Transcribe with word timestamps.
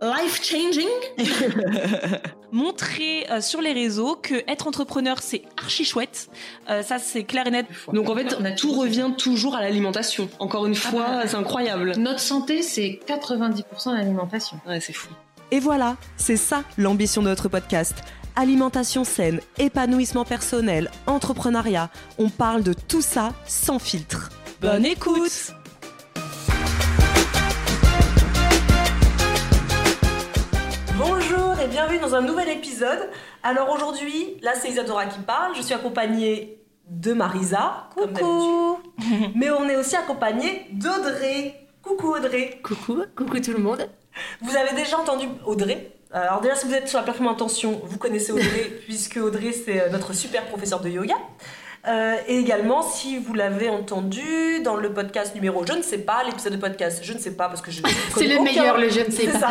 life-changing. 0.00 0.88
Montrer 2.52 3.26
euh, 3.30 3.40
sur 3.40 3.60
les 3.60 3.72
réseaux 3.72 4.16
que 4.16 4.34
être 4.50 4.66
entrepreneur, 4.66 5.18
c'est 5.20 5.42
archi 5.56 5.84
chouette. 5.84 6.28
Euh, 6.70 6.82
ça, 6.82 6.98
c'est 6.98 7.24
clair 7.24 7.46
et 7.46 7.50
net. 7.50 7.66
Donc 7.92 8.08
en 8.08 8.14
fait, 8.14 8.56
tout 8.56 8.72
revient 8.72 9.10
toujours 9.16 9.56
à 9.56 9.60
l'alimentation. 9.60 10.28
Encore 10.38 10.66
une 10.66 10.74
fois, 10.74 11.26
c'est 11.26 11.36
incroyable. 11.36 11.94
Notre 11.98 12.20
santé, 12.20 12.62
c'est 12.62 13.00
90% 13.06 13.96
d'alimentation. 13.96 14.60
Ouais, 14.66 14.80
c'est 14.80 14.92
fou. 14.92 15.08
Et 15.50 15.60
voilà, 15.60 15.96
c'est 16.16 16.36
ça 16.36 16.64
l'ambition 16.76 17.22
de 17.22 17.28
notre 17.28 17.48
podcast. 17.48 17.94
Alimentation 18.34 19.04
saine, 19.04 19.40
épanouissement 19.58 20.24
personnel, 20.24 20.90
entrepreneuriat. 21.06 21.90
On 22.18 22.28
parle 22.28 22.62
de 22.62 22.74
tout 22.74 23.00
ça 23.00 23.32
sans 23.46 23.78
filtre. 23.78 24.30
Bonne 24.60 24.84
écoute 24.84 25.54
Bonjour 30.98 31.60
et 31.62 31.66
bienvenue 31.68 31.98
dans 31.98 32.14
un 32.14 32.22
nouvel 32.22 32.48
épisode. 32.48 33.10
Alors 33.42 33.70
aujourd'hui, 33.70 34.38
là 34.40 34.52
c'est 34.54 34.70
Isadora 34.70 35.04
qui 35.04 35.18
parle. 35.18 35.54
Je 35.54 35.60
suis 35.60 35.74
accompagnée 35.74 36.62
de 36.88 37.12
Marisa, 37.12 37.90
comme 37.94 38.12
d'habitude. 38.12 39.32
Mais 39.34 39.50
on 39.50 39.68
est 39.68 39.76
aussi 39.76 39.94
accompagné 39.94 40.66
d'Audrey. 40.72 41.68
Coucou 41.82 42.14
Audrey. 42.14 42.60
Coucou, 42.62 43.02
coucou 43.14 43.40
tout 43.40 43.52
le 43.52 43.58
monde. 43.58 43.86
Vous 44.40 44.56
avez 44.56 44.74
déjà 44.74 44.98
entendu 44.98 45.26
Audrey. 45.44 45.92
Alors 46.12 46.40
déjà, 46.40 46.54
si 46.54 46.66
vous 46.66 46.72
êtes 46.72 46.88
sur 46.88 46.98
la 46.98 47.04
plateforme 47.04 47.28
Intention, 47.28 47.82
vous 47.84 47.98
connaissez 47.98 48.32
Audrey, 48.32 48.72
puisque 48.84 49.18
Audrey, 49.18 49.52
c'est 49.52 49.82
euh, 49.82 49.90
notre 49.90 50.14
super 50.14 50.46
professeur 50.46 50.80
de 50.80 50.88
yoga. 50.88 51.16
Euh, 51.88 52.16
et 52.26 52.38
également, 52.38 52.82
si 52.82 53.16
vous 53.18 53.32
l'avez 53.32 53.68
entendu 53.68 54.60
dans 54.64 54.74
le 54.76 54.92
podcast 54.92 55.34
numéro, 55.34 55.64
je 55.66 55.72
ne 55.72 55.82
sais 55.82 55.98
pas, 55.98 56.24
l'épisode 56.24 56.52
de 56.54 56.58
podcast, 56.58 57.00
je 57.02 57.12
ne 57.12 57.18
sais 57.18 57.30
pas, 57.36 57.48
parce 57.48 57.60
que 57.62 57.70
je 57.70 57.80
C'est 58.16 58.26
le 58.26 58.40
meilleur, 58.42 58.76
le 58.78 58.88
je 58.88 59.00
ne 59.00 59.04
sais 59.10 59.26
C'est 59.26 59.32
pas. 59.32 59.38
ça. 59.38 59.48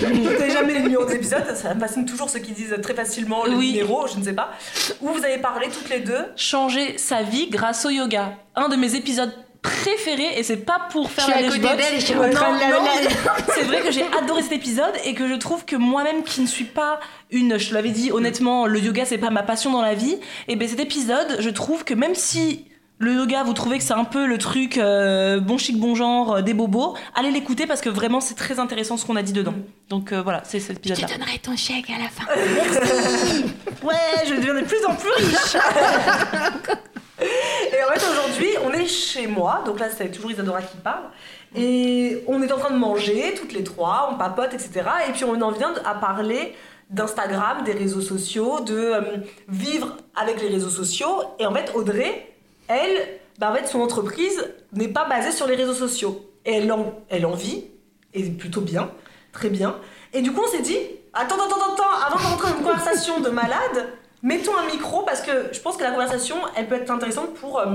je 0.00 0.06
ne 0.06 0.28
connais 0.36 0.50
jamais 0.50 0.74
les 0.74 0.80
numéros 0.82 1.04
des 1.04 1.16
épisodes, 1.16 1.44
ça 1.56 1.74
me 1.74 1.80
fascine 1.80 2.06
toujours 2.06 2.30
ceux 2.30 2.38
qui 2.38 2.52
disent 2.52 2.76
très 2.82 2.94
facilement 2.94 3.44
le 3.44 3.52
Oui. 3.56 3.72
numéro, 3.72 4.06
je 4.06 4.16
ne 4.18 4.22
sais 4.24 4.32
pas. 4.32 4.52
Où 5.00 5.08
vous 5.08 5.24
avez 5.24 5.38
parlé 5.38 5.68
toutes 5.70 5.88
les 5.90 6.00
deux? 6.00 6.24
Changer 6.36 6.98
sa 6.98 7.22
vie 7.22 7.48
grâce 7.50 7.84
au 7.84 7.90
yoga. 7.90 8.34
Un 8.54 8.68
de 8.68 8.76
mes 8.76 8.94
épisodes 8.94 9.32
préférés, 9.62 10.38
et 10.38 10.42
c'est 10.42 10.56
pas 10.58 10.88
pour 10.90 11.10
faire 11.10 11.24
Je 11.26 11.32
suis 11.32 11.40
la 11.42 11.46
à 11.46 11.50
côté 11.50 11.60
lèche-botte. 11.62 11.76
d'elle 11.78 11.94
et 11.94 12.00
je 12.00 12.04
suis 12.04 12.14
en 12.14 12.22
Non, 12.22 12.28
non, 12.28 12.84
la- 12.84 13.54
c'est 13.54 13.62
vrai 13.62 13.80
que 13.80 13.90
j'ai 13.92 14.04
adoré 14.20 14.42
cet 14.42 14.52
épisode 14.52 14.92
et 15.04 15.14
que 15.14 15.28
je 15.28 15.34
trouve 15.34 15.64
que 15.64 15.76
moi-même 15.76 16.24
qui 16.24 16.40
ne 16.40 16.46
suis 16.46 16.64
pas 16.64 16.98
une, 17.30 17.58
je 17.58 17.68
te 17.70 17.74
l'avais 17.74 17.90
dit 17.90 18.10
honnêtement, 18.12 18.66
le 18.66 18.80
yoga 18.80 19.04
c'est 19.04 19.18
pas 19.18 19.30
ma 19.30 19.42
passion 19.44 19.70
dans 19.70 19.82
la 19.82 19.94
vie, 19.94 20.16
et 20.48 20.56
ben 20.56 20.68
cet 20.68 20.80
épisode, 20.80 21.36
je 21.38 21.48
trouve 21.50 21.84
que 21.84 21.94
même 21.94 22.14
si 22.16 22.66
le 22.98 23.14
yoga, 23.14 23.42
vous 23.42 23.52
trouvez 23.52 23.78
que 23.78 23.84
c'est 23.84 23.94
un 23.94 24.04
peu 24.04 24.26
le 24.26 24.38
truc 24.38 24.78
euh, 24.78 25.40
bon 25.40 25.58
chic, 25.58 25.76
bon 25.78 25.94
genre, 25.96 26.34
euh, 26.36 26.42
des 26.42 26.54
bobos, 26.54 26.96
allez 27.16 27.30
l'écouter 27.32 27.66
parce 27.66 27.80
que 27.80 27.88
vraiment 27.88 28.20
c'est 28.20 28.34
très 28.34 28.58
intéressant 28.60 28.96
ce 28.96 29.04
qu'on 29.06 29.16
a 29.16 29.22
dit 29.22 29.32
dedans. 29.32 29.54
Donc 29.88 30.12
euh, 30.12 30.22
voilà, 30.22 30.42
c'est 30.44 30.60
cet 30.60 30.76
Je 30.84 30.92
épisode-là. 30.92 31.06
te 31.08 31.12
donnerai 31.20 31.38
ton 31.38 31.56
chèque 31.56 31.86
à 31.90 31.98
la 32.02 32.08
fin. 32.08 32.24
Ouais, 33.82 33.94
je 34.28 34.34
deviens 34.34 34.54
de 34.54 34.60
plus 34.60 34.84
en 34.86 34.94
plus 34.94 35.10
riche. 35.16 35.56
et 37.20 37.84
en 37.84 37.92
fait, 37.92 38.04
aujourd'hui, 38.10 38.48
on 38.64 38.72
est 38.72 38.86
chez 38.86 39.26
moi. 39.26 39.62
Donc 39.66 39.78
là, 39.78 39.88
c'est 39.90 40.10
toujours 40.10 40.30
Isadora 40.30 40.62
qui 40.62 40.76
parle. 40.78 41.04
Et 41.54 42.24
on 42.26 42.42
est 42.42 42.50
en 42.50 42.58
train 42.58 42.70
de 42.70 42.78
manger, 42.78 43.34
toutes 43.36 43.52
les 43.52 43.64
trois, 43.64 44.10
on 44.12 44.16
papote, 44.16 44.54
etc. 44.54 44.82
Et 45.08 45.12
puis 45.12 45.24
on 45.24 45.40
en 45.42 45.50
vient 45.50 45.74
à 45.84 45.94
parler 45.94 46.54
d'Instagram, 46.88 47.64
des 47.64 47.72
réseaux 47.72 48.00
sociaux, 48.00 48.60
de 48.60 48.74
euh, 48.74 49.00
vivre 49.48 49.96
avec 50.14 50.40
les 50.40 50.48
réseaux 50.48 50.70
sociaux. 50.70 51.22
Et 51.38 51.46
en 51.46 51.52
fait, 51.52 51.72
Audrey, 51.74 52.34
elle, 52.68 53.20
bah 53.38 53.50
en 53.50 53.54
fait, 53.54 53.66
son 53.66 53.80
entreprise 53.80 54.50
n'est 54.72 54.88
pas 54.88 55.06
basée 55.06 55.32
sur 55.32 55.46
les 55.46 55.56
réseaux 55.56 55.74
sociaux. 55.74 56.26
Et 56.44 56.54
elle 56.54 56.72
en, 56.72 56.94
elle 57.08 57.26
en 57.26 57.34
vit, 57.34 57.64
et 58.14 58.24
plutôt 58.30 58.62
bien, 58.62 58.90
très 59.32 59.48
bien. 59.48 59.76
Et 60.12 60.22
du 60.22 60.32
coup, 60.32 60.42
on 60.44 60.50
s'est 60.50 60.62
dit, 60.62 60.78
attends, 61.12 61.36
attends, 61.36 61.56
attends, 61.56 61.74
attends, 61.74 62.06
avant 62.06 62.30
d'entrer 62.30 62.50
dans 62.50 62.58
une 62.58 62.64
conversation 62.64 63.20
de 63.20 63.30
malade, 63.30 63.88
mettons 64.22 64.56
un 64.56 64.66
micro 64.66 65.02
parce 65.02 65.20
que 65.20 65.48
je 65.52 65.60
pense 65.60 65.76
que 65.76 65.82
la 65.84 65.90
conversation, 65.90 66.36
elle 66.56 66.68
peut 66.68 66.76
être 66.76 66.90
intéressante 66.90 67.34
pour, 67.34 67.58
euh, 67.58 67.66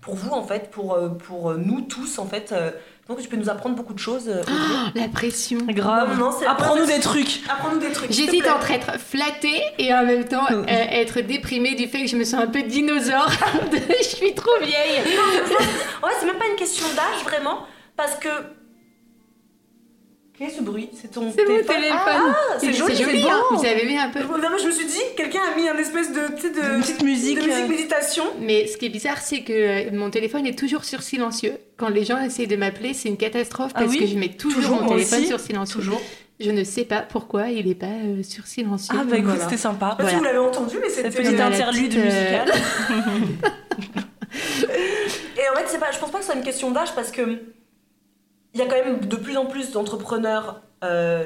pour 0.00 0.14
vous, 0.14 0.30
en 0.30 0.42
fait, 0.42 0.70
pour, 0.70 0.94
euh, 0.94 1.08
pour 1.08 1.50
euh, 1.50 1.56
nous 1.56 1.82
tous, 1.82 2.18
en 2.18 2.26
fait. 2.26 2.52
euh. 2.52 2.70
donc, 3.08 3.20
tu 3.20 3.28
peux 3.28 3.36
nous 3.36 3.50
apprendre 3.50 3.74
beaucoup 3.76 3.92
de 3.94 3.98
choses. 3.98 4.28
Audrey. 4.28 4.44
La 4.94 5.08
pression. 5.08 5.58
Grave. 5.68 6.18
Non, 6.18 6.26
non, 6.26 6.32
c'est 6.38 6.44
la 6.44 6.52
Apprends-nous 6.52 6.86
des 6.86 7.00
trucs. 7.00 7.40
Apprends-nous 7.50 7.78
des 7.80 7.92
trucs. 7.92 8.12
J'hésite 8.12 8.46
entre 8.48 8.70
être 8.70 8.98
flattée 8.98 9.60
et 9.78 9.92
en 9.92 10.04
même 10.06 10.24
temps 10.24 10.46
euh, 10.50 10.64
être 10.66 11.20
déprimée 11.20 11.74
du 11.74 11.86
fait 11.88 12.02
que 12.02 12.08
je 12.08 12.16
me 12.16 12.24
sens 12.24 12.40
un 12.42 12.46
peu 12.46 12.62
dinosaure. 12.62 13.30
je 14.00 14.04
suis 14.06 14.34
trop 14.34 14.58
vieille. 14.60 15.02
Ouais, 16.02 16.10
c'est 16.20 16.26
même 16.26 16.38
pas 16.38 16.46
une 16.48 16.56
question 16.56 16.86
d'âge, 16.94 17.24
vraiment, 17.24 17.66
parce 17.96 18.14
que. 18.16 18.28
Quel 20.38 20.46
est 20.46 20.50
ce 20.52 20.62
bruit? 20.62 20.88
C'est 20.94 21.10
ton 21.10 21.32
C'est 21.34 21.42
mon 21.42 21.48
téléphone 21.48 21.76
téléphone. 21.76 21.98
Ah, 21.98 22.34
c'est 22.60 22.72
joli, 22.72 22.94
c'est 22.96 23.04
beau. 23.22 23.28
hein. 23.28 23.42
Vous 23.50 23.64
avez 23.66 23.84
vu 23.86 23.96
un 23.96 24.08
peu. 24.10 24.20
Non, 24.20 24.38
mais 24.52 24.58
je 24.62 24.66
me 24.68 24.70
suis 24.72 24.86
dit, 24.86 25.00
quelqu'un 25.16 25.40
a 25.52 25.56
mis 25.56 25.68
un 25.68 25.76
espèce 25.76 26.12
de, 26.12 26.20
Une 26.20 26.80
petite 26.80 27.02
musique, 27.02 27.38
de 27.40 27.44
musique 27.46 27.64
euh. 27.64 27.68
méditation. 27.68 28.22
Mais 28.40 28.68
ce 28.68 28.76
qui 28.76 28.86
est 28.86 28.90
bizarre, 28.90 29.18
c'est 29.18 29.40
que 29.42 29.52
euh, 29.52 29.90
mon 29.92 30.10
téléphone 30.10 30.46
est 30.46 30.56
toujours 30.56 30.84
sur 30.84 31.02
silencieux. 31.02 31.54
Quand 31.76 31.88
les 31.88 32.04
gens 32.04 32.20
essayent 32.22 32.46
de 32.46 32.54
m'appeler, 32.54 32.94
c'est 32.94 33.08
une 33.08 33.16
catastrophe 33.16 33.72
Ah 33.74 33.80
parce 33.80 33.90
oui 33.90 33.98
que 33.98 34.06
je 34.06 34.14
mets 34.16 34.28
toujours, 34.28 34.62
Toujours, 34.62 34.82
mon 34.82 34.88
téléphone 34.90 35.18
aussi. 35.18 35.26
sur 35.28 35.40
silencieux. 35.40 35.80
Toujours. 35.80 36.00
Je 36.38 36.52
ne 36.52 36.62
sais 36.62 36.84
pas 36.84 37.00
pourquoi 37.00 37.48
il 37.48 37.66
n'est 37.66 37.74
pas 37.74 37.86
euh, 37.86 38.22
sur 38.22 38.46
silencieux. 38.46 38.94
Ah 38.96 39.02
bah 39.02 39.16
écoute, 39.16 39.30
Voilà. 39.30 39.42
c'était 39.42 39.56
sympa. 39.56 39.98
Si 40.08 40.14
vous 40.14 40.22
l'avez 40.22 40.38
entendu, 40.38 40.76
mais 40.80 40.88
c'était 40.88 41.10
petite 41.10 41.40
interlude 41.40 41.88
petite, 41.88 41.98
euh, 41.98 42.04
musicale. 42.04 42.52
Et 45.36 45.48
en 45.50 45.54
fait, 45.66 45.78
pas, 45.78 45.90
je 45.90 45.98
pense 45.98 46.10
pas 46.12 46.18
que 46.18 46.24
ce 46.24 46.30
soit 46.30 46.38
une 46.38 46.44
question 46.44 46.70
d'âge 46.70 46.94
parce 46.94 47.10
que 47.10 47.22
il 48.58 48.64
y 48.64 48.66
a 48.66 48.70
quand 48.70 48.84
même 48.84 49.00
de 49.00 49.16
plus 49.16 49.36
en 49.36 49.46
plus 49.46 49.70
d'entrepreneurs 49.70 50.62
euh, 50.84 51.24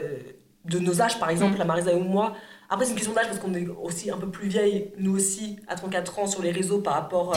de 0.67 0.79
nos 0.79 1.01
âges, 1.03 1.19
par 1.19 1.31
exemple, 1.31 1.59
la 1.59 1.65
Marisa 1.65 1.95
ou 1.95 2.01
moi. 2.01 2.35
Après, 2.71 2.85
c'est 2.85 2.93
une 2.93 2.97
question 2.97 3.13
d'âge 3.15 3.27
parce 3.27 3.39
qu'on 3.39 3.55
est 3.55 3.67
aussi 3.83 4.11
un 4.11 4.17
peu 4.17 4.29
plus 4.29 4.49
vieille, 4.49 4.93
nous 4.99 5.15
aussi, 5.17 5.57
à 5.69 5.75
34 5.75 6.19
ans, 6.21 6.27
sur 6.27 6.43
les 6.43 6.51
réseaux 6.53 6.79
par 6.79 6.95
rapport 6.95 7.35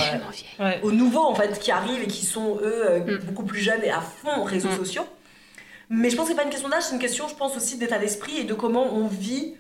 euh, 0.59 0.71
aux 0.83 0.91
nouveaux 0.91 1.23
en 1.25 1.35
fait 1.35 1.59
qui 1.59 1.71
arrivent 1.71 2.01
et 2.03 2.07
qui 2.07 2.25
sont 2.25 2.57
eux 2.61 2.89
euh, 2.89 2.99
Mm. 2.99 3.25
beaucoup 3.25 3.43
plus 3.43 3.59
jeunes 3.59 3.83
et 3.83 3.89
à 3.89 4.01
fond 4.01 4.43
réseaux 4.43 4.69
Mm. 4.69 4.77
sociaux. 4.77 5.03
Mais 5.89 6.09
je 6.09 6.15
pense 6.15 6.25
que 6.25 6.31
c'est 6.31 6.37
pas 6.37 6.43
une 6.43 6.49
question 6.49 6.69
d'âge, 6.69 6.83
c'est 6.83 6.93
une 6.95 7.01
question, 7.01 7.27
je 7.27 7.35
pense 7.35 7.55
aussi 7.57 7.77
d'état 7.77 7.99
d'esprit 7.99 8.37
et 8.39 8.43
de 8.43 8.53
comment 8.53 8.93
on 8.93 9.07
vit 9.07 9.55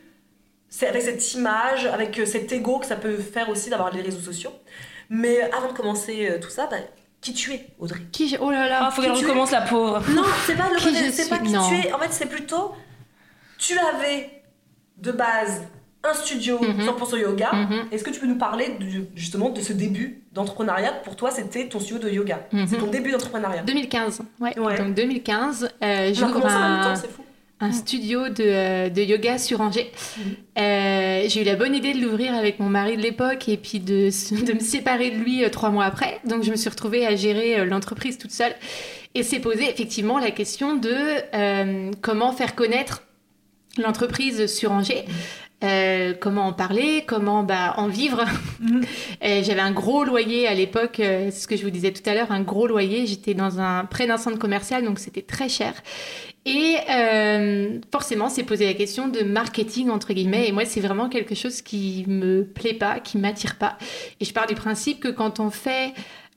c'est 0.69 0.87
avec 0.87 1.03
cette 1.03 1.33
image, 1.35 1.85
avec 1.85 2.19
cet 2.25 2.51
ego 2.51 2.79
que 2.79 2.85
ça 2.85 2.95
peut 2.97 3.17
faire 3.17 3.47
aussi 3.49 3.69
d'avoir 3.69 3.93
les 3.93 4.01
réseaux 4.01 4.19
sociaux. 4.19 4.51
Mais 5.09 5.41
avant 5.55 5.69
de 5.71 5.77
commencer 5.77 6.27
euh, 6.29 6.39
tout 6.39 6.49
ça, 6.49 6.67
bah, 6.67 6.77
qui 7.25 7.33
tu 7.33 7.53
es, 7.53 7.65
Audrey 7.79 8.01
Qui 8.11 8.29
je- 8.29 8.37
Oh 8.39 8.51
là 8.51 8.69
là. 8.69 8.79
Ah, 8.83 8.91
faut 8.91 9.01
qu'elle 9.01 9.11
recommence 9.11 9.51
la 9.51 9.61
pauvre. 9.61 10.01
Non, 10.11 10.23
c'est 10.45 10.55
pas 10.55 10.69
le 10.69 10.79
c'est 11.11 11.27
pas 11.29 11.39
qui 11.39 11.51
Non. 11.51 11.67
tu 11.67 11.75
es. 11.87 11.91
En 11.91 11.97
fait, 11.99 12.11
c'est 12.13 12.27
plutôt 12.29 12.73
tu 13.57 13.73
avais 13.79 14.43
de 14.97 15.11
base 15.11 15.63
un 16.03 16.13
studio 16.13 16.59
Mhm. 16.61 16.85
100% 16.85 17.17
yoga. 17.17 17.51
Mhm. 17.51 17.87
Est-ce 17.91 18.03
que 18.03 18.11
tu 18.11 18.19
peux 18.19 18.27
nous 18.27 18.37
parler 18.37 18.77
de- 18.79 19.07
justement 19.15 19.49
de 19.49 19.59
ce 19.59 19.73
début 19.73 20.21
d'entrepreneuriat? 20.33 20.91
Pour 21.03 21.15
toi, 21.15 21.31
c'était 21.31 21.67
ton 21.67 21.79
studio 21.79 21.97
de 21.97 22.09
yoga. 22.13 22.45
Mhm. 22.51 22.67
C'est 22.67 22.77
ton 22.77 22.87
début 22.87 23.11
d'entrepreneuriat. 23.11 23.63
2015, 23.63 24.21
ouais. 24.39 24.57
Ouais. 24.59 24.77
Donc 24.77 24.93
2015, 24.93 25.63
euh, 25.63 25.69
a 25.81 26.13
j'ouvre 26.13 26.31
commencé 26.33 26.55
en 26.55 26.59
même 26.59 26.71
un, 26.73 26.83
temps, 26.83 26.95
c'est 26.95 27.11
fou. 27.11 27.23
Un 27.59 27.71
studio 27.71 28.29
de, 28.29 28.43
euh, 28.43 28.89
de 28.89 29.01
yoga 29.01 29.37
sur 29.37 29.61
Angers. 29.61 29.91
Mhm. 30.17 30.23
Euh, 30.57 31.23
j'ai 31.27 31.41
eu 31.41 31.43
la 31.45 31.55
bonne 31.55 31.73
idée 31.73 31.93
de 31.93 32.01
l'ouvrir 32.01 32.33
avec 32.33 32.59
mon 32.59 32.69
mari 32.69 32.97
de 32.97 33.01
l'époque 33.01 33.47
et 33.47 33.57
puis 33.57 33.79
de, 33.79 34.05
me 34.53 34.59
séparer 34.59 35.11
de 35.11 35.17
lui 35.17 35.43
euh, 35.43 35.49
trois 35.49 35.69
mois 35.69 35.85
après. 35.85 36.19
Donc 36.25 36.43
je 36.43 36.51
me 36.51 36.55
suis 36.55 36.69
retrouvée 36.69 37.05
à 37.05 37.15
gérer 37.15 37.65
l'entreprise 37.65 38.17
toute 38.17 38.31
seule. 38.31 38.53
Et 39.15 39.23
s'est 39.23 39.39
posé 39.39 39.63
effectivement 39.69 40.19
la 40.19 40.31
question 40.31 40.75
de 40.75 40.93
euh, 41.33 41.91
comment 42.01 42.33
faire 42.33 42.53
connaître 42.53 43.03
l'entreprise 43.77 44.53
sur 44.53 44.73
Angers. 44.73 45.05
Euh, 45.63 46.13
comment 46.19 46.47
en 46.47 46.53
parler, 46.53 47.05
comment 47.07 47.43
bah, 47.43 47.73
en 47.77 47.87
vivre. 47.87 48.23
Euh, 49.23 49.41
J'avais 49.43 49.61
un 49.61 49.71
gros 49.71 50.03
loyer 50.03 50.47
à 50.47 50.53
l'époque, 50.53 50.95
c'est 50.97 51.31
ce 51.31 51.47
que 51.47 51.55
je 51.55 51.63
vous 51.63 51.69
disais 51.69 51.91
tout 51.91 52.07
à 52.07 52.13
l'heure, 52.13 52.31
un 52.31 52.41
gros 52.41 52.67
loyer. 52.67 53.05
J'étais 53.05 53.33
dans 53.33 53.59
un 53.59 53.85
près 53.85 54.05
d'un 54.05 54.17
centre 54.17 54.37
commercial, 54.37 54.83
donc 54.83 54.99
c'était 54.99 55.21
très 55.21 55.49
cher. 55.49 55.73
Et 56.45 56.77
euh, 56.91 57.79
forcément, 57.91 58.29
c'est 58.29 58.43
poser 58.43 58.65
la 58.65 58.75
question 58.75 59.07
de 59.07 59.21
marketing 59.21 59.89
entre 59.89 60.13
guillemets. 60.13 60.47
Et 60.47 60.51
moi, 60.51 60.65
c'est 60.65 60.81
vraiment 60.81 61.09
quelque 61.09 61.33
chose 61.33 61.61
qui 61.61 62.05
me 62.07 62.43
plaît 62.45 62.75
pas, 62.75 62.99
qui 62.99 63.17
m'attire 63.17 63.55
pas. 63.55 63.77
Et 64.19 64.25
je 64.25 64.33
pars 64.33 64.45
du 64.45 64.53
principe 64.53 64.99
que 64.99 65.07
quand 65.07 65.39
on 65.39 65.49
fait 65.49 65.93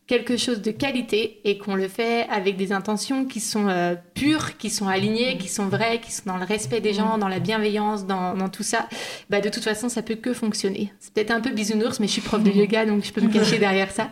quelque 0.07 0.39
chose 0.39 0.63
de 0.63 0.71
qualité 0.71 1.39
et 1.45 1.59
qu'on 1.59 1.75
le 1.75 1.87
fait 1.87 2.27
avec 2.31 2.57
des 2.57 2.73
intentions 2.73 3.27
qui 3.27 3.41
sont 3.41 3.69
euh, 3.69 3.95
pures, 4.15 4.57
qui 4.57 4.71
sont 4.71 4.89
alignées, 4.89 5.37
qui 5.37 5.49
sont 5.49 5.67
vraies, 5.67 6.01
qui 6.01 6.11
sont 6.11 6.23
dans 6.25 6.39
le 6.39 6.47
respect 6.47 6.81
des 6.81 6.95
gens, 6.95 7.19
dans 7.19 7.29
la 7.29 7.41
bienveillance, 7.41 8.07
dans, 8.07 8.35
dans 8.35 8.49
tout 8.49 8.63
ça, 8.63 8.89
bah 9.29 9.43
de 9.43 9.51
toute 9.51 9.63
façon, 9.63 9.91
ça 9.91 10.01
peut 10.01 10.15
que 10.15 10.33
fonctionner. 10.33 10.91
C'est 10.99 11.13
peut-être 11.13 11.31
un 11.31 11.43
peu 11.43 11.51
bisounours, 11.51 12.01
mais 12.01 12.07
je 12.07 12.13
suis 12.13 12.23
prof 12.23 12.43
de 12.43 12.51
yoga, 12.51 12.87
donc 12.87 13.05
je 13.05 13.13
peux 13.13 13.21
me 13.21 13.31
cacher 13.31 13.59
derrière 13.59 13.91
ça. 13.91 14.11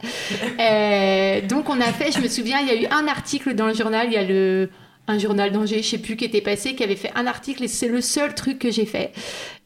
Euh, 0.60 1.40
donc 1.40 1.70
on 1.70 1.80
a 1.80 1.92
fait, 1.92 2.12
je 2.12 2.20
me 2.20 2.28
souviens, 2.28 2.58
il 2.60 2.68
y 2.68 2.70
a 2.70 2.82
eu 2.82 2.86
un 2.90 3.08
article 3.08 3.54
dans 3.54 3.66
le 3.66 3.74
journal, 3.74 4.06
il 4.08 4.12
y 4.12 4.18
a 4.18 4.24
le 4.24 4.68
un 5.08 5.18
journal 5.18 5.52
d'Angers, 5.52 5.82
je 5.82 5.88
sais 5.88 5.98
plus, 5.98 6.16
qui 6.16 6.24
était 6.24 6.40
passé, 6.40 6.74
qui 6.74 6.82
avait 6.82 6.96
fait 6.96 7.12
un 7.14 7.26
article 7.26 7.64
et 7.64 7.68
c'est 7.68 7.88
le 7.88 8.00
seul 8.00 8.34
truc 8.34 8.58
que 8.58 8.70
j'ai 8.70 8.86
fait. 8.86 9.12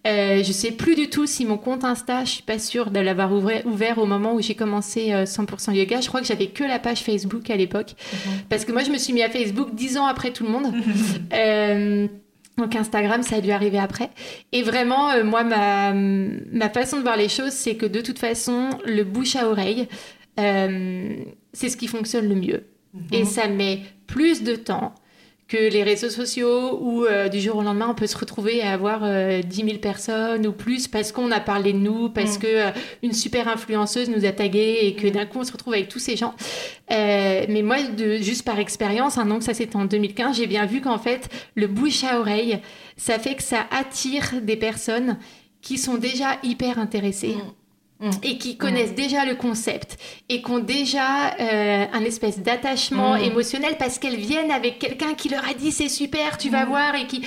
Euh, 0.06 0.42
je 0.42 0.52
sais 0.52 0.70
plus 0.70 0.94
du 0.94 1.10
tout 1.10 1.26
si 1.26 1.44
mon 1.44 1.58
compte 1.58 1.84
Insta, 1.84 2.24
je 2.24 2.30
suis 2.30 2.42
pas 2.42 2.58
sûre 2.58 2.90
de 2.90 3.00
l'avoir 3.00 3.32
ouvert, 3.32 3.98
au 3.98 4.06
moment 4.06 4.34
où 4.34 4.40
j'ai 4.40 4.54
commencé 4.54 5.12
euh, 5.12 5.24
100% 5.24 5.74
yoga. 5.74 6.00
Je 6.00 6.08
crois 6.08 6.20
que 6.20 6.26
j'avais 6.26 6.48
que 6.48 6.64
la 6.64 6.78
page 6.78 7.00
Facebook 7.00 7.50
à 7.50 7.56
l'époque. 7.56 7.94
Parce 8.48 8.64
que 8.64 8.72
moi, 8.72 8.82
je 8.82 8.90
me 8.90 8.98
suis 8.98 9.12
mis 9.12 9.22
à 9.22 9.30
Facebook 9.30 9.74
dix 9.74 9.98
ans 9.98 10.06
après 10.06 10.30
tout 10.32 10.44
le 10.44 10.50
monde. 10.50 10.72
Euh, 11.32 12.08
donc 12.60 12.76
Instagram, 12.76 13.22
ça 13.22 13.36
a 13.36 13.40
dû 13.40 13.50
arriver 13.52 13.78
après. 13.78 14.10
Et 14.52 14.62
vraiment, 14.62 15.10
euh, 15.10 15.24
moi, 15.24 15.44
ma, 15.44 15.92
ma 15.94 16.68
façon 16.68 16.98
de 16.98 17.02
voir 17.02 17.16
les 17.16 17.28
choses, 17.28 17.52
c'est 17.52 17.76
que 17.76 17.86
de 17.86 18.00
toute 18.00 18.18
façon, 18.18 18.70
le 18.84 19.02
bouche 19.02 19.34
à 19.36 19.48
oreille, 19.48 19.88
euh, 20.38 21.16
c'est 21.52 21.68
ce 21.68 21.76
qui 21.76 21.86
fonctionne 21.86 22.28
le 22.28 22.34
mieux. 22.34 22.64
Et 23.12 23.24
ça 23.24 23.46
met 23.46 23.82
plus 24.06 24.42
de 24.42 24.56
temps 24.56 24.94
que 25.50 25.56
les 25.56 25.82
réseaux 25.82 26.10
sociaux 26.10 26.78
où 26.80 27.04
euh, 27.04 27.28
du 27.28 27.40
jour 27.40 27.56
au 27.56 27.62
lendemain 27.62 27.88
on 27.90 27.94
peut 27.94 28.06
se 28.06 28.16
retrouver 28.16 28.62
à 28.62 28.72
avoir 28.72 29.00
euh, 29.02 29.42
10 29.42 29.64
000 29.64 29.78
personnes 29.78 30.46
ou 30.46 30.52
plus 30.52 30.86
parce 30.86 31.10
qu'on 31.10 31.32
a 31.32 31.40
parlé 31.40 31.72
de 31.72 31.78
nous, 31.78 32.08
parce 32.08 32.38
que 32.38 32.46
euh, 32.46 32.70
une 33.02 33.12
super 33.12 33.48
influenceuse 33.48 34.08
nous 34.08 34.24
a 34.24 34.30
tagué 34.30 34.78
et 34.82 34.94
que 34.94 35.08
d'un 35.08 35.26
coup 35.26 35.40
on 35.40 35.44
se 35.44 35.50
retrouve 35.50 35.74
avec 35.74 35.88
tous 35.88 35.98
ces 35.98 36.16
gens. 36.16 36.36
Euh, 36.92 37.46
mais 37.48 37.62
moi, 37.62 37.82
de, 37.82 38.18
juste 38.18 38.44
par 38.44 38.60
expérience, 38.60 39.18
hein, 39.18 39.26
donc 39.26 39.42
ça 39.42 39.52
c'était 39.52 39.74
en 39.74 39.86
2015, 39.86 40.36
j'ai 40.36 40.46
bien 40.46 40.66
vu 40.66 40.80
qu'en 40.80 40.98
fait 40.98 41.28
le 41.56 41.66
bouche 41.66 42.04
à 42.04 42.20
oreille, 42.20 42.60
ça 42.96 43.18
fait 43.18 43.34
que 43.34 43.42
ça 43.42 43.66
attire 43.72 44.40
des 44.42 44.56
personnes 44.56 45.18
qui 45.62 45.78
sont 45.78 45.96
déjà 45.96 46.38
hyper 46.44 46.78
intéressées. 46.78 47.34
Et 48.22 48.38
qui 48.38 48.56
connaissent 48.56 48.94
déjà 48.94 49.26
le 49.26 49.34
concept 49.34 49.98
et 50.30 50.40
qui 50.40 50.50
ont 50.50 50.58
déjà 50.58 51.34
euh, 51.38 51.84
un 51.92 52.02
espèce 52.02 52.38
d'attachement 52.38 53.14
émotionnel 53.16 53.76
parce 53.78 53.98
qu'elles 53.98 54.16
viennent 54.16 54.50
avec 54.50 54.78
quelqu'un 54.78 55.12
qui 55.12 55.28
leur 55.28 55.46
a 55.46 55.52
dit 55.52 55.70
c'est 55.70 55.90
super, 55.90 56.38
tu 56.38 56.48
vas 56.48 56.64
voir 56.64 56.94
et 56.94 57.06
qui 57.06 57.22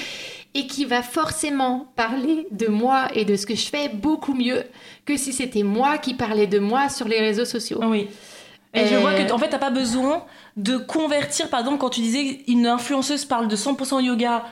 et 0.55 0.67
qui 0.67 0.85
va 0.85 1.01
forcément 1.01 1.87
parler 1.95 2.47
de 2.51 2.67
moi 2.67 3.07
et 3.13 3.25
de 3.25 3.35
ce 3.35 3.45
que 3.45 3.55
je 3.55 3.67
fais 3.67 3.89
beaucoup 3.89 4.33
mieux 4.33 4.63
que 5.05 5.17
si 5.17 5.33
c'était 5.33 5.63
moi 5.63 5.97
qui 5.97 6.13
parlais 6.13 6.47
de 6.47 6.59
moi 6.59 6.89
sur 6.89 7.07
les 7.07 7.19
réseaux 7.19 7.45
sociaux. 7.45 7.79
Oui. 7.83 8.07
Et 8.73 8.87
je 8.87 8.95
vois 8.95 9.13
que 9.13 9.31
en 9.31 9.37
fait 9.37 9.49
t'as 9.49 9.59
pas 9.59 9.69
besoin 9.69 10.25
de 10.57 10.77
convertir 10.77 11.49
par 11.49 11.59
exemple 11.59 11.77
quand 11.77 11.91
tu 11.91 12.01
disais 12.01 12.41
une 12.47 12.65
influenceuse 12.65 13.25
parle 13.25 13.47
de 13.47 13.55
100% 13.55 14.03
yoga 14.03 14.45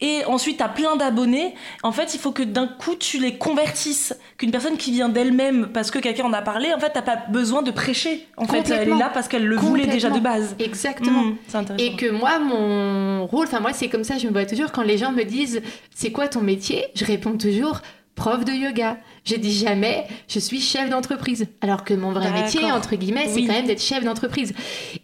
et 0.00 0.24
ensuite 0.26 0.58
t'as 0.58 0.68
plein 0.68 0.96
d'abonnés. 0.96 1.54
En 1.82 1.92
fait 1.92 2.14
il 2.14 2.20
faut 2.20 2.32
que 2.32 2.42
d'un 2.42 2.66
coup 2.66 2.94
tu 2.94 3.18
les 3.18 3.36
convertisses. 3.38 4.14
Qu'une 4.38 4.50
personne 4.50 4.76
qui 4.76 4.90
vient 4.90 5.08
d'elle-même 5.08 5.68
parce 5.72 5.90
que 5.90 5.98
quelqu'un 5.98 6.24
en 6.24 6.32
a 6.32 6.42
parlé 6.42 6.72
en 6.72 6.78
fait 6.78 6.90
t'as 6.92 7.02
pas 7.02 7.16
besoin 7.28 7.62
de 7.62 7.70
prêcher. 7.70 8.26
En 8.36 8.46
fait 8.46 8.68
elle 8.70 8.88
est 8.88 8.98
là 8.98 9.10
parce 9.12 9.28
qu'elle 9.28 9.46
le 9.46 9.56
voulait 9.56 9.86
déjà 9.86 10.10
de 10.10 10.20
base. 10.20 10.56
Exactement. 10.58 11.24
Mmh, 11.24 11.36
c'est 11.48 11.56
intéressant. 11.56 11.84
Et 11.84 11.96
que 11.96 12.10
moi, 12.10 12.38
mon 12.38 13.26
rôle, 13.26 13.46
enfin 13.46 13.60
moi 13.60 13.72
c'est 13.72 13.88
comme 13.88 14.04
ça, 14.04 14.18
je 14.18 14.26
me 14.26 14.32
vois 14.32 14.46
toujours, 14.46 14.72
quand 14.72 14.82
les 14.82 14.98
gens 14.98 15.12
me 15.12 15.24
disent 15.24 15.62
c'est 15.94 16.12
quoi 16.12 16.28
ton 16.28 16.40
métier, 16.40 16.86
je 16.94 17.04
réponds 17.04 17.36
toujours 17.36 17.80
prof 18.20 18.44
de 18.44 18.52
yoga. 18.52 18.98
Je 19.24 19.34
dis 19.34 19.52
jamais 19.52 20.06
je 20.28 20.38
suis 20.38 20.60
chef 20.60 20.90
d'entreprise. 20.90 21.46
Alors 21.62 21.84
que 21.84 21.94
mon 21.94 22.12
vrai 22.12 22.30
métier, 22.32 22.70
entre 22.70 22.94
guillemets, 22.96 23.28
c'est 23.28 23.42
quand 23.46 23.52
même 23.54 23.66
d'être 23.66 23.82
chef 23.82 24.04
d'entreprise. 24.04 24.52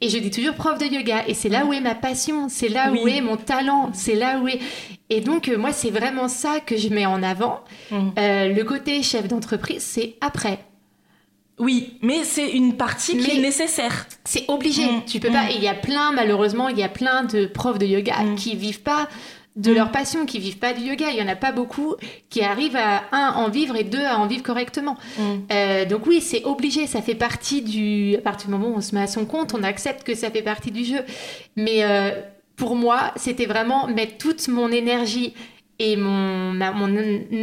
Et 0.02 0.08
je 0.10 0.18
dis 0.18 0.30
toujours 0.30 0.54
prof 0.54 0.78
de 0.78 0.84
yoga. 0.84 1.26
Et 1.26 1.32
c'est 1.34 1.48
là 1.48 1.64
où 1.64 1.72
est 1.72 1.80
ma 1.80 1.94
passion, 1.94 2.48
c'est 2.48 2.68
là 2.68 2.92
où 2.92 3.08
est 3.08 3.22
mon 3.22 3.36
talent, 3.36 3.90
c'est 3.94 4.14
là 4.14 4.38
où 4.40 4.48
est... 4.48 4.60
Et 5.08 5.20
donc 5.22 5.48
euh, 5.48 5.56
moi 5.56 5.72
c'est 5.72 5.90
vraiment 5.90 6.28
ça 6.28 6.60
que 6.60 6.76
je 6.76 6.88
mets 6.88 7.06
en 7.06 7.22
avant. 7.22 7.60
Mhm. 7.90 8.12
Euh, 8.18 8.48
le 8.52 8.64
côté 8.64 9.02
chef 9.02 9.28
d'entreprise, 9.28 9.82
c'est 9.82 10.16
après. 10.20 10.58
oui 11.58 11.98
mais 12.02 12.22
c'est 12.24 12.50
une 12.50 12.76
partie 12.76 13.16
qui 13.16 13.30
est 13.30 13.40
nécessaire 13.40 14.06
C'est 14.24 14.44
obligé. 14.48 14.84
Mm, 14.84 15.04
Tu 15.06 15.20
peux 15.20 15.30
pas. 15.30 15.50
Et 15.50 15.54
il 15.56 15.62
y 15.62 15.68
a 15.68 15.74
plein, 15.74 16.12
malheureusement, 16.12 16.68
il 16.68 16.78
y 16.78 16.82
a 16.82 16.88
plein 16.90 17.24
de 17.24 17.46
profs 17.46 17.78
de 17.78 17.86
yoga 17.86 18.16
qui 18.36 18.56
vivent 18.56 18.82
pas 18.82 19.08
de 19.56 19.70
Mm. 19.70 19.74
leur 19.74 19.90
passion, 19.90 20.26
qui 20.26 20.38
vivent 20.38 20.58
pas 20.58 20.72
du 20.72 20.82
yoga. 20.82 21.06
Il 21.10 21.16
y 21.16 21.22
en 21.22 21.28
a 21.28 21.36
pas 21.36 21.52
beaucoup 21.52 21.94
qui 22.30 22.42
arrivent 22.42 22.76
à 22.76 23.04
un 23.12 23.32
en 23.34 23.48
vivre 23.48 23.74
et 23.76 23.84
deux 23.84 24.04
à 24.04 24.18
en 24.18 24.26
vivre 24.26 24.42
correctement. 24.42 24.96
Mm. 25.18 25.22
Euh, 25.50 25.84
donc 25.86 26.06
oui, 26.06 26.20
c'est 26.20 26.44
obligé. 26.44 26.86
Ça 26.86 27.02
fait 27.02 27.14
partie 27.14 27.62
du. 27.62 28.16
À 28.16 28.20
partir 28.20 28.48
du 28.48 28.52
moment 28.54 28.68
où 28.68 28.76
on 28.76 28.80
se 28.80 28.94
met 28.94 29.02
à 29.02 29.06
son 29.06 29.24
compte, 29.24 29.54
on 29.54 29.62
accepte 29.62 30.02
que 30.04 30.14
ça 30.14 30.30
fait 30.30 30.42
partie 30.42 30.70
du 30.70 30.84
jeu. 30.84 31.00
Mais 31.56 31.84
euh, 31.84 32.10
pour 32.56 32.76
moi, 32.76 33.12
c'était 33.16 33.46
vraiment 33.46 33.86
mettre 33.86 34.18
toute 34.18 34.46
mon 34.48 34.70
énergie 34.70 35.34
et 35.78 35.96
mon, 35.96 36.52
ma- 36.52 36.72
mon 36.72 36.88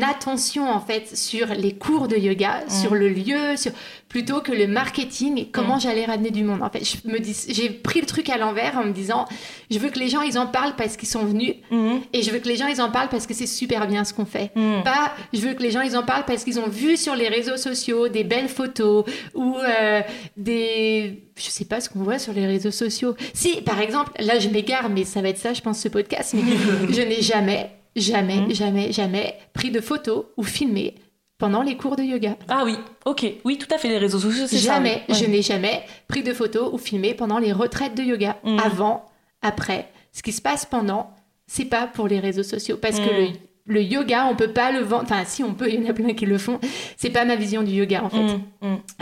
attention 0.02 0.70
en 0.70 0.80
fait 0.80 1.16
sur 1.16 1.48
les 1.48 1.74
cours 1.74 2.08
de 2.08 2.16
yoga, 2.18 2.64
sur 2.68 2.96
le 2.96 3.10
lieu, 3.10 3.56
sur 3.58 3.72
plutôt 4.10 4.42
que 4.42 4.52
le 4.52 4.68
marketing 4.68 5.40
et 5.40 5.48
comment 5.48 5.80
j'allais 5.80 6.06
ramener 6.06 6.30
du 6.30 6.44
monde. 6.44 6.62
En 6.62 6.70
fait, 6.70 6.84
je 6.84 7.10
me 7.10 7.20
dis, 7.20 7.36
j'ai 7.50 7.70
pris 7.72 8.00
le 8.00 8.06
truc 8.06 8.30
à 8.30 8.38
l'envers 8.38 8.78
en 8.78 8.84
me 8.86 8.92
disant, 8.92 9.26
je 9.72 9.80
veux 9.80 9.90
que 9.90 9.98
les 9.98 10.08
gens 10.10 10.22
ils 10.22 10.38
en 10.38 10.46
parlent 10.46 10.76
parce 10.76 10.98
qu'ils 10.98 11.10
sont 11.10 11.26
venus 11.26 11.56
Mhm. 11.72 12.02
et 12.14 12.22
je 12.22 12.30
veux 12.32 12.38
que 12.40 12.48
les 12.48 12.56
gens 12.56 12.68
ils 12.68 12.80
en 12.82 12.92
parlent 12.92 13.10
parce 13.10 13.26
que 13.28 13.34
c'est 13.34 13.48
super 13.48 13.88
bien 13.88 14.04
ce 14.04 14.14
qu'on 14.14 14.26
fait. 14.26 14.52
Pas, 14.84 15.14
je 15.34 15.40
veux 15.40 15.54
que 15.54 15.64
les 15.64 15.72
gens 15.72 15.82
ils 15.82 15.98
en 15.98 16.04
parlent 16.04 16.26
parce 16.26 16.44
qu'ils 16.44 16.60
ont 16.60 16.68
vu 16.70 16.96
sur 16.98 17.16
les 17.16 17.28
réseaux 17.28 17.58
sociaux 17.58 18.08
des 18.08 18.24
belles 18.24 18.50
photos 18.50 19.06
ou 19.34 19.58
euh, 19.58 20.02
des, 20.38 21.24
je 21.38 21.50
sais 21.50 21.66
pas 21.66 21.82
ce 21.82 21.90
qu'on 21.90 22.04
voit 22.04 22.20
sur 22.20 22.34
les 22.34 22.46
réseaux 22.46 22.72
sociaux. 22.72 23.16
Si, 23.34 23.62
par 23.62 23.80
exemple, 23.82 24.12
là 24.20 24.38
je 24.40 24.50
m'égare, 24.50 24.90
mais 24.90 25.06
ça 25.06 25.22
va 25.22 25.30
être 25.30 25.38
ça, 25.40 25.54
je 25.54 25.62
pense, 25.62 25.80
ce 25.80 25.88
podcast. 25.88 26.34
Mais 26.36 26.42
je 26.94 27.02
n'ai 27.02 27.22
jamais, 27.22 27.72
jamais, 27.96 28.38
Mhm. 28.42 28.54
jamais, 28.54 28.92
jamais 28.92 29.36
pris 29.54 29.72
de 29.72 29.80
photos 29.82 30.26
ou 30.38 30.44
filmé 30.44 30.96
pendant 31.38 31.62
les 31.62 31.76
cours 31.78 31.96
de 31.96 32.04
yoga. 32.04 32.38
ah 32.48 32.64
oui 32.66 32.76
ok 33.06 33.26
oui 33.44 33.58
tout 33.58 33.68
à 33.74 33.78
fait 33.78 33.90
les 33.90 33.98
réseaux 33.98 34.20
sociaux 34.20 34.46
c'est 34.48 34.58
ça 34.58 34.74
Jamais, 34.76 35.02
oui. 35.10 35.16
je 35.16 35.26
n'ai 35.26 35.42
jamais 35.42 35.84
pris 36.08 36.24
de 36.24 36.34
photos 36.34 36.70
ou 36.72 36.78
filmé 36.78 37.14
pendant 37.14 37.38
les 37.40 37.52
retraites 37.52 37.96
de 37.96 38.04
yoga. 38.04 38.38
Mm. 38.44 38.60
Avant, 38.60 39.06
après, 39.42 39.90
ce 40.14 40.22
qui 40.24 40.32
se 40.32 40.42
passe 40.42 40.66
pendant, 40.66 41.10
c'est 41.48 41.66
pas 41.66 41.88
pour 41.88 42.08
les 42.08 42.20
réseaux 42.20 42.44
sociaux 42.44 42.78
parce 42.78 43.00
que 43.00 43.06
Mm. 43.10 43.34
le, 43.66 43.76
le 43.76 43.82
yoga, 43.82 44.28
on 44.32 44.36
peut 44.36 44.52
pas 44.54 44.72
le 44.72 44.80
vendre. 44.80 45.04
Enfin, 45.04 45.24
si 45.26 45.44
on 45.44 45.54
peut, 45.54 45.70
il 45.70 45.82
y 45.82 45.86
en 45.86 45.90
a 45.90 45.94
plein 45.94 46.14
qui 46.14 46.26
le 46.26 46.38
font. 46.38 46.60
C'est 46.98 47.10
pas 47.10 47.26
ma 47.26 47.36
vision 47.36 47.64
du 47.64 47.72
yoga 47.74 48.04
en 48.04 48.10
fait. 48.10 48.40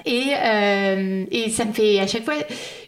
Et, 0.06 0.34
euh, 0.38 1.26
et 1.32 1.50
ça 1.50 1.66
me 1.66 1.74
fait 1.74 2.00
à 2.00 2.08
chaque 2.08 2.24
fois 2.26 2.36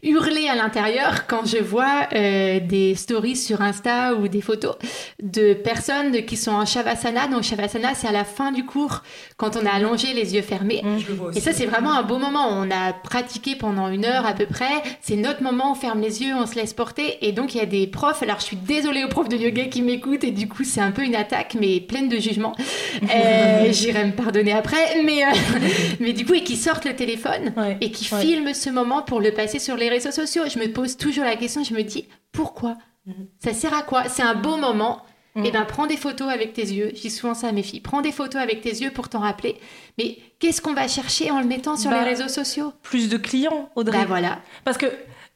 hurler 0.03 0.48
à 0.50 0.55
l'intérieur 0.55 1.25
quand 1.27 1.45
je 1.45 1.57
vois 1.57 2.07
euh, 2.13 2.60
des 2.60 2.95
stories 2.95 3.36
sur 3.36 3.62
Insta 3.62 4.13
ou 4.15 4.27
des 4.27 4.41
photos 4.41 4.75
de 5.22 5.53
personnes 5.53 6.24
qui 6.25 6.38
sont 6.38 6.51
en 6.51 6.65
Shavasana. 6.65 7.27
Donc 7.27 7.43
Shavasana, 7.43 7.95
c'est 7.95 8.07
à 8.07 8.12
la 8.12 8.24
fin 8.25 8.51
du 8.51 8.65
cours, 8.65 9.01
quand 9.38 9.55
on 9.55 9.65
a 9.65 9.69
allongé 9.72 10.13
les 10.13 10.36
yeux 10.36 10.41
fermés. 10.41 10.83
Aussi. 11.27 11.38
Et 11.38 11.41
ça, 11.41 11.53
c'est 11.53 11.65
vraiment 11.65 11.93
un 11.93 12.03
beau 12.03 12.17
moment. 12.17 12.48
On 12.51 12.69
a 12.69 12.93
pratiqué 12.93 13.55
pendant 13.55 13.88
une 13.88 14.05
heure 14.05 14.25
à 14.25 14.33
peu 14.33 14.45
près. 14.45 14.65
C'est 15.01 15.15
notre 15.15 15.41
moment, 15.41 15.72
on 15.72 15.75
ferme 15.75 16.01
les 16.01 16.22
yeux, 16.22 16.33
on 16.36 16.45
se 16.45 16.55
laisse 16.55 16.74
porter. 16.74 17.17
Et 17.25 17.31
donc, 17.31 17.55
il 17.55 17.60
y 17.60 17.62
a 17.62 17.65
des 17.65 17.88
profs. 17.88 18.22
Alors, 18.24 18.39
je 18.39 18.45
suis 18.45 18.57
désolée 18.57 19.03
aux 19.03 19.10
profs 19.10 19.29
de 19.29 19.38
yoga 19.38 19.65
qui 19.65 19.81
m'écoutent. 19.81 20.24
Et 20.24 20.31
du 20.31 20.48
coup, 20.48 20.63
c'est 20.63 20.81
un 20.81 20.91
peu 20.91 21.03
une 21.03 21.15
attaque, 21.15 21.55
mais 21.60 21.79
pleine 21.79 22.10
de 22.10 22.17
jugement. 22.17 22.55
Euh, 23.13 23.72
J'irai 23.72 24.05
me 24.05 24.12
pardonner 24.12 24.53
après. 24.53 25.01
Mais, 25.03 25.24
euh, 25.24 25.27
mais 26.00 26.13
du 26.13 26.25
coup, 26.25 26.33
et 26.33 26.43
qui 26.43 26.55
sortent 26.57 26.86
le 26.86 26.95
téléphone 26.95 27.53
Ouais. 27.57 27.77
et 27.81 27.91
qui 27.91 28.13
Ouais. 28.13 28.22
filment 28.22 28.53
ce 28.53 28.69
moment 28.69 29.01
pour 29.01 29.19
le 29.19 29.31
passer 29.31 29.60
sur 29.60 29.75
les 29.75 29.89
réseaux 29.94 30.12
sociaux. 30.12 30.44
Je 30.48 30.60
me 30.60 30.68
pose 30.72 30.98
toujours 30.98 31.24
la 31.26 31.36
question. 31.36 31.64
Je 31.64 31.74
me 31.74 31.82
dis, 31.84 32.08
pourquoi? 32.32 32.76
Ça 33.40 33.54
sert 33.54 33.74
à 33.74 33.82
quoi? 33.84 34.08
C'est 34.10 34.24
un 34.24 34.36
beau 34.36 34.58
moment. 34.58 35.02
Eh 35.36 35.50
ben, 35.50 35.66
prends 35.66 35.88
des 35.88 35.98
photos 35.98 36.30
avec 36.30 36.54
tes 36.54 36.62
yeux. 36.62 36.92
Je 36.96 37.02
dis 37.02 37.10
souvent 37.10 37.34
ça 37.34 37.48
à 37.48 37.52
mes 37.52 37.64
filles. 37.64 37.80
Prends 37.82 38.02
des 38.02 38.12
photos 38.12 38.40
avec 38.42 38.62
tes 38.62 38.70
yeux 38.70 38.92
pour 38.92 39.10
t'en 39.10 39.20
rappeler. 39.20 39.58
Mais 39.98 40.18
qu'est-ce 40.40 40.62
qu'on 40.62 40.74
va 40.76 40.88
chercher 40.88 41.32
en 41.32 41.40
le 41.42 41.48
mettant 41.48 41.76
sur 41.76 41.90
Bah, 41.90 42.04
les 42.04 42.10
réseaux 42.12 42.28
sociaux? 42.28 42.72
plus 42.84 43.10
de 43.10 43.18
clients 43.18 43.70
Audrey 43.76 43.98
Bah 43.98 44.06
voilà. 44.08 44.40
Parce 44.64 44.78
que 44.78 44.86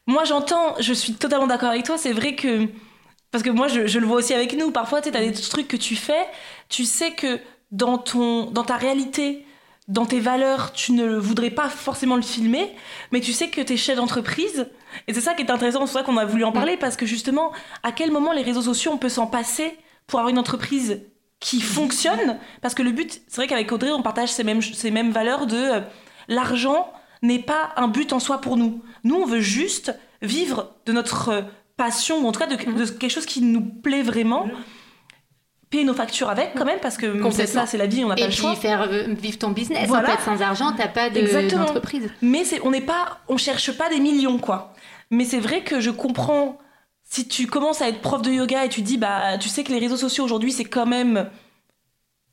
moi, 0.06 0.22
j'entends, 0.24 0.76
je 0.78 0.92
suis 0.92 1.14
totalement 1.14 1.48
d'accord 1.48 1.70
avec 1.70 1.84
toi. 1.84 1.98
C'est 1.98 2.12
vrai 2.12 2.36
que. 2.36 2.68
Parce 3.32 3.42
que 3.42 3.50
moi, 3.50 3.66
je, 3.68 3.86
je 3.88 3.98
le 3.98 4.06
vois 4.06 4.18
aussi 4.18 4.32
avec 4.34 4.56
nous. 4.56 4.70
Parfois, 4.70 5.00
tu 5.02 5.08
as 5.08 5.20
des 5.20 5.32
trucs 5.32 5.66
que 5.68 5.76
tu 5.76 5.96
fais. 5.96 6.26
Tu 6.68 6.84
sais 6.84 7.10
que 7.10 7.40
dans, 7.72 7.98
ton, 7.98 8.44
dans 8.52 8.64
ta 8.64 8.76
réalité, 8.76 9.44
dans 9.88 10.04
tes 10.04 10.20
valeurs, 10.20 10.72
tu 10.72 10.92
ne 10.92 11.16
voudrais 11.16 11.50
pas 11.50 11.70
forcément 11.70 12.16
le 12.16 12.22
filmer. 12.22 12.74
Mais 13.10 13.20
tu 13.20 13.32
sais 13.32 13.48
que 13.48 13.60
tu 13.60 13.72
es 13.72 13.76
chef 13.76 13.96
d'entreprise. 13.96 14.68
Et 15.06 15.14
c'est 15.14 15.22
ça 15.22 15.34
qui 15.34 15.42
est 15.42 15.50
intéressant. 15.50 15.80
C'est 15.86 15.92
pour 15.92 16.00
ça 16.00 16.02
qu'on 16.04 16.18
a 16.18 16.26
voulu 16.26 16.44
en 16.44 16.52
parler. 16.52 16.76
Parce 16.76 16.96
que 16.96 17.06
justement, 17.06 17.52
à 17.82 17.92
quel 17.92 18.10
moment 18.10 18.32
les 18.32 18.42
réseaux 18.42 18.62
sociaux, 18.62 18.92
on 18.92 18.98
peut 18.98 19.08
s'en 19.08 19.26
passer 19.26 19.76
pour 20.06 20.18
avoir 20.18 20.30
une 20.30 20.38
entreprise 20.38 21.00
qui 21.40 21.60
fonctionne? 21.60 22.38
Parce 22.60 22.74
que 22.74 22.82
le 22.82 22.90
but, 22.90 23.22
c'est 23.28 23.36
vrai 23.36 23.46
qu'avec 23.46 23.72
Audrey, 23.72 23.90
on 23.90 24.02
partage 24.02 24.30
ces 24.30 24.44
mêmes, 24.44 24.60
ces 24.60 24.90
mêmes 24.90 25.10
valeurs 25.10 25.46
de 25.46 25.56
euh, 25.56 25.80
l'argent 26.28 26.92
n'est 27.22 27.38
pas 27.38 27.70
un 27.76 27.88
but 27.88 28.12
en 28.12 28.20
soi 28.20 28.40
pour 28.40 28.56
nous. 28.56 28.82
Nous, 29.04 29.14
on 29.14 29.24
veut 29.24 29.40
juste 29.40 29.94
vivre 30.20 30.74
de 30.84 30.92
notre 30.92 31.28
euh, 31.30 31.42
passion, 31.76 32.18
ou 32.18 32.28
en 32.28 32.32
tout 32.32 32.40
cas 32.40 32.46
de, 32.46 32.56
de 32.56 32.84
quelque 32.90 33.10
chose 33.10 33.26
qui 33.26 33.40
nous 33.40 33.62
plaît 33.62 34.02
vraiment. 34.02 34.48
Payer 35.70 35.84
nos 35.84 35.92
factures 35.94 36.30
avec 36.30 36.52
quand 36.56 36.64
même, 36.64 36.78
parce 36.80 36.96
que 36.96 37.06
c'est 37.30 37.46
ça, 37.46 37.66
c'est 37.66 37.76
la 37.76 37.86
vie, 37.86 38.02
on 38.04 38.08
n'a 38.08 38.14
pas 38.14 38.20
Et 38.22 38.24
le 38.24 38.30
puis 38.30 38.38
choix. 38.38 38.54
faire 38.56 38.82
euh, 38.90 39.04
vivre 39.08 39.36
ton 39.38 39.50
business. 39.50 39.86
Voilà. 39.86 40.14
En 40.14 40.16
fait, 40.16 40.24
sans 40.24 40.40
argent, 40.42 40.72
t'as 40.76 40.88
pas 40.88 41.10
de- 41.10 41.18
Exactement. 41.18 41.64
d'entreprise. 41.66 42.08
Mais 42.22 42.44
c'est, 42.44 42.60
on 42.64 42.70
n'est 42.70 42.80
pas, 42.80 43.18
on 43.28 43.36
cherche 43.36 43.72
pas 43.76 43.88
des 43.90 44.00
millions, 44.00 44.38
quoi. 44.38 44.72
Mais 45.10 45.24
c'est 45.24 45.40
vrai 45.40 45.62
que 45.62 45.80
je 45.80 45.90
comprends. 45.90 46.58
Si 47.10 47.26
tu 47.28 47.46
commences 47.46 47.80
à 47.82 47.88
être 47.88 48.00
prof 48.00 48.20
de 48.22 48.30
yoga 48.30 48.64
et 48.64 48.68
tu 48.68 48.82
dis, 48.82 48.98
bah, 48.98 49.38
tu 49.38 49.48
sais 49.48 49.64
que 49.64 49.72
les 49.72 49.78
réseaux 49.78 49.96
sociaux 49.96 50.24
aujourd'hui, 50.24 50.52
c'est 50.52 50.64
quand 50.64 50.84
même 50.86 51.28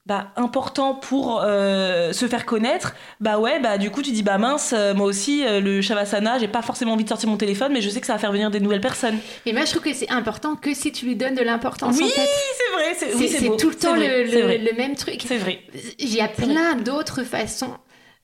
bah, 0.05 0.27
important 0.35 0.93
pour 0.93 1.41
euh, 1.43 2.13
se 2.13 2.27
faire 2.27 2.45
connaître, 2.45 2.93
bah 3.19 3.39
ouais, 3.39 3.59
bah 3.59 3.77
du 3.79 3.89
coup 3.89 4.03
tu 4.03 4.12
dis, 4.12 4.21
bah 4.21 4.38
mince, 4.38 4.71
euh, 4.77 4.93
moi 4.93 5.07
aussi, 5.07 5.43
euh, 5.45 5.59
le 5.59 5.81
Shavasana, 5.81 6.38
j'ai 6.38 6.47
pas 6.47 6.62
forcément 6.62 6.93
envie 6.93 7.03
de 7.05 7.09
sortir 7.09 7.27
mon 7.27 7.38
téléphone, 7.38 7.74
mais 7.74 7.81
je 7.81 7.89
sais 7.89 8.01
que 8.01 8.05
ça 8.07 8.13
va 8.13 8.19
faire 8.19 8.31
venir 8.31 8.51
des 8.51 8.59
nouvelles 8.59 8.81
personnes. 8.81 9.17
Et 9.47 9.53
moi, 9.53 9.65
je 9.65 9.71
trouve 9.71 9.81
que 9.83 9.93
c'est 9.93 10.12
important 10.12 10.55
que 10.55 10.74
si 10.75 10.91
tu 10.91 11.05
lui 11.07 11.15
donnes 11.15 11.33
de 11.35 11.41
l'importance, 11.43 11.95
Oui, 11.97 12.03
en 12.03 12.07
fait. 12.09 12.29
c'est 12.57 12.74
vrai, 12.74 12.93
c'est, 12.95 13.15
oui, 13.50 13.57
tout 13.57 13.69
le 13.69 13.75
temps 13.75 13.95
vrai, 13.95 14.24
le, 14.25 14.29
c'est 14.29 14.35
le- 14.38 14.43
vrai, 14.43 14.57
le 14.59 14.74
même 14.77 14.95
truc. 14.95 15.24
C'est 15.27 15.38
vrai. 15.38 15.59
Il 15.97 16.13
y 16.13 16.21
a 16.21 16.27
plein 16.27 16.75
d'autres 16.75 17.24
façons 17.24 17.74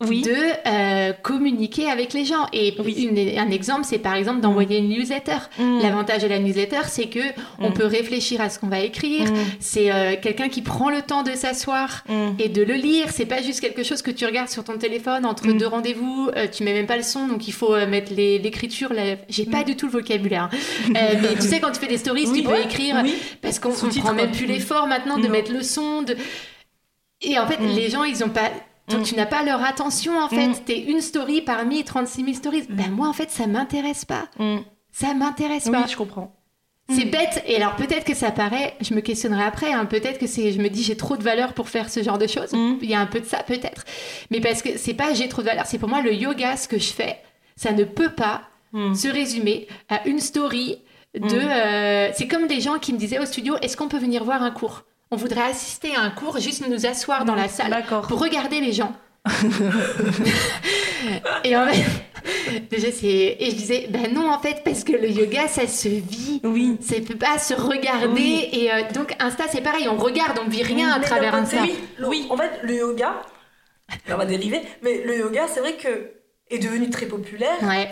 Oui. 0.08 0.22
de 0.24 0.36
euh, 0.68 1.14
communiquer 1.22 1.90
avec 1.90 2.14
les 2.14 2.26
gens. 2.26 2.48
Et 2.54 2.74
Oui. 2.84 2.94
une- 3.04 3.40
un 3.40 3.50
exemple, 3.52 3.84
c'est 3.86 4.00
par 4.00 4.16
exemple 4.16 4.42
d'envoyer 4.42 4.78
une 4.80 4.90
newsletter. 4.90 5.38
Mm. 5.60 5.80
L'avantage 5.82 6.22
de 6.24 6.28
la 6.28 6.40
newsletter, 6.40 6.82
c'est 6.88 7.08
que 7.08 7.20
on 7.60 7.70
Mm. 7.70 7.74
peut 7.74 7.86
réfléchir 7.86 8.42
à 8.42 8.50
ce 8.50 8.60
qu'on 8.60 8.68
va 8.68 8.80
écrire. 8.80 9.32
Mm. 9.32 9.36
C'est 9.60 9.92
euh, 9.92 10.16
quelqu'un 10.22 10.50
qui 10.50 10.62
prend 10.62 10.90
le 10.90 11.02
temps 11.02 11.24
de 11.24 11.32
s'asseoir 11.32 12.04
et 12.40 12.50
de 12.50 12.64
le 12.64 12.74
lire. 12.74 13.08
C'est 13.12 13.26
pas 13.26 13.42
juste 13.42 13.60
quelque 13.62 13.84
chose 13.84 14.02
que 14.02 14.12
tu 14.12 14.26
regardes 14.26 14.50
sur 14.50 14.64
ton 14.64 14.78
téléphone 14.78 15.26
entre 15.26 15.48
deux 15.52 15.68
rendez-vous. 15.68 16.30
euh, 16.36 16.48
tu 16.52 16.64
mets 16.64 16.74
même 16.74 16.88
pas 16.88 16.98
le 16.98 17.04
son, 17.04 17.28
donc 17.28 17.48
il 17.48 17.54
faut 17.54 17.74
euh, 17.76 17.88
mettre 17.88 18.12
l'écriture. 18.14 18.94
la- 18.94 19.16
J'ai 19.30 19.46
pas 19.46 19.64
du 19.64 19.76
tout 19.76 19.86
le 19.88 19.92
vocabulaire. 19.92 20.50
hein. 20.52 20.58
Mais 20.94 21.36
tu 21.36 21.42
sais, 21.48 21.60
quand 21.60 21.72
tu 21.72 21.80
fais 21.80 21.88
des 21.88 21.98
stories, 21.98 22.26
Oui, 22.28 22.40
tu 22.42 22.44
peux 22.48 22.54
ouais, 22.54 22.64
écrire 22.64 22.98
oui. 23.04 23.14
parce 23.42 23.60
qu'on 23.60 23.72
prend 23.72 24.14
même 24.14 24.32
plus 24.32 24.46
l'effort 24.46 24.88
maintenant 24.88 25.18
de 25.18 25.24
Non. 25.24 25.30
mettre 25.30 25.52
le 25.52 25.62
son. 25.62 26.02
De... 26.02 26.16
Et 27.22 27.38
en 27.38 27.46
fait, 27.48 27.60
les 27.76 27.90
gens, 27.90 28.04
ils 28.04 28.24
ont 28.24 28.30
pas. 28.30 28.50
Donc, 28.92 29.02
Mm. 29.02 29.04
tu 29.04 29.16
n'as 29.16 29.26
pas 29.26 29.44
leur 29.44 29.64
attention 29.64 30.18
en 30.20 30.28
fait. 30.30 30.48
Mm. 30.48 30.56
T'es 30.66 30.80
une 30.80 31.02
story 31.02 31.42
parmi 31.42 31.84
36 31.84 32.24
000 32.24 32.34
stories. 32.36 32.66
Ben 32.70 32.92
moi 32.92 33.08
en 33.08 33.14
fait 33.14 33.30
ça 33.32 33.48
m'intéresse 33.48 34.06
pas. 34.06 34.26
Mm. 34.40 34.58
Ça 34.92 35.14
m'intéresse 35.14 35.66
Oui, 35.68 35.72
pas. 35.72 35.88
je 35.88 35.96
comprends. 35.96 36.36
C'est 36.90 37.06
bête. 37.06 37.42
Et 37.48 37.56
alors 37.56 37.76
peut-être 37.78 38.04
que 38.04 38.14
ça 38.14 38.32
paraît, 38.32 38.76
je 38.82 38.94
me 38.94 39.00
questionnerai 39.00 39.44
après. 39.44 39.72
hein, 39.72 39.86
peut-être 39.86 40.20
que 40.20 40.28
c'est, 40.28 40.52
je 40.52 40.60
me 40.62 40.68
dis 40.70 40.84
j'ai 40.84 40.98
trop 40.98 41.16
de 41.16 41.24
valeur 41.24 41.54
pour 41.54 41.70
faire 41.70 41.90
ce 41.90 42.04
genre 42.04 42.18
de 42.18 42.28
choses. 42.28 42.52
Mm. 42.52 42.78
Il 42.82 42.90
y 42.90 42.94
a 42.94 43.00
un 43.00 43.06
peu 43.06 43.20
de 43.22 43.26
ça 43.26 43.44
peut-être. 43.44 43.86
Mais 44.30 44.42
parce 44.42 44.62
que 44.62 44.78
c'est 44.78 44.94
pas 44.94 45.14
j'ai 45.14 45.30
trop 45.30 45.42
de 45.42 45.48
valeur. 45.48 45.66
C'est 45.68 45.78
pour 45.80 45.88
moi 45.90 46.02
le 46.02 46.14
yoga 46.14 46.58
ce 46.58 46.68
que 46.68 46.78
je 46.80 46.92
fais. 46.92 47.18
Ça 47.56 47.72
ne 47.72 47.84
peut 47.86 48.10
pas 48.12 48.42
Mm. 48.74 48.94
se 48.96 49.08
résumer 49.10 49.68
à 49.90 50.08
une 50.08 50.20
story 50.20 50.78
de. 51.14 51.26
Mm. 51.26 51.50
euh, 51.50 52.10
c'est 52.14 52.28
comme 52.28 52.48
des 52.48 52.62
gens 52.62 52.80
qui 52.80 52.94
me 52.94 52.98
disaient 52.98 53.20
au 53.20 53.26
studio 53.26 53.56
est-ce 53.62 53.76
qu'on 53.78 53.90
peut 53.90 53.98
venir 54.00 54.24
voir 54.24 54.42
un 54.44 54.52
cours? 54.52 54.84
On 55.14 55.18
voudrait 55.18 55.42
assister 55.50 55.94
à 55.96 56.02
un 56.02 56.10
cours, 56.10 56.40
juste 56.40 56.66
nous 56.68 56.86
asseoir 56.86 57.26
dans 57.26 57.36
la 57.36 57.50
salle 57.50 57.84
pour 58.08 58.20
regarder 58.20 58.62
les 58.62 58.72
gens. 58.72 58.94
et 61.44 61.56
en 61.56 61.68
fait, 61.68 61.84
déjà 62.72 62.92
c'est 62.92 63.36
et 63.40 63.52
je 63.52 63.56
disais 63.56 63.88
ben 63.90 64.12
non 64.14 64.30
en 64.32 64.40
fait 64.40 64.62
parce 64.64 64.84
que 64.84 64.94
le 64.94 65.10
yoga 65.10 65.48
ça 65.48 65.68
se 65.68 65.90
vit. 65.90 66.40
Oui. 66.44 66.78
Ça 66.82 66.96
peut 67.06 67.18
pas 67.18 67.38
se 67.38 67.54
regarder 67.54 68.08
Oui. 68.14 68.50
et 68.52 68.72
euh, 68.72 68.82
donc 68.94 69.14
Insta 69.20 69.44
c'est 69.52 69.62
pareil, 69.62 69.88
on 69.88 69.98
regarde, 69.98 70.40
on 70.44 70.50
vit 70.50 70.64
rien 70.64 70.90
à 70.92 71.00
travers 71.00 71.36
Insta. 71.36 71.62
oui, 71.62 71.76
le- 72.00 72.08
Oui. 72.08 72.26
En 72.32 72.38
fait, 72.38 72.52
le 72.64 72.76
yoga, 72.78 73.22
on 74.10 74.16
va 74.18 74.26
dériver, 74.26 74.62
mais 74.82 75.04
le 75.06 75.20
yoga, 75.20 75.48
c'est 75.54 75.60
vrai 75.60 75.74
que 75.74 76.12
est 76.50 76.60
devenu 76.60 76.90
très 76.90 77.06
populaire 77.06 77.58
Ouais. 77.64 77.90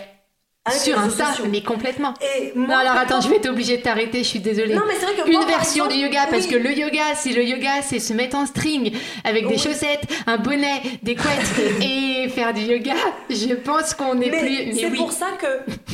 Avec 0.70 0.82
Sur 0.82 0.98
Insta, 0.98 1.26
mais 1.50 1.62
complètement. 1.62 2.14
Et 2.20 2.52
moi, 2.54 2.68
Non 2.68 2.76
alors 2.78 2.94
attends, 2.96 3.20
je 3.20 3.28
vais 3.28 3.40
t'obliger 3.40 3.76
de 3.78 3.82
t'arrêter, 3.82 4.18
je 4.18 4.28
suis 4.28 4.40
désolée. 4.40 4.74
Non, 4.74 4.82
mais 4.86 4.94
c'est 4.98 5.06
vrai 5.06 5.14
que 5.22 5.26
Une 5.28 5.36
moi, 5.38 5.46
version 5.46 5.84
exemple, 5.86 5.92
du 5.94 5.98
yoga, 6.00 6.26
parce 6.30 6.46
que 6.46 6.56
le 6.56 6.72
yoga, 6.72 7.14
c'est 7.14 7.30
le 7.32 7.44
yoga, 7.44 7.82
c'est 7.82 7.98
se 7.98 8.12
mettre 8.12 8.36
en 8.36 8.46
string 8.46 8.96
avec 9.24 9.46
des 9.48 9.58
chaussettes, 9.58 10.02
un 10.26 10.38
bonnet, 10.38 10.80
des 11.02 11.14
couettes 11.16 11.80
et 11.82 12.28
faire 12.28 12.52
du 12.54 12.62
yoga. 12.62 12.94
Je 13.28 13.54
pense 13.54 13.94
qu'on 13.94 14.14
n'est 14.14 14.30
Mais 14.30 14.38
plus. 14.40 14.78
c'est 14.78 14.86
oui. 14.86 14.96
pour 14.98 15.12
ça 15.12 15.28
que 15.40 15.46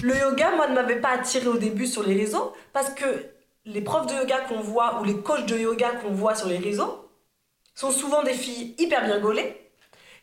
le 0.06 0.16
yoga, 0.18 0.52
moi, 0.56 0.68
ne 0.68 0.74
m'avait 0.74 1.00
pas 1.00 1.10
attiré 1.10 1.46
au 1.48 1.58
début 1.58 1.86
sur 1.86 2.02
les 2.06 2.14
réseaux, 2.14 2.52
parce 2.72 2.90
que 2.90 3.04
les 3.64 3.80
profs 3.80 4.06
de 4.06 4.14
yoga 4.14 4.38
qu'on 4.48 4.60
voit 4.60 5.00
ou 5.00 5.04
les 5.04 5.16
coachs 5.16 5.46
de 5.46 5.58
yoga 5.58 5.88
qu'on 6.02 6.12
voit 6.12 6.34
sur 6.36 6.48
les 6.48 6.58
réseaux 6.58 7.08
sont 7.74 7.90
souvent 7.90 8.22
des 8.22 8.32
filles 8.32 8.74
hyper 8.78 9.04
bien 9.04 9.18
gaulées, 9.18 9.56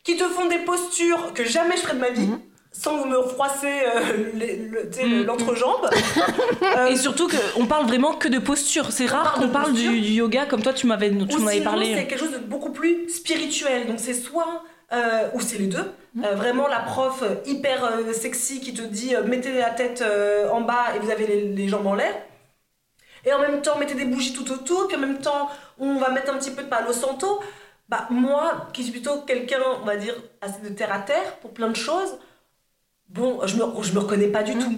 qui 0.04 0.18
te 0.18 0.24
font 0.24 0.48
des 0.48 0.60
postures 0.60 1.34
que 1.34 1.44
jamais 1.46 1.76
je 1.78 1.82
ferais 1.82 1.96
de 1.96 2.00
ma 2.00 2.10
vie. 2.10 2.28
Mhm. 2.28 2.40
Sans 2.76 2.98
vous 2.98 3.06
me 3.06 3.22
froisser 3.22 3.68
euh, 3.86 4.32
le- 4.34 5.24
l'entrejambe. 5.24 5.88
Euh, 6.62 6.88
Et 6.88 6.96
surtout 6.96 7.30
qu'on 7.30 7.66
parle 7.68 7.86
vraiment 7.86 8.14
que 8.14 8.28
de 8.28 8.40
posture. 8.40 8.92
C'est 8.92 9.06
rare 9.06 9.34
parle 9.36 9.46
qu'on 9.46 9.50
parle 9.54 9.74
du, 9.74 9.90
yoga 9.92 10.46
comme 10.48 10.62
toi 10.64 10.74
tu 10.74 10.88
m'avais 10.88 11.12
parlé. 11.62 11.94
c'est 11.96 12.08
quelque 12.08 12.20
chose 12.20 12.32
de 12.34 12.40
beaucoup 12.40 12.72
plus 12.72 13.08
spirituel. 13.10 13.86
Donc 13.88 14.00
c'est 14.00 14.16
soit, 14.16 14.64
euh, 14.92 15.30
ou 15.36 15.40
c'est 15.42 15.60
les 15.60 15.68
deux, 15.68 15.92
euh, 16.24 16.36
vraiment 16.36 16.68
la 16.68 16.80
prof 16.80 17.22
euh, 17.22 17.36
hyper 17.46 17.84
euh, 17.86 18.12
sexy 18.12 18.60
qui 18.60 18.74
te 18.74 18.82
dit 18.82 19.16
euh, 19.16 19.24
mettez 19.24 19.54
la 19.54 19.70
tête 19.70 20.02
euh, 20.02 20.50
en 20.50 20.62
bas 20.62 20.96
et 20.96 21.00
vous 21.00 21.12
avez 21.12 21.28
les, 21.28 21.42
les 21.54 21.68
jambes 21.68 21.86
en 21.88 21.94
l'air. 21.96 22.14
Et 23.26 23.32
en 23.32 23.40
même 23.40 23.62
temps, 23.62 23.78
mettez 23.78 23.94
des 23.94 24.04
bougies 24.06 24.34
tout 24.34 24.52
autour, 24.52 24.88
puis 24.88 24.98
en 24.98 25.00
même 25.00 25.20
temps, 25.20 25.50
on 25.80 25.96
va 25.96 26.10
mettre 26.10 26.34
un 26.34 26.38
petit 26.38 26.52
peu 26.52 26.64
de 26.64 26.68
Palo 26.68 26.92
Santo. 26.92 27.40
Bah, 27.88 28.06
moi, 28.10 28.68
qui 28.74 28.84
suis 28.84 28.92
plutôt 28.92 29.22
quelqu'un, 29.22 29.60
on 29.82 29.86
va 29.86 29.96
dire, 29.96 30.14
assez 30.42 30.60
de 30.62 30.70
terre 30.70 30.92
à 30.92 31.00
terre 31.00 31.38
pour 31.42 31.52
plein 31.54 31.70
de 31.70 31.76
choses, 31.76 32.18
bon, 33.14 33.40
je 33.46 33.56
me, 33.56 33.64
je 33.84 33.94
me 33.94 34.00
reconnais 34.00 34.28
pas 34.28 34.44
du 34.44 34.54
tout. 34.58 34.78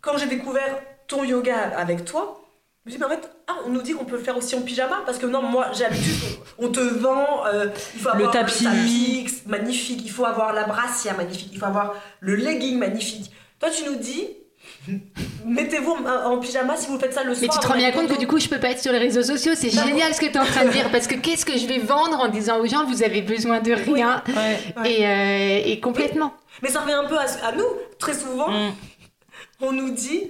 Quand 0.00 0.16
j'ai 0.18 0.26
découvert 0.26 0.80
ton 1.06 1.24
yoga 1.24 1.56
avec 1.76 2.04
toi, 2.04 2.40
je 2.84 2.90
me 2.90 2.96
dis, 2.96 2.98
mais 3.00 3.06
en 3.06 3.10
fait, 3.10 3.30
ah, 3.46 3.54
on 3.66 3.70
nous 3.70 3.82
dit 3.82 3.92
qu'on 3.92 4.04
peut 4.04 4.16
le 4.16 4.22
faire 4.22 4.36
aussi 4.36 4.56
en 4.56 4.62
pyjama, 4.62 5.02
parce 5.06 5.18
que 5.18 5.26
non, 5.26 5.42
moi, 5.42 5.66
j'ai 5.72 5.84
l'habitude, 5.84 6.14
on 6.58 6.68
te 6.68 6.80
vend, 6.80 7.46
euh, 7.46 7.66
il 7.94 8.00
faut 8.00 8.08
Le 8.08 8.14
avoir 8.14 8.30
tapis. 8.32 8.64
le 8.64 8.70
tapis 8.70 9.42
magnifique, 9.46 10.00
il 10.04 10.10
faut 10.10 10.24
avoir 10.24 10.52
la 10.52 10.64
brassière 10.64 11.16
magnifique, 11.16 11.50
il 11.52 11.58
faut 11.60 11.66
avoir 11.66 11.94
le 12.20 12.34
legging 12.34 12.78
magnifique. 12.78 13.30
Toi, 13.60 13.70
tu 13.70 13.84
nous 13.84 13.94
dis, 13.96 14.26
mettez-vous 15.44 15.92
en, 15.92 16.32
en 16.32 16.38
pyjama 16.38 16.76
si 16.76 16.88
vous 16.88 16.98
faites 16.98 17.12
ça 17.14 17.22
le 17.24 17.34
soir. 17.34 17.42
Mais 17.42 17.48
tu 17.48 17.58
te 17.58 17.66
rends 17.66 17.76
bien 17.78 17.90
compte 17.92 18.08
que 18.08 18.18
du 18.18 18.26
coup, 18.26 18.38
je 18.38 18.48
peux 18.48 18.58
pas 18.58 18.70
être 18.70 18.80
sur 18.82 18.92
les 18.92 18.98
réseaux 18.98 19.22
sociaux. 19.22 19.52
C'est 19.56 19.70
génial 19.70 20.14
ce 20.14 20.20
que 20.20 20.26
tu 20.26 20.32
es 20.32 20.38
en 20.38 20.44
train 20.44 20.64
de 20.64 20.70
dire. 20.70 20.90
Parce 20.90 21.06
que 21.06 21.14
qu'est-ce 21.14 21.44
que 21.44 21.56
je 21.56 21.66
vais 21.66 21.78
vendre 21.78 22.18
en 22.20 22.28
disant 22.28 22.58
aux 22.60 22.66
gens, 22.66 22.84
vous 22.86 23.02
avez 23.02 23.22
besoin 23.22 23.60
de 23.60 23.72
rien 23.72 24.22
Ouais. 24.28 24.34
Ouais. 24.82 24.90
et, 24.92 25.06
euh, 25.06 25.70
et 25.72 25.80
complètement. 25.80 26.32
Mais 26.62 26.68
ça 26.70 26.80
revient 26.80 26.92
un 26.94 27.04
peu 27.06 27.16
à, 27.18 27.22
à 27.46 27.52
nous, 27.52 27.64
très 27.98 28.14
souvent, 28.14 28.50
Mm. 28.50 28.72
on 29.62 29.72
nous 29.72 29.90
dit, 29.90 30.22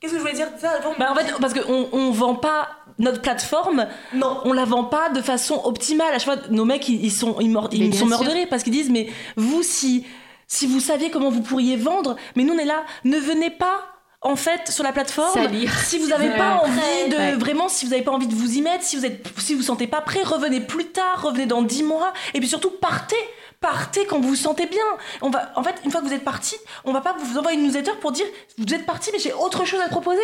qu'est-ce 0.00 0.12
que 0.12 0.18
je 0.18 0.22
voulais 0.22 0.34
dire? 0.34 0.48
Ça 0.58 0.70
avant 0.78 0.94
Bah 0.98 1.08
en 1.10 1.14
fait, 1.14 1.32
parce 1.40 1.54
qu'on 1.54 1.88
on 1.92 2.10
vend 2.10 2.34
pas 2.34 2.68
notre 2.98 3.20
plateforme, 3.20 3.86
Non, 4.14 4.40
on 4.44 4.52
la 4.52 4.64
vend 4.64 4.84
pas 4.84 5.08
de 5.10 5.20
façon 5.22 5.60
optimale. 5.64 6.08
À 6.14 6.18
chaque 6.18 6.24
fois, 6.24 6.36
nos 6.50 6.64
mecs, 6.64 6.88
ils, 6.88 7.04
ils 7.04 7.10
sont, 7.12 7.36
ils, 7.40 7.50
mord- 7.50 7.68
ils 7.72 7.92
sont 7.94 8.00
sûr. 8.00 8.08
morts 8.08 8.24
de 8.24 8.30
rire 8.30 8.46
parce 8.50 8.62
qu'ils 8.62 8.72
disent, 8.72 8.90
mais 8.90 9.08
vous, 9.36 9.62
si, 9.62 10.06
si 10.52 10.66
vous 10.66 10.80
saviez 10.80 11.10
comment 11.10 11.30
vous 11.30 11.40
pourriez 11.40 11.76
vendre, 11.76 12.16
mais 12.36 12.44
nous, 12.44 12.52
on 12.52 12.58
est 12.58 12.66
là, 12.66 12.84
ne 13.04 13.16
venez 13.18 13.48
pas. 13.50 13.86
En 14.24 14.36
fait, 14.36 14.70
sur 14.70 14.84
la 14.84 14.92
plateforme, 14.92 15.32
Salir. 15.34 15.72
si 15.80 15.98
vous 15.98 16.06
n'avez 16.06 16.28
pas 16.36 16.60
envie 16.62 17.08
de 17.10 17.16
Ouais. 17.16 17.32
vraiment, 17.32 17.68
si 17.68 17.84
vous 17.86 17.90
n'avez 17.90 18.04
pas 18.04 18.12
envie 18.12 18.28
de 18.28 18.34
vous 18.36 18.56
y 18.56 18.60
mettre, 18.62 18.84
si 18.84 18.94
vous 18.96 19.04
êtes, 19.04 19.26
si 19.38 19.54
vous 19.54 19.62
sentez 19.62 19.88
pas 19.88 20.00
prêt, 20.00 20.22
revenez 20.22 20.60
plus 20.60 20.84
tard, 20.92 21.22
revenez 21.22 21.46
dans 21.46 21.62
10 21.62 21.82
mois, 21.82 22.12
et 22.32 22.38
puis 22.38 22.48
surtout 22.48 22.70
partez, 22.70 23.16
partez 23.60 24.04
quand 24.06 24.20
vous 24.20 24.28
vous 24.28 24.36
sentez 24.36 24.66
bien. 24.66 24.84
On 25.22 25.30
va, 25.30 25.50
en 25.56 25.64
fait, 25.64 25.74
une 25.84 25.90
fois 25.90 26.00
que 26.02 26.06
vous 26.06 26.12
êtes 26.12 26.22
parti, 26.22 26.54
on 26.84 26.92
va 26.92 27.00
pas 27.00 27.16
vous 27.18 27.36
envoyer 27.38 27.58
une 27.58 27.64
newsletter 27.64 27.92
pour 28.00 28.12
dire 28.12 28.26
vous 28.58 28.72
êtes 28.74 28.86
parti, 28.86 29.10
mais 29.12 29.18
j'ai 29.18 29.32
autre 29.32 29.64
chose 29.64 29.80
à 29.80 29.86
te 29.86 29.90
proposer. 29.90 30.20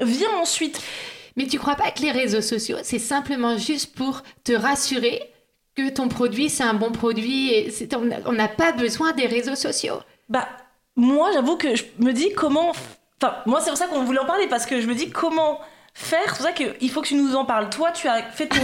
Viens 0.00 0.34
ensuite. 0.40 0.80
Mais 1.36 1.46
tu 1.46 1.58
crois 1.58 1.76
pas 1.76 1.90
que 1.92 2.00
les 2.02 2.10
réseaux 2.10 2.40
sociaux, 2.40 2.78
c'est 2.82 2.98
simplement 2.98 3.58
juste 3.58 3.94
pour 3.94 4.22
te 4.42 4.52
rassurer 4.54 5.22
que 5.76 5.90
ton 5.90 6.08
produit, 6.08 6.48
c'est 6.48 6.62
un 6.64 6.74
bon 6.74 6.90
produit 6.90 7.52
et 7.52 7.70
on 7.94 8.00
n'a- 8.00 8.16
on 8.26 8.32
n'a 8.32 8.48
pas 8.48 8.72
besoin 8.72 9.12
des 9.12 9.26
réseaux 9.26 9.54
sociaux. 9.56 10.00
Bah, 10.28 10.48
moi, 10.96 11.30
j'avoue 11.32 11.56
que 11.56 11.76
je 11.76 11.84
me 11.98 12.12
dis 12.12 12.32
comment. 12.34 12.70
Enfin, 12.70 13.36
moi, 13.46 13.60
c'est 13.60 13.70
pour 13.70 13.78
ça 13.78 13.86
qu'on 13.86 14.02
voulait 14.04 14.18
en 14.18 14.24
parler, 14.26 14.46
parce 14.48 14.66
que 14.66 14.80
je 14.80 14.86
me 14.86 14.94
dis 14.94 15.10
comment 15.10 15.60
faire. 15.94 16.20
C'est 16.26 16.36
pour 16.36 16.46
ça 16.46 16.52
qu'il 16.52 16.90
faut 16.90 17.02
que 17.02 17.08
tu 17.08 17.14
nous 17.14 17.34
en 17.36 17.44
parles. 17.44 17.70
Toi, 17.70 17.90
tu 17.92 18.08
as 18.08 18.22
fait 18.22 18.46
ton, 18.46 18.56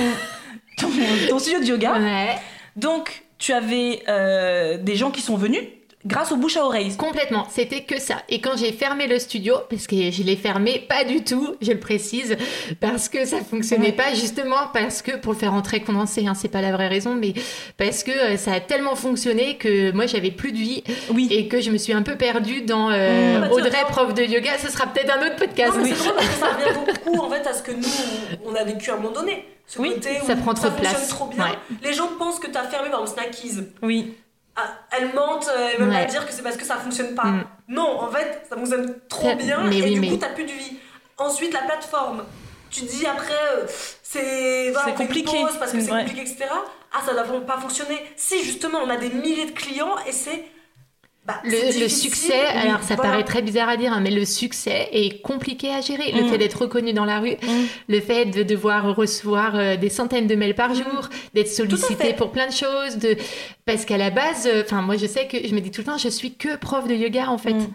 ton, 0.78 0.88
ton 1.28 1.38
studio 1.38 1.60
de 1.60 1.64
yoga. 1.66 1.98
Ouais. 1.98 2.38
Donc, 2.76 3.22
tu 3.38 3.52
avais 3.52 4.02
euh, 4.08 4.78
des 4.78 4.96
gens 4.96 5.10
qui 5.10 5.20
sont 5.20 5.36
venus. 5.36 5.62
Grâce 6.06 6.32
au 6.32 6.36
bouche 6.36 6.56
à 6.56 6.64
oreille. 6.64 6.96
Complètement, 6.96 7.46
c'était 7.50 7.82
que 7.82 8.00
ça. 8.00 8.16
Et 8.28 8.40
quand 8.40 8.56
j'ai 8.56 8.72
fermé 8.72 9.06
le 9.06 9.18
studio, 9.18 9.54
parce 9.70 9.86
que 9.86 10.10
je 10.10 10.22
l'ai 10.22 10.36
fermé 10.36 10.84
pas 10.88 11.04
du 11.04 11.22
tout, 11.24 11.54
je 11.60 11.72
le 11.72 11.78
précise, 11.78 12.36
parce 12.80 13.08
que 13.08 13.24
ça 13.24 13.38
fonctionnait 13.38 13.86
Ouais. 13.86 13.92
pas, 13.92 14.14
justement 14.14 14.68
parce 14.72 15.02
que, 15.02 15.16
pour 15.16 15.32
le 15.32 15.38
faire 15.38 15.54
en 15.54 15.62
très 15.62 15.80
condensé, 15.80 16.26
hein, 16.26 16.34
c'est 16.34 16.48
pas 16.48 16.60
la 16.60 16.72
vraie 16.72 16.88
raison, 16.88 17.14
mais 17.14 17.34
parce 17.76 18.02
que 18.02 18.10
euh, 18.10 18.36
ça 18.36 18.52
a 18.54 18.60
tellement 18.60 18.94
fonctionné 18.96 19.56
que 19.56 19.92
moi 19.92 20.06
j'avais 20.06 20.30
plus 20.30 20.52
de 20.52 20.58
vie 20.58 20.82
Oui. 21.12 21.28
et 21.30 21.48
que 21.48 21.60
je 21.60 21.70
me 21.70 21.78
suis 21.78 21.92
un 21.92 22.02
peu 22.02 22.16
perdue 22.16 22.62
dans 22.62 22.90
euh, 22.90 23.38
Mmh. 23.38 23.40
Bah, 23.42 23.48
Audrey, 23.52 23.70
tiens, 23.70 23.84
prof 23.88 24.14
de 24.14 24.22
yoga. 24.22 24.58
Ce 24.58 24.70
sera 24.70 24.86
peut-être 24.86 25.16
un 25.16 25.26
autre 25.26 25.36
podcast. 25.36 25.72
Non, 25.76 25.82
mais 25.82 25.90
c'est 25.94 26.04
drôle 26.04 26.14
parce 26.16 26.28
que 26.28 26.38
ça 26.40 26.46
revient 26.46 26.78
beaucoup 27.04 27.20
en 27.24 27.30
fait 27.30 27.46
à 27.46 27.52
ce 27.54 27.62
que 27.62 27.72
nous 27.72 27.82
on 28.46 28.54
a 28.54 28.64
vécu 28.64 28.90
à 28.90 28.94
un 28.94 28.96
moment 28.96 29.10
donné. 29.12 29.44
Ce 29.66 29.78
Oui, 29.80 29.90
côté 29.94 30.10
ça 30.26 30.34
où 30.34 30.36
prend 30.36 30.54
trop 30.54 30.68
de 30.68 30.74
place. 30.74 31.08
trop 31.08 31.26
bien. 31.26 31.44
Ouais. 31.44 31.50
Les 31.82 31.92
gens 31.94 32.08
pensent 32.18 32.38
que 32.38 32.48
t'as 32.48 32.64
fermé 32.64 32.90
par 32.90 33.00
exemple 33.02 33.20
Snackies. 33.20 33.60
Oui. 33.82 34.14
Ah, 34.56 34.74
elles 34.90 35.14
mentent, 35.14 35.48
euh, 35.48 35.68
elles 35.72 35.80
veulent 35.80 35.88
Ouais. 35.88 36.04
pas 36.04 36.10
dire 36.10 36.26
que 36.26 36.32
c'est 36.32 36.42
parce 36.42 36.56
que 36.56 36.64
ça 36.64 36.76
fonctionne 36.76 37.14
pas. 37.14 37.24
Mm. 37.24 37.44
Non, 37.68 38.00
en 38.02 38.10
fait, 38.10 38.42
ça 38.48 38.56
fonctionne 38.56 38.94
trop 39.08 39.34
bien 39.36 39.62
mais 39.64 39.78
et 39.78 39.82
oui, 39.82 39.94
du 39.94 40.00
mais- 40.00 40.08
coup, 40.10 40.16
t'as 40.16 40.28
plus 40.28 40.44
de 40.44 40.52
vie. 40.52 40.76
Ensuite, 41.16 41.52
la 41.54 41.60
plateforme. 41.62 42.24
Tu 42.70 42.82
dis 42.82 43.06
après, 43.06 43.32
euh, 43.56 43.66
c'est 44.02 44.70
voilà, 44.72 44.92
compliqué. 44.92 45.40
pause 45.42 45.56
parce 45.58 45.72
que 45.72 45.80
c'est 45.80 45.90
Ouais. 45.92 46.00
compliqué, 46.00 46.22
etc. 46.22 46.44
Ah, 46.92 47.00
ça 47.04 47.12
n'a 47.14 47.22
pas 47.24 47.58
fonctionné. 47.58 47.98
Si, 48.16 48.42
justement, 48.44 48.78
on 48.84 48.90
a 48.90 48.96
des 48.96 49.10
milliers 49.10 49.46
de 49.46 49.52
clients 49.52 49.94
et 50.06 50.12
c'est. 50.12 50.44
Bah, 51.26 51.40
Le, 51.44 51.88
succès, 51.88 52.40
alors 52.64 52.82
ça 52.82 52.96
voilà. 52.96 53.10
paraît 53.12 53.24
très 53.24 53.42
bizarre 53.42 53.68
à 53.68 53.76
dire, 53.76 53.92
hein, 53.92 54.00
mais 54.00 54.10
le 54.10 54.24
succès 54.24 54.88
est 54.92 55.22
compliqué 55.22 55.70
à 55.70 55.80
gérer. 55.80 56.10
Le 56.12 56.24
Mm. 56.24 56.28
fait 56.30 56.38
d'être 56.38 56.62
reconnu 56.62 56.92
dans 56.92 57.04
la 57.04 57.20
rue, 57.20 57.36
Mm. 57.42 57.64
le 57.88 58.00
fait 58.00 58.24
de 58.26 58.42
devoir 58.42 58.96
recevoir 58.96 59.54
euh, 59.54 59.76
des 59.76 59.88
centaines 59.88 60.26
de 60.26 60.34
mails 60.34 60.54
par 60.56 60.74
jour, 60.74 61.08
d'être 61.34 61.48
sollicité 61.48 62.12
pour 62.12 62.32
plein 62.32 62.48
de 62.48 62.52
choses, 62.52 62.96
de... 62.98 63.16
parce 63.66 63.84
qu'à 63.84 63.98
la 63.98 64.10
base, 64.10 64.48
euh, 64.52 64.62
enfin 64.64 64.82
moi 64.82 64.96
je 64.96 65.06
sais 65.06 65.26
que 65.28 65.36
je 65.46 65.54
me 65.54 65.60
dis 65.60 65.70
tout 65.70 65.82
le 65.82 65.86
temps, 65.86 65.98
je 65.98 66.08
suis 66.08 66.34
que 66.34 66.56
prof 66.56 66.88
de 66.88 66.94
yoga 66.94 67.28
en 67.30 67.38
fait. 67.38 67.54
Mm. 67.54 67.68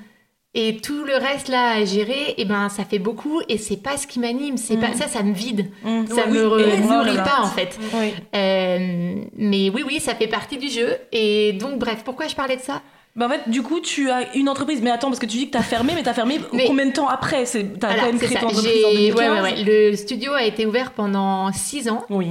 Et 0.54 0.78
tout 0.78 1.04
le 1.04 1.14
reste 1.16 1.50
là 1.50 1.74
à 1.76 1.86
gérer, 1.86 2.34
et 2.38 2.44
ben 2.46 2.68
ça 2.70 2.84
fait 2.84 2.98
beaucoup 3.00 3.42
et 3.48 3.58
c'est 3.60 3.78
pas 3.78 3.96
ce 3.96 4.08
qui 4.08 4.20
m'anime, 4.20 4.58
c'est 4.58 4.76
Mm. 4.76 4.82
pas 4.82 4.94
ça, 4.94 5.08
ça 5.08 5.22
me 5.24 5.34
vide, 5.34 5.70
Mm. 5.84 6.08
ça 6.08 6.24
Oui, 6.28 6.38
me 6.38 6.82
nourrit 7.04 7.16
pas 7.18 7.42
en 7.44 7.48
fait. 7.48 7.78
Oui. 7.94 8.12
Euh, 8.36 9.16
mais 9.38 9.70
oui 9.70 9.84
oui, 9.86 10.00
ça 10.02 10.16
fait 10.16 10.28
partie 10.28 10.58
du 10.58 10.68
jeu 10.68 10.98
et 11.12 11.54
donc 11.54 11.80
bref, 11.80 12.02
pourquoi 12.04 12.28
je 12.28 12.36
parlais 12.36 12.58
de 12.58 12.62
ça? 12.62 12.82
Bah 13.18 13.26
en 13.26 13.30
fait, 13.30 13.50
du 13.50 13.64
coup, 13.64 13.80
tu 13.82 14.10
as 14.12 14.34
une 14.36 14.48
entreprise. 14.48 14.80
Mais 14.82 14.92
attends, 14.92 15.08
parce 15.08 15.20
que 15.20 15.26
tu 15.26 15.38
dis 15.38 15.48
que 15.48 15.52
t'as 15.54 15.64
fermé, 15.64 15.94
mais 15.96 16.04
t'as 16.04 16.14
fermé 16.14 16.40
Mais- 16.54 16.66
combien 16.68 16.86
de 16.86 16.92
temps 16.94 17.08
après 17.10 17.44
Voilà, 17.82 17.96
quand 18.00 18.06
même 18.06 18.20
créé 18.20 18.38
ton 18.38 18.46
entreprise 18.48 18.86
en 18.86 18.90
J'ai- 18.92 19.08
2015 19.12 19.18
ouais, 19.20 19.30
ouais, 19.30 19.42
ouais. 19.42 19.64
Le 19.92 19.96
studio 19.98 20.34
a 20.34 20.44
été 20.44 20.66
ouvert 20.66 20.92
pendant 20.92 21.52
six 21.52 21.90
ans, 21.90 22.06
Oui. 22.12 22.28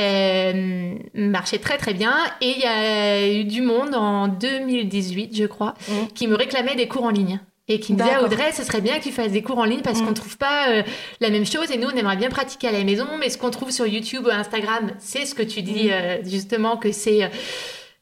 euh, 0.00 0.94
marchait 1.14 1.58
très 1.58 1.76
très 1.78 1.94
bien, 1.94 2.14
et 2.40 2.50
il 2.56 2.58
y 2.60 2.66
a 2.66 3.28
eu 3.28 3.44
du 3.44 3.62
monde 3.62 3.94
en 3.94 4.28
2018, 4.28 5.36
je 5.36 5.44
crois, 5.44 5.74
Mhm. 5.88 6.08
qui 6.14 6.26
me 6.26 6.34
réclamait 6.36 6.74
des 6.74 6.88
cours 6.88 7.04
en 7.04 7.10
ligne. 7.10 7.40
Et 7.66 7.80
qui 7.80 7.94
me 7.94 7.98
disait. 7.98 8.18
Audrey, 8.18 8.52
ce 8.52 8.62
serait 8.62 8.82
bien 8.82 8.98
que 8.98 9.04
tu 9.04 9.10
fasses 9.10 9.32
des 9.32 9.40
cours 9.40 9.56
en 9.58 9.64
ligne 9.64 9.80
parce 9.80 10.00
Mhm. 10.00 10.06
qu'on 10.08 10.12
trouve 10.12 10.36
pas 10.36 10.68
euh, 10.68 10.82
la 11.20 11.30
même 11.30 11.46
chose 11.46 11.70
et 11.70 11.78
nous, 11.78 11.88
on 11.88 11.96
aimerait 11.96 12.16
bien 12.18 12.28
pratiquer 12.28 12.68
à 12.68 12.72
la 12.72 12.84
maison, 12.84 13.06
mais 13.18 13.30
ce 13.30 13.38
qu'on 13.38 13.48
trouve 13.48 13.70
sur 13.70 13.86
YouTube 13.86 14.26
ou 14.26 14.30
Instagram, 14.30 14.90
c'est 14.98 15.24
ce 15.24 15.34
que 15.34 15.42
tu 15.42 15.62
dis 15.62 15.84
Mhm. 15.84 15.90
euh, 15.92 16.16
justement, 16.26 16.76
que 16.76 16.92
c'est 16.92 17.30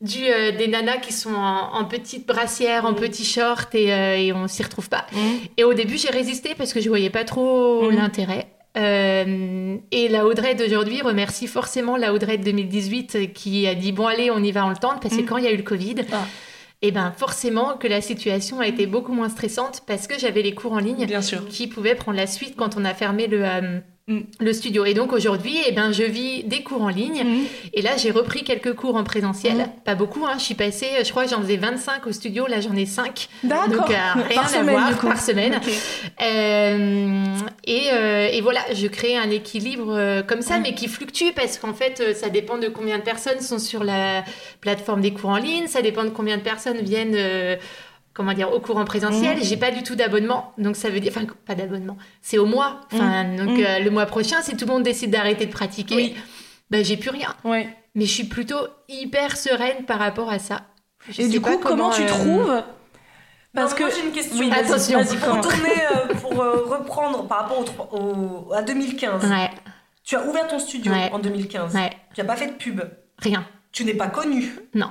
du, 0.02 0.24
euh, 0.26 0.50
des 0.52 0.68
nanas 0.68 0.98
qui 0.98 1.12
sont 1.12 1.32
en, 1.34 1.74
en 1.78 1.84
petites 1.86 2.26
brassières, 2.26 2.84
en 2.84 2.90
Mhm. 2.92 2.96
petits 2.98 3.24
shorts 3.24 3.66
et, 3.72 3.92
euh, 3.94 4.16
et 4.18 4.32
on 4.34 4.46
s'y 4.48 4.62
retrouve 4.62 4.88
pas. 4.90 5.06
Mm. 5.12 5.18
Et 5.56 5.64
au 5.64 5.72
début, 5.74 5.96
j'ai 5.96 6.10
résisté 6.10 6.54
parce 6.54 6.72
que 6.74 6.80
je 6.80 6.88
voyais 6.88 7.08
pas 7.10 7.24
trop 7.24 7.88
Mhm. 7.90 7.96
l'intérêt. 7.96 8.48
Euh, 8.76 9.76
et 9.90 10.08
la 10.08 10.26
Audrey 10.26 10.54
d'aujourd'hui 10.54 11.02
remercie 11.02 11.46
forcément 11.46 11.96
la 11.96 12.12
Audrey 12.14 12.38
de 12.38 12.44
2018 12.44 13.32
qui 13.34 13.66
a 13.66 13.74
dit 13.74 13.92
bon 13.92 14.06
allez 14.06 14.30
on 14.30 14.42
y 14.42 14.50
va 14.50 14.64
on 14.66 14.70
le 14.70 14.76
tente 14.76 15.00
parce 15.02 15.14
que 15.16 15.20
quand 15.22 15.36
il 15.36 15.44
y 15.44 15.46
a 15.46 15.52
eu 15.52 15.56
le 15.58 15.62
Covid 15.62 15.96
Ah. 16.10 16.24
et 16.80 16.90
ben 16.90 17.12
forcément 17.16 17.76
que 17.76 17.86
la 17.86 18.00
situation 18.00 18.60
a 18.60 18.66
été 18.66 18.86
beaucoup 18.86 19.12
moins 19.12 19.28
stressante 19.28 19.82
parce 19.86 20.06
que 20.06 20.18
j'avais 20.18 20.40
les 20.42 20.54
cours 20.54 20.72
en 20.72 20.78
ligne 20.78 21.04
Bien 21.06 21.20
sûr. 21.20 21.46
qui 21.48 21.66
pouvaient 21.66 21.94
prendre 21.94 22.16
la 22.16 22.26
suite 22.26 22.54
quand 22.56 22.76
on 22.78 22.84
a 22.86 22.94
fermé 22.94 23.26
le, 23.26 23.44
euh, 23.44 23.60
Mm. 23.60 23.82
Le 24.08 24.52
studio 24.52 24.84
et 24.84 24.94
donc 24.94 25.12
aujourd'hui 25.12 25.56
eh 25.68 25.70
ben 25.72 25.92
je 25.92 26.02
vis 26.02 26.42
des 26.42 26.62
cours 26.64 26.82
en 26.82 26.88
ligne 26.88 27.22
Mm. 27.24 27.44
et 27.72 27.82
là 27.82 27.90
j'ai 27.96 28.10
repris 28.10 28.42
quelques 28.42 28.74
cours 28.74 28.96
en 28.96 29.04
présentiel 29.04 29.58
Mhm. 29.58 29.66
pas 29.84 29.94
beaucoup 29.94 30.26
hein, 30.26 30.34
je 30.38 30.42
suis 30.42 30.54
passée 30.56 30.88
je 31.04 31.10
crois 31.10 31.24
que 31.24 31.30
j'en 31.30 31.40
faisais 31.40 31.56
25 31.56 32.06
au 32.08 32.12
studio 32.12 32.48
là 32.48 32.60
j'en 32.60 32.74
ai 32.74 32.84
5 32.84 33.28
D'accord. 33.44 33.68
donc 33.68 33.90
euh, 33.90 33.94
rien 34.28 34.34
Par 34.34 34.44
à 34.46 34.48
semaine, 34.48 34.70
voir 34.70 34.98
par 34.98 35.20
semaine 35.20 35.60
euh, 36.20 37.24
et, 37.64 37.82
euh, 37.92 38.28
et 38.32 38.40
voilà, 38.40 38.60
je 38.74 38.86
crée 38.88 39.16
un 39.16 39.30
équilibre 39.30 39.94
euh, 39.94 40.22
comme 40.22 40.42
ça, 40.42 40.58
Mm. 40.58 40.62
mais 40.62 40.74
qui 40.74 40.88
fluctue 40.88 41.32
parce 41.34 41.58
qu'en 41.58 41.72
fait, 41.72 42.00
euh, 42.00 42.12
ça 42.14 42.28
dépend 42.28 42.58
de 42.58 42.68
combien 42.68 42.98
de 42.98 43.02
personnes 43.02 43.40
sont 43.40 43.58
sur 43.58 43.84
la 43.84 44.24
plateforme 44.60 45.00
des 45.00 45.12
cours 45.12 45.30
en 45.30 45.36
ligne, 45.36 45.66
ça 45.68 45.80
dépend 45.82 46.04
de 46.04 46.10
combien 46.10 46.36
de 46.36 46.42
personnes 46.42 46.78
viennent. 46.78 47.16
Comment 48.14 48.34
dire, 48.34 48.52
au 48.52 48.60
cours 48.60 48.76
en 48.76 48.84
présentiel, 48.84 49.38
Mm. 49.38 49.42
j'ai 49.42 49.56
pas 49.56 49.70
du 49.70 49.82
tout 49.82 49.94
d'abonnement, 49.94 50.52
donc 50.58 50.76
ça 50.76 50.90
veut 50.90 51.00
dire, 51.00 51.12
enfin, 51.16 51.26
pas 51.46 51.54
d'abonnement, 51.54 51.96
c'est 52.20 52.36
au 52.38 52.44
mois. 52.46 52.80
Enfin, 52.92 53.24
donc 53.36 53.56
Mm. 53.58 53.64
euh, 53.64 53.78
le 53.78 53.90
mois 53.90 54.04
prochain, 54.06 54.42
si 54.42 54.56
tout 54.56 54.66
le 54.66 54.72
monde 54.72 54.82
décide 54.82 55.10
d'arrêter 55.10 55.46
de 55.46 55.52
pratiquer, 55.52 55.94
Oui. 55.96 56.14
ben 56.70 56.84
j'ai 56.84 56.96
plus 56.98 57.10
rien. 57.10 57.34
Ouais. 57.44 57.68
Mais 57.94 58.04
je 58.06 58.10
suis 58.12 58.24
plutôt 58.24 58.60
hyper 58.88 59.36
sereine 59.36 59.84
par 59.86 59.98
rapport 59.98 60.30
à 60.30 60.38
ça. 60.38 60.62
Je 61.08 61.22
Et 61.22 61.28
du 61.28 61.40
coup, 61.40 61.56
comment, 61.58 61.90
tu 61.90 62.02
euh, 62.02 62.06
trouves 62.06 62.62
Parce 63.54 63.72
Non, 63.72 63.76
que. 63.76 63.82
moi, 63.82 63.92
j'ai 63.94 64.06
une 64.06 64.12
question. 64.12 64.36
Oui, 64.38 64.48
vas-y, 64.50 64.60
Attention. 64.60 64.98
vas-y, 65.02 65.16
Pour 65.16 65.28
commence. 65.28 65.48
tourner, 65.48 65.74
euh, 65.94 66.14
pour 66.20 66.40
euh, 66.42 66.64
reprendre 66.64 67.26
par 67.26 67.40
rapport 67.40 67.58
au 67.60 67.64
trois- 67.64 67.88
au- 67.92 68.52
à 68.52 68.62
2015, 68.62 69.24
Ouais, 69.28 69.50
tu 70.04 70.16
as 70.16 70.26
ouvert 70.26 70.46
ton 70.48 70.58
studio 70.58 70.92
Ouais. 70.92 71.10
en 71.12 71.18
2015. 71.18 71.74
ouais, 71.74 71.90
Tu 72.14 72.20
n'as 72.20 72.26
pas 72.26 72.36
fait 72.36 72.46
de 72.46 72.52
pub. 72.52 72.80
rien. 73.18 73.44
Tu 73.72 73.84
n'es 73.84 73.94
pas 73.94 74.06
connu. 74.08 74.52
Non. 74.74 74.90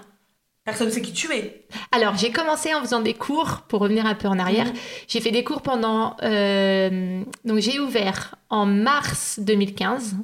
Personne 0.64 0.88
ne 0.88 0.92
sait 0.92 1.02
qui 1.02 1.12
tu 1.12 1.34
es. 1.34 1.66
Alors, 1.92 2.16
j'ai 2.16 2.32
commencé 2.32 2.74
en 2.74 2.82
faisant 2.82 3.02
des 3.02 3.16
cours, 3.16 3.62
pour 3.68 3.82
revenir 3.82 4.06
un 4.06 4.14
peu 4.14 4.28
en 4.28 4.38
arrière. 4.38 4.68
Mhm. 4.68 4.74
J'ai 5.08 5.20
fait 5.20 5.32
des 5.32 5.44
cours 5.44 5.64
pendant... 5.64 6.16
euh, 6.22 7.24
donc, 7.46 7.60
j'ai 7.60 7.80
ouvert 7.80 8.36
en 8.50 8.68
mars 8.68 9.40
2015. 9.42 10.16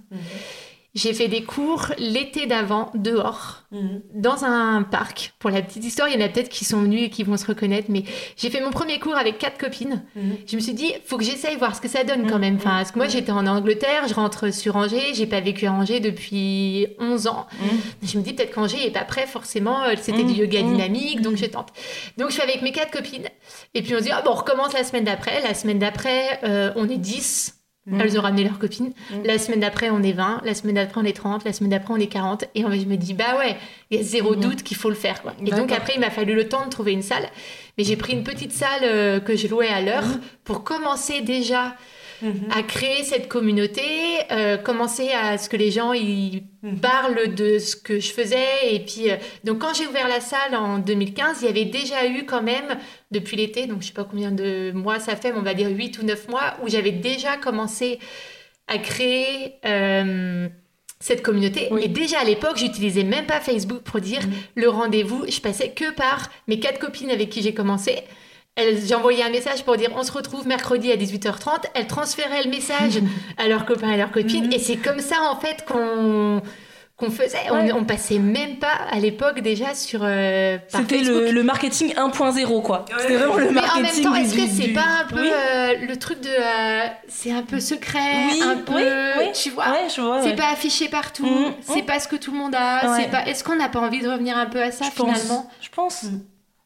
J'ai 0.98 1.14
fait 1.14 1.28
des 1.28 1.44
cours 1.44 1.92
l'été 2.00 2.48
d'avant, 2.48 2.90
dehors, 2.96 3.62
dans 4.16 4.44
un 4.46 4.82
parc. 4.82 5.34
Pour 5.38 5.52
la 5.52 5.62
petite 5.62 5.86
histoire, 5.86 6.10
il 6.10 6.20
y 6.20 6.24
en 6.24 6.26
a 6.26 6.28
peut-être 6.28 6.50
qui 6.50 6.66
sont 6.66 6.82
venus 6.82 7.04
et 7.04 7.10
qui 7.12 7.22
vont 7.22 7.38
se 7.38 7.46
reconnaître, 7.46 7.90
mais 7.92 8.04
j'ai 8.36 8.50
fait 8.50 8.62
mon 8.62 8.72
premier 8.72 8.98
cours 8.98 9.16
avec 9.16 9.38
quatre 9.38 9.60
copines. 9.60 10.04
Je 10.48 10.56
me 10.56 10.60
suis 10.60 10.74
dit, 10.74 10.92
faut 11.06 11.18
que 11.18 11.24
j'essaye 11.24 11.56
voir 11.56 11.76
ce 11.76 11.82
que 11.82 11.88
ça 11.88 12.04
donne 12.04 12.26
quand 12.28 12.40
même. 12.40 12.56
Enfin, 12.56 12.78
parce 12.78 12.92
que 12.92 12.98
moi, 12.98 13.08
j'étais 13.08 13.32
en 13.32 13.46
Angleterre, 13.46 14.08
je 14.08 14.16
rentre 14.16 14.52
sur 14.52 14.76
Angers, 14.76 15.14
j'ai 15.14 15.28
pas 15.28 15.40
vécu 15.40 15.68
à 15.68 15.72
Angers 15.74 16.00
depuis 16.00 16.88
11 16.98 17.28
ans. 17.28 17.46
Je 18.02 18.18
me 18.18 18.24
dis, 18.24 18.34
peut-être 18.34 18.56
qu'Angers 18.56 18.84
est 18.88 18.92
pas 18.92 19.06
prêt 19.06 19.28
forcément, 19.28 19.84
euh, 19.84 19.94
c'était 20.02 20.24
du 20.24 20.34
yoga 20.34 20.64
dynamique, 20.64 21.22
donc 21.22 21.36
je 21.36 21.46
tente. 21.46 21.70
Donc, 22.18 22.30
je 22.30 22.34
suis 22.34 22.42
avec 22.42 22.64
mes 22.64 22.72
quatre 22.72 22.90
copines, 22.92 23.28
et 23.76 23.84
puis 23.84 23.94
on 23.94 24.00
se 24.00 24.04
dit, 24.06 24.12
ah 24.12 24.24
bon, 24.24 24.32
on 24.32 24.36
recommence 24.36 24.74
la 24.74 24.84
semaine 24.84 25.04
d'après. 25.04 25.42
La 25.44 25.54
semaine 25.54 25.78
d'après, 25.78 26.40
euh, 26.44 26.72
on 26.76 26.90
est 26.90 26.98
10. 26.98 27.57
Mm. 27.88 28.02
Elles 28.02 28.20
ont 28.20 28.22
ramené 28.22 28.44
leurs 28.44 28.60
copines. 28.60 28.92
Mm. 29.12 29.16
La 29.26 29.40
semaine 29.40 29.60
d'après, 29.62 29.90
on 29.90 30.04
est 30.04 30.12
20. 30.12 30.42
La 30.44 30.54
semaine 30.54 30.76
d'après, 30.76 31.00
on 31.02 31.06
est 31.06 31.14
30. 31.16 31.46
La 31.46 31.54
semaine 31.54 31.72
d'après, 31.72 31.94
on 31.94 31.98
est 31.98 32.08
40. 32.08 32.44
Et 32.54 32.64
fait, 32.64 32.80
je 32.80 32.86
me 32.86 32.98
dis, 32.98 33.14
bah 33.14 33.38
ouais, 33.40 33.56
il 33.90 33.98
y 33.98 34.00
a 34.00 34.04
zéro 34.04 34.36
Mhm. 34.36 34.42
doute 34.42 34.64
qu'il 34.64 34.76
faut 34.78 34.90
le 34.90 34.96
faire. 34.96 35.22
Quoi. 35.22 35.34
Et 35.46 35.50
donc, 35.52 35.72
après, 35.72 35.94
il 35.96 36.00
m'a 36.02 36.10
fallu 36.10 36.36
le 36.36 36.48
temps 36.50 36.66
de 36.66 36.70
trouver 36.70 36.92
une 36.92 37.02
salle. 37.02 37.28
Mais 37.78 37.84
j'ai 37.84 37.96
pris 37.96 38.14
une 38.14 38.24
petite 38.24 38.52
salle 38.52 38.82
euh, 38.84 39.20
que 39.20 39.36
je 39.36 39.48
louais 39.48 39.68
à 39.70 39.82
l'heure 39.82 40.04
pour 40.44 40.64
commencer 40.64 41.22
déjà 41.22 41.76
à 42.52 42.64
créer 42.64 43.04
cette 43.04 43.28
communauté, 43.28 43.82
euh, 44.32 44.58
commencer 44.58 45.10
à 45.12 45.38
ce 45.38 45.50
que 45.50 45.58
les 45.58 45.72
gens 45.72 45.94
ils 45.94 46.44
Mhm. 46.64 46.80
parlent 46.80 47.36
de 47.36 47.60
ce 47.60 47.76
que 47.76 48.00
je 48.00 48.12
faisais. 48.12 48.74
Et 48.74 48.80
puis, 48.80 49.12
euh, 49.12 49.16
donc 49.44 49.60
quand 49.60 49.74
j'ai 49.76 49.86
ouvert 49.88 50.08
la 50.08 50.20
salle 50.20 50.56
en 50.56 50.80
2015, 50.80 51.38
il 51.42 51.46
y 51.46 51.50
avait 51.50 51.66
déjà 51.66 52.08
eu 52.08 52.26
quand 52.26 52.42
même, 52.42 52.78
depuis 53.12 53.38
l'été, 53.38 53.68
donc 53.68 53.82
je 53.82 53.88
sais 53.88 53.94
pas 53.94 54.04
combien 54.04 54.32
de 54.32 54.72
mois 54.74 55.00
ça 55.00 55.16
fait, 55.16 55.32
mais 55.32 55.38
on 55.40 55.44
va 55.44 55.54
dire 55.54 55.70
8 55.70 56.00
ou 56.00 56.04
9 56.04 56.28
mois, 56.30 56.56
où 56.64 56.68
j'avais 56.70 56.92
déjà 56.92 57.38
commencé 57.38 58.00
à 58.68 58.80
créer 58.80 59.54
euh, 59.66 60.48
cette 61.00 61.22
communauté. 61.22 61.68
Oui. 61.72 61.82
Mais 61.84 61.88
déjà 61.88 62.20
à 62.22 62.24
l'époque, 62.24 62.58
j'utilisais 62.58 63.04
même 63.04 63.28
pas 63.28 63.40
Facebook 63.40 63.82
pour 63.84 64.02
dire 64.02 64.22
Mhm. 64.26 64.34
le 64.56 64.70
rendez-vous. 64.70 65.26
Je 65.30 65.40
passais 65.40 65.70
que 65.70 65.92
par 65.92 66.30
mes 66.48 66.60
quatre 66.60 66.80
copines 66.80 67.12
avec 67.12 67.30
qui 67.30 67.42
j'ai 67.44 67.54
commencé. 67.54 68.00
Elles- 68.58 68.86
J'ai 68.86 68.96
envoyé 68.96 69.24
un 69.24 69.30
message 69.30 69.64
pour 69.64 69.78
dire 69.78 69.92
on 69.96 70.04
se 70.04 70.12
retrouve 70.12 70.46
mercredi 70.48 70.92
à 70.92 70.98
18h30. 70.98 71.66
Elles 71.76 71.88
transféraient 71.88 72.44
le 72.44 72.50
message 72.50 73.00
à 73.38 73.48
leurs 73.48 73.66
copains 73.66 73.92
et 73.92 73.94
à 73.94 73.98
leurs 73.98 74.12
copines. 74.12 74.48
Mhm. 74.48 74.52
Et 74.54 74.60
c'est 74.60 74.76
comme 74.78 75.00
ça 75.00 75.16
en 75.32 75.40
fait 75.40 75.64
qu'on 75.66 76.42
qu'on 76.98 77.12
faisait. 77.12 77.38
Ouais. 77.52 77.72
On, 77.74 77.78
on 77.78 77.84
passait 77.84 78.18
même 78.18 78.58
pas 78.58 78.74
à 78.92 78.98
l'époque 78.98 79.42
déjà 79.42 79.76
sur. 79.76 80.00
euh, 80.02 80.58
C'était 80.68 81.04
le, 81.04 81.30
le 81.30 81.44
marketing 81.44 81.94
1.0, 81.94 82.62
quoi. 82.64 82.86
Ouais. 82.90 82.96
C'était 82.98 83.18
vraiment 83.18 83.36
le 83.38 83.52
Mais 83.52 83.60
en 83.62 83.76
même 83.76 83.84
marketing. 83.84 84.04
temps, 84.04 84.16
est-ce 84.16 84.34
que 84.34 84.48
c'est 84.48 84.68
du- 84.70 84.74
pas 84.74 84.86
un 85.02 85.06
peu 85.08 85.22
Oui, 85.22 85.30
euh, 85.32 85.74
le 85.88 85.96
truc 86.00 86.22
de. 86.22 86.28
euh, 86.30 86.88
c'est 87.08 87.32
un 87.32 87.44
peu 87.44 87.60
secret, 87.60 88.00
oui, 88.32 88.42
un 88.44 88.56
peu. 88.58 88.74
oui, 88.74 88.82
oui. 89.20 89.26
Tu 89.36 89.52
vois? 89.52 89.66
Ouais, 89.70 89.88
je 89.96 90.02
vois. 90.02 90.24
C'est 90.24 90.30
ouais. 90.30 90.36
pas 90.36 90.50
affiché 90.52 90.90
partout, 90.90 91.28
Mhm. 91.28 91.54
c'est 91.62 91.84
pas 91.84 92.00
ce 92.00 92.08
que 92.08 92.16
tout 92.16 92.32
le 92.32 92.38
monde 92.40 92.56
a. 92.56 92.90
Ouais. 92.92 93.04
C'est 93.04 93.12
pas. 93.12 93.28
Est-ce 93.28 93.44
qu'on 93.44 93.56
n'a 93.58 93.70
pas 93.70 93.80
envie 93.82 94.02
de 94.02 94.10
revenir 94.10 94.36
un 94.36 94.48
peu 94.48 94.60
à 94.64 94.72
ça 94.72 94.86
Je 94.86 94.96
pense. 95.00 95.16
finalement? 95.20 95.48
Je 95.62 95.70
pense. 95.70 96.06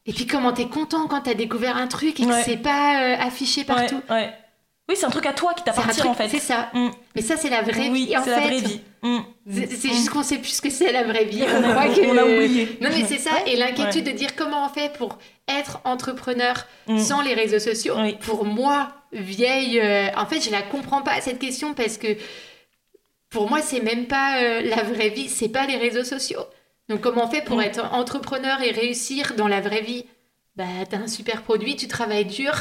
Et 0.06 0.14
puis 0.14 0.26
comment 0.26 0.52
t'es 0.54 0.66
content 0.68 1.08
quand 1.08 1.22
t'as 1.22 1.34
découvert 1.36 1.78
un 1.78 1.88
truc 1.88 2.20
et 2.20 2.24
que 2.26 2.30
Ouais. 2.30 2.44
c'est 2.44 2.58
pas 2.58 3.04
euh, 3.04 3.16
affiché 3.20 3.64
partout. 3.64 4.02
Ouais, 4.10 4.16
ouais. 4.16 4.34
Oui, 4.90 4.96
c'est 5.00 5.06
un 5.06 5.10
truc 5.12 5.26
à 5.28 5.34
toi 5.34 5.54
qui 5.54 5.64
t'appartient 5.64 6.02
en 6.02 6.14
fait. 6.16 6.28
C'est 6.28 6.40
ça. 6.40 6.70
Mm. 6.74 6.90
Mais 7.16 7.22
ça 7.22 7.38
c'est 7.38 7.50
la 7.50 7.62
vraie 7.62 7.90
oui, 7.90 8.08
vie 8.08 8.16
c'est 8.24 8.30
la 8.32 8.40
vraie 8.40 8.58
vie. 8.60 8.82
Mm. 9.04 9.20
C'est- 9.52 9.72
C'est 9.76 9.90
juste 9.90 10.10
qu'on 10.10 10.24
sait 10.24 10.38
plus 10.40 10.50
ce 10.50 10.62
que 10.62 10.70
c'est 10.72 10.92
la 10.92 11.04
vraie 11.04 11.26
vie. 11.26 11.44
On, 11.56 11.62
croit 11.62 11.88
que... 11.88 12.06
on 12.10 12.14
l'a 12.14 12.26
oublié. 12.26 12.78
Non, 12.82 12.90
mais 12.90 13.06
c'est 13.06 13.20
ça. 13.20 13.32
Et 13.46 13.56
l'inquiétude 13.56 14.06
de 14.06 14.12
dire 14.12 14.36
comment 14.36 14.66
on 14.66 14.70
fait 14.70 14.92
pour 14.98 15.18
être 15.48 15.80
entrepreneur 15.86 16.66
Mm. 16.88 16.98
sans 16.98 17.22
les 17.22 17.36
réseaux 17.36 17.60
sociaux. 17.60 17.94
Oui. 17.98 18.18
Pour 18.22 18.44
moi, 18.44 18.90
vieille, 19.14 19.80
euh, 19.80 20.08
en 20.18 20.26
fait, 20.26 20.42
je 20.42 20.50
la 20.50 20.62
comprends 20.64 21.04
pas 21.04 21.22
cette 21.22 21.38
question 21.40 21.74
parce 21.76 21.98
que 21.98 22.18
pour 23.30 23.50
moi, 23.50 23.62
c'est 23.62 23.82
même 23.82 24.08
pas 24.08 24.42
euh, 24.42 24.62
la 24.62 24.84
vraie 24.84 25.10
vie, 25.10 25.30
c'est 25.30 25.48
pas 25.50 25.66
les 25.68 25.78
réseaux 25.78 26.04
sociaux. 26.04 26.42
Donc, 26.90 27.02
comment 27.02 27.26
on 27.26 27.30
fait 27.30 27.44
pour 27.44 27.58
Mm. 27.58 27.62
être 27.62 27.94
entrepreneur 27.94 28.62
et 28.62 28.72
réussir 28.72 29.34
dans 29.38 29.48
la 29.48 29.62
vraie 29.62 29.82
vie? 29.82 30.06
Bah, 30.56 30.66
t'as 30.90 30.98
un 30.98 31.08
super 31.08 31.44
produit, 31.44 31.76
tu 31.76 31.88
travailles 31.88 32.26
dur 32.26 32.54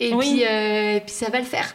et 0.00 0.12
Oui. 0.14 0.34
puis, 0.34 0.44
euh, 0.46 0.98
puis 1.00 1.14
ça 1.14 1.30
va 1.30 1.38
le 1.38 1.44
faire. 1.44 1.74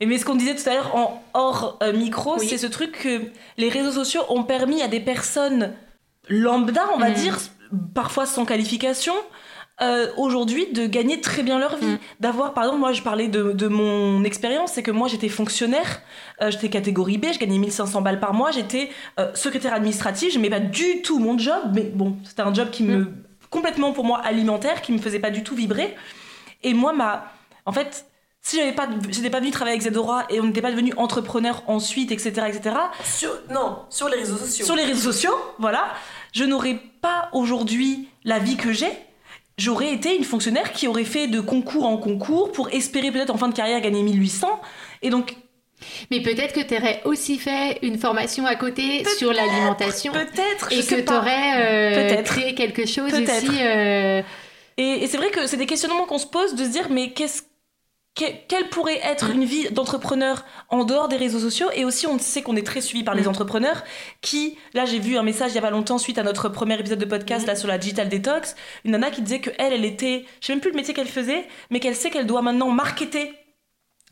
Et 0.00 0.06
mais 0.06 0.18
ce 0.18 0.24
qu'on 0.24 0.34
disait 0.36 0.54
tout 0.54 0.68
à 0.68 0.74
l'heure 0.74 0.94
en 0.94 1.22
hors 1.34 1.78
euh, 1.82 1.92
micro, 1.92 2.38
Oui. 2.38 2.46
c'est 2.48 2.58
ce 2.58 2.66
truc 2.66 2.92
que 2.92 3.22
les 3.56 3.68
réseaux 3.68 3.92
sociaux 3.92 4.22
ont 4.28 4.44
permis 4.44 4.82
à 4.82 4.88
des 4.88 5.00
personnes 5.00 5.74
lambda, 6.28 6.82
on 6.94 6.98
va 6.98 7.10
Mm. 7.10 7.14
dire, 7.14 7.38
parfois 7.94 8.26
sans 8.26 8.44
qualification, 8.44 9.14
euh, 9.82 10.06
aujourd'hui 10.16 10.68
de 10.72 10.86
gagner 10.86 11.20
très 11.20 11.42
bien 11.42 11.58
leur 11.58 11.76
vie. 11.76 11.86
Mm. 11.86 11.98
D'avoir, 12.20 12.54
par 12.54 12.62
exemple, 12.64 12.80
moi 12.80 12.92
je 12.92 13.02
parlais 13.02 13.26
de, 13.26 13.50
de 13.50 13.66
mon 13.66 14.22
expérience, 14.22 14.72
c'est 14.72 14.84
que 14.84 14.92
moi 14.92 15.08
j'étais 15.08 15.28
fonctionnaire, 15.28 16.00
euh, 16.40 16.50
j'étais 16.52 16.68
catégorie 16.68 17.18
B, 17.18 17.26
je 17.32 17.40
gagnais 17.40 17.58
1500 17.58 18.00
balles 18.00 18.20
par 18.20 18.34
mois, 18.34 18.52
j'étais 18.52 18.90
euh, 19.18 19.34
secrétaire 19.34 19.74
administrative, 19.74 20.30
je 20.30 20.38
n'aimais 20.38 20.50
pas 20.50 20.60
du 20.60 21.02
tout 21.02 21.18
mon 21.18 21.36
job, 21.36 21.60
mais 21.74 21.82
bon, 21.82 22.16
c'était 22.22 22.42
un 22.42 22.54
job 22.54 22.70
qui 22.70 22.84
me. 22.84 23.12
complètement 23.50 23.92
pour 23.92 24.04
moi 24.04 24.18
alimentaire, 24.18 24.80
qui 24.80 24.92
me 24.92 24.98
faisait 24.98 25.18
pas 25.18 25.30
du 25.30 25.42
tout 25.42 25.56
vibrer. 25.56 25.96
Et 26.62 26.72
moi, 26.72 26.92
ma. 26.92 27.32
En 27.66 27.72
fait. 27.72 28.06
Si 28.46 28.58
j'avais 28.58 28.72
pas, 28.72 28.86
j'étais 29.08 29.30
pas 29.30 29.40
venue 29.40 29.52
travailler 29.52 29.72
avec 29.78 29.90
Zedora 29.90 30.26
et 30.28 30.38
on 30.38 30.42
n'était 30.42 30.60
pas 30.60 30.70
devenu 30.70 30.92
entrepreneur 30.98 31.62
ensuite, 31.66 32.12
etc., 32.12 32.42
etc. 32.46 32.76
Sur, 33.02 33.30
non, 33.48 33.86
sur 33.88 34.06
les 34.10 34.18
réseaux 34.18 34.36
sociaux. 34.36 34.66
Sur 34.66 34.76
les 34.76 34.84
réseaux 34.84 35.12
sociaux, 35.12 35.34
voilà, 35.58 35.94
je 36.34 36.44
n'aurais 36.44 36.78
pas 37.00 37.30
aujourd'hui 37.32 38.10
la 38.22 38.38
vie 38.38 38.58
que 38.58 38.70
j'ai. 38.70 38.92
J'aurais 39.56 39.92
été 39.92 40.16
une 40.16 40.24
fonctionnaire 40.24 40.72
qui 40.72 40.88
aurait 40.88 41.04
fait 41.04 41.28
de 41.28 41.40
concours 41.40 41.84
en 41.86 41.96
concours 41.96 42.50
pour 42.52 42.68
espérer 42.74 43.10
peut-être 43.12 43.30
en 43.30 43.36
fin 43.38 43.48
de 43.48 43.54
carrière 43.54 43.80
gagner 43.80 44.02
1800. 44.02 44.48
Et 45.02 45.10
donc, 45.10 45.36
Mais 46.10 46.20
peut-être 46.22 46.52
que 46.54 46.60
tu 46.60 46.76
aurais 46.76 47.02
aussi 47.04 47.38
fait 47.38 47.78
une 47.82 47.98
formation 47.98 48.46
à 48.46 48.56
côté 48.56 49.04
sur 49.18 49.32
l'alimentation 49.32 50.12
peut-être, 50.12 50.72
et 50.72 50.80
que 50.84 51.00
tu 51.00 51.12
aurais 51.12 51.92
Peut-être. 51.94 52.24
créé 52.32 52.54
quelque 52.54 52.86
chose 52.86 53.12
aussi. 53.12 53.58
euh, 53.60 54.22
Et, 54.76 55.04
et 55.04 55.06
c'est 55.06 55.18
vrai 55.18 55.30
que 55.30 55.46
c'est 55.46 55.56
des 55.56 55.66
questionnements 55.66 56.06
qu'on 56.06 56.18
se 56.18 56.26
pose 56.26 56.54
de 56.56 56.64
se 56.64 56.70
dire, 56.70 56.88
mais 56.90 57.10
qu'est-ce 57.10 57.42
que- 57.42 57.46
quelle 58.14 58.68
pourrait 58.70 59.00
être 59.02 59.30
une 59.30 59.44
vie 59.44 59.70
d'entrepreneur 59.70 60.44
en 60.68 60.84
dehors 60.84 61.08
des 61.08 61.16
réseaux 61.16 61.40
sociaux? 61.40 61.66
Et 61.74 61.84
aussi, 61.84 62.06
on 62.06 62.18
sait 62.18 62.42
qu'on 62.42 62.54
est 62.56 62.66
très 62.66 62.80
suivi 62.80 63.02
par 63.02 63.14
les 63.14 63.24
Mm. 63.24 63.28
entrepreneurs 63.28 63.82
qui, 64.20 64.56
là, 64.72 64.84
j'ai 64.84 65.00
vu 65.00 65.16
un 65.16 65.22
message 65.24 65.50
il 65.50 65.56
y 65.56 65.58
a 65.58 65.62
pas 65.62 65.70
longtemps 65.70 65.98
suite 65.98 66.18
à 66.18 66.22
notre 66.22 66.48
premier 66.48 66.78
épisode 66.78 66.98
de 67.00 67.04
podcast 67.04 67.46
là 67.46 67.56
sur 67.56 67.66
la 67.68 67.76
digital 67.78 68.08
detox, 68.08 68.54
une 68.84 68.92
nana 68.92 69.10
qui 69.10 69.20
disait 69.22 69.40
que 69.40 69.50
elle, 69.58 69.72
elle 69.72 69.84
était, 69.84 70.24
je 70.40 70.46
sais 70.46 70.52
même 70.52 70.60
plus 70.60 70.70
le 70.70 70.76
métier 70.76 70.94
qu'elle 70.94 71.08
faisait, 71.08 71.46
mais 71.70 71.80
qu'elle 71.80 71.96
sait 71.96 72.10
qu'elle 72.10 72.26
doit 72.26 72.42
maintenant 72.42 72.70
marketer 72.70 73.34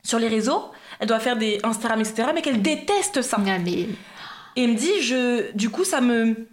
sur 0.02 0.18
les 0.18 0.28
réseaux, 0.28 0.64
elle 0.98 1.06
doit 1.06 1.20
faire 1.20 1.36
des 1.36 1.60
Instagram, 1.62 2.00
etc., 2.00 2.30
mais 2.34 2.42
qu'elle 2.42 2.60
déteste 2.60 3.22
ça. 3.22 3.38
non, 3.38 3.58
mais 3.64 3.86
Et 4.56 4.64
elle 4.64 4.70
me 4.70 4.74
dit, 4.76 5.00
je, 5.00 5.52
du 5.52 5.70
coup, 5.70 5.84
ça 5.84 6.00
me. 6.00 6.48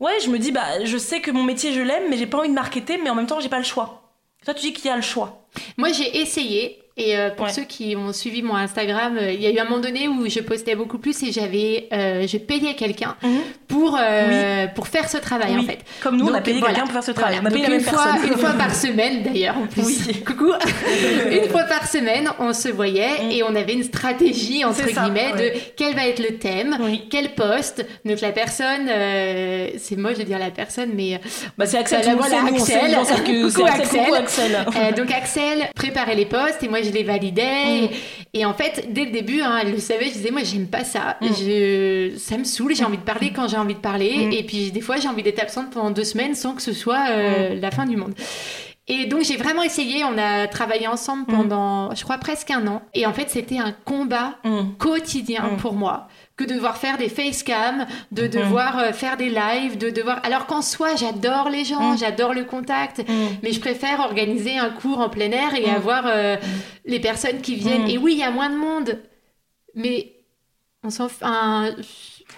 Ouais, 0.00 0.18
je 0.24 0.30
me 0.30 0.38
dis, 0.38 0.50
bah, 0.50 0.84
je 0.84 0.98
sais 0.98 1.20
que 1.20 1.30
mon 1.30 1.44
métier, 1.44 1.72
je 1.72 1.80
l'aime, 1.80 2.04
mais 2.10 2.16
j'ai 2.16 2.26
pas 2.26 2.38
envie 2.38 2.48
de 2.48 2.54
marketer, 2.54 2.98
mais 2.98 3.08
en 3.08 3.14
même 3.14 3.26
temps, 3.28 3.38
j'ai 3.38 3.48
pas 3.48 3.58
le 3.58 3.64
choix. 3.64 4.01
Toi, 4.44 4.54
tu 4.54 4.62
dis 4.62 4.72
qu'il 4.72 4.86
y 4.86 4.88
a 4.90 4.96
le 4.96 5.02
choix. 5.02 5.46
Moi, 5.76 5.92
j'ai 5.92 6.18
essayé. 6.18 6.81
Et 6.98 7.16
euh, 7.16 7.30
pour 7.30 7.46
Ouais. 7.46 7.52
ceux 7.52 7.62
qui 7.62 7.96
ont 7.96 8.12
suivi 8.12 8.42
mon 8.42 8.54
Instagram, 8.54 9.16
euh, 9.18 9.32
il 9.32 9.40
y 9.40 9.46
a 9.46 9.50
eu 9.50 9.58
un 9.58 9.64
moment 9.64 9.78
donné 9.80 10.08
où 10.08 10.28
je 10.28 10.40
postais 10.40 10.74
beaucoup 10.74 10.98
plus 10.98 11.22
et 11.22 11.32
j'avais, 11.32 11.88
euh, 11.92 12.26
je 12.26 12.36
payais 12.36 12.74
quelqu'un 12.74 13.16
pour 13.66 13.96
euh, 13.98 14.66
pour 14.74 14.88
faire 14.88 15.08
ce 15.08 15.16
travail 15.16 15.56
en 15.56 15.62
fait. 15.62 15.78
Comme 16.02 16.18
nous, 16.18 16.26
on 16.26 16.34
a 16.34 16.40
payé 16.42 16.58
voilà. 16.58 16.74
quelqu'un 16.74 16.84
pour 16.86 16.92
faire 16.92 17.04
ce 17.04 17.10
travail. 17.12 17.38
Voilà. 17.40 17.48
On 17.48 17.50
a 17.50 17.54
payé 17.54 17.64
Donc, 17.64 17.70
la 17.70 17.78
une 17.78 17.84
même 17.84 17.94
fois, 17.94 18.12
personne. 18.12 18.30
une 18.32 18.38
fois 18.38 18.50
par 18.50 18.74
semaine 18.74 19.22
d'ailleurs 19.22 19.56
en 19.56 19.66
plus. 19.66 19.82
Oui. 19.86 20.22
Coucou. 20.26 20.52
une 21.30 21.48
fois 21.48 21.62
par 21.64 21.88
semaine, 21.88 22.28
on 22.38 22.52
se 22.52 22.68
voyait 22.68 22.92
Mm. 23.22 23.30
et 23.30 23.42
on 23.42 23.54
avait 23.54 23.72
une 23.72 23.84
stratégie 23.84 24.64
entre 24.64 24.88
ça, 24.90 25.02
guillemets 25.04 25.32
ouais. 25.34 25.50
de 25.54 25.58
quel 25.76 25.94
va 25.94 26.06
être 26.06 26.18
le 26.20 26.36
thème, 26.36 26.76
quel 27.10 27.34
poste. 27.34 27.86
Donc 28.04 28.20
la 28.20 28.32
personne, 28.32 28.86
c'est 29.78 29.96
moche 29.96 30.18
de 30.18 30.24
dire 30.24 30.38
la 30.38 30.50
personne, 30.50 30.90
mais 30.94 31.20
Bah, 31.56 31.64
c'est 31.66 31.78
Axel, 31.78 32.00
Voilà, 32.18 32.44
Axel. 32.46 32.94
Axel. 32.94 33.52
Coucou, 33.52 33.64
Axel. 34.14 34.94
Donc 34.96 35.10
Axel 35.10 35.70
préparait 35.74 36.14
les 36.16 36.26
postes 36.26 36.62
et 36.62 36.68
moi 36.68 36.81
je 36.82 36.90
les 36.90 37.02
validais. 37.02 37.42
Mm. 37.42 37.88
Et, 38.34 38.40
et 38.40 38.44
en 38.44 38.54
fait, 38.54 38.92
dès 38.92 39.04
le 39.04 39.10
début, 39.10 39.40
hein, 39.40 39.58
elle 39.62 39.72
le 39.72 39.78
savait, 39.78 40.06
je 40.06 40.12
disais 40.12 40.30
moi 40.30 40.42
j'aime 40.42 40.66
pas 40.66 40.84
ça. 40.84 41.16
Mm. 41.20 41.26
Je, 41.26 42.12
ça 42.18 42.38
me 42.38 42.44
saoule, 42.44 42.74
j'ai 42.74 42.84
envie 42.84 42.98
de 42.98 43.02
parler 43.02 43.32
quand 43.34 43.48
j'ai 43.48 43.56
envie 43.56 43.74
de 43.74 43.80
parler. 43.80 44.26
Mm. 44.26 44.32
Et 44.32 44.42
puis 44.44 44.70
des 44.70 44.80
fois 44.80 44.96
j'ai 44.96 45.08
envie 45.08 45.22
d'être 45.22 45.42
absente 45.42 45.70
pendant 45.70 45.90
deux 45.90 46.04
semaines 46.04 46.34
sans 46.34 46.54
que 46.54 46.62
ce 46.62 46.72
soit 46.72 47.06
euh, 47.10 47.58
la 47.60 47.70
fin 47.70 47.86
du 47.86 47.96
monde. 47.96 48.14
Et 48.88 49.06
donc 49.06 49.22
j'ai 49.22 49.36
vraiment 49.36 49.62
essayé, 49.62 50.02
on 50.04 50.18
a 50.18 50.48
travaillé 50.48 50.88
ensemble 50.88 51.26
pendant, 51.26 51.94
je 51.94 52.02
crois, 52.02 52.18
presque 52.18 52.50
un 52.50 52.66
an. 52.66 52.82
Et 52.94 53.06
en 53.06 53.12
fait 53.12 53.30
c'était 53.30 53.58
un 53.58 53.72
combat 53.72 54.38
quotidien 54.78 55.56
pour 55.58 55.74
moi 55.74 56.08
que 56.36 56.44
de 56.44 56.54
devoir 56.54 56.76
faire 56.78 56.96
des 56.98 57.08
facecam, 57.08 57.86
de 58.10 58.24
Mm. 58.24 58.28
devoir 58.28 58.78
euh, 58.78 58.92
faire 58.92 59.16
des 59.16 59.28
lives, 59.28 59.76
de 59.78 59.90
devoir... 59.90 60.20
Alors 60.24 60.46
qu'en 60.46 60.62
soi, 60.62 60.96
j'adore 60.96 61.50
les 61.50 61.64
gens, 61.64 61.92
Mm. 61.92 61.98
j'adore 61.98 62.32
le 62.34 62.44
contact, 62.44 63.00
Mm. 63.00 63.12
mais 63.42 63.52
je 63.52 63.60
préfère 63.60 64.00
organiser 64.00 64.56
un 64.58 64.70
cours 64.70 64.98
en 65.00 65.08
plein 65.10 65.30
air 65.30 65.54
et 65.54 65.68
avoir 65.70 66.04
euh, 66.06 66.36
les 66.86 67.00
personnes 67.00 67.40
qui 67.42 67.56
viennent. 67.56 67.88
Et 67.88 67.98
oui, 67.98 68.12
il 68.14 68.18
y 68.18 68.22
a 68.24 68.30
moins 68.30 68.48
de 68.50 68.56
monde, 68.56 68.98
mais 69.74 70.12
on 70.82 70.90
s'en 70.90 71.06
f- 71.06 71.22
un- 71.22 71.70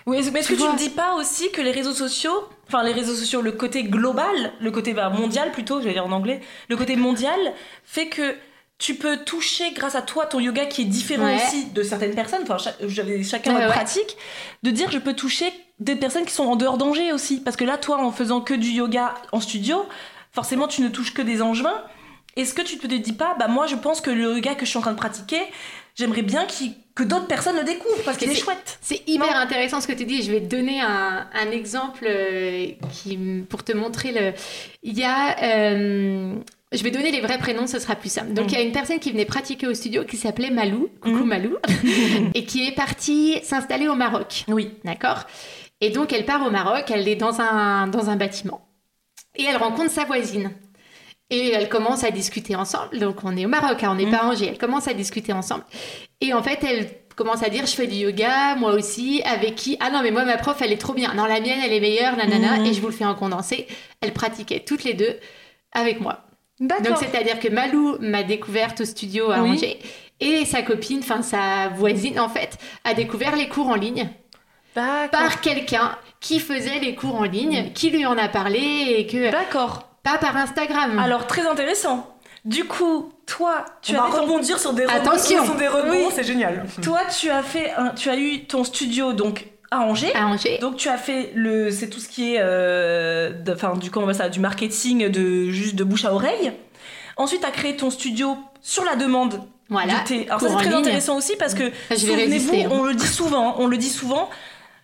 Oui, 0.07 0.19
mais 0.33 0.41
est-ce 0.41 0.49
que 0.49 0.55
tu 0.55 0.63
ne 0.63 0.77
dis 0.77 0.91
pas 0.91 1.15
aussi 1.15 1.51
que 1.53 1.63
les 1.63 1.71
réseaux 1.71 1.95
sociaux, 1.95 2.49
enfin 2.67 2.83
les 2.83 2.93
réseaux 2.93 3.15
sociaux, 3.15 3.41
le 3.43 3.53
côté 3.53 3.85
global, 3.85 4.53
le 4.61 4.71
côté 4.73 4.93
bah, 4.93 5.09
mondial 5.09 5.53
plutôt, 5.53 5.81
je 5.81 5.87
vais 5.87 5.93
dire 5.93 6.05
en 6.05 6.11
anglais, 6.13 6.41
le 6.69 6.77
côté 6.77 6.97
mondial 6.97 7.39
fait 7.85 8.09
que 8.09 8.35
tu 8.79 8.95
peux 8.97 9.19
toucher 9.19 9.73
grâce 9.73 9.95
à 9.95 10.03
toi 10.03 10.27
ton 10.27 10.41
yoga 10.41 10.67
qui 10.67 10.83
est 10.83 10.87
différent 10.87 11.27
Ouais. 11.27 11.37
aussi 11.37 11.67
de 11.67 11.83
certaines 11.83 12.15
personnes, 12.15 12.43
enfin 12.43 12.57
chacun 12.59 13.55
Ouais, 13.55 13.61
ouais. 13.65 13.67
pratique, 13.69 14.17
de 14.63 14.71
dire 14.71 14.91
je 14.91 14.99
peux 14.99 15.15
toucher 15.15 15.53
des 15.79 15.97
personnes 15.97 16.25
qui 16.25 16.33
sont 16.35 16.45
en 16.45 16.57
dehors 16.57 16.77
d'Angers 16.79 17.13
aussi. 17.13 17.41
Parce 17.41 17.57
que 17.57 17.65
là, 17.65 17.79
toi, 17.79 17.99
en 17.99 18.13
faisant 18.13 18.41
que 18.41 18.55
du 18.55 18.69
yoga 18.71 19.15
en 19.33 19.41
studio, 19.41 19.87
forcément 20.33 20.69
tu 20.69 20.83
ne 20.83 20.89
touches 20.89 21.15
que 21.15 21.23
des 21.23 21.41
angevins. 21.43 21.83
Est-ce 22.37 22.53
que 22.53 22.63
tu 22.63 22.79
te 22.79 22.87
dis 22.89 23.13
pas, 23.13 23.37
bah 23.39 23.47
moi 23.49 23.67
je 23.69 23.77
pense 23.77 24.01
que 24.01 24.11
le 24.11 24.35
yoga 24.35 24.55
que 24.57 24.65
je 24.65 24.71
suis 24.71 24.79
en 24.79 24.83
train 24.83 24.93
de 24.93 24.97
pratiquer, 24.97 25.41
j'aimerais 25.95 26.23
bien 26.23 26.47
que 26.97 27.05
d'autres 27.05 27.29
personnes 27.29 27.57
le 27.57 27.63
découvrent 27.65 28.03
parce 28.05 28.17
qu'il 28.19 28.29
est 28.31 28.35
chouette. 28.35 28.79
C'est 28.81 29.03
hyper 29.09 29.31
Non. 29.35 29.37
intéressant 29.37 29.81
ce 29.81 29.87
que 29.87 29.93
tu 29.93 30.05
dis. 30.05 30.23
Je 30.23 30.33
vais 30.33 30.41
te 30.41 30.47
donner 30.47 30.81
un, 30.81 31.29
un 31.33 31.51
exemple 31.53 32.05
euh, 32.09 32.67
qui, 32.93 33.17
pour 33.49 33.63
te 33.63 33.71
montrer 33.73 34.11
le. 34.13 34.33
Il 34.83 34.99
y 34.99 35.05
a. 35.05 35.37
euh, 35.45 36.35
je 36.77 36.83
vais 36.83 36.91
donner 36.91 37.11
les 37.11 37.21
vrais 37.21 37.39
prénoms, 37.39 37.67
ce 37.67 37.79
sera 37.79 37.95
plus 37.97 38.11
simple. 38.13 38.33
Donc, 38.35 38.47
Mm. 38.47 38.49
il 38.51 38.55
y 38.55 38.57
a 38.59 38.63
une 38.63 38.73
personne 38.73 38.99
qui 38.99 39.11
venait 39.13 39.25
pratiquer 39.25 39.67
au 39.67 39.75
studio 39.75 40.05
qui 40.05 40.17
s'appelait 40.17 40.51
Malou, 40.51 40.89
coucou 41.01 41.25
Mm. 41.25 41.29
Malou, 41.29 41.57
et 42.35 42.45
qui 42.45 42.67
est 42.67 42.73
partie 42.73 43.39
s'installer 43.43 43.89
au 43.89 43.95
Maroc. 43.95 44.45
Oui. 44.49 44.71
D'accord? 44.85 45.25
Et 45.81 45.91
donc, 45.91 46.13
elle 46.13 46.25
part 46.25 46.47
au 46.47 46.51
Maroc, 46.51 46.85
elle 46.93 47.07
est 47.09 47.17
dans 47.17 47.41
un, 47.41 47.87
dans 47.87 48.11
un 48.11 48.17
bâtiment. 48.17 48.67
Et 49.37 49.45
elle 49.45 49.57
rencontre 49.57 49.91
sa 49.91 50.05
voisine. 50.05 50.51
Et 51.31 51.49
elle 51.51 51.69
commence 51.69 52.05
à 52.05 52.11
discuter 52.11 52.55
ensemble. 52.55 52.99
Donc, 52.99 53.25
on 53.25 53.37
est 53.37 53.47
au 53.47 53.49
Maroc, 53.49 53.83
hein, 53.83 53.89
on 53.93 53.95
n'est 53.97 54.07
Mm. 54.07 54.11
pas 54.11 54.19
à 54.19 54.27
Angers. 54.27 54.47
Elle 54.51 54.59
commence 54.59 54.87
à 54.89 54.95
discuter 54.95 55.33
ensemble. 55.33 55.65
Et 56.21 56.33
en 56.35 56.43
fait, 56.43 56.63
elle 56.63 56.89
commence 57.17 57.43
à 57.43 57.49
dire 57.49 57.67
Je 57.67 57.75
fais 57.75 57.87
du 57.87 57.97
yoga, 57.97 58.55
moi 58.57 58.73
aussi. 58.75 59.23
Avec 59.25 59.55
qui? 59.57 59.77
Ah 59.81 59.91
non, 59.91 60.03
mais 60.03 60.11
moi, 60.11 60.25
ma 60.25 60.37
prof, 60.37 60.61
elle 60.63 60.73
est 60.73 60.79
trop 60.79 60.93
bien. 60.95 61.15
Non, 61.15 61.25
la 61.25 61.41
mienne, 61.41 61.61
elle 61.65 61.73
est 61.73 61.81
meilleure, 61.81 62.17
nanana. 62.17 62.59
Mhm. 62.59 62.67
Et 62.67 62.75
je 62.75 62.81
vous 62.81 62.89
le 62.89 62.93
fais 62.93 63.05
en 63.05 63.15
condensé. 63.15 63.67
Elles 64.01 64.13
pratiquaient 64.13 64.61
toutes 64.61 64.85
les 64.85 64.95
deux 64.95 65.17
avec 65.73 66.01
moi. 66.01 66.24
Donc, 66.61 66.97
c'est-à-dire 66.99 67.41
que 67.41 67.49
Malou 67.49 67.97
m'a 68.01 68.23
découverte 68.23 68.81
au 68.81 68.85
studio 68.85 69.31
à 69.31 69.41
Oui. 69.43 69.51
Angers. 69.53 69.79
Et 70.21 70.45
sa 70.45 70.63
copine, 70.63 71.01
enfin 71.01 71.23
sa 71.23 71.69
voisine 71.69 72.21
en 72.21 72.29
fait, 72.29 72.57
a 72.85 72.95
découvert 72.95 73.35
les 73.35 73.49
cours 73.49 73.67
en 73.69 73.75
ligne 73.75 74.09
D'accord. 74.77 75.11
par 75.11 75.41
quelqu'un 75.41 75.99
qui 76.21 76.39
faisait 76.41 76.79
les 76.81 76.95
cours 76.95 77.17
en 77.17 77.25
ligne, 77.25 77.73
qui 77.75 77.91
lui 77.91 78.07
en 78.07 78.17
a 78.17 78.29
parlé 78.29 78.95
et 78.97 79.07
que 79.07 79.31
D'accord. 79.31 79.89
pas 80.03 80.19
par 80.19 80.37
Instagram. 80.37 80.99
Alors, 80.99 81.27
très 81.27 81.47
intéressant. 81.47 82.11
Du 82.45 82.65
coup, 82.65 83.13
toi, 83.27 83.65
tu 83.83 83.97
On 83.97 84.01
va 84.01 84.07
as 84.07 84.11
ton- 84.11 84.23
rebondir 84.23 84.59
sur 84.59 84.73
des 84.73 84.85
rebonds. 84.85 84.97
Attention. 84.97 85.55
Des 85.57 85.69
rebonds, 85.69 85.91
Oui. 85.91 86.13
c'est 86.15 86.25
génial. 86.25 86.65
toi, 86.83 87.01
tu 87.19 87.31
as 87.31 87.43
fait 87.43 87.73
un, 87.73 87.89
tu 87.91 88.09
as 88.11 88.17
eu 88.17 88.45
ton 88.45 88.65
studio 88.65 89.13
donc 89.13 89.47
à 89.71 89.81
Angers. 89.81 90.15
à 90.15 90.27
Angers. 90.27 90.59
Donc 90.61 90.77
tu 90.77 90.89
as 90.89 90.97
fait 90.99 91.33
le, 91.35 91.71
c'est 91.71 91.89
tout 91.89 92.01
ce 92.01 92.09
qui 92.09 92.35
est, 92.35 92.39
euh, 92.41 93.31
de- 93.31 93.53
enfin 93.53 93.75
du 93.77 93.91
comment 93.91 94.13
ça, 94.13 94.29
du 94.29 94.41
marketing 94.41 95.09
de 95.09 95.51
juste 95.51 95.75
de 95.75 95.85
bouche 95.85 96.05
à 96.05 96.13
oreille. 96.15 96.53
Ensuite, 97.17 97.41
tu 97.41 97.47
as 97.47 97.51
créé 97.51 97.77
ton 97.77 97.91
studio 97.91 98.37
sur 98.61 98.85
la 98.85 98.97
demande. 98.97 99.41
Voilà. 99.71 100.01
tes- 100.07 100.27
Alors 100.29 100.41
ça 100.41 100.49
c'est 100.49 100.55
très 100.57 100.65
ligne. 100.67 100.75
intéressant 100.75 101.17
aussi 101.17 101.37
parce 101.39 101.55
que 101.55 101.71
souvenez-vous, 101.97 102.55
hein. 102.55 102.69
on 102.71 102.83
le 102.85 102.95
dit 102.95 103.07
souvent, 103.07 103.57
on 103.59 103.67
le 103.67 103.77
dit 103.77 103.89
souvent. 103.91 104.29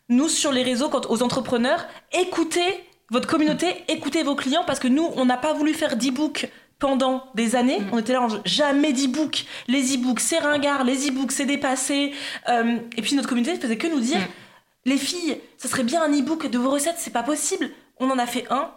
Nous 0.09 0.29
sur 0.29 0.51
les 0.53 0.62
réseaux, 0.64 0.88
quand 0.88 1.07
aux 1.11 1.23
entrepreneurs, 1.23 1.87
écoutez 2.12 2.85
votre 3.11 3.29
communauté, 3.29 3.66
écoutez 3.88 4.23
vos 4.23 4.35
clients 4.35 4.64
parce 4.66 4.79
que 4.81 4.88
nous, 4.88 5.09
on 5.16 5.25
n'a 5.25 5.37
pas 5.37 5.53
voulu 5.53 5.73
faire 5.75 5.97
d'e-book 5.97 6.49
pendant 6.81 7.25
des 7.35 7.55
années. 7.57 7.79
Mm. 7.81 7.88
On 7.93 7.99
était 7.99 8.12
là, 8.14 8.23
en 8.23 8.29
jamais 8.45 8.93
d'e-book. 8.93 9.45
Les 9.69 9.95
e-books, 9.97 10.21
c'est 10.21 10.38
ringard. 10.38 10.83
Les 10.85 11.09
e-books, 11.09 11.31
c'est 11.33 11.45
dépassé. 11.45 12.12
Euh, 12.49 12.79
et 12.97 13.03
puis 13.03 13.14
notre 13.14 13.29
communauté 13.29 13.55
ne 13.55 13.61
faisait 13.61 13.77
que 13.77 13.87
nous 13.87 14.01
dire. 14.01 14.19
Mm. 14.19 14.25
Les 14.85 14.97
filles, 14.97 15.40
ça 15.59 15.69
serait 15.69 15.85
bien 15.85 16.03
un 16.03 16.12
e-book 16.12 16.47
de 16.47 16.59
vos 16.59 16.71
recettes, 16.71 16.97
c'est 16.99 17.12
pas 17.12 17.23
possible. 17.23 17.71
On 17.99 18.11
en 18.11 18.19
a 18.19 18.27
fait 18.27 18.47
un, 18.51 18.71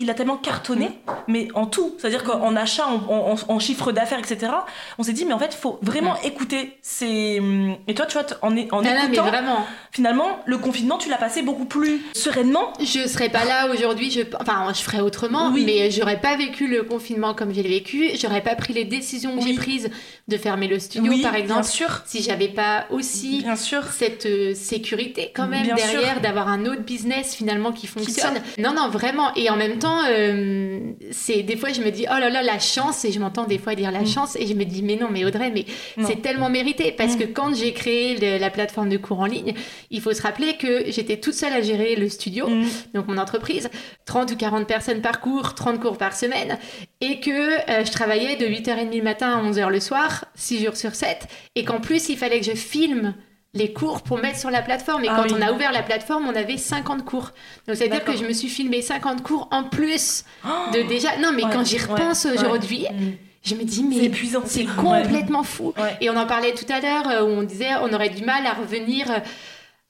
il 0.00 0.10
a 0.10 0.14
tellement 0.14 0.36
cartonné, 0.36 0.90
mais 1.28 1.46
en 1.54 1.66
tout, 1.66 1.94
c'est-à-dire 1.98 2.24
qu'en 2.24 2.56
achat, 2.56 2.84
en, 2.84 2.96
en- 3.32 3.36
en 3.54 3.58
chiffre 3.60 3.92
d'affaires, 3.92 4.18
etc., 4.18 4.50
on 4.98 5.04
s'est 5.04 5.12
dit, 5.12 5.24
mais 5.24 5.32
en 5.32 5.38
fait, 5.38 5.50
il 5.52 5.56
faut 5.56 5.78
vraiment 5.82 6.20
écouter 6.22 6.76
ces... 6.82 7.40
Et 7.86 7.94
toi, 7.94 8.04
tu 8.06 8.18
vois, 8.18 8.26
en, 8.42 8.48
en 8.48 8.50
Ah 8.56 8.56
non, 8.72 8.82
mais 8.82 9.04
écoutant, 9.04 9.22
vraiment. 9.22 9.64
finalement, 9.92 10.40
le 10.46 10.58
confinement, 10.58 10.98
tu 10.98 11.08
l'as 11.08 11.16
passé 11.16 11.42
beaucoup 11.42 11.64
plus 11.66 12.02
sereinement. 12.12 12.72
Je 12.80 13.06
serais 13.06 13.28
pas 13.28 13.44
là 13.44 13.68
aujourd'hui, 13.72 14.10
je... 14.10 14.22
enfin 14.40 14.66
je 14.74 14.80
ferais 14.82 14.98
autrement, 15.00 15.50
Oui. 15.52 15.62
mais 15.64 15.92
j'aurais 15.92 16.20
pas 16.20 16.36
vécu 16.36 16.66
le 16.66 16.82
confinement 16.82 17.32
comme 17.32 17.54
j'ai 17.54 17.62
vécu, 17.62 18.10
j'aurais 18.20 18.42
pas 18.42 18.56
pris 18.56 18.72
les 18.72 18.84
décisions 18.84 19.36
que 19.38 19.44
Oui. 19.44 19.50
j'ai 19.52 19.54
prises 19.54 19.90
de 20.26 20.36
fermer 20.36 20.66
le 20.66 20.80
studio 20.80 21.12
oui, 21.12 21.22
par 21.22 21.32
bien 21.32 21.40
exemple, 21.40 21.64
sûr. 21.64 22.02
si 22.04 22.20
j'avais 22.20 22.48
pas 22.48 22.86
aussi 22.90 23.42
Bien 23.42 23.54
sûr. 23.56 23.84
cette 23.92 24.26
euh, 24.26 24.54
sécurité 24.54 25.30
quand 25.34 25.46
même 25.46 25.62
Bien 25.62 25.76
derrière 25.76 26.20
d'avoir 26.20 26.48
un 26.48 26.66
autre 26.66 26.82
business 26.82 27.34
finalement 27.36 27.70
qui 27.70 27.86
fonctionne. 27.86 28.40
non, 28.58 28.72
non, 28.74 28.88
vraiment. 28.88 29.32
Et 29.36 29.48
en 29.50 29.56
même 29.56 29.78
temps, 29.78 29.83
euh, 30.06 30.78
c'est 31.10 31.42
des 31.42 31.56
fois 31.56 31.72
je 31.72 31.80
me 31.80 31.90
dis 31.90 32.06
oh 32.10 32.18
là 32.18 32.30
là 32.30 32.42
la 32.42 32.58
chance 32.58 33.04
et 33.04 33.12
je 33.12 33.18
m'entends 33.20 33.44
des 33.44 33.58
fois 33.58 33.74
dire 33.74 33.90
la 33.90 34.00
Mm. 34.02 34.06
chance 34.06 34.36
et 34.36 34.46
je 34.46 34.54
me 34.54 34.64
dis 34.64 34.82
mais 34.82 34.96
non 34.96 35.08
mais 35.10 35.24
Audrey 35.24 35.50
mais 35.50 35.64
c'est 36.06 36.22
tellement 36.22 36.50
mérité 36.50 36.92
parce 36.92 37.14
Mm. 37.16 37.18
que 37.18 37.24
quand 37.24 37.54
j'ai 37.54 37.72
créé 37.72 38.16
le- 38.16 38.38
la 38.38 38.50
plateforme 38.50 38.88
de 38.88 38.96
cours 38.96 39.20
en 39.20 39.26
ligne, 39.26 39.54
il 39.90 40.00
faut 40.00 40.12
se 40.12 40.22
rappeler 40.22 40.56
que 40.56 40.90
j'étais 40.90 41.18
toute 41.18 41.34
seule 41.34 41.52
à 41.52 41.60
gérer 41.62 41.96
le 41.96 42.08
studio 42.08 42.48
Mm. 42.48 42.64
donc 42.94 43.08
mon 43.08 43.18
entreprise, 43.18 43.68
30 44.06 44.32
ou 44.32 44.36
40 44.36 44.66
personnes 44.66 45.00
par 45.02 45.20
cours, 45.20 45.54
30 45.54 45.80
cours 45.80 45.98
par 45.98 46.14
semaine, 46.14 46.58
et 47.00 47.20
que 47.20 47.30
euh, 47.70 47.84
je 47.84 47.90
travaillais 47.92 48.36
de 48.36 48.46
8h30 48.46 48.96
le 48.96 49.02
matin 49.02 49.30
à 49.38 49.42
11h 49.42 49.70
le 49.70 49.80
soir, 49.80 50.24
6 50.34 50.64
jours 50.64 50.76
sur 50.76 50.94
7, 50.94 51.26
et 51.54 51.64
qu'en 51.64 51.80
plus 51.80 52.08
il 52.08 52.16
fallait 52.16 52.40
que 52.40 52.46
je 52.46 52.52
filme 52.56 53.14
les 53.54 53.72
cours 53.72 54.02
pour 54.02 54.18
mettre 54.18 54.38
sur 54.38 54.50
la 54.50 54.62
plateforme. 54.62 55.04
Et 55.04 55.08
Ah 55.08 55.14
quand 55.16 55.32
oui. 55.32 55.38
on 55.38 55.42
a 55.42 55.52
ouvert 55.52 55.72
la 55.72 55.82
plateforme, 55.82 56.26
on 56.28 56.34
avait 56.34 56.56
50 56.58 57.04
cours. 57.04 57.30
Donc 57.66 57.76
c'est-à-dire 57.76 58.04
que 58.04 58.16
je 58.16 58.24
me 58.24 58.32
suis 58.32 58.48
filmé 58.48 58.82
50 58.82 59.22
cours 59.22 59.48
en 59.52 59.64
plus 59.64 60.24
Oh 60.44 60.48
de 60.74 60.82
déjà... 60.82 61.16
Non 61.18 61.30
mais 61.32 61.44
Ouais, 61.44 61.50
quand 61.52 61.64
j'y 61.64 61.78
repense 61.78 62.24
ouais, 62.24 62.32
aujourd'hui, 62.38 62.86
Mm. 62.90 63.12
je 63.44 63.54
me 63.54 63.62
dis 63.62 63.76
C'est 63.76 63.82
mais... 64.00 64.04
épuisant. 64.06 64.42
C'est 64.44 64.62
Ouais. 64.66 64.68
complètement 64.76 65.42
fou. 65.44 65.72
Et 66.00 66.10
on 66.10 66.16
en 66.16 66.26
parlait 66.26 66.52
tout 66.54 66.66
à 66.72 66.80
l'heure, 66.80 67.08
euh, 67.08 67.22
où 67.24 67.28
on 67.28 67.42
disait 67.42 67.70
on 67.82 67.92
aurait 67.92 68.08
du 68.10 68.24
mal 68.24 68.44
à 68.46 68.54
revenir, 68.54 69.10
euh, 69.10 69.18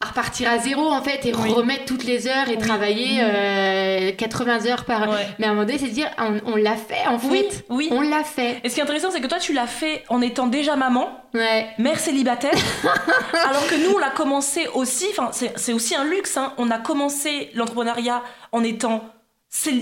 repartir 0.05 0.51
à 0.51 0.59
zéro 0.59 0.87
en 0.89 1.03
fait, 1.03 1.27
et 1.27 1.35
Oui. 1.35 1.51
remettre 1.53 1.85
toutes 1.85 2.05
les 2.05 2.27
heures 2.29 2.49
et 2.49 2.53
Oui. 2.57 2.59
travailler 2.59 3.19
euh, 3.21 4.13
80 4.17 4.67
heures 4.67 4.85
par. 4.85 5.09
Ouais. 5.09 5.27
Mais 5.39 5.47
à 5.47 5.51
un 5.51 5.55
moment 5.55 5.67
donné, 5.67 5.79
c'est 5.79 5.89
de 5.89 5.93
dire 5.93 6.09
on, 6.19 6.53
on 6.53 6.57
l'a 6.57 6.77
fait 6.77 7.07
en 7.09 7.17
Oui, 7.29 7.45
fait. 7.51 7.65
oui. 7.69 7.89
On 7.91 8.01
l'a 8.01 8.23
fait. 8.25 8.61
Et 8.65 8.69
ce 8.69 8.75
qui 8.75 8.81
est 8.81 8.83
intéressant, 8.85 9.11
c'est 9.11 9.21
que 9.21 9.27
toi, 9.27 9.39
tu 9.39 9.53
l'as 9.53 9.67
fait 9.67 10.05
en 10.09 10.21
étant 10.21 10.47
déjà 10.47 10.77
maman, 10.77 11.09
Ouais. 11.35 11.67
mère 11.79 11.99
célibataire, 11.99 12.53
alors 13.49 13.67
que 13.67 13.75
nous, 13.85 13.95
on 13.97 13.99
l'a 13.99 14.11
commencé 14.11 14.69
aussi, 14.75 15.07
enfin, 15.11 15.31
c'est 15.33 15.73
aussi 15.73 15.95
un 15.97 16.05
luxe, 16.05 16.37
hein. 16.37 16.53
on 16.59 16.71
a 16.71 16.79
commencé 16.79 17.51
l'entrepreneuriat 17.55 18.23
en 18.53 18.63
étant... 18.63 19.05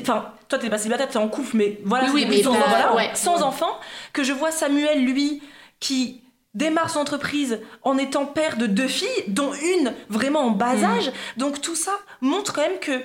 Enfin, 0.02 0.32
toi, 0.48 0.58
t'es 0.58 0.68
pas 0.68 0.76
célibataire, 0.78 1.08
t'es 1.08 1.16
en 1.18 1.28
couple, 1.28 1.56
mais 1.56 1.78
voilà, 1.84 2.08
Oui, 2.12 2.26
mais 2.28 2.42
sans, 2.42 2.52
voilà, 2.52 2.94
ouais. 2.94 3.10
sans 3.14 3.42
enfant, 3.42 3.70
que 4.12 4.22
je 4.22 4.32
vois 4.32 4.50
Samuel, 4.50 5.02
lui, 5.04 5.42
qui 5.80 6.21
démarre 6.54 6.90
son 6.90 7.00
entreprise 7.00 7.60
en 7.82 7.96
étant 7.98 8.26
père 8.26 8.56
de 8.56 8.66
deux 8.66 8.88
filles, 8.88 9.08
dont 9.28 9.52
une 9.54 9.92
vraiment 10.08 10.40
en 10.40 10.50
bas 10.50 10.74
Mm. 10.74 10.84
âge. 10.84 11.12
Donc 11.36 11.60
tout 11.60 11.74
ça 11.76 11.92
montre 12.20 12.52
quand 12.52 12.62
même 12.62 12.78
que 12.80 13.00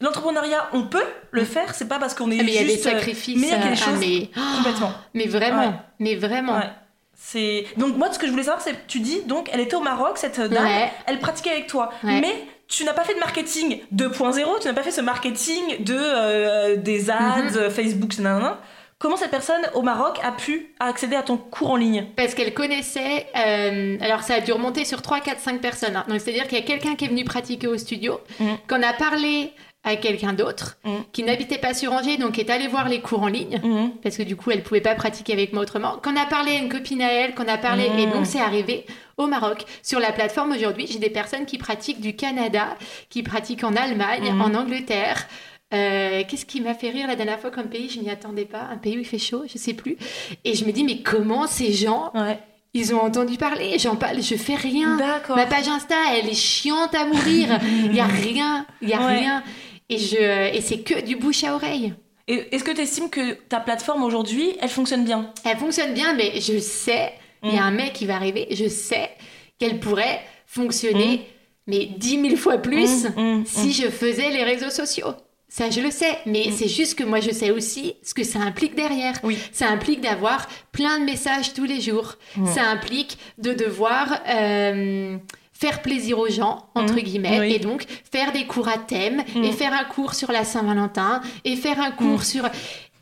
l'entrepreneuriat, 0.00 0.68
on 0.72 0.82
peut 0.84 1.02
le 1.30 1.44
faire, 1.44 1.74
c'est 1.74 1.88
pas 1.88 1.98
parce 1.98 2.14
qu'on 2.14 2.30
est 2.30 2.38
Ah, 2.40 2.42
mais 2.44 2.52
il 2.52 2.54
y 2.54 2.58
a 2.58 2.62
des 2.64 2.72
juste... 2.74 2.86
euh, 2.86 2.90
sacrifices. 2.92 3.40
mais 3.40 3.46
il 3.48 3.50
y 3.50 3.54
a 3.54 3.58
euh, 3.58 3.70
des 3.70 3.80
ah, 3.82 3.84
choses 3.84 3.98
mais... 3.98 4.30
complètement. 4.56 4.92
mais 5.14 5.26
vraiment. 5.26 5.66
Ouais. 5.66 5.72
Mais 5.98 6.14
vraiment. 6.16 6.56
Ouais. 6.58 6.70
C'est 7.18 7.64
donc 7.78 7.96
moi 7.96 8.12
ce 8.12 8.18
que 8.18 8.26
je 8.26 8.30
voulais 8.30 8.42
savoir 8.44 8.60
c'est 8.62 8.86
tu 8.86 9.00
dis 9.00 9.22
donc 9.22 9.48
elle 9.50 9.60
était 9.60 9.74
au 9.74 9.80
Maroc 9.80 10.18
cette 10.18 10.38
dame 10.38 10.64
Ouais. 10.64 10.92
elle 11.06 11.18
pratiquait 11.18 11.50
avec 11.50 11.66
toi 11.66 11.90
mais 12.02 12.44
tu 12.68 12.84
n'as 12.84 12.92
pas 12.92 13.04
fait 13.04 13.14
de 13.14 13.18
marketing 13.20 13.80
2.0 13.94 14.60
tu 14.60 14.68
n'as 14.68 14.74
pas 14.74 14.82
fait 14.82 14.90
ce 14.90 15.00
marketing 15.00 15.82
de 15.82 15.96
euh, 15.98 16.76
des 16.76 17.08
ads 17.10 17.56
euh, 17.56 17.70
Facebook 17.70 18.18
nanana. 18.18 18.60
Comment 18.98 19.16
cette 19.16 19.30
personne 19.30 19.60
au 19.74 19.82
Maroc 19.82 20.18
a 20.22 20.32
pu 20.32 20.74
accéder 20.80 21.16
à 21.16 21.22
ton 21.22 21.36
cours 21.36 21.70
en 21.70 21.76
ligne 21.76 22.06
Parce 22.16 22.34
qu'elle 22.34 22.54
connaissait. 22.54 23.26
euh, 23.36 23.96
alors, 24.00 24.22
ça 24.22 24.34
a 24.34 24.40
dû 24.40 24.52
remonter 24.52 24.84
sur 24.84 25.02
3, 25.02 25.20
4, 25.20 25.40
5 25.40 25.60
personnes. 25.60 25.96
hein. 25.96 26.04
Donc, 26.08 26.20
c'est-à-dire 26.20 26.46
qu'il 26.48 26.58
y 26.58 26.62
a 26.62 26.64
quelqu'un 26.64 26.94
qui 26.94 27.04
est 27.04 27.08
venu 27.08 27.24
pratiquer 27.24 27.66
au 27.66 27.76
studio, 27.78 28.20
Mhm. 28.40 28.56
qu'on 28.68 28.82
a 28.82 28.92
parlé 28.92 29.52
à 29.84 29.94
quelqu'un 29.94 30.32
d'autre, 30.32 30.78
Mhm. 30.84 31.04
qui 31.12 31.22
n'habitait 31.22 31.58
pas 31.58 31.72
sur 31.72 31.92
Angers, 31.92 32.16
donc 32.16 32.38
est 32.40 32.50
allé 32.50 32.66
voir 32.66 32.88
les 32.88 33.00
cours 33.00 33.22
en 33.22 33.28
ligne. 33.28 33.60
Mhm. 33.62 33.92
parce 34.02 34.16
que 34.16 34.24
du 34.24 34.34
coup 34.34 34.50
elle 34.50 34.64
pouvait 34.64 34.80
pas 34.80 34.96
pratiquer 34.96 35.32
avec 35.32 35.52
moi 35.52 35.62
autrement. 35.62 35.98
Qu'on 36.02 36.16
a 36.16 36.26
parlé 36.26 36.52
à 36.52 36.58
une 36.58 36.68
copine 36.68 37.02
à 37.02 37.12
elle, 37.12 37.34
qu'on 37.36 37.46
a 37.46 37.56
parlé 37.58 37.88
Mmh. 37.90 37.98
et 38.00 38.06
donc 38.06 38.26
c'est 38.26 38.40
arrivé 38.40 38.84
au 39.16 39.28
Maroc. 39.28 39.64
Sur 39.84 40.00
la 40.00 40.10
plateforme 40.10 40.50
aujourd'hui, 40.52 40.88
j'ai 40.90 40.98
des 40.98 41.10
personnes 41.10 41.46
qui 41.46 41.56
pratiquent 41.58 42.00
du 42.00 42.16
Canada, 42.16 42.76
qui 43.10 43.22
pratiquent 43.22 43.62
en 43.62 43.76
Allemagne, 43.76 44.32
en 44.40 44.54
Angleterre. 44.54 45.28
Euh, 45.74 46.22
Qu'est-ce 46.28 46.46
qui 46.46 46.60
m'a 46.60 46.74
fait 46.74 46.90
rire 46.90 47.06
la 47.08 47.16
dernière 47.16 47.40
fois 47.40 47.50
comme 47.50 47.68
pays 47.68 47.88
Je 47.88 48.00
m'y 48.00 48.08
attendais 48.10 48.44
pas. 48.44 48.62
Un 48.70 48.76
pays 48.76 48.96
où 48.96 49.00
il 49.00 49.06
fait 49.06 49.18
chaud, 49.18 49.44
je 49.52 49.58
sais 49.58 49.74
plus. 49.74 49.96
Et 50.44 50.54
je 50.54 50.64
me 50.64 50.70
dis 50.72 50.84
mais 50.84 50.98
comment 51.02 51.46
ces 51.46 51.72
gens 51.72 52.10
ouais 52.14 52.38
ils 52.78 52.94
ont 52.94 53.00
entendu 53.00 53.38
parler? 53.38 53.78
J'en 53.78 53.96
parle, 53.96 54.20
je 54.22 54.34
fais 54.34 54.54
rien. 54.54 54.98
Ma 55.30 55.46
page 55.46 55.66
Insta, 55.66 55.94
elle 56.14 56.28
est 56.28 56.34
chiante 56.34 56.94
à 56.94 57.06
mourir. 57.06 57.58
Il 57.86 57.94
y 57.94 58.00
a 58.00 58.04
rien, 58.28 58.66
il 58.82 58.90
y 58.90 58.92
a 58.92 58.98
Ouais. 59.00 59.18
rien. 59.18 59.42
Et 59.88 59.96
je 59.98 60.54
et 60.54 60.60
c'est 60.60 60.80
que 60.80 61.00
du 61.00 61.16
bouche 61.16 61.42
à 61.44 61.54
oreille. 61.54 61.94
est-ce 62.28 62.62
que 62.64 62.72
tu 62.72 62.82
estimes 62.82 63.08
que 63.08 63.32
ta 63.34 63.60
plateforme 63.60 64.02
aujourd'hui 64.04 64.56
elle 64.60 64.68
fonctionne 64.68 65.04
bien? 65.04 65.32
Elle 65.44 65.56
fonctionne 65.56 65.94
bien, 65.94 66.12
mais 66.14 66.38
je 66.40 66.58
sais, 66.58 67.12
il 67.42 67.54
y 67.54 67.56
a 67.56 67.62
Mm. 67.62 67.64
un 67.64 67.70
mec 67.70 67.92
qui 67.94 68.04
va 68.06 68.16
arriver, 68.16 68.46
je 68.50 68.68
sais 68.68 69.10
qu'elle 69.58 69.80
pourrait 69.80 70.20
fonctionner, 70.46 71.26
mais 71.66 71.86
dix 71.96 72.18
mille 72.18 72.36
fois 72.36 72.58
plus 72.58 73.06
Mm, 73.16 73.38
mm, 73.38 73.44
si 73.46 73.72
je 73.72 73.88
faisais 73.88 74.28
les 74.30 74.42
réseaux 74.44 74.70
sociaux. 74.70 75.14
Ça, 75.56 75.70
je 75.70 75.80
le 75.80 75.90
sais, 75.90 76.18
mais 76.26 76.50
c'est 76.52 76.68
juste 76.68 76.98
que 76.98 77.04
moi, 77.04 77.20
je 77.20 77.30
sais 77.30 77.50
aussi 77.50 77.94
ce 78.02 78.12
que 78.12 78.24
ça 78.24 78.40
implique 78.40 78.74
derrière. 78.74 79.14
Oui. 79.22 79.38
Ça 79.52 79.68
implique 79.70 80.02
d'avoir 80.02 80.46
plein 80.70 80.98
de 80.98 81.04
messages 81.04 81.54
tous 81.54 81.64
les 81.64 81.80
jours. 81.80 82.16
Ça 82.54 82.64
implique 82.68 83.16
de 83.38 83.54
devoir 83.54 84.20
euh, 84.28 85.16
faire 85.54 85.80
plaisir 85.80 86.18
aux 86.18 86.28
gens, 86.28 86.68
entre 86.74 86.96
Mm. 86.96 87.00
guillemets, 87.00 87.40
Oui. 87.40 87.54
et 87.54 87.58
donc 87.58 87.86
faire 88.12 88.32
des 88.32 88.44
cours 88.46 88.68
à 88.68 88.76
thème, 88.76 89.24
Mm. 89.34 89.44
et 89.44 89.52
faire 89.52 89.72
un 89.72 89.84
cours 89.84 90.12
sur 90.12 90.30
la 90.30 90.44
Saint-Valentin, 90.44 91.22
et 91.46 91.56
faire 91.56 91.80
un 91.80 91.90
cours 91.90 92.22
sur... 92.24 92.44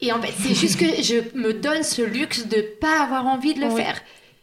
Et 0.00 0.12
en 0.12 0.20
fait, 0.22 0.32
c'est 0.40 0.54
juste 0.54 0.78
que 0.78 1.02
je 1.02 1.36
me 1.36 1.54
donne 1.54 1.82
ce 1.82 2.02
luxe 2.02 2.46
de 2.46 2.60
pas 2.80 3.02
avoir 3.02 3.26
envie 3.26 3.54
de 3.54 3.60
le 3.62 3.66
Oui. 3.68 3.82
faire. 3.82 4.00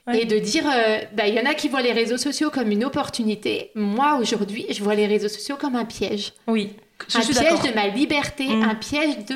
Ouais. 0.07 0.21
Et 0.21 0.25
de 0.25 0.39
dire, 0.39 0.63
euh, 0.67 0.97
bah, 1.13 1.27
il 1.27 1.35
y 1.35 1.39
en 1.39 1.45
a 1.45 1.53
qui 1.53 1.69
voient 1.69 1.81
les 1.83 1.91
réseaux 1.91 2.17
sociaux 2.17 2.49
comme 2.49 2.71
une 2.71 2.83
opportunité. 2.83 3.69
Moi, 3.75 4.17
aujourd'hui, 4.19 4.65
je 4.69 4.83
vois 4.83 4.95
les 4.95 5.05
réseaux 5.05 5.29
sociaux 5.29 5.57
comme 5.59 5.75
un 5.75 5.85
piège. 5.85 6.33
oui 6.47 6.71
je 7.07 7.17
un 7.17 7.21
suis 7.21 7.33
piège 7.33 7.61
de 7.61 7.73
ma 7.73 7.87
liberté, 7.87 8.45
Mm. 8.47 8.63
un 8.63 8.75
piège 8.75 9.17
de 9.25 9.35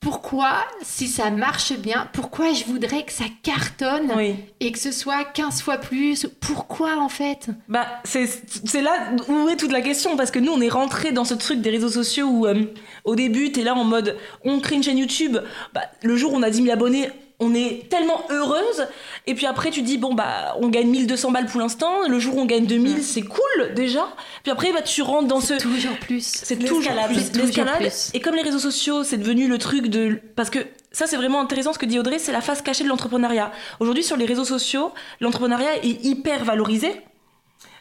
pourquoi, 0.00 0.56
si 0.82 1.06
ça 1.08 1.30
marche 1.30 1.72
bien, 1.78 2.10
pourquoi 2.12 2.52
je 2.52 2.64
voudrais 2.64 3.04
que 3.04 3.12
ça 3.12 3.24
cartonne 3.42 4.12
oui 4.14 4.34
et 4.60 4.70
que 4.70 4.78
ce 4.78 4.92
soit 4.92 5.24
15 5.24 5.62
fois 5.62 5.78
plus? 5.78 6.26
Pourquoi 6.40 6.98
en 6.98 7.08
fait? 7.08 7.48
Bah, 7.68 7.86
c'est 8.04 8.26
c'est 8.66 8.82
là 8.82 9.12
où 9.28 9.48
est 9.48 9.56
toute 9.56 9.72
la 9.72 9.80
question, 9.80 10.16
parce 10.18 10.30
que 10.30 10.38
nous, 10.38 10.52
on 10.52 10.60
est 10.60 10.68
rentré 10.68 11.12
dans 11.12 11.24
ce 11.24 11.32
truc 11.32 11.62
des 11.62 11.70
réseaux 11.70 11.88
sociaux 11.88 12.26
où, 12.26 12.46
euh, 12.46 12.64
au 13.04 13.14
début, 13.16 13.50
t'es 13.52 13.62
là 13.62 13.74
en 13.74 13.84
mode, 13.84 14.18
on 14.44 14.60
crée 14.60 14.74
une 14.76 14.82
chaîne 14.82 14.98
YouTube, 14.98 15.38
bah, 15.72 15.82
le 16.02 16.16
jour 16.16 16.34
où 16.34 16.36
on 16.36 16.42
a 16.42 16.50
10 16.50 16.62
000 16.64 16.70
abonnés, 16.70 17.08
on 17.40 17.54
est 17.54 17.88
tellement 17.90 18.24
heureuse, 18.30 18.86
et 19.26 19.34
puis 19.34 19.46
après, 19.46 19.70
tu 19.70 19.82
dis, 19.82 19.98
bon, 19.98 20.14
bah, 20.14 20.56
on 20.60 20.68
gagne 20.68 20.88
1200 20.88 21.32
balles 21.32 21.46
pour 21.46 21.60
l'instant, 21.60 22.06
le 22.08 22.18
jour 22.18 22.36
où 22.36 22.40
on 22.40 22.46
gagne 22.46 22.66
2000, 22.66 23.02
c'est 23.02 23.22
cool, 23.22 23.74
déjà, 23.74 24.08
puis 24.42 24.52
après, 24.52 24.72
bah, 24.72 24.82
tu 24.82 25.02
rentres 25.02 25.28
dans 25.28 25.40
ce... 25.40 25.54
Toujours 25.54 25.98
plus. 25.98 26.24
C'est 26.24 26.56
toujours 26.56 26.80
plus 27.06 27.32
l'escalade. 27.34 27.90
Et 28.12 28.20
comme 28.20 28.34
les 28.34 28.42
réseaux 28.42 28.58
sociaux, 28.58 29.04
c'est 29.04 29.16
devenu 29.16 29.48
le 29.48 29.58
truc 29.58 29.88
de. 29.88 30.20
Parce 30.36 30.50
que 30.50 30.58
ça, 30.92 31.06
c'est 31.06 31.16
vraiment 31.16 31.40
intéressant 31.40 31.72
ce 31.72 31.78
que 31.78 31.86
dit 31.86 31.98
Audrey, 31.98 32.18
c'est 32.18 32.32
la 32.32 32.40
face 32.40 32.62
cachée 32.62 32.84
de 32.84 32.88
l'entrepreneuriat. 32.88 33.50
Aujourd'hui, 33.80 34.04
sur 34.04 34.16
les 34.16 34.26
réseaux 34.26 34.44
sociaux, 34.44 34.92
l'entrepreneuriat 35.20 35.78
est 35.82 36.04
hyper 36.04 36.44
valorisé. 36.44 36.92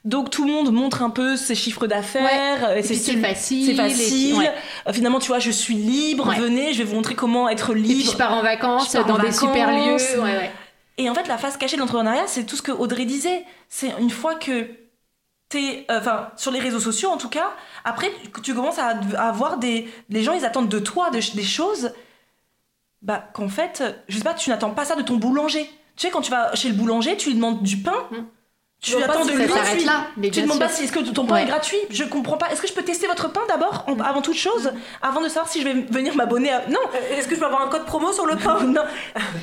Donc 0.06 0.30
tout 0.30 0.46
le 0.46 0.52
monde 0.52 0.72
montre 0.74 1.02
un 1.02 1.10
peu 1.10 1.38
ses 1.38 1.56
chiffres 1.56 1.88
d'affaires, 1.88 2.68
euh, 2.70 2.82
c'est 2.84 2.96
facile. 3.22 3.66
c'est 3.68 3.74
facile. 3.76 4.36
ouais. 4.36 4.52
Euh, 4.88 4.92
finalement, 4.92 5.20
tu 5.20 5.30
vois, 5.30 5.40
je 5.40 5.50
suis 5.52 5.76
libre. 5.76 6.28
Ouais. 6.28 6.36
Venez, 6.40 6.74
je 6.74 6.80
vais 6.80 6.84
vous 6.84 6.96
montrer 6.96 7.16
comment 7.16 7.48
être 7.48 7.72
Et 7.72 7.76
puis 7.76 7.82
libre. 7.84 8.12
je 8.12 8.18
pars 8.18 8.34
en 8.34 8.42
vacances 8.42 8.92
pars 8.92 9.06
dans 9.06 9.16
en 9.16 9.20
des 9.20 9.32
super 9.32 9.72
lieux. 9.72 9.98
Et 10.98 11.10
en 11.10 11.16
fait, 11.16 11.28
la 11.28 11.38
face 11.38 11.56
cachée 11.58 11.76
de 11.78 11.82
l'entrepreneuriat, 11.82 12.28
c'est 12.28 12.44
tout 12.46 12.56
ce 12.58 12.62
que 12.62 12.72
Audrey 12.74 13.06
disait. 13.06 13.46
C'est 13.70 13.94
une 14.00 14.10
fois 14.10 14.36
que 14.36 14.70
t'es, 15.50 15.86
euh, 15.90 16.00
enfin, 16.00 16.30
sur 16.36 16.52
les 16.52 16.60
réseaux 16.60 16.80
sociaux 16.82 17.10
en 17.10 17.18
tout 17.18 17.30
cas, 17.30 17.52
après, 17.86 18.12
tu 18.44 18.54
commences 18.54 18.80
à, 18.80 19.00
à 19.18 19.30
avoir 19.30 19.58
des, 19.58 19.88
les 20.10 20.22
gens, 20.24 20.34
ils 20.34 20.44
attendent 20.46 20.70
de 20.70 20.80
toi 20.80 21.12
de- 21.12 21.36
des 21.36 21.44
choses, 21.44 21.94
bah, 23.02 23.30
qu'en 23.34 23.50
fait, 23.50 23.84
je 24.08 24.18
sais 24.18 24.24
pas, 24.24 24.34
tu 24.34 24.50
n'attends 24.50 24.72
pas 24.72 24.86
ça 24.86 24.96
de 24.96 25.02
ton 25.02 25.16
boulanger. 25.16 25.64
Tu 25.96 26.08
sais, 26.08 26.10
quand 26.12 26.22
tu 26.22 26.32
vas 26.32 26.54
chez 26.56 26.68
le 26.70 26.76
boulanger, 26.76 27.16
tu 27.18 27.30
lui 27.30 27.36
demandes 27.36 27.64
du 27.64 27.78
pain. 27.78 27.96
Mm. 28.12 28.16
Tu 28.84 28.96
attends 29.02 29.26
de 29.26 29.32
lui. 29.32 29.46
tu- 29.48 29.86
là, 29.86 30.08
mais 30.18 30.28
tu 30.28 30.34
bien 30.34 30.44
demandes 30.44 30.58
sûr. 30.58 30.68
pas 30.68 30.74
si 30.74 30.84
est-ce 30.84 30.92
que 30.92 31.00
ton 31.00 31.26
pain 31.26 31.36
Ouais. 31.36 31.44
est 31.44 31.48
gratuit. 31.48 31.78
Je 31.90 32.04
comprends 32.04 32.38
pas. 32.38 32.52
Est-ce 32.52 32.62
que 32.62 32.68
je 32.68 32.74
peux 32.74 32.84
tester 32.84 33.08
votre 33.08 33.32
pain 33.32 33.42
d'abord, 33.48 33.86
en- 33.88 33.98
avant 34.00 34.22
toute 34.22 34.36
chose, 34.36 34.72
avant 35.02 35.22
de 35.22 35.28
savoir 35.30 35.48
si 35.50 35.62
je 35.62 35.66
vais 35.68 35.74
venir 35.90 36.16
m'abonner 36.16 36.52
à. 36.52 36.68
Non. 36.70 36.78
Euh, 36.94 37.18
Est-ce 37.18 37.28
que 37.28 37.36
je 37.36 37.40
peux 37.40 37.46
avoir 37.46 37.62
un 37.64 37.70
code 37.70 37.86
promo 37.86 38.12
sur 38.12 38.26
le 38.26 38.36
pain 38.36 38.60
Non. 38.66 38.82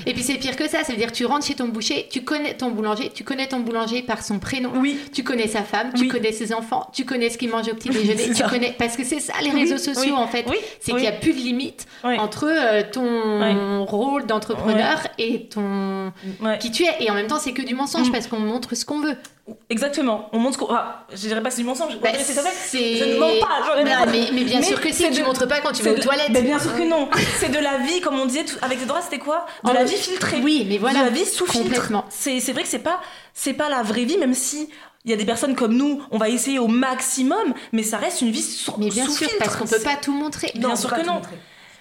Et 0.07 0.13
puis 0.15 0.23
c'est 0.23 0.35
pire 0.35 0.57
que 0.57 0.69
ça, 0.69 0.85
ça 0.85 0.93
veut 0.93 0.99
dire 0.99 1.11
tu 1.13 1.25
rentres 1.25 1.47
chez 1.47 1.55
ton 1.55 1.69
boucher, 1.69 2.07
tu 2.11 2.23
connais 2.23 2.55
ton 2.57 2.71
boulanger, 2.71 3.11
tu 3.15 3.25
connais 3.25 3.49
ton 3.49 3.61
boulanger 3.61 4.03
par 4.03 4.23
son 4.23 4.39
prénom, 4.39 4.71
Oui. 4.77 4.99
tu 5.13 5.25
connais 5.25 5.49
sa 5.49 5.63
femme, 5.63 5.93
tu 5.95 6.03
Oui. 6.03 6.09
connais 6.09 6.33
ses 6.33 6.53
enfants, 6.53 6.91
tu 6.93 7.05
connais 7.05 7.31
ce 7.31 7.39
qu'il 7.39 7.49
mange 7.51 7.67
au 7.69 7.75
petit 7.75 7.89
déjeuner, 7.89 8.25
tu 8.29 8.35
ça. 8.35 8.49
connais 8.49 8.75
parce 8.79 8.97
que 8.97 9.05
c'est 9.05 9.21
ça 9.21 9.33
les 9.43 9.51
Oui, 9.51 9.61
réseaux 9.61 9.79
sociaux 9.79 10.15
oui, 10.17 10.23
en 10.23 10.27
fait, 10.29 10.45
oui, 10.49 10.57
c'est 10.81 10.93
oui. 10.93 11.01
qu'il 11.01 11.11
n'y 11.11 11.17
a 11.17 11.19
plus 11.19 11.33
de 11.33 11.39
limite 11.39 11.87
Oui. 12.05 12.19
entre 12.19 12.47
euh, 12.51 12.83
ton 12.93 13.85
rôle 13.87 14.27
d'entrepreneur 14.27 14.99
et 15.19 15.47
ton 15.49 16.13
qui 16.61 16.71
tu 16.71 16.85
es 16.85 16.97
et 17.05 17.11
en 17.11 17.15
même 17.15 17.27
temps 17.27 17.39
c'est 17.39 17.53
que 17.53 17.63
du 17.63 17.75
mensonge 17.75 18.09
Mm. 18.09 18.13
parce 18.13 18.27
qu'on 18.27 18.39
montre 18.41 18.75
ce 18.75 18.85
qu'on 18.85 19.01
veut. 19.01 19.17
Exactement. 19.69 20.29
On 20.33 20.39
montre 20.39 20.55
ce 20.55 20.59
qu'on. 20.65 20.73
Ah, 20.73 21.07
je 21.11 21.17
dirais 21.17 21.43
pas 21.43 21.51
c'est 21.51 21.63
du 21.63 21.67
mensonge. 21.67 21.99
Bah, 22.01 22.11
c'est 22.17 22.33
ça. 22.35 22.43
Je 22.73 23.05
ne 23.15 23.19
mens 23.19 23.31
pas. 23.41 23.83
Non, 23.83 24.11
mais, 24.11 24.29
mais 24.33 24.45
bien 24.45 24.61
Mais 24.61 24.67
sûr 24.67 24.81
que 24.81 24.93
si, 24.93 25.11
tu 25.11 25.21
de- 25.21 25.25
montres 25.27 25.49
pas 25.49 25.61
quand 25.61 25.73
tu 25.73 25.83
vas 25.83 25.91
aux 25.93 25.95
de- 25.97 26.01
toilettes. 26.03 26.29
Mais 26.31 26.43
bien 26.43 26.59
sûr 26.59 26.75
que 26.77 26.83
non. 26.83 27.09
C'est 27.39 27.51
de 27.51 27.59
la 27.59 27.79
vie, 27.79 28.01
comme 28.01 28.19
on 28.21 28.27
disait 28.27 28.45
tout- 28.45 28.57
avec 28.63 28.79
les 28.79 28.87
droits, 28.87 29.01
c'était 29.03 29.19
quoi? 29.19 29.47
De 29.65 29.71
Oh, 29.71 29.73
la 29.75 29.85
vie 29.85 29.97
filtrée. 29.97 30.41
Oui, 30.43 30.67
mais 30.69 30.79
voilà. 30.79 31.01
De 31.01 31.05
la 31.07 31.11
vie 31.11 31.27
sous 31.27 31.47
filtre. 31.47 31.65
Complètement. 31.67 32.05
C'est 32.11 32.39
vrai 32.53 32.63
que 32.63 32.69
c'est 32.69 32.79
pas 32.81 33.01
c'est 33.35 33.55
pas 33.55 33.69
la 33.69 33.83
vraie 33.83 34.05
vie, 34.05 34.19
même 34.19 34.35
si 34.35 34.69
il 35.05 35.11
y 35.11 35.15
a 35.15 35.17
des 35.17 35.25
personnes 35.25 35.55
comme 35.57 35.75
nous, 35.75 36.03
on 36.11 36.19
va 36.19 36.29
essayer 36.29 36.59
au 36.59 36.69
maximum, 36.69 37.55
mais 37.73 37.83
ça 37.83 37.97
reste 37.97 38.21
une 38.21 38.31
vie 38.31 38.43
sous, 38.43 38.75
Mais 38.79 38.91
bien 38.91 39.07
sous 39.07 39.13
sûr, 39.13 39.29
filtre. 39.29 39.43
parce 39.43 39.57
qu'on 39.57 39.67
peut 39.67 39.81
pas 39.81 39.97
tout 39.97 40.13
montrer. 40.13 40.53
Bien 40.55 40.77
sûr 40.77 40.93
que 40.93 41.05
non. 41.07 41.15
montrer. 41.15 41.37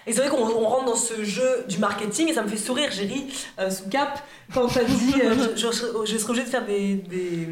Et 0.06 0.12
c'est 0.12 0.20
vrai 0.20 0.30
qu'on 0.30 0.42
on 0.42 0.66
rentre 0.68 0.86
dans 0.86 0.96
ce 0.96 1.22
jeu 1.24 1.64
du 1.68 1.78
marketing 1.78 2.28
et 2.28 2.32
ça 2.34 2.42
me 2.42 2.48
fait 2.48 2.56
sourire. 2.56 2.90
J'ai 2.90 3.04
ri 3.04 3.26
euh, 3.58 3.70
sous 3.70 3.88
cap 3.88 4.22
quand 4.54 4.66
t'as 4.68 4.84
dit 4.84 5.14
euh, 5.22 5.34
je, 5.54 5.60
je, 5.60 6.06
je 6.06 6.18
serais 6.18 6.30
obligée 6.30 6.44
de 6.44 6.50
faire 6.50 6.64
des, 6.64 6.94
des, 6.94 7.48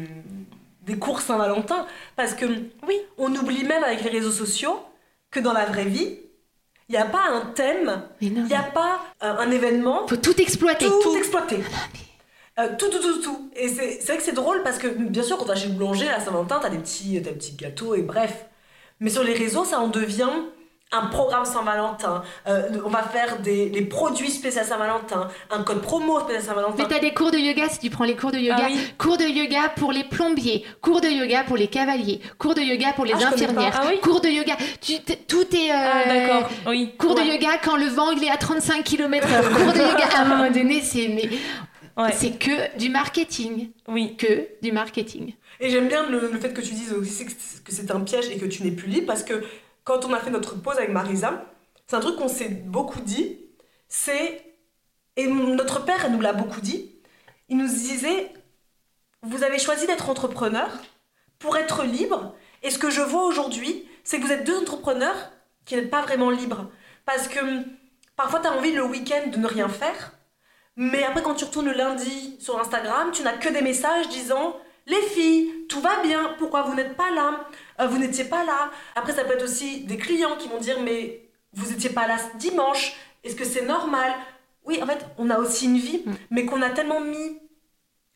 des 0.83 0.97
courses 0.97 1.25
Saint-Valentin 1.25 1.85
parce 2.15 2.33
que 2.33 2.45
oui, 2.87 2.99
on 3.17 3.33
oublie 3.35 3.63
même 3.63 3.83
avec 3.83 4.03
les 4.03 4.09
réseaux 4.09 4.31
sociaux 4.31 4.79
que 5.31 5.39
dans 5.39 5.53
la 5.53 5.65
vraie 5.65 5.85
vie, 5.85 6.17
il 6.89 6.93
n'y 6.93 6.97
a 6.97 7.05
pas 7.05 7.21
un 7.31 7.45
thème, 7.53 8.01
il 8.19 8.33
n'y 8.45 8.55
a 8.55 8.63
pas 8.63 8.99
euh, 9.21 9.35
un 9.37 9.51
événement 9.51 10.07
Faut 10.07 10.17
tout 10.17 10.41
exploiter. 10.41 10.87
tout, 10.87 11.15
exploité. 11.15 11.59
Euh, 12.57 12.69
tout, 12.79 12.87
tout, 12.89 12.97
tout, 12.99 13.21
tout. 13.21 13.51
Et 13.55 13.69
c'est 13.69 14.03
vrai 14.07 14.17
que 14.17 14.23
c'est 14.23 14.33
drôle 14.33 14.63
parce 14.63 14.79
que, 14.79 14.87
bien 14.87 15.21
sûr, 15.21 15.37
quand 15.37 15.45
t'as 15.45 15.55
chez 15.55 15.67
le 15.67 15.73
boulanger 15.75 16.09
à 16.09 16.19
Saint-Valentin, 16.19 16.59
t'as 16.61 16.69
des 16.69 16.79
petits, 16.79 17.21
t'as 17.23 17.29
des 17.29 17.35
petits 17.37 17.55
gâteaux 17.55 17.93
et 17.93 18.01
bref. 18.01 18.47
Mais 18.99 19.11
sur 19.11 19.23
les 19.23 19.33
réseaux, 19.33 19.63
ça 19.63 19.79
en 19.79 19.87
devient 19.87 20.31
un 20.91 21.05
programme 21.07 21.45
Saint-Valentin. 21.45 22.23
Euh, 22.47 22.69
on 22.85 22.89
va 22.89 23.03
faire 23.03 23.39
des, 23.39 23.69
des 23.69 23.81
produits 23.83 24.31
spéciaux 24.31 24.63
Saint-Valentin, 24.63 25.27
un 25.51 25.63
code 25.63 25.81
promo 25.81 26.19
spécial 26.21 26.43
Saint-Valentin. 26.43 26.75
Mais 26.83 26.87
t'as 26.87 26.99
des 26.99 27.13
cours 27.13 27.31
de 27.31 27.37
yoga 27.37 27.69
si 27.69 27.79
tu 27.79 27.89
prends 27.89 28.05
les 28.05 28.15
cours 28.15 28.31
de 28.31 28.37
yoga. 28.39 28.57
Ah 28.63 28.67
oui. 28.71 28.79
Cours 28.97 29.17
de 29.17 29.23
yoga 29.25 29.69
pour 29.75 29.91
les 29.91 30.03
plombiers, 30.03 30.65
cours 30.81 31.01
de 31.01 31.07
yoga 31.07 31.43
pour 31.43 31.57
les 31.57 31.67
cavaliers, 31.67 32.21
cours 32.39 32.55
de 32.55 32.61
yoga 32.61 32.93
pour 32.93 33.05
les 33.05 33.13
Ah, 33.13 33.27
infirmières, 33.27 33.79
Ah 33.81 33.85
oui 33.89 33.99
cours 34.01 34.21
de 34.21 34.29
yoga. 34.29 34.55
Tu, 34.81 34.93
tout 35.27 35.55
est. 35.55 35.71
euh, 35.71 35.75
Ah 35.75 36.07
d'accord. 36.07 36.49
Oui. 36.67 36.93
Cours 36.97 37.15
de 37.15 37.21
yoga 37.21 37.57
quand 37.63 37.77
le 37.77 37.85
vent 37.87 38.11
il 38.11 38.23
est 38.23 38.31
à 38.31 38.37
35 38.37 38.83
km/h. 38.83 39.41
cours 39.43 39.73
de 39.73 39.79
yoga 39.79 40.07
à 40.15 40.21
un 40.21 40.25
moment 40.25 40.49
donné, 40.49 40.81
c'est 40.81 41.07
mais 41.09 41.29
Ouais. 41.97 42.13
c'est 42.13 42.31
que 42.39 42.77
du 42.77 42.87
marketing, 42.89 43.71
Oui. 43.89 44.15
que 44.15 44.47
du 44.61 44.71
marketing. 44.71 45.33
Et 45.59 45.69
j'aime 45.69 45.89
bien 45.89 46.05
le, 46.09 46.29
le 46.31 46.39
fait 46.39 46.53
que 46.53 46.61
tu 46.61 46.73
dises 46.73 46.93
aussi 46.93 47.25
que 47.25 47.31
c'est 47.67 47.91
un 47.91 47.99
piège 47.99 48.29
et 48.31 48.37
que 48.37 48.45
tu 48.45 48.63
n'es 48.63 48.71
plus 48.71 48.87
libre 48.87 49.07
parce 49.07 49.23
que 49.23 49.43
quand 49.89 50.05
on 50.05 50.13
a 50.13 50.19
fait 50.19 50.29
notre 50.29 50.53
pause 50.53 50.77
avec 50.77 50.91
Marisa, 50.91 51.45
c'est 51.87 51.95
un 51.95 51.99
truc 51.99 52.15
qu'on 52.15 52.27
s'est 52.27 52.49
beaucoup 52.49 52.99
dit, 52.99 53.39
c'est, 53.87 54.55
et 55.15 55.25
notre 55.25 55.83
père 55.83 56.11
nous 56.11 56.21
l'a 56.21 56.31
beaucoup 56.31 56.61
dit, 56.61 57.01
il 57.47 57.57
nous 57.57 57.67
disait, 57.67 58.31
vous 59.23 59.41
avez 59.41 59.57
choisi 59.57 59.87
d'être 59.87 60.11
entrepreneur 60.11 60.69
pour 61.39 61.57
être 61.57 61.85
libre, 61.85 62.35
et 62.61 62.69
ce 62.69 62.77
que 62.77 62.91
je 62.91 63.01
vois 63.01 63.25
aujourd'hui, 63.25 63.89
c'est 64.03 64.19
que 64.19 64.25
vous 64.27 64.31
êtes 64.31 64.45
deux 64.45 64.59
entrepreneurs 64.59 65.31
qui 65.65 65.75
n'êtes 65.75 65.89
pas 65.89 66.03
vraiment 66.03 66.29
libres. 66.29 66.69
Parce 67.05 67.27
que 67.27 67.39
hum, 67.39 67.65
parfois 68.15 68.41
tu 68.41 68.47
as 68.47 68.53
envie 68.53 68.73
le 68.73 68.85
week-end 68.85 69.31
de 69.31 69.37
ne 69.37 69.47
rien 69.47 69.69
faire, 69.69 70.13
mais 70.75 71.03
après 71.03 71.23
quand 71.23 71.33
tu 71.33 71.45
retournes 71.45 71.65
le 71.65 71.73
lundi 71.73 72.37
sur 72.39 72.59
Instagram, 72.59 73.09
tu 73.11 73.23
n'as 73.23 73.37
que 73.37 73.49
des 73.49 73.63
messages 73.63 74.07
disant 74.09 74.55
les 74.89 75.01
filles, 75.13 75.51
tout 75.69 75.79
va 75.81 76.01
bien, 76.03 76.35
pourquoi 76.39 76.63
vous 76.63 76.75
n'êtes 76.75 76.95
pas 76.97 77.11
là? 77.11 77.45
Euh, 77.79 77.87
Vous 77.87 77.97
n'étiez 77.97 78.25
pas 78.25 78.43
là. 78.43 78.71
Après, 78.95 79.13
ça 79.13 79.23
peut 79.23 79.33
être 79.33 79.43
aussi 79.43 79.81
des 79.81 79.97
clients 79.97 80.35
qui 80.37 80.47
vont 80.49 80.57
dire 80.57 80.79
mais 80.81 81.21
vous 81.53 81.69
n'étiez 81.71 81.89
pas 81.91 82.07
là 82.07 82.17
dimanche, 82.35 82.95
est-ce 83.23 83.35
que 83.35 83.45
c'est 83.45 83.65
normal? 83.65 84.11
Oui, 84.65 84.79
en 84.83 84.85
fait, 84.85 85.05
on 85.17 85.29
a 85.29 85.37
aussi 85.39 85.65
une 85.65 85.77
vie, 85.77 86.01
Mm. 86.05 86.11
mais 86.31 86.45
qu'on 86.45 86.61
a 86.61 86.69
tellement 86.69 86.99
mis 87.01 87.37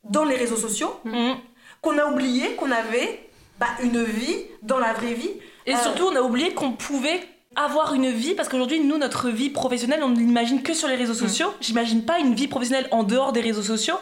dans 0.04 0.24
les 0.26 0.36
réseaux 0.36 0.58
sociaux 0.58 0.94
Mhm. 1.06 1.36
qu'on 1.82 1.98
a 1.98 2.06
oublié 2.06 2.56
qu'on 2.56 2.72
avait 2.72 3.30
bah, 3.60 3.68
une 3.84 4.04
vie 4.04 4.38
dans 4.62 4.80
la 4.80 4.94
vraie 4.94 5.14
vie. 5.14 5.30
Et 5.66 5.74
Euh, 5.76 5.78
surtout, 5.78 6.04
on 6.12 6.16
a 6.16 6.22
oublié 6.22 6.54
qu'on 6.54 6.72
pouvait 6.74 7.22
avoir 7.56 7.94
une 7.94 8.10
vie 8.10 8.34
parce 8.34 8.50
qu'aujourd'hui, 8.50 8.80
nous, 8.82 8.98
notre 8.98 9.30
vie 9.30 9.50
professionnelle, 9.52 10.02
on 10.04 10.10
ne 10.10 10.18
l'imagine 10.18 10.62
que 10.64 10.74
sur 10.74 10.88
les 10.88 10.96
réseaux 10.96 11.14
sociaux. 11.14 11.54
J'imagine 11.62 12.04
pas 12.04 12.18
une 12.20 12.34
vie 12.34 12.48
professionnelle 12.48 12.88
en 12.92 13.04
dehors 13.04 13.32
des 13.32 13.42
réseaux 13.42 13.62
sociaux. 13.62 13.98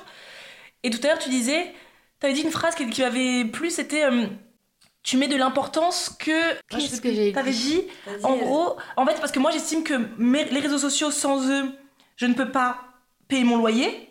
Et 0.84 0.90
tout 0.90 1.00
à 1.04 1.08
l'heure, 1.08 1.20
tu 1.20 1.30
disais, 1.30 1.74
tu 2.22 2.26
avais 2.28 2.34
dit 2.34 2.42
une 2.44 2.52
phrase 2.52 2.76
qui, 2.76 2.90
qui 2.90 3.02
m'avait 3.02 3.44
plu, 3.46 3.70
c'était 3.70 4.06
euh, 4.06 4.28
tu 5.04 5.18
mets 5.18 5.28
de 5.28 5.36
l'importance 5.36 6.10
que. 6.18 6.54
Qu'est-ce 6.70 7.02
que 7.02 7.12
j'ai 7.12 7.34
Tu 7.34 7.40
avais 7.40 7.52
dit 7.52 7.82
en 8.24 8.36
gros, 8.38 8.78
en 8.96 9.06
fait, 9.06 9.20
parce 9.20 9.32
que 9.32 9.40
moi, 9.40 9.52
j'estime 9.52 9.84
que 9.84 9.96
mes- 10.18 10.46
les 10.46 10.60
réseaux 10.60 10.78
sociaux, 10.78 11.12
sans 11.12 11.50
eux, 11.50 11.72
je 12.16 12.26
ne 12.28 12.34
peux 12.34 12.52
pas 12.52 12.78
payer 13.28 13.44
mon 13.44 13.58
loyer. 13.58 14.08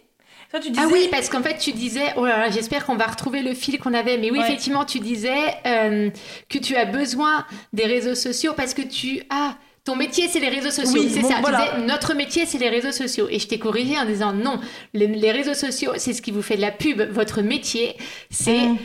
Toi, 0.51 0.59
tu 0.59 0.71
disais. 0.71 0.83
Ah 0.85 0.89
oui, 0.93 1.07
parce 1.13 1.29
qu'en 1.29 1.43
fait, 1.45 1.59
tu 1.59 1.71
disais, 1.73 2.13
oh 2.17 2.27
là 2.27 2.37
là, 2.39 2.51
j'espère 2.51 2.85
qu'on 2.85 2.97
va 2.97 3.07
retrouver 3.07 3.41
le 3.43 3.55
fil 3.55 3.79
qu'on 3.79 3.95
avait. 3.95 4.19
Mais 4.19 4.33
oui, 4.33 4.39
Ouais. 4.41 4.45
effectivement, 4.45 4.85
tu 4.85 4.99
disais 4.99 5.55
euh, 5.65 6.11
que 6.49 6.59
tu 6.59 6.75
as 6.75 6.87
besoin 6.87 7.47
des 7.73 7.87
réseaux 7.87 8.17
sociaux 8.17 8.53
parce 8.57 8.75
que 8.75 8.83
tu 8.83 9.23
as. 9.31 9.55
Ton 9.85 9.97
métier, 9.97 10.29
c'est 10.29 10.41
les 10.41 10.49
réseaux 10.51 10.71
sociaux. 10.71 11.01
Oui, 11.03 11.11
c'est 11.13 11.23
bon, 11.23 11.29
ça. 11.29 11.37
Tu 11.37 11.51
disais, 11.51 11.87
notre 11.87 12.15
métier, 12.15 12.45
c'est 12.47 12.59
les 12.59 12.69
réseaux 12.69 12.93
sociaux. 12.93 13.29
Et 13.31 13.39
je 13.39 13.47
t'ai 13.49 13.59
corrigé 13.59 13.99
en 13.99 14.05
disant 14.05 14.33
non. 14.33 14.61
Les, 14.95 15.07
les 15.07 15.33
réseaux 15.33 15.55
sociaux, 15.55 15.93
c'est 15.97 16.13
ce 16.13 16.21
qui 16.23 16.31
vous 16.33 16.43
fait 16.43 16.57
de 16.57 16.61
la 16.61 16.71
pub. 16.71 17.01
Votre 17.11 17.41
métier, 17.43 17.97
c'est 18.31 18.67
Mm. 18.69 18.77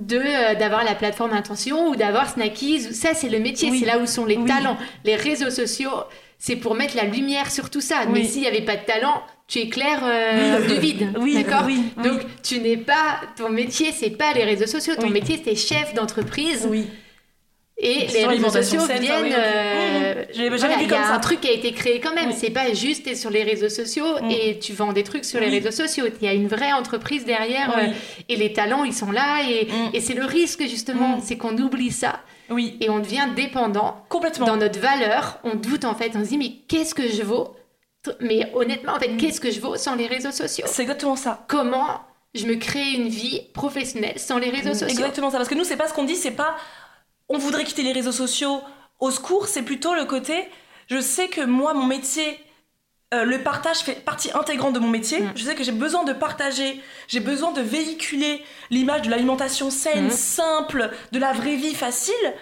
de 0.00 0.16
euh, 0.18 0.54
d'avoir 0.54 0.82
la 0.84 0.94
plateforme 0.94 1.32
Intention 1.34 1.88
ou 1.88 1.96
d'avoir 1.96 2.28
Snackies. 2.28 2.92
Ça, 2.94 3.14
c'est 3.14 3.28
le 3.28 3.38
métier. 3.38 3.70
Oui. 3.70 3.78
C'est 3.80 3.86
là 3.86 3.98
où 3.98 4.06
sont 4.06 4.24
les 4.24 4.36
Oui. 4.36 4.46
talents. 4.48 4.76
Les 5.04 5.14
réseaux 5.16 5.50
sociaux, 5.50 5.90
c'est 6.38 6.56
pour 6.56 6.74
mettre 6.74 6.96
la 6.96 7.04
lumière 7.04 7.50
sur 7.50 7.70
tout 7.70 7.80
ça. 7.82 8.06
Mais 8.10 8.24
s'il 8.24 8.40
n'y 8.42 8.48
avait 8.48 8.62
pas 8.62 8.76
de 8.76 8.84
talent, 8.84 9.22
tu 9.46 9.58
éclaires 9.58 10.02
euh, 10.04 10.66
du 10.74 10.80
vide. 10.80 11.12
Oui, 11.20 11.34
D'accord 11.34 11.66
donc 12.02 12.20
tu 12.42 12.60
n'es 12.60 12.76
pas 12.76 13.20
ton 13.36 13.50
métier, 13.50 13.92
c'est 13.92 14.10
pas 14.10 14.32
les 14.34 14.44
réseaux 14.44 14.66
sociaux. 14.66 14.94
Ton 14.98 15.10
métier, 15.10 15.40
c'est 15.44 15.54
chef 15.56 15.92
d'entreprise. 15.94 16.66
Oui. 16.68 16.86
Et 17.82 18.06
les 18.08 18.26
réseaux 18.26 18.50
sociaux 18.50 18.80
viennent. 18.86 19.32
euh, 19.32 20.24
l'avais 20.34 20.58
jamais 20.58 20.58
voilà, 20.58 20.76
vu 20.76 20.84
il 20.84 20.90
y 20.90 20.94
a 20.94 21.02
ça. 21.04 21.14
un 21.14 21.18
truc 21.18 21.40
qui 21.40 21.48
a 21.48 21.52
été 21.52 21.72
créé 21.72 21.98
quand 21.98 22.14
même. 22.14 22.28
Oui. 22.28 22.34
C'est 22.38 22.50
pas 22.50 22.72
juste 22.74 23.04
t'es 23.04 23.14
sur 23.14 23.30
les 23.30 23.42
réseaux 23.42 23.68
sociaux 23.70 24.20
Mhm. 24.22 24.30
et 24.30 24.58
tu 24.58 24.72
vends 24.74 24.92
des 24.92 25.02
trucs 25.02 25.24
sur 25.24 25.40
les 25.40 25.48
réseaux 25.48 25.70
sociaux. 25.70 26.04
Il 26.20 26.26
y 26.26 26.28
a 26.30 26.34
une 26.34 26.46
vraie 26.48 26.72
entreprise 26.72 27.24
derrière 27.24 27.72
Oui. 27.76 27.84
euh, 27.88 27.92
et 28.28 28.36
les 28.36 28.52
talents 28.52 28.84
ils 28.84 28.92
sont 28.92 29.10
là 29.10 29.38
et, 29.48 29.68
et 29.94 30.00
c'est 30.00 30.14
le 30.14 30.24
risque 30.26 30.62
justement, 30.68 31.16
Mhm. 31.16 31.22
c'est 31.22 31.36
qu'on 31.38 31.56
oublie 31.56 31.90
ça 31.90 32.20
Oui. 32.50 32.76
et 32.82 32.90
on 32.90 32.98
devient 32.98 33.28
dépendant 33.34 34.04
Complètement. 34.10 34.46
dans 34.46 34.56
notre 34.56 34.78
valeur. 34.78 35.38
On 35.44 35.54
doute 35.54 35.84
en 35.86 35.94
fait, 35.94 36.12
on 36.16 36.20
se 36.22 36.28
dit 36.28 36.38
mais 36.38 36.52
qu'est-ce 36.68 36.94
que 36.94 37.08
je 37.08 37.22
vaux? 37.22 37.56
Mais 38.20 38.50
honnêtement 38.54 38.92
en 38.94 38.98
fait, 38.98 39.16
qu'est-ce 39.16 39.40
que 39.40 39.50
je 39.50 39.60
vaux 39.60 39.76
sans 39.76 39.94
les 39.94 40.06
réseaux 40.06 40.32
sociaux? 40.32 40.66
C'est 40.68 40.82
exactement 40.82 41.16
ça. 41.16 41.44
Comment 41.48 42.00
je 42.34 42.46
me 42.46 42.54
crée 42.56 42.92
une 42.92 43.08
vie 43.08 43.40
professionnelle 43.54 44.18
sans 44.18 44.38
les 44.38 44.50
réseaux 44.50 44.74
sociaux? 44.74 44.88
Exactement 44.88 45.30
ça. 45.30 45.38
Parce 45.38 45.48
que 45.48 45.54
nous, 45.54 45.64
c'est 45.64 45.76
pas 45.76 45.88
ce 45.88 45.94
qu'on 45.94 46.04
dit, 46.04 46.14
c'est 46.16 46.30
pas 46.30 46.56
on 47.30 47.38
voudrait 47.38 47.64
quitter 47.64 47.82
les 47.82 47.92
réseaux 47.92 48.12
sociaux 48.12 48.60
au 48.98 49.10
secours, 49.10 49.48
c'est 49.48 49.62
plutôt 49.62 49.94
le 49.94 50.04
côté 50.04 50.46
je 50.90 51.00
sais 51.00 51.28
que 51.28 51.40
moi, 51.42 51.72
mon 51.72 51.86
métier, 51.86 52.44
euh, 53.14 53.24
le 53.24 53.42
partage 53.42 53.78
fait 53.78 54.04
partie 54.04 54.30
intégrante 54.34 54.74
de 54.74 54.80
mon 54.80 54.88
métier. 54.88 55.20
Mm. 55.20 55.32
Je 55.36 55.44
sais 55.44 55.54
que 55.54 55.62
j'ai 55.62 55.72
besoin 55.72 56.02
de 56.02 56.12
partager, 56.12 56.82
j'ai 57.06 57.20
besoin 57.20 57.52
de 57.52 57.60
véhiculer 57.60 58.42
l'image 58.70 59.02
de 59.02 59.10
l'alimentation 59.10 59.70
saine, 59.70 60.08
Mm. 60.08 60.10
simple, 60.10 60.90
de 61.12 61.18
la 61.20 61.32
vraie 61.32 61.54
vie 61.54 61.74
facile. 61.74 62.34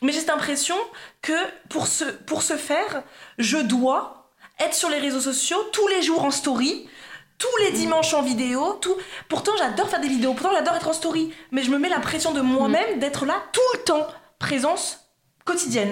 Mais 0.00 0.12
j'ai 0.12 0.20
cette 0.20 0.30
impression 0.30 0.76
que 1.20 1.32
pour 1.68 1.86
ce, 1.86 2.04
pour 2.04 2.42
ce 2.42 2.56
faire, 2.56 3.02
je 3.38 3.58
dois 3.58 4.32
être 4.60 4.74
sur 4.74 4.88
les 4.88 4.98
réseaux 4.98 5.20
sociaux 5.20 5.62
tous 5.72 5.86
les 5.88 6.02
jours 6.02 6.24
en 6.24 6.30
story, 6.30 6.88
tous 7.38 7.56
les 7.64 7.72
dimanches 7.72 8.14
en 8.14 8.22
vidéo. 8.22 8.78
Tout... 8.80 8.94
Pourtant, 9.28 9.52
j'adore 9.58 9.88
faire 9.88 10.00
des 10.00 10.08
vidéos, 10.08 10.34
pourtant, 10.34 10.52
j'adore 10.54 10.74
être 10.76 10.88
en 10.88 10.92
story. 10.92 11.32
Mais 11.52 11.62
je 11.62 11.70
me 11.70 11.78
mets 11.78 11.88
la 11.88 12.00
pression 12.00 12.32
de 12.32 12.40
moi-même 12.40 12.98
d'être 12.98 13.26
là 13.26 13.42
tout 13.52 13.60
le 13.74 13.80
temps. 13.80 14.06
Présence 14.38 15.00
quotidienne. 15.44 15.90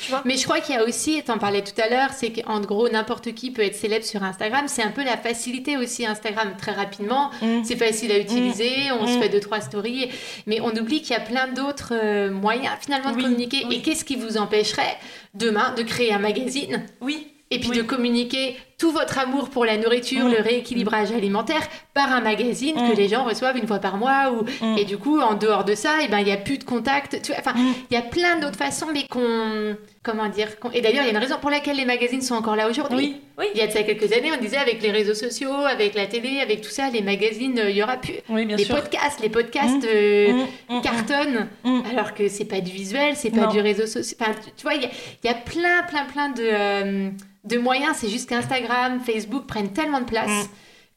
Tu 0.00 0.08
vois? 0.10 0.22
Mais 0.24 0.38
je 0.38 0.44
crois 0.44 0.60
qu'il 0.60 0.74
y 0.74 0.78
a 0.78 0.82
aussi, 0.84 1.22
t'en 1.22 1.36
parlais 1.36 1.62
tout 1.62 1.78
à 1.78 1.90
l'heure, 1.90 2.10
c'est 2.14 2.32
qu'en 2.32 2.60
gros, 2.60 2.88
n'importe 2.88 3.34
qui 3.34 3.50
peut 3.50 3.60
être 3.60 3.74
célèbre 3.74 4.04
sur 4.06 4.22
Instagram. 4.22 4.64
C'est 4.66 4.82
un 4.82 4.90
peu 4.90 5.04
la 5.04 5.18
facilité 5.18 5.76
aussi, 5.76 6.06
Instagram, 6.06 6.54
très 6.56 6.72
rapidement. 6.72 7.30
Mm. 7.42 7.64
C'est 7.64 7.76
facile 7.76 8.10
à 8.12 8.18
utiliser, 8.18 8.72
on 8.98 9.06
se 9.06 9.18
Mm. 9.18 9.20
fait 9.20 9.28
deux, 9.28 9.40
trois 9.40 9.60
stories. 9.60 10.08
Mais 10.46 10.60
on 10.62 10.70
oublie 10.70 11.02
qu'il 11.02 11.10
y 11.10 11.16
a 11.16 11.20
plein 11.20 11.48
d'autres 11.48 11.92
euh, 11.92 12.30
moyens 12.30 12.72
finalement 12.80 13.10
de 13.10 13.16
Oui, 13.16 13.24
communiquer. 13.24 13.66
oui. 13.68 13.76
Et 13.76 13.82
qu'est-ce 13.82 14.06
qui 14.06 14.16
vous 14.16 14.38
empêcherait 14.38 14.96
demain 15.34 15.74
de 15.74 15.82
créer 15.82 16.12
un 16.14 16.18
magazine? 16.18 16.86
Oui. 17.02 17.26
et 17.50 17.60
puis 17.60 17.70
Oui. 17.70 17.76
de 17.78 17.82
communiquer 17.82 18.56
tout 18.78 18.92
votre 18.92 19.18
amour 19.18 19.50
pour 19.50 19.64
la 19.64 19.76
nourriture, 19.76 20.24
Mm. 20.26 20.30
le 20.32 20.40
rééquilibrage 20.40 21.10
alimentaire 21.10 21.62
par 21.94 22.12
un 22.12 22.20
magazine 22.20 22.76
Mm. 22.76 22.90
que 22.92 22.96
les 22.96 23.08
gens 23.08 23.24
reçoivent 23.24 23.56
une 23.56 23.66
fois 23.66 23.80
par 23.80 23.96
mois. 23.96 24.30
Ou... 24.32 24.44
Mm. 24.64 24.78
Et 24.78 24.84
du 24.84 24.96
coup, 24.98 25.20
en 25.20 25.34
dehors 25.34 25.64
de 25.64 25.74
ça, 25.74 25.94
eh 26.04 26.08
ben, 26.08 26.18
il 26.20 26.26
n'y 26.26 26.32
a 26.32 26.36
plus 26.36 26.58
de 26.58 26.64
contact. 26.64 27.20
Tu 27.22 27.32
Enfin, 27.32 27.54
il 27.90 27.94
y 27.94 27.96
a 27.96 28.02
plein 28.02 28.38
d'autres 28.38 28.56
façons, 28.58 28.86
mais 28.92 29.04
qu'on. 29.08 29.76
Comment 30.04 30.28
dire 30.28 30.58
qu'on- 30.58 30.70
Et 30.70 30.80
d'ailleurs, 30.80 31.02
il 31.02 31.06
y 31.06 31.10
a 31.10 31.12
une 31.12 31.18
raison 31.18 31.36
pour 31.38 31.50
laquelle 31.50 31.76
les 31.76 31.84
magazines 31.84 32.22
sont 32.22 32.36
encore 32.36 32.56
là 32.56 32.70
aujourd'hui. 32.70 33.16
Oui, 33.16 33.20
oui. 33.38 33.46
Il 33.54 33.58
y 33.60 33.62
a 33.62 33.66
de 33.66 33.72
ça 33.72 33.82
quelques 33.82 34.10
années, 34.12 34.30
on 34.34 34.40
disait 34.40 34.56
avec 34.56 34.80
les 34.80 34.90
réseaux 34.90 35.12
sociaux, 35.12 35.52
avec 35.52 35.94
la 35.94 36.06
télé, 36.06 36.40
avec 36.40 36.62
tout 36.62 36.70
ça, 36.70 36.88
les 36.88 37.02
magazines, 37.02 37.58
euh, 37.58 37.68
il 37.68 37.76
y 37.76 37.82
aura 37.82 37.96
plus. 37.98 38.14
Oui, 38.30 38.46
bien 38.46 38.56
les 38.56 38.64
sûr. 38.64 38.76
podcasts, 38.76 39.20
les 39.20 39.28
podcasts 39.28 39.84
euh, 39.84 40.44
cartonnent, 40.82 41.48
alors 41.90 42.14
que 42.14 42.28
c'est 42.28 42.44
pas 42.46 42.60
du 42.60 42.70
visuel, 42.70 43.16
c'est 43.16 43.30
pas 43.30 43.46
Non. 43.46 43.50
du 43.50 43.60
réseau 43.60 43.86
social. 43.86 44.16
Enfin, 44.20 44.32
tu, 44.56 44.62
vois, 44.62 44.74
il 44.74 44.82
y 44.82 44.86
a, 44.86 44.90
il 45.24 45.26
y 45.26 45.30
a 45.30 45.34
plein, 45.34 45.82
plein, 45.88 46.04
plein 46.04 46.28
de, 46.30 46.42
euh, 46.42 47.10
de 47.44 47.58
moyens. 47.58 47.96
C'est 47.98 48.08
juste 48.08 48.28
qu'Instagram, 48.28 48.67
Facebook 49.04 49.46
prennent 49.46 49.72
tellement 49.72 50.00
de 50.00 50.04
place 50.06 50.30
Mm. 50.30 50.48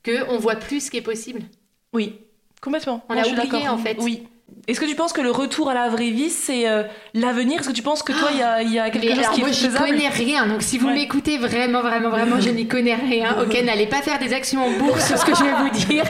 que 0.04 0.30
on 0.32 0.38
voit 0.38 0.56
plus 0.56 0.86
ce 0.86 0.92
qui 0.92 0.98
est 0.98 1.02
possible. 1.02 1.42
Oui, 1.94 2.16
complètement. 2.62 3.04
On 3.10 3.14
Moi, 3.14 3.24
a 3.24 3.26
je 3.28 3.34
oublié, 3.34 3.68
en 3.68 3.78
fait. 3.78 3.98
Oui. 4.00 4.24
Est-ce 4.68 4.82
que 4.82 4.86
tu 4.86 4.96
penses 4.96 5.14
que 5.14 5.22
le 5.22 5.32
retour 5.32 5.70
à 5.70 5.74
la 5.74 5.88
vraie 5.90 6.10
vie, 6.10 6.30
c'est 6.30 6.68
euh, 6.70 6.84
l'avenir? 7.14 7.62
Est-ce 7.62 7.70
que 7.70 7.74
tu 7.74 7.82
penses 7.82 8.04
que 8.04 8.12
toi, 8.12 8.30
il 8.34 8.38
y 8.40 8.42
a, 8.44 8.62
il 8.62 8.72
y 8.72 8.80
a 8.80 8.90
quelque 8.90 9.08
chose 9.10 9.20
alors 9.20 9.32
qui 9.32 9.40
moi, 9.42 9.50
est 9.50 9.54
faisable? 9.54 9.86
connais 9.90 10.10
rien. 10.10 10.46
Donc 10.46 10.62
si 10.62 10.78
vous 10.78 10.88
Ouais. 10.88 10.94
m'écoutez 10.94 11.38
vraiment, 11.38 11.82
vraiment, 11.82 12.10
vraiment, 12.10 12.40
je 12.40 12.50
n'y 12.50 12.68
connais 12.68 12.94
rien. 12.96 13.38
Ok, 13.42 13.58
n'allez 13.64 13.88
pas 13.88 14.02
faire 14.02 14.20
des 14.20 14.34
actions 14.34 14.64
en 14.66 14.72
bourse, 14.78 15.00
c'est 15.06 15.16
ce 15.18 15.24
que 15.26 15.34
je 15.34 15.44
vais 15.44 15.54
vous 15.54 15.70
dire. 15.88 16.04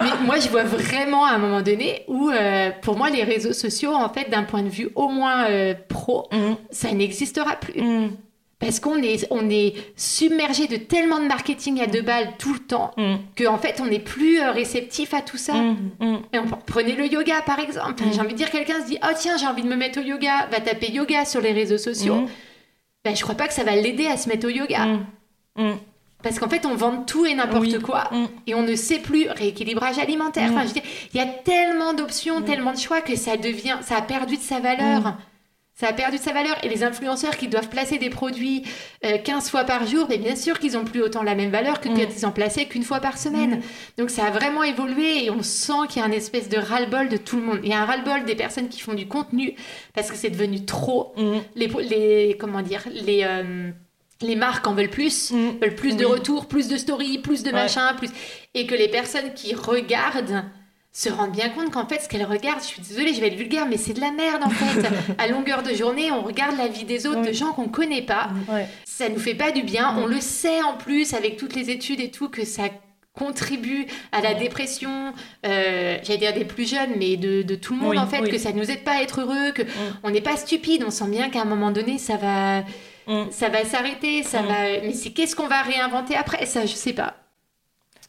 Mais 0.00 0.10
moi, 0.26 0.38
je 0.40 0.48
vois 0.48 0.64
vraiment 0.64 1.24
à 1.24 1.30
un 1.30 1.38
moment 1.38 1.62
donné 1.62 2.02
où, 2.08 2.28
euh, 2.28 2.70
pour 2.82 2.96
moi, 2.98 3.08
les 3.08 3.22
réseaux 3.22 3.52
sociaux, 3.52 3.94
en 3.94 4.08
fait, 4.08 4.28
d'un 4.30 4.42
point 4.42 4.62
de 4.64 4.68
vue 4.68 4.88
au 4.96 5.08
moins 5.08 5.44
euh, 5.48 5.72
pro, 5.88 6.28
Mm, 6.32 6.54
ça 6.70 6.90
n'existera 6.92 7.54
plus. 7.56 7.80
mm, 7.80 8.10
Parce 8.58 8.80
qu'on 8.80 9.02
est, 9.02 9.26
on 9.30 9.50
est 9.50 9.74
submergé 9.96 10.66
de 10.66 10.76
tellement 10.76 11.18
de 11.18 11.26
marketing 11.26 11.80
à 11.82 11.86
deux 11.86 12.00
balles 12.00 12.32
tout 12.38 12.54
le 12.54 12.58
temps 12.58 12.92
mm, 12.96 13.16
qu'en 13.36 13.58
fait, 13.58 13.80
on 13.82 13.86
n'est 13.86 13.98
plus 13.98 14.40
euh, 14.40 14.50
réceptif 14.50 15.12
à 15.12 15.20
tout 15.20 15.36
ça. 15.36 15.52
mm, 15.52 15.76
mm. 16.00 16.18
Et 16.32 16.38
on, 16.38 16.46
prenez 16.66 16.94
le 16.94 17.06
yoga 17.06 17.42
par 17.42 17.58
exemple. 17.58 18.02
Mm. 18.02 18.12
J'ai 18.14 18.20
envie 18.20 18.32
de 18.32 18.38
dire, 18.38 18.50
quelqu'un 18.50 18.80
se 18.80 18.86
dit 18.86 18.98
Oh 19.02 19.12
tiens, 19.14 19.36
j'ai 19.36 19.46
envie 19.46 19.62
de 19.62 19.68
me 19.68 19.76
mettre 19.76 20.00
au 20.00 20.02
yoga, 20.02 20.46
va 20.50 20.60
taper 20.60 20.90
yoga 20.90 21.26
sur 21.26 21.42
les 21.42 21.52
réseaux 21.52 21.76
sociaux. 21.78 22.22
Mm. 22.22 22.28
Ben, 23.04 23.14
je 23.14 23.22
crois 23.22 23.34
pas 23.34 23.46
que 23.46 23.54
ça 23.54 23.62
va 23.62 23.76
l'aider 23.76 24.06
à 24.06 24.16
se 24.16 24.28
mettre 24.28 24.46
au 24.46 24.50
yoga. 24.50 24.86
Mm, 24.86 25.06
mm. 25.58 25.76
Parce 26.22 26.38
qu'en 26.38 26.48
fait, 26.48 26.64
on 26.66 26.74
vend 26.74 27.04
tout 27.04 27.26
et 27.26 27.34
n'importe 27.34 27.60
Oui. 27.66 27.78
quoi. 27.80 28.08
Mm. 28.10 28.26
Et 28.46 28.54
on 28.54 28.62
ne 28.62 28.74
sait 28.74 28.98
plus 29.00 29.28
rééquilibrage 29.28 29.98
alimentaire. 29.98 30.50
Mm. 30.50 30.56
Enfin, 30.56 30.66
je 30.66 30.80
il 31.12 31.18
y 31.18 31.20
a 31.20 31.26
tellement 31.26 31.92
d'options, 31.92 32.40
tellement 32.40 32.72
de 32.72 32.78
choix 32.78 33.02
que 33.02 33.16
ça 33.16 33.36
devient, 33.36 33.76
ça 33.82 33.98
a 33.98 34.02
perdu 34.02 34.38
de 34.38 34.42
sa 34.42 34.60
valeur. 34.60 35.14
Mm. 35.76 35.80
Ça 35.80 35.88
a 35.88 35.92
perdu 35.92 36.16
de 36.16 36.22
sa 36.22 36.32
valeur. 36.32 36.56
Et 36.64 36.68
les 36.68 36.82
influenceurs 36.84 37.36
qui 37.36 37.48
doivent 37.48 37.68
placer 37.68 37.98
des 37.98 38.08
produits 38.10 38.62
euh, 39.04 39.18
15 39.18 39.50
fois 39.50 39.64
par 39.64 39.86
jour, 39.86 40.06
mais 40.08 40.18
bien 40.18 40.36
sûr 40.36 40.58
qu'ils 40.58 40.76
ont 40.76 40.84
plus 40.84 41.02
autant 41.02 41.22
la 41.22 41.34
même 41.34 41.50
valeur 41.50 41.80
que 41.80 41.88
Mm. 41.88 41.94
quand 41.96 42.06
ils 42.18 42.26
en 42.26 42.32
plaçaient 42.32 42.66
qu'une 42.66 42.82
fois 42.82 43.00
par 43.00 43.18
semaine. 43.18 43.60
Donc 43.98 44.10
ça 44.10 44.24
a 44.26 44.30
vraiment 44.30 44.62
évolué 44.62 45.24
et 45.24 45.30
on 45.30 45.42
sent 45.42 45.86
qu'il 45.90 46.00
y 46.00 46.04
a 46.04 46.08
un 46.08 46.12
espèce 46.12 46.48
de 46.48 46.56
ras-le-bol 46.58 47.08
de 47.08 47.16
tout 47.16 47.36
le 47.36 47.42
monde. 47.42 47.60
Il 47.62 47.68
y 47.68 47.72
a 47.72 47.80
un 47.80 47.84
ras-le-bol 47.84 48.24
des 48.24 48.34
personnes 48.34 48.68
qui 48.68 48.80
font 48.80 48.94
du 48.94 49.06
contenu 49.06 49.54
parce 49.94 50.10
que 50.10 50.16
c'est 50.16 50.30
devenu 50.30 50.64
trop. 50.64 51.12
Mm. 51.16 51.36
Les, 51.56 51.66
les 51.88 52.36
comment 52.38 52.62
dire, 52.62 52.82
les 52.92 53.22
euh, 53.24 53.70
les 54.22 54.34
marques 54.34 54.66
en 54.66 54.72
veulent 54.74 54.88
plus, 54.88 55.30
Mm. 55.30 55.58
veulent 55.60 55.74
plus 55.74 55.96
de 55.96 56.06
retours, 56.06 56.46
plus 56.46 56.68
de 56.68 56.78
stories, 56.78 57.18
plus 57.18 57.42
de 57.42 57.48
Ouais. 57.48 57.52
machin, 57.54 57.92
plus 57.98 58.08
et 58.54 58.66
que 58.66 58.74
les 58.74 58.88
personnes 58.88 59.34
qui 59.34 59.54
regardent 59.54 60.44
se 60.98 61.10
rendent 61.10 61.32
bien 61.32 61.50
compte 61.50 61.70
qu'en 61.70 61.86
fait 61.86 62.00
ce 62.00 62.08
qu'elles 62.08 62.24
regardent, 62.24 62.60
je 62.62 62.66
suis 62.66 62.80
désolée, 62.80 63.12
je 63.12 63.20
vais 63.20 63.26
être 63.26 63.34
vulgaire, 63.36 63.66
mais 63.68 63.76
c'est 63.76 63.92
de 63.92 64.00
la 64.00 64.12
merde 64.12 64.42
en 64.44 64.48
fait. 64.50 64.88
à 65.18 65.26
longueur 65.28 65.62
de 65.62 65.74
journée, 65.74 66.10
on 66.10 66.22
regarde 66.22 66.56
la 66.56 66.68
vie 66.68 66.84
des 66.84 67.06
autres, 67.06 67.20
Oui. 67.20 67.28
de 67.28 67.32
gens 67.32 67.52
qu'on 67.52 67.68
connaît 67.68 68.02
pas. 68.02 68.30
Ouais. 68.48 68.66
Ça 68.86 69.08
nous 69.10 69.18
fait 69.18 69.34
pas 69.34 69.50
du 69.50 69.62
bien. 69.62 69.92
Mm. 69.92 69.98
On 69.98 70.06
le 70.06 70.20
sait 70.20 70.62
en 70.62 70.74
plus 70.74 71.12
avec 71.12 71.36
toutes 71.36 71.54
les 71.54 71.68
études 71.70 72.00
et 72.00 72.10
tout 72.10 72.28
que 72.30 72.44
ça 72.46 72.64
contribue 73.12 73.86
à 74.12 74.20
la 74.20 74.34
dépression, 74.34 75.12
euh, 75.46 75.96
j'allais 76.02 76.18
dire 76.18 76.34
des 76.34 76.44
plus 76.44 76.68
jeunes, 76.68 76.90
mais 76.98 77.16
de, 77.16 77.42
de 77.42 77.54
tout 77.54 77.72
le 77.74 77.80
monde 77.80 77.90
Oui, 77.90 77.98
en 77.98 78.06
fait, 78.06 78.20
oui. 78.20 78.30
que 78.30 78.38
ça 78.38 78.52
nous 78.52 78.70
aide 78.70 78.84
pas 78.84 78.92
à 78.98 79.02
être 79.02 79.20
heureux, 79.22 79.52
que 79.52 79.62
on 80.02 80.10
n'est 80.10 80.20
pas 80.20 80.36
stupide, 80.36 80.82
on 80.86 80.90
sent 80.90 81.08
bien 81.08 81.30
qu'à 81.30 81.40
un 81.42 81.46
moment 81.46 81.70
donné 81.70 81.98
ça 81.98 82.16
va, 82.16 82.62
Mm. 83.08 83.26
ça 83.30 83.48
va 83.48 83.64
s'arrêter, 83.64 84.22
ça 84.24 84.42
Mm. 84.42 84.46
va. 84.46 84.54
Mais 84.82 84.92
c'est 84.92 85.10
qu'est-ce 85.10 85.36
qu'on 85.36 85.46
va 85.46 85.62
réinventer 85.62 86.16
après? 86.16 86.44
Ça, 86.44 86.66
je 86.66 86.74
sais 86.74 86.92
pas. 86.92 87.14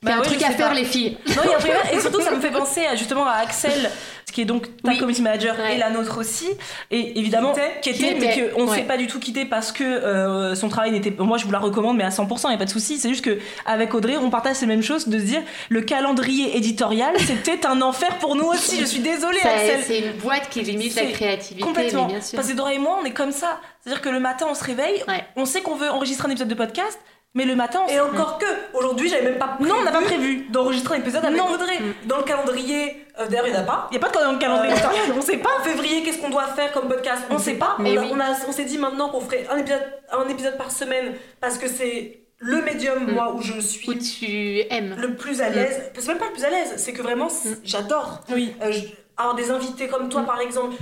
Il 0.04 0.06
y 0.10 0.12
Bah 0.12 0.18
un 0.18 0.20
ouais, 0.20 0.26
truc 0.26 0.44
à 0.44 0.52
faire 0.52 0.70
pas. 0.70 0.74
les 0.76 0.84
filles. 0.86 1.18
Non, 1.28 1.42
il 1.44 1.50
y 1.50 1.54
a 1.54 1.56
un 1.56 1.60
truc- 1.60 1.72
et 1.94 2.00
surtout 2.00 2.22
ça 2.22 2.32
me 2.32 2.40
fait 2.40 2.52
penser 2.52 2.86
à, 2.86 2.96
justement 2.96 3.26
à 3.26 3.32
Axel, 3.38 3.90
qui 4.32 4.42
est 4.42 4.46
donc 4.46 4.68
ta 4.84 4.92
Oui. 4.92 4.98
community 5.00 5.24
manager 5.24 5.56
Ouais. 5.58 5.74
et 5.76 5.78
la 5.80 5.90
nôtre 5.90 6.20
aussi, 6.20 6.48
et 6.92 7.18
évidemment 7.20 7.52
Qui 7.82 7.90
était- 7.90 8.16
mais 8.20 8.52
qu'on 8.54 8.66
ne 8.66 8.70
ouais. 8.70 8.76
s'est 8.78 8.84
pas 8.84 8.98
du 8.98 9.08
tout 9.08 9.20
quitté 9.20 9.46
parce 9.46 9.72
que 9.72 9.84
euh, 9.84 10.54
son 10.54 10.70
travail 10.70 10.92
n'était. 10.92 11.10
Moi, 11.18 11.40
je 11.40 11.46
vous 11.46 11.52
la 11.52 11.58
recommande, 11.58 11.98
mais 11.98 12.04
à 12.04 12.12
100%, 12.12 12.48
il 12.50 12.52
n'y 12.52 12.56
a 12.56 12.60
pas 12.60 12.66
de 12.66 12.70
souci. 12.70 12.98
C'est 13.00 13.10
juste 13.10 13.26
que 13.26 13.40
avec 13.66 13.92
Audrey, 13.96 14.18
on 14.18 14.30
partage 14.30 14.58
ces 14.58 14.68
mêmes 14.68 14.84
choses, 14.84 15.08
de 15.08 15.18
se 15.18 15.24
dire 15.24 15.42
le 15.70 15.82
calendrier 15.82 16.56
éditorial, 16.58 17.16
c'était 17.26 17.66
un 17.66 17.82
enfer 17.82 18.18
pour 18.20 18.36
nous 18.36 18.46
aussi. 18.46 18.80
Je 18.80 18.86
suis 18.86 19.00
désolée, 19.00 19.40
Ça, 19.40 19.50
Axel. 19.50 19.80
C'est 19.88 20.00
une 20.00 20.12
boîte 20.14 20.50
qui 20.50 20.62
limite 20.62 20.96
la 20.96 21.06
créativité, 21.08 21.62
Complètement. 21.66 22.06
mais 22.06 22.14
bien 22.14 22.22
sûr. 22.22 22.36
Parce 22.36 22.50
que 22.50 22.54
Dora 22.56 22.72
et 22.74 22.78
moi, 22.78 23.00
on 23.02 23.06
est 23.06 23.14
comme 23.14 23.32
ça. 23.32 23.60
C'est-à-dire 23.84 24.02
que 24.04 24.10
le 24.10 24.20
matin, 24.20 24.46
on 24.50 24.54
se 24.54 24.64
réveille, 24.64 25.04
on 25.36 25.46
sait 25.46 25.62
qu'on 25.62 25.76
veut 25.76 25.90
enregistrer 25.90 26.28
un 26.28 26.32
épisode 26.32 26.50
de 26.50 26.54
podcast, 26.56 27.00
mais 27.34 27.46
le 27.46 27.56
matin, 27.56 27.82
on 27.86 27.90
Et 27.90 28.00
encore 28.00 28.40
que, 28.40 28.46
aujourd'hui, 28.78 29.10
j'avais 29.10 29.24
même 29.30 29.38
pas 29.38 29.48
prévu 29.50 29.70
Non, 29.70 29.76
on 29.80 29.84
n'a 29.84 29.92
pas 29.92 30.02
prévu. 30.02 30.48
d'enregistrer 30.50 30.96
un 30.96 31.00
épisode 31.00 31.24
avec 31.26 31.38
Non. 31.38 31.50
Audrey. 31.52 31.78
Dans 32.06 32.18
le 32.18 32.24
calendrier, 32.24 33.06
euh, 33.20 33.28
d'ailleurs, 33.28 33.48
il 33.48 33.52
n'y 33.54 33.58
en 33.58 33.62
a 33.62 33.66
pas. 33.66 33.88
Il 33.92 33.98
n'y 34.00 34.04
a 34.04 34.08
pas 34.08 34.10
de 34.10 34.38
calendrier 34.40 34.74
Euh, 34.74 35.14
on 35.18 35.22
sait 35.22 35.38
pas. 35.38 35.50
En 35.60 35.64
février, 35.64 36.02
qu'est-ce 36.04 36.18
qu'on 36.20 36.30
doit 36.30 36.46
faire 36.48 36.72
comme 36.72 36.88
podcast 36.88 37.24
On 37.30 37.38
sait 37.38 37.56
pas. 37.56 37.76
Mais 37.80 37.98
on, 38.00 38.14
oui. 38.14 38.22
on, 38.48 38.52
s'est 38.52 38.66
dit 38.66 38.78
maintenant 38.80 39.10
qu'on 39.10 39.22
ferait 39.22 39.46
un 39.52 39.58
épisode, 39.58 39.82
un 40.12 40.28
épisode 40.30 40.58
par 40.58 40.72
semaine 40.72 41.14
parce 41.40 41.58
que 41.60 41.68
c'est 41.68 42.22
le 42.40 42.62
médium, 42.62 43.06
Mm. 43.06 43.12
moi, 43.14 43.34
où 43.36 43.42
je 43.42 43.60
suis 43.60 43.90
Où 43.90 43.94
tu 43.96 44.62
aimes. 44.74 44.96
le 44.98 45.16
plus 45.16 45.42
à 45.42 45.50
l'aise. 45.50 45.92
C'est 45.96 46.08
même 46.08 46.18
pas 46.20 46.26
le 46.28 46.34
plus 46.34 46.44
à 46.46 46.50
l'aise, 46.50 46.74
c'est 46.78 46.94
que 46.94 47.02
vraiment, 47.02 47.28
j'adore. 47.64 48.22
Oui. 48.32 48.54
Euh, 48.64 48.72
avoir 49.16 49.36
des 49.36 49.50
invités 49.52 49.88
comme 49.88 50.10
toi, 50.10 50.22
par 50.24 50.40
exemple, 50.40 50.76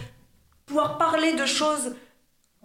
pouvoir 0.65 0.97
parler 0.97 1.33
de 1.33 1.45
choses. 1.45 1.95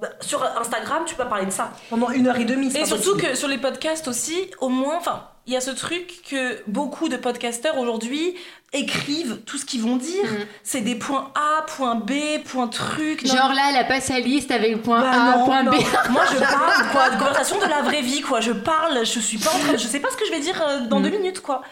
Bah, 0.00 0.08
Sur 0.20 0.42
Instagram, 0.58 1.02
tu 1.06 1.14
peux 1.14 1.24
pas 1.24 1.28
parler 1.28 1.46
de 1.46 1.50
ça 1.50 1.72
pendant 1.90 2.10
une 2.10 2.26
heure 2.26 2.36
et 2.38 2.44
demie. 2.44 2.70
c'est 2.70 2.80
Et 2.82 2.84
surtout 2.86 3.12
possible. 3.14 3.30
que 3.32 3.36
sur 3.36 3.48
les 3.48 3.58
podcasts 3.58 4.08
aussi, 4.08 4.50
au 4.60 4.68
moins, 4.68 4.96
enfin, 4.96 5.24
il 5.46 5.52
y 5.52 5.56
a 5.56 5.60
ce 5.60 5.70
truc 5.70 6.22
que 6.28 6.62
beaucoup 6.66 7.08
de 7.08 7.16
podcasteurs 7.16 7.78
aujourd'hui 7.78 8.36
écrivent 8.72 9.40
tout 9.46 9.58
ce 9.58 9.64
qu'ils 9.64 9.82
vont 9.82 9.96
dire. 9.96 10.24
Mhm. 10.24 10.46
C'est 10.62 10.80
des 10.82 10.94
points 10.94 11.32
A, 11.34 11.62
point 11.62 11.96
B, 11.96 12.12
point 12.44 12.68
truc. 12.68 13.24
non. 13.24 13.34
Genre 13.34 13.52
là, 13.52 13.62
elle 13.70 13.76
a 13.76 13.84
pas 13.84 14.00
sa 14.00 14.20
liste 14.20 14.50
avec 14.52 14.80
point 14.82 15.00
Bah 15.00 15.10
A, 15.10 15.36
non, 15.38 15.44
point 15.44 15.62
non. 15.64 15.72
B. 15.72 15.74
Moi, 16.10 16.22
je 16.32 16.38
parle 16.38 16.90
quoi, 16.92 17.10
de 17.10 17.16
conversation 17.18 17.58
de 17.58 17.64
la 17.68 17.82
vraie 17.82 18.02
vie, 18.02 18.20
quoi. 18.20 18.40
Je 18.40 18.52
parle, 18.52 19.00
je 19.04 19.18
suis 19.18 19.38
pas 19.38 19.50
en 19.50 19.58
train, 19.58 19.72
je 19.76 19.86
sais 19.86 19.98
pas 20.00 20.10
ce 20.10 20.16
que 20.16 20.24
je 20.26 20.30
vais 20.30 20.40
dire 20.40 20.60
euh, 20.62 20.80
dans 20.86 21.00
Mm. 21.00 21.02
deux 21.02 21.10
minutes, 21.10 21.40
quoi. 21.40 21.62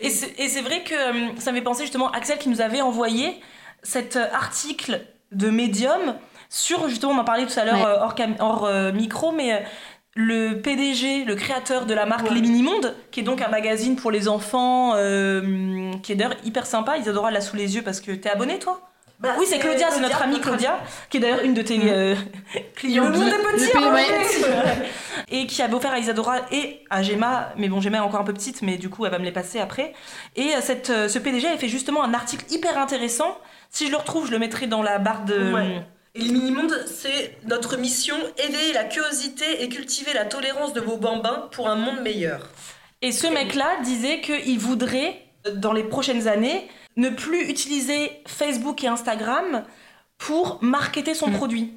Et 0.00 0.08
c'est 0.10 0.34
et 0.38 0.48
c'est 0.48 0.60
vrai 0.62 0.82
que 0.84 0.94
euh, 0.94 1.28
ça 1.38 1.52
m'est 1.52 1.62
pensé 1.62 1.82
justement 1.82 2.10
Axel 2.12 2.38
qui 2.38 2.48
nous 2.48 2.60
avait 2.60 2.80
envoyé 2.82 3.40
cet 3.82 4.16
euh, 4.16 4.26
article 4.32 5.00
de 5.32 5.50
Medium 5.50 6.14
sur 6.48 6.88
justement, 6.88 7.12
on 7.12 7.18
en 7.18 7.24
parlait 7.24 7.46
tout 7.46 7.58
à 7.58 7.64
l'heure 7.64 7.76
Ouais. 7.76 7.84
euh, 7.86 8.00
hors, 8.02 8.14
cam- 8.14 8.36
hors, 8.38 8.64
euh, 8.64 8.92
micro, 8.92 9.32
mais 9.32 9.52
euh, 9.52 9.58
le 10.14 10.60
PDG, 10.62 11.24
le 11.24 11.34
créateur 11.34 11.84
de 11.86 11.92
la 11.94 12.06
marque 12.06 12.28
Ouais. 12.28 12.34
Les 12.34 12.40
Mini-Mondes, 12.40 12.94
qui 13.10 13.20
est 13.20 13.22
donc 13.22 13.42
un 13.42 13.48
magazine 13.48 13.96
pour 13.96 14.10
les 14.10 14.28
enfants, 14.28 14.92
euh, 14.96 15.90
qui 16.02 16.12
est 16.12 16.14
d'ailleurs 16.14 16.36
hyper 16.44 16.64
sympa. 16.66 16.96
Isadora 16.96 17.30
l'a 17.30 17.40
sous 17.40 17.56
les 17.56 17.76
yeux 17.76 17.82
parce 17.82 18.00
que 18.00 18.12
t'es 18.12 18.30
abonné, 18.30 18.58
toi? 18.58 18.80
Bah, 19.18 19.30
Oui, 19.38 19.46
c'est 19.48 19.58
Claudia, 19.58 19.86
c'est 19.90 20.00
notre 20.00 20.20
amie 20.22 20.40
Claudia, 20.42 20.78
qui 21.08 21.16
est 21.16 21.20
d'ailleurs 21.20 21.42
une 21.42 21.54
de 21.54 21.62
tes 21.62 21.78
euh, 21.84 22.14
clientes. 22.74 23.14
Le 23.14 23.18
monde 23.18 23.28
est 23.28 23.66
petit, 23.66 23.76
ouais. 24.44 24.90
et 25.30 25.46
qui 25.46 25.62
avait 25.62 25.72
offert 25.74 25.92
à 25.92 25.98
Isadora 25.98 26.36
et 26.52 26.84
à 26.90 27.02
Gemma, 27.02 27.48
mais 27.56 27.68
bon, 27.68 27.80
Gemma 27.80 27.96
est 27.96 28.00
encore 28.00 28.20
un 28.20 28.24
peu 28.24 28.34
petite, 28.34 28.60
mais 28.60 28.76
du 28.76 28.90
coup, 28.90 29.06
elle 29.06 29.12
va 29.12 29.18
me 29.18 29.24
les 29.24 29.32
passer 29.32 29.58
après. 29.58 29.94
Et 30.36 30.50
cette, 30.60 30.88
ce 31.08 31.18
PDG 31.18 31.46
avait 31.48 31.56
fait 31.56 31.68
justement 31.68 32.04
un 32.04 32.12
article 32.12 32.44
hyper 32.50 32.78
intéressant. 32.78 33.38
Si 33.70 33.86
je 33.86 33.90
le 33.90 33.96
retrouve, 33.96 34.26
je 34.26 34.32
le 34.32 34.38
mettrai 34.38 34.66
dans 34.66 34.82
la 34.82 34.98
barre 34.98 35.24
de. 35.24 35.52
Ouais. 35.52 35.82
Et 36.16 36.22
les 36.22 36.32
mini-mondes, 36.32 36.84
c'est 36.86 37.36
notre 37.46 37.76
mission, 37.76 38.16
éveiller 38.38 38.72
la 38.72 38.84
curiosité 38.84 39.62
et 39.62 39.68
cultiver 39.68 40.14
la 40.14 40.24
tolérance 40.24 40.72
de 40.72 40.80
vos 40.80 40.96
bambins 40.96 41.48
pour 41.52 41.68
un 41.68 41.76
monde 41.76 42.00
meilleur. 42.00 42.48
Et 43.02 43.12
ce 43.12 43.26
mec-là 43.26 43.66
disait 43.84 44.22
qu'il 44.22 44.58
voudrait, 44.58 45.22
dans 45.56 45.74
les 45.74 45.84
prochaines 45.84 46.26
années, 46.26 46.68
ne 46.96 47.10
plus 47.10 47.50
utiliser 47.50 48.10
Facebook 48.26 48.82
et 48.82 48.88
Instagram 48.88 49.64
pour 50.16 50.58
marketer 50.62 51.12
son 51.12 51.30
produit. 51.30 51.74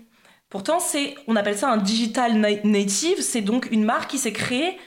Pourtant, 0.50 0.80
c'est, 0.80 1.16
on 1.28 1.36
appelle 1.36 1.58
ça 1.58 1.70
un 1.70 1.78
digital 1.78 2.36
na- 2.36 2.64
native, 2.64 3.22
c'est 3.22 3.42
donc 3.42 3.68
une 3.72 3.84
marque 3.84 4.10
qui 4.10 4.18
s'est 4.18 4.32
créée 4.32 4.78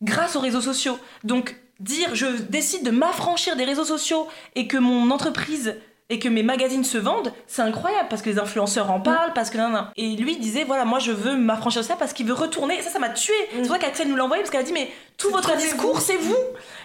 grâce 0.00 0.34
aux 0.34 0.40
réseaux 0.40 0.62
sociaux. 0.62 0.98
Donc, 1.24 1.56
dire 1.78 2.14
je 2.14 2.26
décide 2.26 2.84
de 2.84 2.90
m'affranchir 2.90 3.54
des 3.54 3.64
réseaux 3.64 3.84
sociaux 3.84 4.26
et 4.54 4.66
que 4.66 4.78
mon 4.78 5.10
entreprise 5.10 5.76
et 6.10 6.18
que 6.18 6.28
mes 6.28 6.42
magazines 6.42 6.84
se 6.84 6.96
vendent, 6.98 7.32
c'est 7.46 7.60
incroyable 7.62 8.08
parce 8.08 8.22
que 8.22 8.30
les 8.30 8.38
influenceurs 8.38 8.90
en 8.90 9.00
parlent, 9.00 9.32
parce 9.34 9.50
que 9.50 9.58
nan, 9.58 9.72
nan. 9.72 9.90
Et 9.96 10.16
lui 10.16 10.38
disait 10.38 10.64
voilà, 10.64 10.84
moi 10.84 10.98
je 10.98 11.12
veux 11.12 11.36
m'affranchir 11.36 11.82
de 11.82 11.86
ça 11.86 11.96
parce 11.96 12.12
qu'il 12.12 12.26
veut 12.26 12.32
retourner. 12.34 12.78
Et 12.78 12.82
ça, 12.82 12.90
ça 12.90 12.98
m'a 12.98 13.10
tué. 13.10 13.34
C'est 13.52 13.58
pour 13.62 13.66
ça 13.72 13.78
qu'Axel 13.78 14.08
nous 14.08 14.16
l'a 14.16 14.24
envoyé 14.24 14.42
parce 14.42 14.50
qu'elle 14.50 14.60
a 14.62 14.64
dit 14.64 14.72
mais 14.72 14.90
tout 15.18 15.30
votre 15.30 15.56
discours, 15.56 16.00
c'est 16.00 16.16
vous. 16.16 16.36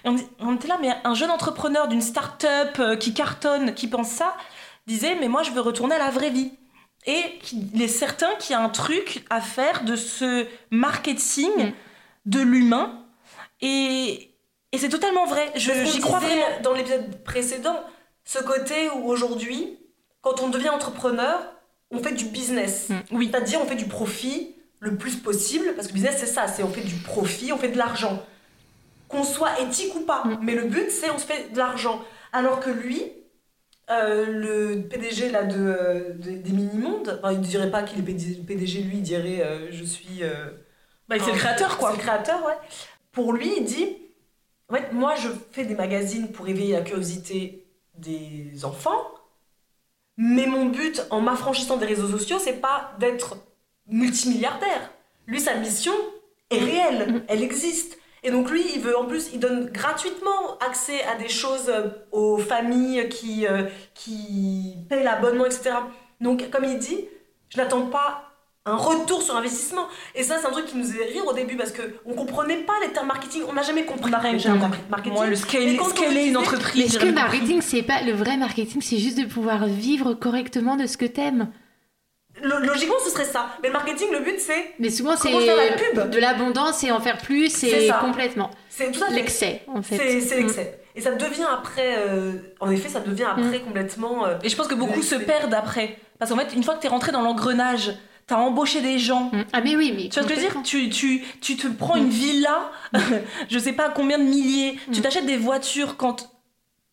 Et 0.03 0.09
on, 0.09 0.13
dit- 0.13 0.27
on 0.39 0.55
était 0.55 0.67
là, 0.67 0.77
mais 0.81 0.89
un 1.03 1.13
jeune 1.13 1.31
entrepreneur 1.31 1.87
d'une 1.87 2.01
start-up 2.01 2.77
euh, 2.79 2.95
qui 2.97 3.13
cartonne, 3.13 3.73
qui 3.73 3.87
pense 3.87 4.09
ça, 4.09 4.35
disait 4.87 5.15
mais 5.19 5.29
moi 5.29 5.41
je 5.43 5.51
veux 5.51 5.61
retourner 5.61 5.95
à 5.95 5.99
la 5.99 6.09
vraie 6.09 6.29
vie. 6.29 6.51
Et 7.05 7.37
qu'il 7.41 7.81
est 7.81 7.87
certain 7.89 8.29
qu'il 8.39 8.53
y 8.53 8.55
a 8.55 8.61
un 8.61 8.69
truc 8.69 9.25
à 9.29 9.41
faire 9.41 9.83
de 9.83 9.95
ce 9.95 10.45
marketing 10.71 11.49
Mm. 11.57 11.71
de 12.25 12.39
l'humain 12.41 12.99
Et, 13.61 14.31
et 14.71 14.77
c'est 14.77 14.89
totalement 14.89 15.25
vrai. 15.25 15.51
Je, 15.55 15.71
j'y 15.85 15.99
crois 15.99 16.19
disait 16.19 16.31
vraiment. 16.39 16.61
Dans 16.63 16.73
l'épisode 16.73 17.23
précédent, 17.23 17.79
ce 18.25 18.39
côté 18.39 18.89
où 18.89 19.05
aujourd'hui, 19.09 19.77
quand 20.21 20.41
on 20.41 20.49
devient 20.49 20.69
entrepreneur, 20.69 21.39
on 21.91 22.01
fait 22.01 22.13
du 22.13 22.25
business. 22.25 22.89
Mm, 22.89 22.95
oui. 23.17 23.29
C'est-à-dire 23.31 23.59
on 23.61 23.65
fait 23.65 23.75
du 23.75 23.85
profit 23.85 24.55
le 24.79 24.95
plus 24.97 25.15
possible, 25.15 25.73
parce 25.75 25.87
que 25.87 25.93
business 25.93 26.15
c'est 26.17 26.25
ça, 26.25 26.47
c'est 26.47 26.63
on 26.63 26.69
fait 26.69 26.81
du 26.81 26.95
profit, 26.95 27.51
on 27.53 27.57
fait 27.57 27.69
de 27.69 27.77
l'argent. 27.77 28.23
Qu'on 29.07 29.23
soit 29.23 29.59
éthique 29.61 29.95
ou 29.95 30.01
pas, 30.01 30.23
Mm. 30.25 30.39
mais 30.41 30.55
le 30.55 30.63
but 30.63 30.89
c'est 30.91 31.09
on 31.09 31.17
se 31.17 31.25
fait 31.25 31.51
de 31.53 31.57
l'argent. 31.57 32.01
Alors 32.31 32.59
que 32.59 32.69
lui, 32.69 33.03
euh, 33.91 34.25
le 34.25 34.81
PDG 34.87 35.29
là, 35.29 35.43
de, 35.43 35.55
euh, 35.59 36.13
de- 36.13 36.31
des 36.37 36.51
mini-mondes, 36.51 37.19
enfin, 37.19 37.33
il 37.33 37.39
ne 37.39 37.43
dirait 37.45 37.69
pas 37.69 37.83
qu'il 37.83 37.99
est 37.99 38.01
PD- 38.01 38.43
PDG, 38.45 38.81
lui 38.81 38.97
il 38.97 39.01
dirait 39.03 39.41
euh, 39.41 39.67
je 39.71 39.83
suis... 39.83 40.23
euh, 40.23 40.49
Bah, 41.09 41.17
c'est 41.19 41.31
le 41.31 41.37
créateur, 41.37 41.77
quoi. 41.77 41.91
C'est 41.91 41.97
le 41.97 42.01
créateur, 42.01 42.45
ouais. 42.45 42.53
Pour 43.11 43.33
lui, 43.33 43.51
il 43.57 43.65
dit 43.65 43.97
En 44.69 44.75
fait, 44.75 44.91
moi, 44.93 45.13
je 45.15 45.27
fais 45.51 45.65
des 45.65 45.75
magazines 45.75 46.31
pour 46.31 46.47
éveiller 46.47 46.73
la 46.73 46.81
curiosité 46.81 47.62
des 47.95 48.65
enfants, 48.65 49.03
mais 50.17 50.45
mon 50.45 50.65
but 50.67 51.01
en 51.09 51.21
m'affranchissant 51.21 51.77
des 51.77 51.85
réseaux 51.85 52.07
sociaux, 52.07 52.37
c'est 52.39 52.61
pas 52.61 52.93
d'être 52.99 53.37
multimilliardaire. 53.87 54.91
Lui, 55.27 55.39
sa 55.39 55.55
mission 55.55 55.93
est 56.49 56.59
réelle, 56.59 57.23
elle 57.27 57.41
existe. 57.41 57.97
Et 58.23 58.31
donc 58.31 58.49
lui, 58.49 58.63
il 58.73 58.81
veut 58.81 58.97
en 58.97 59.05
plus, 59.05 59.31
il 59.33 59.39
donne 59.39 59.69
gratuitement 59.69 60.57
accès 60.59 61.03
à 61.03 61.15
des 61.15 61.27
choses 61.27 61.69
euh, 61.69 61.89
aux 62.11 62.37
familles 62.37 63.09
qui, 63.09 63.45
euh, 63.45 63.63
qui 63.93 64.77
payent 64.89 65.03
l'abonnement, 65.03 65.45
etc. 65.45 65.71
Donc 66.21 66.49
comme 66.49 66.63
il 66.63 66.79
dit, 66.79 67.05
je 67.49 67.57
n'attends 67.57 67.87
pas 67.87 68.32
un 68.65 68.75
retour 68.75 69.21
sur 69.21 69.35
investissement. 69.35 69.87
Et 70.15 70.23
ça, 70.23 70.37
c'est 70.39 70.47
un 70.47 70.51
truc 70.51 70.65
qui 70.67 70.77
nous 70.77 70.83
faisait 70.85 71.03
rire 71.05 71.25
au 71.27 71.33
début 71.33 71.57
parce 71.57 71.73
qu'on 71.73 72.13
comprenait 72.13 72.57
pas 72.63 72.73
les 72.81 72.93
termes 72.93 73.07
marketing, 73.07 73.43
on 73.49 73.53
n'a 73.53 73.61
jamais 73.61 73.83
compris 73.83 74.05
On 74.05 74.09
n'a 74.11 74.19
rien 74.19 74.33
compris. 74.37 74.79
le 74.85 74.89
marketing. 74.89 75.13
Moi, 75.13 75.27
le 75.27 75.35
scale, 75.35 75.63
Mais 75.65 75.75
quand 75.75 75.85
on 75.85 75.89
scaler 75.89 76.25
une 76.27 76.37
entreprise. 76.37 76.85
est-ce 76.85 76.99
que 76.99 77.05
le 77.05 77.11
marketing, 77.11 77.61
c'est 77.61 77.83
pas 77.83 78.01
le 78.01 78.13
vrai 78.13 78.37
marketing, 78.37 78.81
c'est 78.81 78.99
juste 78.99 79.17
de 79.19 79.25
pouvoir 79.25 79.65
vivre 79.67 80.13
correctement 80.13 80.75
de 80.77 80.87
ce 80.87 80.95
que 80.97 81.05
t'aimes. 81.05 81.49
Lo- 82.41 82.59
Logiquement, 82.59 82.95
ce 83.03 83.11
serait 83.11 83.25
ça. 83.25 83.47
Mais 83.61 83.67
le 83.67 83.73
marketing, 83.73 84.07
le 84.11 84.19
but, 84.21 84.39
c'est 84.39 84.73
Mais 84.79 84.89
souvent, 84.89 85.15
c'est 85.17 85.29
la 85.31 86.05
de 86.07 86.19
l'abondance 86.19 86.83
et 86.83 86.91
en 86.91 86.99
faire 87.01 87.17
plus, 87.17 87.49
ça. 87.49 87.95
complètement 88.01 88.49
c'est 88.69 88.91
tout 88.91 88.99
ça. 88.99 89.09
l'excès, 89.11 89.61
en 89.67 89.81
fait. 89.83 89.97
C'est 90.21 90.35
Mm. 90.37 90.39
l'excès. 90.39 90.79
Et 90.95 91.01
ça 91.01 91.11
devient 91.11 91.45
après, 91.51 91.95
euh, 91.97 92.33
en 92.59 92.71
effet, 92.71 92.87
ça 92.87 93.01
devient 93.01 93.25
après 93.29 93.59
complètement. 93.59 94.25
euh, 94.25 94.35
Et 94.43 94.49
je 94.49 94.55
pense 94.55 94.67
que 94.67 94.75
beaucoup 94.75 95.01
se 95.01 95.15
perdent 95.15 95.53
après. 95.53 95.97
Parce 96.17 96.31
qu'en 96.31 96.37
fait, 96.37 96.53
une 96.55 96.63
fois 96.63 96.75
que 96.75 96.81
t'es 96.81 96.87
rentré 96.87 97.11
dans 97.11 97.21
l'engrenage, 97.21 97.93
t'as 98.27 98.37
embauché 98.37 98.81
des 98.81 98.99
gens. 98.99 99.29
Mm. 99.33 99.43
Ah, 99.53 99.61
mais 99.61 99.75
oui, 99.75 99.93
mais. 99.95 100.09
Tu 100.09 100.19
vois 100.19 100.23
ce 100.23 100.27
que 100.27 100.39
je 100.39 100.45
veux 100.47 100.51
dire? 100.53 100.63
tu, 100.63 100.89
tu, 100.89 101.23
tu 101.41 101.55
te 101.57 101.67
prends 101.67 101.95
une 101.95 102.09
villa, 102.09 102.71
je 103.49 103.59
sais 103.59 103.73
pas 103.73 103.89
combien 103.89 104.17
de 104.17 104.23
milliers, 104.23 104.79
tu 104.91 104.99
Mm. 104.99 105.03
t'achètes 105.03 105.25
des 105.25 105.37
voitures 105.37 105.97
quand. 105.97 106.29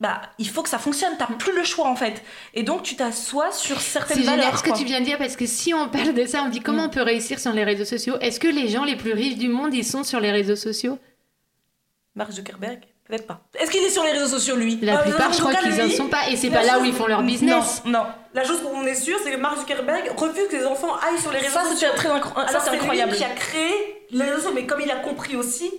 Bah, 0.01 0.23
il 0.39 0.49
faut 0.49 0.63
que 0.63 0.69
ça 0.71 0.79
fonctionne, 0.79 1.13
t'as 1.19 1.27
plus 1.27 1.55
le 1.55 1.63
choix 1.63 1.87
en 1.87 1.95
fait. 1.95 2.23
Et 2.55 2.63
donc, 2.63 2.83
tu 2.83 2.97
t'assois 2.97 3.53
sur 3.53 3.79
certaines 3.83 4.17
C'est 4.17 4.23
valeurs. 4.25 4.57
ce 4.59 4.63
que 4.63 4.75
tu 4.75 4.85
viens 4.87 5.01
de 5.01 5.05
dire 5.05 5.19
parce 5.19 5.37
que 5.37 5.45
si 5.45 5.75
on 5.75 5.89
parle 5.91 6.15
de 6.15 6.25
ça, 6.25 6.43
on 6.43 6.49
dit 6.49 6.61
comment 6.61 6.85
Mm. 6.85 6.87
on 6.87 6.89
peut 6.89 7.03
réussir 7.03 7.39
sur 7.39 7.53
les 7.53 7.65
réseaux 7.65 7.85
sociaux? 7.85 8.17
Est-ce 8.21 8.41
que 8.41 8.49
les 8.49 8.69
gens 8.69 8.85
les 8.85 8.97
plus 8.97 9.13
riches 9.13 9.37
du 9.37 9.49
monde, 9.51 9.75
ils 9.75 9.85
sont 9.85 10.03
sur 10.03 10.19
les 10.21 10.31
réseaux 10.33 10.57
sociaux? 10.57 10.99
Mark 12.15 12.33
Zuckerberg 12.33 12.81
Peut-être 13.11 13.27
pas. 13.27 13.41
Est-ce 13.59 13.71
qu'il 13.71 13.83
est 13.83 13.91
sur 13.91 14.05
les 14.05 14.13
réseaux 14.13 14.29
sociaux, 14.29 14.55
lui? 14.57 14.79
La 14.83 15.01
Euh, 15.01 15.03
plupart, 15.03 15.33
je 15.33 15.41
crois 15.41 15.55
qu'ils 15.57 15.81
en 15.81 15.85
lui, 15.85 15.93
sont 15.93 16.07
pas. 16.09 16.29
Et 16.31 16.37
c'est 16.37 16.49
la 16.49 16.61
pas 16.61 16.65
là 16.65 16.75
où 16.77 16.79
chose- 16.81 16.89
ils 16.89 16.95
font 16.95 17.07
leur 17.09 17.23
business. 17.23 17.83
Non, 17.85 17.91
non. 17.93 18.07
La 18.35 18.45
chose 18.45 18.63
qu'on 18.63 18.85
est 18.87 18.95
sûr, 18.95 19.19
c'est 19.25 19.33
que 19.33 19.37
Mark 19.37 19.59
Zuckerberg 19.59 20.13
refuse 20.17 20.47
que 20.49 20.57
les 20.57 20.65
enfants 20.65 20.95
aillent 20.97 21.19
sur 21.21 21.33
les 21.33 21.39
réseaux 21.41 21.53
Ça, 21.55 21.65
sociaux. 21.65 21.89
c'est 21.91 21.97
très 21.97 22.09
incro- 22.09 22.35
ça, 22.35 22.41
Alors 22.43 22.63
c'est 22.63 22.71
c'est 22.71 22.77
incroyable. 22.77 23.11
lui 23.11 23.19
qui 23.19 23.25
a 23.25 23.31
créé 23.31 24.07
les 24.11 24.23
réseaux 24.25 24.37
sociaux, 24.37 24.53
mais 24.55 24.67
comme 24.67 24.81
il 24.81 24.91
a 24.91 24.97
compris 24.97 25.35
aussi 25.37 25.71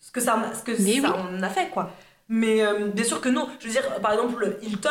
ce 0.00 0.10
que 0.10 0.20
ça, 0.20 0.36
ce 0.58 0.62
que 0.62 0.72
Mais 0.82 1.00
ça 1.00 1.14
oui. 1.16 1.38
en 1.38 1.42
a 1.42 1.48
fait, 1.48 1.68
quoi. 1.68 1.90
Mais 2.28 2.62
euh, 2.64 2.86
bien 2.88 3.04
sûr 3.04 3.20
que 3.20 3.28
non. 3.28 3.48
Je 3.60 3.66
veux 3.66 3.72
dire, 3.72 3.86
par 4.00 4.12
exemple, 4.14 4.56
Hilton, 4.62 4.90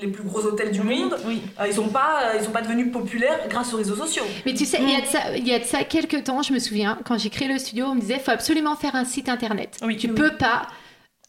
les 0.00 0.08
plus 0.08 0.22
gros 0.24 0.40
hôtels 0.44 0.70
du 0.72 0.80
Oui, 0.80 1.00
monde, 1.00 1.16
oui. 1.26 1.40
euh, 1.60 1.66
ils 1.66 1.72
sont 1.74 1.88
pas, 1.88 2.20
euh, 2.34 2.36
ils 2.38 2.44
sont 2.44 2.50
pas 2.50 2.60
devenus 2.62 2.92
populaires 2.92 3.40
grâce 3.48 3.72
aux 3.72 3.78
réseaux 3.78 3.96
sociaux. 3.96 4.24
Mais 4.44 4.52
tu 4.54 4.66
sais, 4.66 4.78
il 4.80 4.90
y 4.90 4.94
a 4.94 5.00
de 5.00 5.38
y 5.46 5.52
a 5.54 5.58
de 5.58 5.64
ça 5.64 5.84
quelques 5.84 6.24
temps, 6.24 6.42
je 6.42 6.52
me 6.52 6.58
souviens, 6.58 6.98
quand 7.06 7.16
j'ai 7.18 7.30
créé 7.30 7.48
le 7.48 7.58
studio, 7.58 7.86
on 7.86 7.94
me 7.94 8.00
disait, 8.00 8.18
faut 8.18 8.30
absolument 8.30 8.76
faire 8.76 8.94
un 8.94 9.04
site 9.06 9.28
internet. 9.28 9.78
Oui, 9.82 9.96
tu 9.96 10.08
oui. 10.08 10.14
peux 10.14 10.32
pas 10.36 10.66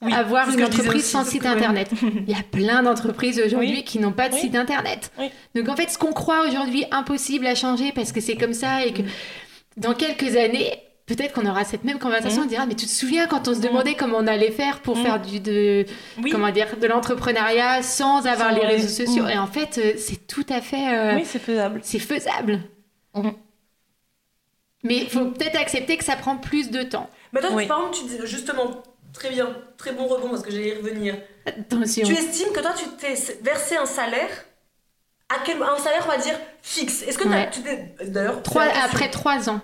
Oui, 0.02 0.14
avoir 0.14 0.50
une 0.50 0.64
entreprise 0.64 1.06
sans 1.06 1.24
site 1.24 1.46
internet. 1.46 1.90
Il 2.28 2.30
y 2.30 2.38
a 2.38 2.44
plein 2.52 2.84
d'entreprises 2.84 3.42
aujourd'hui 3.44 3.78
Oui. 3.78 3.84
qui 3.84 4.00
n'ont 4.00 4.12
pas 4.12 4.28
de 4.30 4.34
Oui. 4.36 4.42
site 4.42 4.56
internet. 4.56 5.12
Oui. 5.18 5.30
Donc 5.56 5.70
en 5.70 5.76
fait, 5.76 5.90
ce 5.90 5.98
qu'on 5.98 6.12
croit 6.14 6.46
aujourd'hui 6.48 6.84
impossible 6.92 7.48
à 7.48 7.56
changer 7.56 7.92
parce 7.94 8.12
que 8.12 8.20
c'est 8.22 8.36
comme 8.36 8.54
ça 8.54 8.86
et 8.86 8.92
que 8.94 9.02
Mm. 9.02 9.08
dans 9.78 9.94
quelques 9.94 10.36
années, 10.36 10.74
peut-être 11.08 11.34
qu'on 11.34 11.46
aura 11.48 11.64
cette 11.64 11.84
même 11.84 11.98
conversation, 12.00 12.42
Mm. 12.42 12.46
on 12.46 12.48
dira, 12.48 12.66
mais 12.68 12.76
tu 12.76 12.86
te 12.86 12.92
souviens 12.92 13.26
quand 13.28 13.48
on 13.48 13.54
se 13.56 13.60
Mm. 13.60 13.64
demandait 13.64 13.96
comment 13.96 14.18
on 14.20 14.28
allait 14.28 14.52
faire 14.52 14.82
pour 14.82 14.96
Mm. 14.98 15.04
faire 15.04 15.20
du, 15.22 15.40
de, 15.40 15.86
Oui. 16.22 16.30
comment 16.32 16.52
dire, 16.52 16.68
de 16.80 16.86
l'entrepreneuriat 16.86 17.82
sans 17.82 18.28
avoir 18.28 18.50
Sans 18.50 18.56
les 18.56 18.62
les- 18.62 18.68
réseaux 18.76 19.06
sociaux. 19.06 19.24
Mm. 19.24 19.30
Et 19.30 19.38
en 19.40 19.48
fait, 19.48 19.78
euh, 19.80 19.94
c'est 19.98 20.28
tout 20.28 20.46
à 20.50 20.62
fait... 20.62 20.94
euh, 20.94 21.16
Oui, 21.16 21.24
c'est 21.26 21.40
faisable. 21.40 21.80
c'est 21.84 22.00
faisable. 22.00 22.60
Mais 24.84 24.98
il 24.98 25.10
faut 25.10 25.26
peut-être 25.32 25.58
accepter 25.60 25.98
que 25.98 26.04
ça 26.04 26.16
prend 26.16 26.38
plus 26.38 26.70
de 26.70 26.84
temps. 26.84 27.10
Mais 27.34 27.42
toi, 27.42 27.50
Oui. 27.54 27.66
par 27.68 27.80
exemple, 27.80 27.98
tu 27.98 28.04
dis 28.06 28.18
justement, 28.26 28.84
très 29.12 29.30
bien, 29.32 29.50
très 29.78 29.92
bon 29.92 30.06
rebond 30.08 30.30
parce 30.30 30.44
que 30.44 30.52
j'allais 30.52 30.70
y 30.70 30.74
revenir. 30.78 31.16
Attention. 31.46 32.06
Tu 32.06 32.14
estimes 32.14 32.52
que 32.54 32.60
toi, 32.60 32.74
tu 32.78 32.86
t'es 33.00 33.16
versé 33.42 33.76
un 33.76 33.86
salaire, 33.86 34.30
à 35.30 35.36
quel, 35.44 35.62
un 35.62 35.78
salaire, 35.78 36.04
on 36.06 36.12
va 36.12 36.18
dire, 36.18 36.36
fixe. 36.62 37.02
Est-ce 37.04 37.18
que 37.18 37.28
Ouais. 37.28 37.50
tu 37.52 37.62
t'es. 37.62 37.96
D'ailleurs, 38.06 38.42
après 38.84 39.10
trois 39.10 39.50
ans. 39.50 39.60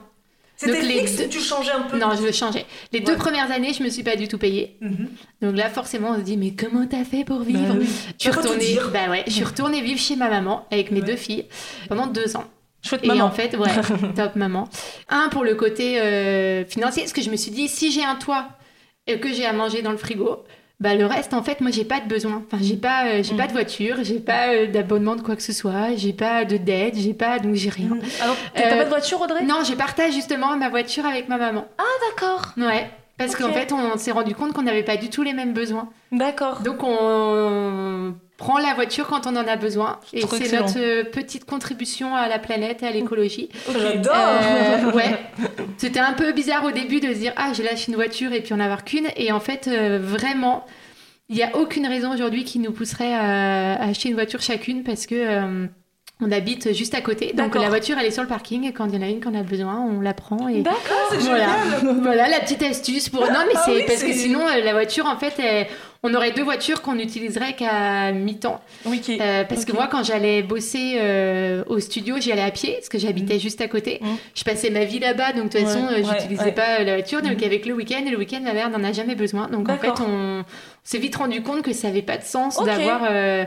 C'était 0.65 0.81
donc 0.81 0.89
les 0.91 0.99
fixe 0.99 1.17
deux- 1.17 1.25
ou 1.25 1.27
tu 1.29 1.39
changeais 1.39 1.71
un 1.71 1.81
peu 1.81 1.97
Non, 1.97 2.09
je 2.15 2.31
changer. 2.31 2.65
Les 2.91 2.99
deux 2.99 3.15
premières 3.15 3.51
années, 3.51 3.73
je 3.73 3.83
me 3.83 3.89
suis 3.89 4.03
pas 4.03 4.15
du 4.15 4.27
tout 4.27 4.37
payée. 4.37 4.77
Mhm. 4.81 5.09
Donc 5.41 5.55
là, 5.57 5.69
forcément, 5.69 6.11
on 6.11 6.15
se 6.17 6.21
dit, 6.21 6.37
mais 6.37 6.51
comment 6.51 6.85
t'as 6.87 7.03
fait 7.03 7.23
pour 7.23 7.41
vivre 7.41 7.73
Bah 7.73 7.79
oui. 7.79 7.85
Je 8.17 8.23
suis 8.23 8.31
Faut 8.31 8.41
tout 8.41 8.47
retournée, 8.49 8.77
bah 8.91 9.09
ouais, 9.09 9.23
je 9.27 9.31
suis 9.33 9.43
retournée 9.43 9.81
vivre 9.81 9.99
chez 9.99 10.15
ma 10.15 10.29
maman 10.29 10.65
avec 10.71 10.91
mes 10.91 10.99
Ouais. 11.01 11.05
deux 11.07 11.15
filles 11.15 11.45
pendant 11.89 12.07
deux 12.07 12.35
ans. 12.37 12.45
Chouette 12.85 13.01
Et 13.03 13.07
maman. 13.07 13.25
en 13.25 13.31
fait, 13.31 13.55
ouais, 13.57 13.69
top 14.15 14.35
maman. 14.35 14.67
Un 15.09 15.29
pour 15.29 15.43
le 15.45 15.55
côté 15.55 16.01
euh, 16.01 16.65
financier, 16.65 17.03
parce 17.03 17.13
que 17.13 17.21
je 17.21 17.29
me 17.29 17.37
suis 17.37 17.51
dit, 17.51 17.67
si 17.69 17.91
j'ai 17.91 18.03
un 18.03 18.15
toit 18.15 18.47
et 19.07 19.19
que 19.19 19.31
j'ai 19.31 19.45
à 19.45 19.53
manger 19.53 19.81
dans 19.81 19.91
le 19.91 19.97
frigo, 19.97 20.43
bah 20.79 20.95
le 20.95 21.05
reste, 21.05 21.33
en 21.33 21.43
fait, 21.43 21.61
moi, 21.61 21.71
j'ai 21.71 21.85
pas 21.85 21.99
de 22.01 22.07
besoin. 22.09 22.43
Enfin, 22.45 22.61
j'ai 22.61 22.75
pas, 22.75 23.05
euh, 23.05 23.23
j'ai 23.23 23.33
Mm. 23.33 23.37
pas 23.37 23.47
de 23.47 23.51
voiture, 23.53 23.95
j'ai 24.01 24.19
pas 24.19 24.49
euh, 24.53 24.67
d'abonnement 24.67 25.15
de 25.15 25.21
quoi 25.21 25.35
que 25.35 25.41
ce 25.43 25.53
soit, 25.53 25.95
j'ai 25.95 26.11
pas 26.13 26.43
de 26.45 26.57
dette, 26.57 26.95
j'ai 26.97 27.13
pas, 27.13 27.39
donc 27.39 27.55
j'ai 27.55 27.69
rien. 27.69 27.97
Alors, 28.21 28.35
t'as 28.53 28.73
Euh, 28.73 28.77
pas 28.77 28.83
de 28.83 28.89
voiture, 28.89 29.21
Audrey? 29.21 29.43
Non, 29.45 29.63
je 29.63 29.73
partage 29.75 30.13
justement 30.13 30.55
ma 30.57 30.69
voiture 30.69 31.05
avec 31.05 31.29
ma 31.29 31.37
maman. 31.37 31.65
Ah, 31.77 31.83
d'accord. 32.09 32.41
Ouais. 32.57 32.89
Parce 33.17 33.35
qu'en 33.35 33.53
fait, 33.53 33.71
on 33.71 33.97
s'est 33.97 34.11
rendu 34.11 34.33
compte 34.35 34.53
qu'on 34.53 34.63
n'avait 34.63 34.83
pas 34.83 34.97
du 34.97 35.09
tout 35.09 35.21
les 35.23 35.33
mêmes 35.33 35.53
besoins. 35.53 35.89
D'accord. 36.11 36.61
Donc, 36.61 36.83
on 36.83 38.15
prend 38.37 38.57
la 38.57 38.73
voiture 38.73 39.07
quand 39.07 39.27
on 39.27 39.35
en 39.35 39.47
a 39.47 39.55
besoin. 39.55 39.99
Et 40.11 40.21
c'est 40.21 40.51
notre 40.59 40.77
euh, 40.79 41.03
petite 41.03 41.45
contribution 41.45 42.15
à 42.15 42.27
la 42.27 42.39
planète 42.39 42.83
et 42.83 42.87
à 42.87 42.91
l'écologie. 42.91 43.49
J'adore 43.71 44.13
Euh, 44.15 44.91
ouais. 44.91 45.19
C'était 45.77 45.99
un 45.99 46.13
peu 46.13 46.31
bizarre 46.33 46.65
au 46.65 46.71
début 46.71 46.99
de 46.99 47.07
se 47.13 47.19
dire 47.19 47.33
ah 47.37 47.51
j'ai 47.53 47.63
lâché 47.63 47.89
une 47.91 47.95
voiture 47.95 48.33
et 48.33 48.41
puis 48.41 48.53
en 48.53 48.59
avoir 48.59 48.83
qu'une 48.85 49.07
et 49.15 49.31
en 49.31 49.39
fait 49.39 49.67
euh, 49.67 49.99
vraiment 50.01 50.65
il 51.29 51.35
n'y 51.37 51.43
a 51.43 51.55
aucune 51.55 51.87
raison 51.87 52.11
aujourd'hui 52.13 52.43
qui 52.43 52.59
nous 52.59 52.71
pousserait 52.71 53.13
à, 53.13 53.73
à 53.75 53.87
acheter 53.89 54.09
une 54.09 54.15
voiture 54.15 54.41
chacune 54.41 54.83
parce 54.83 55.05
que 55.05 55.15
euh, 55.15 55.65
on 56.21 56.31
habite 56.31 56.73
juste 56.73 56.93
à 56.95 57.01
côté 57.01 57.33
donc 57.33 57.55
la 57.55 57.69
voiture 57.69 57.97
elle 57.97 58.05
est 58.05 58.11
sur 58.11 58.21
le 58.23 58.27
parking 58.29 58.65
et 58.67 58.73
quand 58.73 58.87
il 58.87 58.95
y 58.95 58.97
en 58.97 59.01
a 59.01 59.09
une 59.09 59.19
qu'on 59.21 59.33
a 59.37 59.43
besoin 59.43 59.79
on 59.79 59.99
la 60.01 60.13
prend 60.13 60.47
et 60.47 60.61
D'accord. 60.61 61.13
voilà 61.21 61.47
voilà 62.01 62.27
la 62.29 62.39
petite 62.39 62.61
astuce 62.63 63.09
pour 63.09 63.21
non 63.21 63.39
mais 63.47 63.53
Ah 63.55 63.61
c'est 63.65 63.75
oui, 63.75 63.83
parce 63.87 64.03
que 64.03 64.13
sinon 64.13 64.41
la 64.47 64.73
voiture 64.73 65.05
en 65.05 65.17
fait 65.17 65.33
elle- 65.39 65.67
on 66.03 66.13
aurait 66.13 66.31
deux 66.31 66.43
voitures 66.43 66.81
qu'on 66.81 66.95
n'utiliserait 66.95 67.53
qu'à 67.53 68.11
mi-temps 68.11 68.61
euh, 68.85 69.43
parce 69.45 69.63
que 69.63 69.71
moi, 69.71 69.87
quand 69.89 70.03
j'allais 70.03 70.43
bosser 70.43 70.97
euh, 70.97 71.63
au 71.67 71.79
studio, 71.79 72.17
j'y 72.19 72.31
allais 72.33 72.41
à 72.41 72.51
pied, 72.51 72.73
parce 72.73 72.89
que 72.89 72.97
j'habitais 72.97 73.39
juste 73.39 73.61
à 73.61 73.69
côté. 73.69 73.99
Mm. 74.01 74.07
Je 74.35 74.43
passais 74.43 74.69
ma 74.69 74.83
vie 74.83 74.99
là-bas, 74.99 75.31
donc 75.31 75.49
de 75.49 75.57
toute 75.57 75.65
façon, 75.67 75.85
Ouais, 75.85 75.93
euh, 75.93 76.03
ouais, 76.03 76.03
j'utilisais 76.03 76.43
ouais. 76.43 76.51
pas 76.51 76.83
la 76.83 76.95
voiture. 76.95 77.21
Donc 77.21 77.39
Mm. 77.41 77.45
avec 77.45 77.65
le 77.65 77.73
week-end, 77.73 78.03
et 78.05 78.09
le 78.09 78.17
week-end, 78.17 78.41
ma 78.43 78.53
mère 78.53 78.69
n'en 78.69 78.83
a 78.83 78.91
jamais 78.91 79.15
besoin. 79.15 79.47
Donc 79.47 79.69
en 79.69 79.77
fait, 79.77 79.93
on, 80.05 80.43
s'est 80.83 80.97
vite 80.97 81.15
rendu 81.15 81.41
compte 81.41 81.61
que 81.61 81.71
ça 81.71 81.87
avait 81.87 82.01
pas 82.01 82.17
de 82.17 82.23
sens 82.23 82.61
d'avoir 82.61 83.03
euh, 83.09 83.45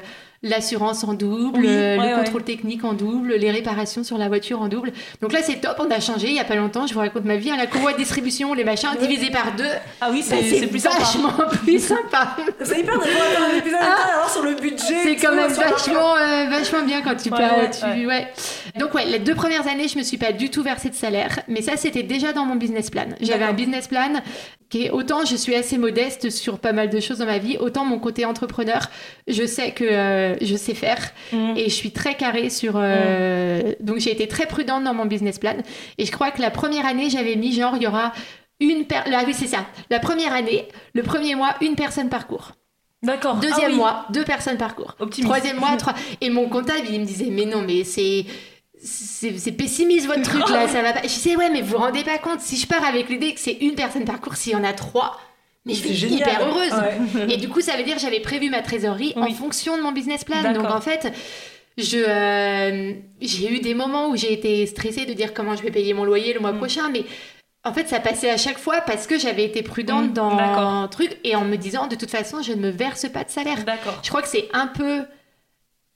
l'assurance 0.48 1.04
en 1.04 1.14
double, 1.14 1.60
Oui, 1.60 1.66
euh, 1.68 1.96
ouais, 1.98 2.08
le 2.10 2.16
ouais. 2.16 2.24
contrôle 2.24 2.42
technique 2.44 2.84
en 2.84 2.92
double, 2.92 3.34
les 3.34 3.50
réparations 3.50 4.04
sur 4.04 4.18
la 4.18 4.28
voiture 4.28 4.60
en 4.60 4.68
double. 4.68 4.92
Donc 5.20 5.32
là, 5.32 5.40
c'est 5.42 5.60
top, 5.60 5.76
on 5.78 5.90
a 5.90 6.00
changé 6.00 6.28
il 6.28 6.34
y 6.34 6.40
a 6.40 6.44
pas 6.44 6.54
longtemps. 6.56 6.86
Je 6.86 6.94
vous 6.94 7.00
raconte 7.00 7.24
ma 7.24 7.36
vie, 7.36 7.50
hein, 7.50 7.56
la 7.56 7.66
courroie 7.66 7.92
de 7.92 7.98
distribution, 7.98 8.54
les 8.54 8.64
machins, 8.64 8.88
divisé 9.00 9.30
par 9.30 9.52
deux. 9.56 9.64
Ah 10.00 10.08
oui, 10.10 10.22
c'est 10.22 10.66
plus 10.66 10.80
sympa. 10.80 10.98
vachement 10.98 11.32
plus 11.64 11.78
sympa. 11.82 12.36
C'est 12.62 12.80
hyper 12.80 12.94
drôle 12.98 13.08
un 13.52 13.56
épisode 13.58 13.78
Ah. 13.82 14.14
alors 14.14 14.30
sur 14.30 14.42
le 14.42 14.54
budget. 14.54 15.02
C'est 15.02 15.16
quand 15.16 15.34
même 15.34 15.50
vachement, 15.52 16.16
euh, 16.16 16.46
vachement 16.50 16.82
bien 16.84 17.02
quand 17.02 17.16
tu 17.16 17.30
parles. 17.30 17.70
tu-. 17.70 18.78
Donc 18.80 18.94
ouais, 18.94 19.06
les 19.06 19.18
deux 19.18 19.34
premières 19.34 19.66
années, 19.68 19.88
je 19.88 19.98
me 19.98 20.02
suis 20.02 20.18
pas 20.18 20.32
du 20.32 20.50
tout 20.50 20.62
versé 20.62 20.90
de 20.90 20.94
salaire, 20.94 21.40
mais 21.48 21.62
ça 21.62 21.76
c'était 21.76 22.02
déjà 22.02 22.32
dans 22.32 22.44
mon 22.44 22.56
business 22.56 22.90
plan. 22.90 23.06
J'avais 23.20 23.44
un 23.44 23.52
business 23.52 23.88
plan 23.88 24.20
qui 24.68 24.86
est 24.86 24.90
autant 24.90 25.24
je 25.24 25.36
suis 25.36 25.54
assez 25.54 25.78
modeste 25.78 26.28
sur 26.30 26.58
pas 26.58 26.72
mal 26.72 26.90
de 26.90 26.98
choses 27.00 27.18
dans 27.18 27.26
ma 27.26 27.38
vie, 27.38 27.56
autant 27.58 27.84
mon 27.84 27.98
côté 28.00 28.24
entrepreneur, 28.24 28.90
je 29.28 29.46
sais 29.46 29.70
que 29.70 29.84
euh, 29.88 30.35
je 30.40 30.56
sais 30.56 30.74
faire 30.74 30.98
Mm. 31.32 31.54
et 31.56 31.64
je 31.64 31.74
suis 31.74 31.90
très 31.90 32.14
carrée 32.16 32.50
sur. 32.50 32.74
euh, 32.76 33.72
Donc 33.80 33.98
j'ai 33.98 34.12
été 34.12 34.28
très 34.28 34.46
prudente 34.46 34.84
dans 34.84 34.94
mon 34.94 35.06
business 35.06 35.38
plan 35.38 35.56
et 35.98 36.04
je 36.06 36.12
crois 36.12 36.30
que 36.30 36.40
la 36.40 36.50
première 36.50 36.86
année 36.86 37.10
j'avais 37.10 37.36
mis 37.36 37.52
genre 37.52 37.74
il 37.76 37.82
y 37.82 37.86
aura 37.86 38.12
une 38.60 38.84
per... 38.86 39.00
ah 39.12 39.22
oui, 39.26 39.34
c'est 39.34 39.46
ça. 39.48 39.66
La 39.90 39.98
première 39.98 40.32
année, 40.32 40.66
le 40.94 41.02
premier 41.02 41.34
mois, 41.34 41.54
une 41.60 41.74
personne 41.74 42.08
par 42.08 42.26
cours. 42.26 42.52
D'accord. 43.02 43.36
Deuxième 43.36 43.58
Ah 43.66 43.68
oui. 43.70 43.76
mois, 43.76 44.06
deux 44.10 44.24
personnes 44.24 44.56
par 44.56 44.74
cours. 44.74 44.94
Optimiste. 44.98 45.30
Troisième 45.30 45.58
mois, 45.58 45.76
trois. 45.76 45.94
Et 46.22 46.30
mon 46.30 46.48
comptable, 46.48 46.86
il 46.90 47.00
me 47.00 47.04
disait, 47.04 47.28
mais 47.30 47.44
non, 47.44 47.62
mais 47.66 47.84
c'est. 47.84 48.24
C'est 48.82 49.38
c'est 49.38 49.52
pessimiste 49.52 50.06
votre 50.06 50.22
truc 50.22 50.48
là, 50.50 50.68
ça 50.68 50.82
va 50.82 50.92
pas. 50.92 51.00
Je 51.02 51.08
disais, 51.08 51.34
ouais, 51.36 51.50
mais 51.50 51.62
vous 51.62 51.72
vous 51.72 51.78
rendez 51.78 52.04
pas 52.04 52.18
compte, 52.18 52.40
si 52.40 52.56
je 52.56 52.66
pars 52.66 52.84
avec 52.84 53.08
l'idée 53.08 53.32
que 53.34 53.40
c'est 53.40 53.54
une 53.60 53.74
personne 53.74 54.04
par 54.04 54.20
cours, 54.20 54.36
s'il 54.36 54.52
y 54.52 54.56
en 54.56 54.64
a 54.64 54.72
trois, 54.74 55.18
mais 55.66 55.74
je 55.74 55.84
être 55.88 55.92
génial. 55.94 56.20
hyper 56.20 56.46
heureuse. 56.48 56.72
Ouais. 56.72 57.26
Et 57.34 57.36
du 57.36 57.48
coup, 57.48 57.60
ça 57.60 57.76
veut 57.76 57.82
dire 57.82 57.96
que 57.96 58.00
j'avais 58.00 58.20
prévu 58.20 58.48
ma 58.48 58.62
trésorerie 58.62 59.12
en 59.16 59.28
fonction 59.32 59.76
de 59.76 59.82
mon 59.82 59.92
business 59.92 60.24
plan. 60.24 60.40
Donc 60.54 60.64
en 60.70 60.80
fait, 60.80 61.12
je 61.76 61.98
euh, 61.98 62.94
j'ai 63.20 63.52
eu 63.52 63.58
des 63.60 63.74
moments 63.74 64.08
où 64.08 64.16
j'ai 64.16 64.32
été 64.32 64.64
stressée 64.66 65.04
de 65.04 65.12
dire 65.12 65.34
comment 65.34 65.54
je 65.56 65.62
vais 65.62 65.70
payer 65.70 65.92
mon 65.92 66.04
loyer 66.04 66.32
le 66.32 66.40
mois 66.40 66.52
Mm. 66.52 66.58
prochain, 66.58 66.88
mais 66.90 67.04
en 67.64 67.72
fait, 67.74 67.88
ça 67.88 67.98
passait 68.00 68.30
à 68.30 68.36
chaque 68.36 68.58
fois 68.58 68.80
parce 68.80 69.06
que 69.08 69.18
j'avais 69.18 69.44
été 69.44 69.62
prudente 69.62 70.10
Mm, 70.10 70.12
dans 70.14 70.38
un 70.38 70.88
truc 70.88 71.18
et 71.24 71.34
en 71.36 71.44
me 71.44 71.56
disant 71.56 71.88
de 71.88 71.96
toute 71.96 72.10
façon, 72.10 72.40
je 72.40 72.52
ne 72.52 72.60
me 72.62 72.70
verse 72.70 73.06
pas 73.12 73.24
de 73.24 73.30
salaire. 73.30 73.64
D'accord. 73.64 73.98
Je 74.02 74.08
crois 74.08 74.22
que 74.22 74.28
c'est 74.28 74.48
un 74.52 74.68
peu. 74.68 75.02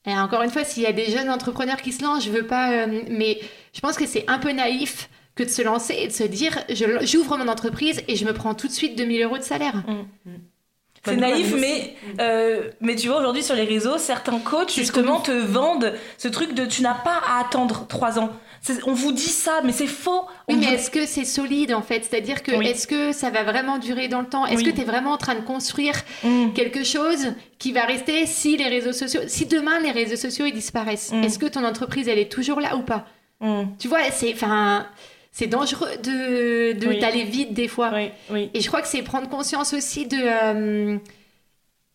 Et 0.07 0.13
encore 0.15 0.43
une 0.43 0.51
fois, 0.51 0.65
s'il 0.65 0.83
y 0.83 0.87
a 0.87 0.93
des 0.93 1.07
jeunes 1.11 1.31
entrepreneurs 1.31 1.77
qui 1.81 1.93
se 1.93 2.03
lancent, 2.03 2.25
je 2.25 2.31
veux 2.31 2.47
pas. 2.47 2.73
euh, 2.73 3.03
mais 3.09 3.39
je 3.73 3.81
pense 3.81 3.97
que 3.97 4.07
c'est 4.07 4.25
un 4.29 4.39
peu 4.39 4.51
naïf 4.51 5.09
que 5.37 5.43
de 5.45 5.49
se 5.49 5.63
lancer 5.63 5.95
et 5.99 6.07
de 6.09 6.13
se 6.13 6.25
dire 6.25 6.59
je- 6.69 7.05
j'ouvre 7.07 7.37
mon 7.39 7.49
entreprise 7.49 8.03
et 8.09 8.17
je 8.17 8.25
me 8.25 8.33
prends 8.33 8.55
tout 8.55 8.67
de 8.69 8.73
suite 8.73 8.97
2000 8.97 9.23
euros 9.23 9.39
de 9.39 9.43
salaire. 9.43 9.83
C'est 11.03 11.13
Bah, 11.13 11.15
nous, 11.15 11.21
naïf, 11.21 11.55
mais, 11.59 11.97
euh, 12.21 12.71
mais 12.83 12.95
tu 12.95 13.09
vois, 13.09 13.21
aujourd'hui 13.21 13.43
sur 13.43 13.55
les 13.55 13.65
réseaux, 13.65 13.97
certains 13.97 14.39
coachs, 14.39 14.71
C'est 14.71 14.83
justement, 14.83 15.21
te 15.21 15.31
vendent 15.33 15.95
ce 16.19 16.29
truc 16.29 16.53
de 16.53 16.67
tu 16.67 16.83
n'as 16.83 16.93
pas 16.95 17.23
à 17.27 17.41
attendre 17.41 17.87
trois 17.89 18.19
ans. 18.19 18.29
C'est- 18.61 18.87
On 18.87 18.93
vous 18.93 19.11
dit 19.13 19.23
ça, 19.23 19.63
mais 19.65 19.73
c'est 19.73 19.87
faux. 19.87 20.27
Oui, 20.47 20.57
mais 20.59 20.75
est-ce 20.75 20.91
que 20.91 21.07
c'est 21.07 21.25
solide 21.25 21.73
en 21.73 21.81
fait? 21.81 22.05
C'est-à-dire 22.05 22.43
que 22.43 22.53
Oui. 22.55 22.67
est-ce 22.69 22.87
que 22.87 23.13
ça 23.13 23.31
va 23.31 23.43
vraiment 23.45 23.79
durer 23.79 24.09
dans 24.09 24.21
le 24.21 24.27
temps? 24.27 24.45
Est-ce 24.45 24.59
Oui. 24.59 24.65
que 24.65 24.77
tu 24.77 24.83
es 24.83 24.85
vraiment 24.85 25.13
en 25.13 25.17
train 25.17 25.37
de 25.37 25.41
construire 25.41 25.95
quelque 26.55 26.85
chose 26.85 27.33
qui 27.59 27.73
va 27.73 27.85
rester 27.87 28.27
si 28.27 28.59
les 28.59 28.69
réseaux 28.69 28.93
sociaux, 28.93 29.23
si 29.27 29.47
demain 29.47 29.81
les 29.81 29.93
réseaux 29.93 30.17
sociaux 30.17 30.45
ils 30.45 30.53
disparaissent? 30.53 31.13
Est-ce 31.25 31.39
que 31.39 31.47
ton 31.47 31.65
entreprise 31.65 32.09
elle 32.09 32.19
est 32.19 32.31
toujours 32.31 32.61
là 32.61 32.77
ou 32.77 32.83
pas? 32.83 33.07
Tu 33.79 33.89
vois, 33.89 34.01
c'est 34.13 34.35
enfin 34.35 34.87
c'est 35.33 35.47
dangereux 35.47 35.89
de 36.03 36.73
de- 36.79 36.87
Oui. 36.89 36.99
d'aller 36.99 37.25
vite 37.25 37.53
des 37.55 37.69
fois. 37.69 37.91
Oui, 37.95 38.11
oui. 38.31 38.51
Et 38.55 38.61
je 38.61 38.67
crois 38.69 38.83
que 38.83 38.89
c'est 38.89 39.03
prendre 39.03 39.29
conscience 39.29 39.73
aussi 39.75 40.07
de 40.07 40.17
euh, 40.21 40.99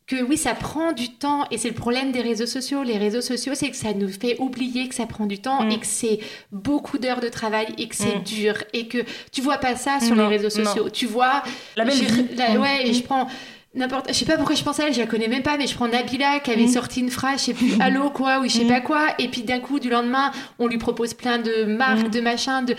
que 0.08 0.22
oui, 0.22 0.38
ça 0.38 0.54
prend 0.54 0.92
du 0.92 1.10
temps 1.10 1.46
et 1.50 1.58
c'est 1.58 1.68
le 1.70 1.74
problème 1.74 2.12
des 2.12 2.22
réseaux 2.22 2.46
sociaux. 2.46 2.84
Les 2.84 2.98
réseaux 3.00 3.22
sociaux, 3.22 3.54
c'est 3.56 3.72
que 3.72 3.76
ça 3.76 3.92
nous 3.94 4.08
fait 4.10 4.38
oublier 4.40 4.88
que 4.88 4.94
ça 4.94 5.08
prend 5.08 5.26
du 5.26 5.40
temps 5.40 5.64
Mm. 5.64 5.72
et 5.72 5.80
que 5.80 5.86
c'est 5.88 6.20
beaucoup 6.52 7.00
d'heures 7.00 7.22
de 7.22 7.30
travail 7.30 7.68
et 7.80 7.88
que 7.88 7.96
c'est 7.96 8.18
Mm. 8.20 8.24
dur 8.24 8.54
et 8.74 8.88
que 8.88 9.00
tu 9.32 9.42
vois 9.42 9.58
pas 9.58 9.76
ça 9.76 10.00
sur 10.00 10.16
Non, 10.16 10.30
les 10.30 10.38
réseaux 10.38 10.60
non. 10.60 10.66
sociaux. 10.66 10.90
Tu 10.90 11.08
vois 11.08 11.42
La 11.76 11.86
belle 11.86 11.96
je- 11.96 12.04
vie. 12.04 12.26
la- 12.38 12.54
Mm. 12.54 12.62
ouais, 12.62 12.88
et 12.88 12.94
je 12.94 13.02
prends 13.02 13.28
n'importe 13.74 14.08
je 14.10 14.14
sais 14.14 14.26
pas 14.26 14.38
pourquoi 14.38 14.56
je 14.56 14.64
pense 14.64 14.80
à 14.80 14.86
elle, 14.88 14.94
je 14.94 15.00
la 15.02 15.08
connais 15.08 15.28
même 15.28 15.44
pas 15.44 15.58
mais 15.58 15.66
je 15.68 15.74
prends 15.76 15.88
Nabila 15.90 16.40
qui 16.40 16.52
avait 16.52 16.68
sorti 16.68 17.00
une 17.02 17.10
phrase, 17.10 17.40
je 17.42 17.46
sais 17.48 17.54
plus 17.54 17.74
allô 17.82 18.10
quoi 18.12 18.40
ou 18.40 18.44
je 18.44 18.50
sais 18.60 18.66
pas 18.66 18.80
quoi 18.80 19.08
et 19.20 19.28
puis 19.28 19.42
d'un 19.42 19.60
coup 19.60 19.80
du 19.80 19.90
lendemain, 19.90 20.32
on 20.60 20.68
lui 20.68 20.78
propose 20.78 21.14
plein 21.16 21.40
de 21.40 21.66
marques, 21.66 22.10
de 22.12 22.22
machins 22.22 22.64
de 22.64 22.76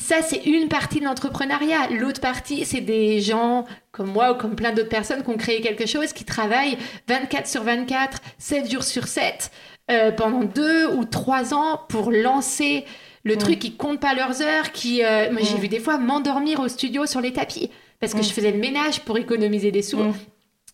ça, 0.00 0.22
c'est 0.22 0.44
une 0.44 0.68
partie 0.68 1.00
de 1.00 1.04
l'entrepreneuriat. 1.04 1.90
L'autre 1.90 2.20
partie, 2.20 2.64
c'est 2.64 2.80
des 2.80 3.20
gens 3.20 3.66
comme 3.92 4.10
moi 4.10 4.32
ou 4.32 4.34
comme 4.34 4.56
plein 4.56 4.72
d'autres 4.72 4.88
personnes 4.88 5.22
qui 5.22 5.30
ont 5.30 5.36
créé 5.36 5.60
quelque 5.60 5.86
chose, 5.86 6.12
qui 6.12 6.24
travaillent 6.24 6.78
24 7.08 7.46
sur 7.46 7.62
24, 7.62 8.18
7 8.38 8.70
jours 8.70 8.82
sur 8.82 9.06
7, 9.06 9.50
euh, 9.90 10.12
pendant 10.12 10.44
deux 10.44 10.88
ou 10.94 11.04
trois 11.04 11.54
ans 11.54 11.80
pour 11.88 12.10
lancer 12.10 12.84
le 13.24 13.36
truc 13.36 13.58
qui 13.58 13.76
compte 13.76 14.00
pas 14.00 14.14
leurs 14.14 14.40
heures, 14.40 14.72
qui, 14.72 15.04
euh, 15.04 15.30
moi 15.30 15.42
j'ai 15.42 15.58
vu 15.58 15.68
des 15.68 15.80
fois 15.80 15.98
m'endormir 15.98 16.60
au 16.60 16.68
studio 16.68 17.04
sur 17.04 17.20
les 17.20 17.34
tapis 17.34 17.70
parce 18.00 18.14
que 18.14 18.22
je 18.22 18.30
faisais 18.30 18.50
le 18.50 18.58
ménage 18.58 19.00
pour 19.00 19.18
économiser 19.18 19.70
des 19.70 19.82
sous. 19.82 19.98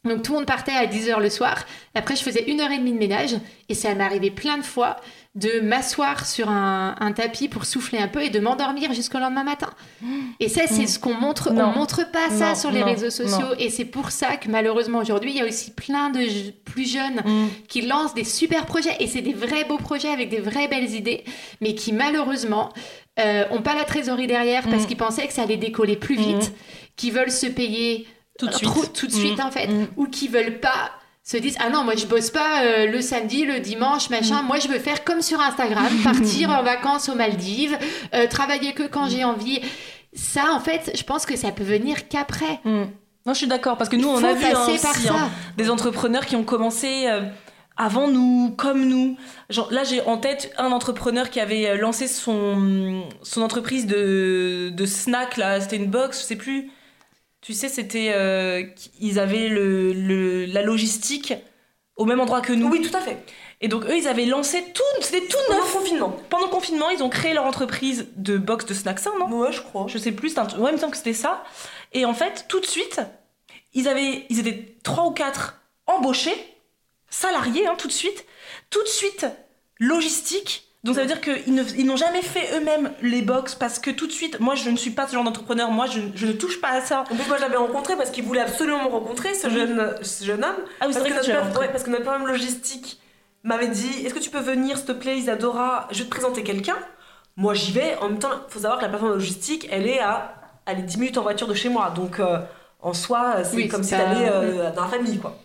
Donc 0.05 0.23
tout 0.23 0.33
le 0.33 0.39
monde 0.39 0.47
partait 0.47 0.73
à 0.73 0.87
10h 0.87 1.21
le 1.21 1.31
soir. 1.31 1.65
Après, 1.95 2.15
je 2.15 2.23
faisais 2.23 2.45
une 2.49 2.61
heure 2.61 2.71
et 2.71 2.79
demie 2.79 2.93
de 2.93 2.99
ménage. 2.99 3.37
Et 3.69 3.75
ça 3.75 3.95
m'est 3.95 4.05
arrivé 4.05 4.31
plein 4.31 4.59
de 4.59 4.63
fois 4.63 4.97
de 5.37 5.61
m'asseoir 5.61 6.25
sur 6.27 6.49
un, 6.49 6.95
un 6.99 7.13
tapis 7.13 7.47
pour 7.49 7.67
souffler 7.67 7.99
un 7.99 8.09
peu 8.09 8.23
et 8.23 8.31
de 8.31 8.41
m'endormir 8.41 8.93
jusqu'au 8.95 9.19
lendemain 9.19 9.45
matin. 9.45 9.69
Et 10.41 10.49
ça, 10.49 10.63
c'est 10.67 10.87
ce 10.87 10.99
qu'on 10.99 11.13
montre. 11.15 11.53
Non. 11.53 11.67
On 11.75 11.79
montre 11.79 12.11
pas 12.11 12.31
ça 12.31 12.49
Non, 12.49 12.55
sur 12.55 12.71
les 12.71 12.81
non, 12.81 12.87
réseaux 12.87 13.11
sociaux. 13.11 13.49
Et 13.59 13.69
c'est 13.69 13.85
pour 13.85 14.11
ça 14.11 14.39
que 14.39 14.49
malheureusement 14.49 14.99
aujourd'hui, 14.99 15.33
il 15.33 15.37
y 15.37 15.43
a 15.43 15.45
aussi 15.47 15.73
plein 15.73 16.09
de 16.09 16.21
je- 16.21 16.51
plus 16.65 16.91
jeunes 16.91 17.21
Mm. 17.25 17.49
qui 17.69 17.83
lancent 17.83 18.15
des 18.15 18.25
super 18.25 18.65
projets. 18.65 18.97
Et 18.99 19.07
c'est 19.07 19.21
des 19.21 19.35
vrais 19.35 19.65
beaux 19.65 19.77
projets 19.77 20.09
avec 20.09 20.31
des 20.31 20.41
vraies 20.41 20.69
belles 20.69 20.91
idées. 20.95 21.23
Mais 21.61 21.75
qui 21.75 21.93
malheureusement 21.93 22.71
euh, 23.19 23.45
ont 23.51 23.63
pas 23.63 23.75
la 23.75 23.85
trésorerie 23.85 24.27
derrière 24.27 24.63
parce 24.65 24.85
Mm. 24.85 24.87
qu'ils 24.87 24.97
pensaient 24.97 25.27
que 25.27 25.33
ça 25.35 25.43
allait 25.43 25.57
décoller 25.59 25.97
plus 25.97 26.17
vite. 26.17 26.53
Qui 26.97 27.11
veulent 27.11 27.31
se 27.31 27.47
payer 27.47 28.07
Tout 28.39 28.47
de 28.47 28.53
euh, 28.53 28.57
suite. 28.57 28.69
trop- 28.71 28.87
tout 28.87 29.07
de 29.07 29.13
suite 29.13 29.39
Mm. 29.39 29.47
en 29.47 29.51
fait, 29.51 29.67
Mm. 29.69 29.87
ou 29.99 30.07
qui 30.07 30.29
veulent 30.29 30.61
pas 30.61 30.91
se 31.29 31.37
disent 31.39 31.57
ah 31.59 31.69
non 31.71 31.83
moi 31.85 31.95
je 31.97 32.07
bosse 32.07 32.31
pas 32.31 32.63
euh, 32.63 32.87
le 32.87 33.01
samedi 33.01 33.45
le 33.45 33.59
dimanche 33.61 34.11
machin 34.11 34.43
Mm. 34.43 34.47
moi 34.47 34.59
je 34.61 34.69
veux 34.69 34.79
faire 34.79 35.03
comme 35.05 35.21
sur 35.23 35.41
Instagram 35.41 35.89
partir 36.05 36.51
en 36.51 36.63
vacances 36.63 37.09
aux 37.09 37.17
Maldives 37.17 37.77
euh, 38.15 38.27
travailler 38.29 38.73
que 38.75 38.85
quand 38.85 39.09
j'ai 39.09 39.25
envie 39.25 39.61
ça 40.15 40.53
en 40.53 40.61
fait 40.61 40.93
je 40.95 41.03
pense 41.03 41.27
que 41.27 41.35
ça 41.37 41.51
peut 41.51 41.65
venir 41.65 42.09
qu'après 42.09 42.61
Mm. 42.65 42.85
Non, 43.27 43.33
je 43.33 43.39
suis 43.39 43.49
d'accord, 43.49 43.77
parce 43.77 43.91
que 43.91 43.97
nous, 43.97 44.07
on 44.09 44.23
a 44.23 44.35
vu 44.35 44.45
hein, 44.45 44.67
aussi, 44.69 44.79
ça. 44.79 44.91
hein, 45.11 45.31
des 45.57 45.69
entrepreneurs 45.69 46.27
qui 46.27 46.37
ont 46.37 46.45
commencé 46.45 47.09
euh, 47.09 47.23
avant 47.77 48.07
nous, 48.07 48.55
comme 48.57 48.85
nous. 48.87 49.17
Genre, 49.51 49.67
là, 49.73 49.83
j'ai 49.83 50.01
en 50.03 50.17
tête 50.17 50.53
un 50.59 50.71
entrepreneur 50.71 51.29
qui 51.29 51.41
avait 51.41 51.77
lancé 51.77 52.07
son, 52.07 53.03
son 53.25 53.43
entreprise 53.43 53.85
de, 53.89 54.71
de 54.73 54.87
snack, 54.87 55.39
là, 55.39 55.61
c'était 55.61 55.75
une 55.75 55.91
box, 55.91 56.21
je 56.21 56.25
sais 56.25 56.37
plus. 56.37 56.71
Tu 57.47 57.55
sais, 57.55 57.69
c'était. 57.69 58.11
euh, 58.13 58.65
ils 58.99 59.21
avaient 59.21 59.49
le, 59.49 59.93
le- 59.93 60.47
la 60.47 60.63
logistique 60.63 61.33
au 61.95 62.05
même 62.05 62.19
endroit 62.19 62.41
que 62.41 62.53
nous. 62.53 62.69
Oui, 62.69 62.83
tout 62.83 62.97
à 62.97 63.01
fait. 63.01 63.19
Et 63.61 63.69
donc, 63.69 63.85
eux, 63.85 63.97
ils 63.97 64.09
avaient 64.09 64.27
lancé 64.27 64.65
tout, 64.75 64.83
c'était 65.01 65.25
tout 65.29 65.37
Pendant 65.47 65.61
neuf. 65.61 65.73
confinement. 65.73 66.11
Pendant 66.29 66.47
le 66.47 66.51
confinement, 66.51 66.91
ils 66.91 67.05
ont 67.05 67.09
créé 67.09 67.35
leur 67.35 67.47
entreprise 67.47 68.09
de 68.17 68.37
box 68.37 68.67
de 68.67 68.75
snacks 68.75 68.99
sains, 68.99 69.13
non? 69.21 69.31
Ouais, 69.31 69.53
je 69.53 69.63
crois. 69.63 69.87
je 69.87 69.97
sais 69.97 70.11
plus, 70.11 70.37
un 70.37 70.43
ouais, 70.59 70.71
il 70.71 70.75
me 70.75 70.77
semble 70.77 70.91
que 70.91 70.99
c'était 70.99 71.13
ça. 71.13 71.45
Et 71.93 72.05
en 72.05 72.15
fait, 72.15 72.47
tout 72.49 72.59
de 72.59 72.67
suite, 72.67 73.01
ils, 73.75 73.87
avaient, 73.87 74.27
ils 74.29 74.41
étaient 74.41 74.77
trois 74.83 75.07
ou 75.07 75.13
quatre 75.13 75.61
embauchés, 75.87 76.35
salariés, 77.11 77.69
hein, 77.69 77.77
tout 77.79 77.87
de 77.87 77.93
suite. 77.93 78.27
Tout 78.71 78.83
de 78.83 78.89
suite, 78.89 79.25
logistique. 79.79 80.66
Donc 80.87 80.95
ça 80.95 81.03
veut 81.03 81.07
dire 81.07 81.21
qu'ils 81.21 81.87
n'ont 81.87 81.97
jamais 81.97 82.23
fait 82.23 82.57
eux-mêmes 82.57 82.93
les 83.03 83.23
box 83.23 83.55
parce 83.55 83.79
que 83.79 83.91
tout 83.91 84.07
de 84.07 84.13
suite, 84.13 84.41
moi 84.41 84.55
je 84.55 84.71
ne 84.71 84.77
suis 84.77 84.91
pas 84.91 85.07
ce 85.07 85.15
genre 85.15 85.25
d'entrepreneur, 85.25 85.71
moi 85.71 85.87
je, 85.87 86.01
je 86.15 86.27
ne 86.27 86.33
touche 86.33 86.61
pas 86.61 86.71
à 86.71 86.81
ça. 86.81 87.01
En 87.01 87.05
plus, 87.17 87.27
moi, 87.27 87.37
je 87.37 87.43
l'avais 87.43 87.57
rencontré 87.57 87.97
parce 87.97 88.11
qu'il 88.11 88.25
voulait 88.25 88.41
absolument 88.41 88.85
me 88.85 88.89
rencontrer, 88.89 89.35
ce, 89.35 89.51
jeune, 89.51 89.95
ce 90.03 90.25
jeune 90.25 90.45
homme. 90.45 90.55
Ah 90.81 90.87
oui, 90.87 90.95
c'est 90.95 91.01
parce, 91.01 91.11
vrai 91.11 91.21
que 91.21 91.27
que 91.27 91.31
notre, 91.33 91.41
rencontré. 91.41 91.67
ouais, 91.67 91.73
parce 91.73 91.83
que 91.85 91.91
notre 91.91 92.05
problème 92.05 92.27
logistique 92.27 93.01
m'avait 93.43 93.69
dit 93.69 94.05
Est-ce 94.05 94.15
que 94.15 94.21
tu 94.21 94.31
peux 94.31 94.41
venir, 94.41 94.77
s'il 94.77 94.87
te 94.87 94.93
plaît, 94.93 95.19
Isadora? 95.19 95.89
Je 95.91 95.99
vais 95.99 96.05
te 96.05 96.11
présenter 96.11 96.43
quelqu'un. 96.43 96.77
Moi, 97.37 97.55
j'y 97.55 97.73
vais. 97.73 97.97
En 98.01 98.09
même 98.09 98.19
temps, 98.19 98.31
il 98.49 98.53
faut 98.53 98.61
savoir 98.61 98.79
que 98.79 98.85
la 98.85 98.89
plateforme 98.89 99.13
logistique, 99.13 99.69
elle 99.71 99.87
est 99.87 100.01
à 100.01 100.35
elle 100.67 100.81
est 100.81 100.83
10 100.83 100.99
minutes 100.99 101.19
en 101.19 101.23
voiture 101.23 101.47
de 101.47 101.55
chez 101.55 101.69
moi. 101.69 101.91
Donc, 101.95 102.19
euh, 102.19 102.39
en 102.81 102.93
soi, 102.93 103.45
c'est 103.45 103.57
Oui, 103.57 103.69
comme 103.69 103.83
si 103.83 103.91
t'allais 103.91 104.29
euh, 104.29 104.73
dans 104.73 104.83
la 104.83 104.89
famille, 104.89 105.19
quoi. 105.19 105.37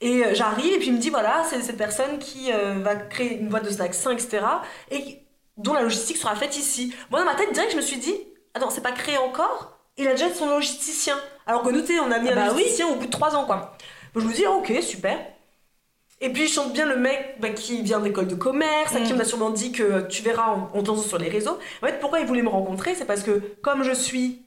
Et 0.00 0.24
euh, 0.24 0.34
j'arrive, 0.34 0.74
et 0.74 0.78
puis 0.78 0.88
il 0.88 0.94
me 0.94 0.98
dit 0.98 1.10
voilà, 1.10 1.42
c'est 1.48 1.60
cette 1.62 1.76
personne 1.78 2.18
qui 2.18 2.52
euh, 2.52 2.74
va 2.82 2.96
créer 2.96 3.38
une 3.38 3.48
boîte 3.48 3.64
de 3.64 3.70
snacks 3.70 3.94
sains, 3.94 4.12
etc. 4.12 4.44
Et 4.90 5.22
dont 5.56 5.72
la 5.72 5.82
logistique 5.82 6.18
sera 6.18 6.36
faite 6.36 6.56
ici. 6.58 6.94
Moi, 7.10 7.20
dans 7.20 7.26
ma 7.26 7.34
tête, 7.34 7.52
direct, 7.52 7.72
je 7.72 7.76
me 7.76 7.82
suis 7.82 7.96
dit 7.98 8.14
attends, 8.54 8.70
c'est 8.70 8.82
pas 8.82 8.92
créé 8.92 9.16
encore? 9.18 9.78
Il 9.98 10.06
a 10.08 10.12
déjà 10.12 10.32
son 10.34 10.48
logisticien. 10.50 11.18
Alors 11.46 11.62
que 11.62 11.70
nous, 11.70 11.80
on 12.06 12.10
a 12.10 12.18
mis 12.18 12.28
Ah 12.28 12.32
un 12.32 12.34
bah 12.34 12.42
oui. 12.48 12.58
logisticien 12.58 12.88
au 12.88 12.96
bout 12.96 13.06
de 13.06 13.10
3 13.10 13.34
ans, 13.36 13.46
quoi. 13.46 13.76
Donc, 14.14 14.22
je 14.22 14.28
me 14.28 14.34
dis 14.34 14.46
ok, 14.46 14.72
super. 14.82 15.18
Et 16.20 16.30
puis, 16.32 16.46
je 16.48 16.52
chante 16.54 16.72
bien 16.72 16.86
le 16.86 16.96
mec 16.96 17.36
bah, 17.40 17.50
qui 17.50 17.82
vient 17.82 18.00
d'école 18.00 18.26
de 18.26 18.34
commerce, 18.34 18.94
à 18.94 19.00
qui 19.00 19.12
Mm. 19.12 19.16
on 19.16 19.20
a 19.20 19.24
sûrement 19.24 19.50
dit 19.50 19.72
que 19.72 20.06
tu 20.08 20.22
verras 20.22 20.48
en, 20.48 20.70
en 20.74 20.82
te 20.82 20.88
lançant 20.88 21.02
sur 21.08 21.18
les 21.18 21.28
réseaux. 21.28 21.58
En 21.82 21.86
fait, 21.86 21.98
pourquoi 22.00 22.20
il 22.20 22.26
voulait 22.26 22.42
me 22.42 22.48
rencontrer 22.48 22.94
C'est 22.94 23.04
parce 23.06 23.22
que, 23.22 23.42
comme 23.62 23.82
je 23.82 23.92
suis 23.92 24.42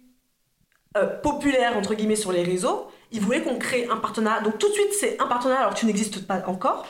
euh, 0.97 1.05
populaire, 1.05 1.77
entre 1.77 1.93
guillemets, 1.93 2.15
sur 2.15 2.31
les 2.31 2.43
réseaux, 2.43 2.87
il 3.11 3.21
voulait 3.21 3.41
qu'on 3.41 3.57
crée 3.57 3.87
un 3.89 3.97
partenariat. 3.97 4.41
Donc, 4.41 4.57
tout 4.57 4.67
de 4.67 4.73
suite, 4.73 4.93
c'est 4.93 5.19
un 5.21 5.27
partenariat 5.27 5.61
alors 5.61 5.73
que 5.73 5.79
tu 5.79 5.85
n'existes 5.85 6.25
pas 6.27 6.43
encore. 6.47 6.85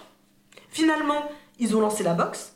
Finalement, 0.69 1.29
ils 1.59 1.75
ont 1.75 1.81
lancé 1.81 2.03
la 2.03 2.13
box. 2.13 2.55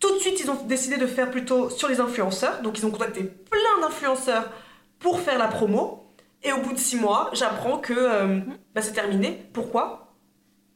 Tout 0.00 0.12
de 0.14 0.18
suite, 0.18 0.40
ils 0.40 0.50
ont 0.50 0.62
décidé 0.64 0.96
de 0.96 1.06
faire 1.06 1.30
plutôt 1.30 1.70
sur 1.70 1.88
les 1.88 2.00
influenceurs. 2.00 2.60
Donc, 2.62 2.78
ils 2.78 2.86
ont 2.86 2.90
contacté 2.90 3.22
plein 3.24 3.80
d'influenceurs 3.80 4.50
pour 4.98 5.20
faire 5.20 5.38
la 5.38 5.48
promo. 5.48 6.04
Et 6.42 6.52
au 6.52 6.58
bout 6.58 6.74
de 6.74 6.78
six 6.78 6.96
mois, 6.96 7.30
j'apprends 7.32 7.78
que 7.78 7.94
euh, 7.96 8.40
bah, 8.74 8.82
c'est 8.82 8.92
terminé. 8.92 9.46
Pourquoi? 9.52 10.14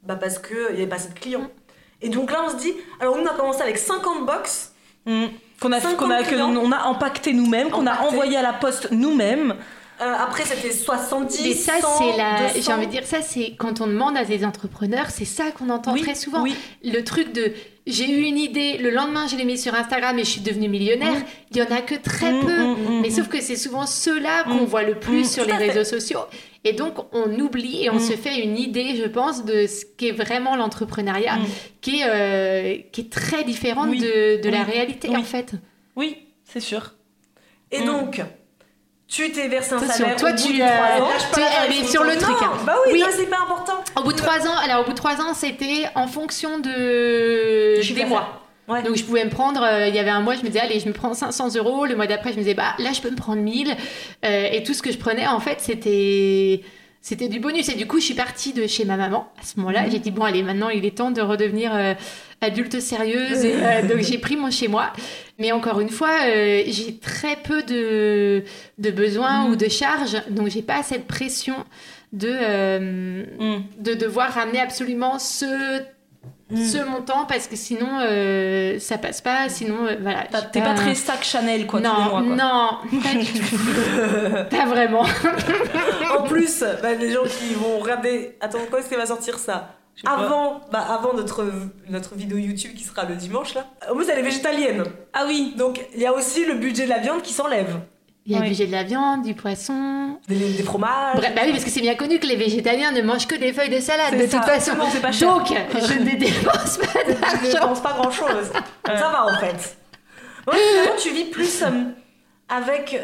Bah 0.02 0.16
Parce 0.16 0.38
qu'il 0.38 0.56
n'y 0.56 0.78
avait 0.78 0.86
pas 0.86 0.96
assez 0.96 1.10
de 1.10 1.18
clients. 1.18 1.50
Et 2.00 2.08
donc 2.08 2.30
là, 2.30 2.42
on 2.46 2.50
se 2.50 2.56
dit, 2.56 2.72
alors 3.00 3.16
nous, 3.16 3.24
on 3.24 3.26
a 3.26 3.34
commencé 3.34 3.60
avec 3.60 3.76
50 3.76 4.24
box. 4.24 4.72
Mm. 5.04 5.26
Qu'on 5.60 5.72
a, 5.72 5.80
50 5.80 5.96
qu'on 5.98 6.10
a, 6.10 6.22
que 6.22 6.28
clients. 6.28 6.54
on 6.56 6.72
a 6.72 6.84
empaqueté 6.84 7.32
nous-mêmes, 7.32 7.70
qu'on 7.70 7.86
a 7.86 8.00
envoyé 8.02 8.36
à 8.36 8.42
la 8.42 8.52
poste 8.52 8.92
nous-mêmes. 8.92 9.56
Euh, 10.00 10.14
après, 10.16 10.44
c'était 10.44 10.72
70, 10.72 11.42
mais 11.42 11.54
ça 11.54 11.80
100, 11.80 11.88
c'est 11.98 12.16
la 12.16 12.52
200. 12.52 12.60
j'ai 12.64 12.72
envie 12.72 12.86
de 12.86 12.92
dire 12.92 13.04
ça 13.06 13.20
c'est 13.20 13.54
quand 13.56 13.80
on 13.80 13.86
demande 13.88 14.16
à 14.16 14.24
des 14.24 14.44
entrepreneurs 14.44 15.10
c'est 15.10 15.24
ça 15.24 15.50
qu'on 15.50 15.70
entend 15.70 15.92
Oui, 15.92 16.02
très 16.02 16.14
souvent 16.14 16.42
oui. 16.42 16.54
le 16.84 17.02
truc 17.02 17.32
de 17.32 17.52
j'ai 17.86 18.08
eu 18.08 18.22
une 18.22 18.38
idée, 18.38 18.76
le 18.78 18.90
lendemain 18.90 19.26
je 19.26 19.34
l'ai 19.36 19.44
mis 19.44 19.58
sur 19.58 19.74
Instagram 19.74 20.16
et 20.18 20.24
je 20.24 20.30
suis 20.30 20.40
devenue 20.40 20.68
millionnaire. 20.68 21.16
Il 21.50 21.56
y 21.56 21.62
en 21.62 21.70
a 21.74 21.80
que 21.80 21.94
très 21.96 22.32
Mm, 22.32 22.40
peu, 22.46 22.62
mm, 22.64 22.74
mm, 22.98 23.00
mais 23.00 23.10
sauf 23.10 23.28
que 23.28 23.40
c'est 23.40 23.56
souvent 23.56 23.86
ceux-là 23.86 24.44
qu'on 24.44 24.64
voit 24.66 24.82
le 24.84 25.00
plus 25.00 25.28
sur 25.28 25.44
les 25.46 25.54
réseaux 25.54 25.84
sociaux. 25.84 26.20
Et 26.64 26.74
donc 26.74 26.94
on 27.12 27.32
oublie 27.40 27.84
et 27.84 27.90
on 27.90 27.98
se 27.98 28.12
fait 28.12 28.44
une 28.44 28.56
idée, 28.58 28.94
je 28.94 29.08
pense, 29.08 29.44
de 29.44 29.66
ce 29.66 29.84
qu'est 29.96 30.12
vraiment 30.12 30.54
l'entrepreneuriat, 30.54 31.38
qui, 31.80 32.00
est, 32.00 32.04
euh, 32.06 32.76
qui 32.92 33.00
est 33.02 33.10
très 33.10 33.42
différente 33.42 33.88
Oui. 33.90 33.98
de, 34.00 34.40
de 34.42 34.48
la 34.50 34.62
réalité 34.62 35.08
en 35.16 35.22
fait. 35.24 35.52
Oui, 35.96 36.18
c'est 36.44 36.60
sûr. 36.60 36.94
Et 37.72 37.82
donc, 37.82 38.20
tu 39.08 39.32
t'es 39.32 39.48
versé 39.48 39.72
un 39.72 39.78
salaire 39.80 40.16
toi, 40.16 40.28
au 40.30 40.32
bout 40.32 40.38
tu, 40.42 40.58
de 40.58 40.62
euh, 40.62 41.00
ans. 41.02 41.08
es 41.70 41.84
sur 41.86 42.04
le 42.04 42.14
Non, 42.14 42.20
truc, 42.20 42.36
hein. 42.42 42.52
Bah 42.66 42.74
oui, 42.86 42.92
Oui. 42.94 43.04
c'est 43.16 43.26
pas 43.30 43.38
important. 43.42 43.82
Au 43.96 44.02
bout 44.02 44.12
de 44.12 44.18
trois 44.18 44.46
ans, 44.46 44.56
alors 44.62 44.82
au 44.82 44.84
bout 44.84 44.90
de 44.90 44.96
trois 44.96 45.20
ans, 45.20 45.32
c'était 45.34 45.86
en 45.94 46.06
fonction 46.06 46.58
de 46.58 47.80
des 47.94 48.04
mois. 48.04 48.42
Ouais. 48.68 48.82
Donc 48.82 48.96
je 48.96 49.04
pouvais 49.04 49.24
me 49.24 49.30
prendre, 49.30 49.62
euh, 49.62 49.88
il 49.88 49.94
y 49.94 49.98
avait 49.98 50.10
un 50.10 50.20
mois, 50.20 50.34
je 50.34 50.40
me 50.42 50.48
disais, 50.48 50.60
allez, 50.60 50.78
je 50.78 50.86
me 50.86 50.92
prends 50.92 51.14
500 51.14 51.54
euros. 51.56 51.86
Le 51.86 51.96
mois 51.96 52.06
d'après, 52.06 52.32
je 52.32 52.36
me 52.36 52.42
disais, 52.42 52.52
bah 52.54 52.74
là, 52.78 52.92
je 52.92 53.00
peux 53.00 53.10
me 53.10 53.16
prendre 53.16 53.40
1000. 53.40 53.74
Euh, 54.26 54.48
et 54.52 54.62
tout 54.62 54.74
ce 54.74 54.82
que 54.82 54.92
je 54.92 54.98
prenais, 54.98 55.26
en 55.26 55.40
fait, 55.40 55.56
c'était 55.60 56.60
c'était 57.00 57.28
du 57.28 57.40
bonus. 57.40 57.70
Et 57.70 57.74
du 57.76 57.86
coup, 57.86 57.98
je 57.98 58.04
suis 58.04 58.14
partie 58.14 58.52
de 58.52 58.66
chez 58.66 58.84
ma 58.84 58.98
maman. 58.98 59.32
À 59.40 59.46
ce 59.46 59.58
moment-là, 59.58 59.88
j'ai 59.88 59.98
dit, 60.00 60.10
bon, 60.10 60.24
allez, 60.24 60.42
maintenant, 60.42 60.68
il 60.68 60.84
est 60.84 60.98
temps 60.98 61.10
de 61.10 61.22
redevenir 61.22 61.74
euh, 61.74 61.94
adulte 62.40 62.80
sérieuse. 62.80 63.44
Et, 63.44 63.54
euh, 63.54 63.82
donc 63.82 63.98
j'ai 64.00 64.18
pris 64.18 64.36
mon 64.36 64.50
chez 64.50 64.68
moi. 64.68 64.92
Mais 65.38 65.52
encore 65.52 65.80
une 65.80 65.90
fois, 65.90 66.10
euh, 66.26 66.62
j'ai 66.66 66.96
très 66.98 67.36
peu 67.36 67.62
de, 67.62 68.42
de 68.78 68.90
besoins 68.90 69.46
ou 69.46 69.56
de 69.56 69.68
charges. 69.68 70.20
Donc 70.30 70.48
j'ai 70.48 70.62
pas 70.62 70.82
cette 70.82 71.06
pression 71.06 71.56
de, 72.12 72.30
euh, 72.30 73.24
Mm. 73.38 73.62
de 73.82 73.94
devoir 73.94 74.32
ramener 74.32 74.60
absolument 74.60 75.18
ce 75.18 75.82
Mm. 76.50 76.64
ce 76.64 76.78
montant 76.78 77.26
parce 77.26 77.46
que 77.46 77.56
sinon 77.56 77.98
euh, 78.00 78.78
ça 78.78 78.96
passe 78.96 79.20
pas 79.20 79.50
sinon 79.50 79.84
euh, 79.86 79.96
voilà 80.00 80.24
T'es 80.50 80.62
pas 80.62 80.72
très 80.72 80.94
sac 80.94 81.22
Chanel, 81.22 81.66
quoi, 81.66 81.80
tous 81.82 81.84
les 81.86 81.92
non 81.92 82.04
mois, 82.04 82.22
quoi. 82.22 82.36
non 82.90 83.00
pas 83.02 83.14
du 83.14 83.26
tout 83.26 83.56
pas 84.56 84.64
vraiment 84.64 85.04
En 86.18 86.22
plus, 86.22 86.64
bah, 86.82 86.94
les 86.94 87.12
gens 87.12 87.24
qui 87.24 87.52
vont 87.52 87.78
regarder. 87.80 88.36
Attends, 88.40 88.60
quand 88.70 88.78
est-ce 88.78 88.88
qu'elle 88.88 88.98
va 88.98 89.04
sortir 89.06 89.38
ça? 89.38 89.74
Avant, 90.06 90.60
bah, 90.70 90.80
avant 90.88 91.12
notre, 91.14 91.44
notre 91.88 92.14
vidéo 92.14 92.38
YouTube 92.38 92.72
qui 92.76 92.84
sera 92.84 93.04
le 93.04 93.14
dimanche 93.16 93.54
là. 93.54 93.66
En 93.90 93.94
plus, 93.96 94.08
elle 94.08 94.18
est 94.20 94.22
végétalienne. 94.22 94.84
Ah 95.12 95.24
oui, 95.26 95.54
Donc, 95.56 95.80
il 95.94 96.00
y 96.00 96.06
a 96.06 96.12
aussi 96.14 96.44
le 96.44 96.54
budget 96.54 96.84
de 96.84 96.90
la 96.90 96.98
viande 96.98 97.22
qui 97.22 97.32
s'enlève. 97.32 97.80
il 98.24 98.32
y 98.32 98.36
a 98.36 98.38
Oui. 98.38 98.44
du 98.44 98.50
budget 98.50 98.66
de 98.66 98.72
la 98.72 98.84
viande 98.84 99.22
du 99.22 99.34
poisson 99.34 100.18
Des, 100.28 100.36
des 100.36 100.62
fromages. 100.62 101.16
Bref, 101.16 101.32
bah 101.34 101.42
oui 101.46 101.50
parce 101.52 101.64
que 101.64 101.70
c'est 101.70 101.80
bien 101.80 101.94
connu 101.96 102.18
que 102.20 102.26
les 102.26 102.36
végétaliens 102.36 102.92
ne 102.92 103.02
mangent 103.02 103.26
que 103.26 103.34
des 103.36 103.52
feuilles 103.52 103.70
de 103.74 103.80
salade 103.80 104.14
de 104.18 104.26
ça. 104.26 104.38
toute 104.38 104.46
façon 104.46 104.72
pas 105.02 105.10
cher. 105.12 105.28
donc 105.34 105.46
je 105.48 105.94
ne 105.98 106.16
dépense 106.16 106.78
pas 106.78 107.00
Je 107.06 107.10
ne 107.46 107.52
d'argent 107.52 107.68
pense 107.68 107.80
pas 107.80 107.92
grand 107.94 108.10
chose. 108.10 108.50
Ça 108.86 108.94
va 108.94 109.26
en 109.26 109.38
fait. 109.40 109.76
Ouais, 110.46 110.54
finalement, 110.70 110.96
tu 110.98 111.10
vis 111.10 111.24
plus 111.24 111.62
euh, 111.62 111.70
avec. 112.48 112.96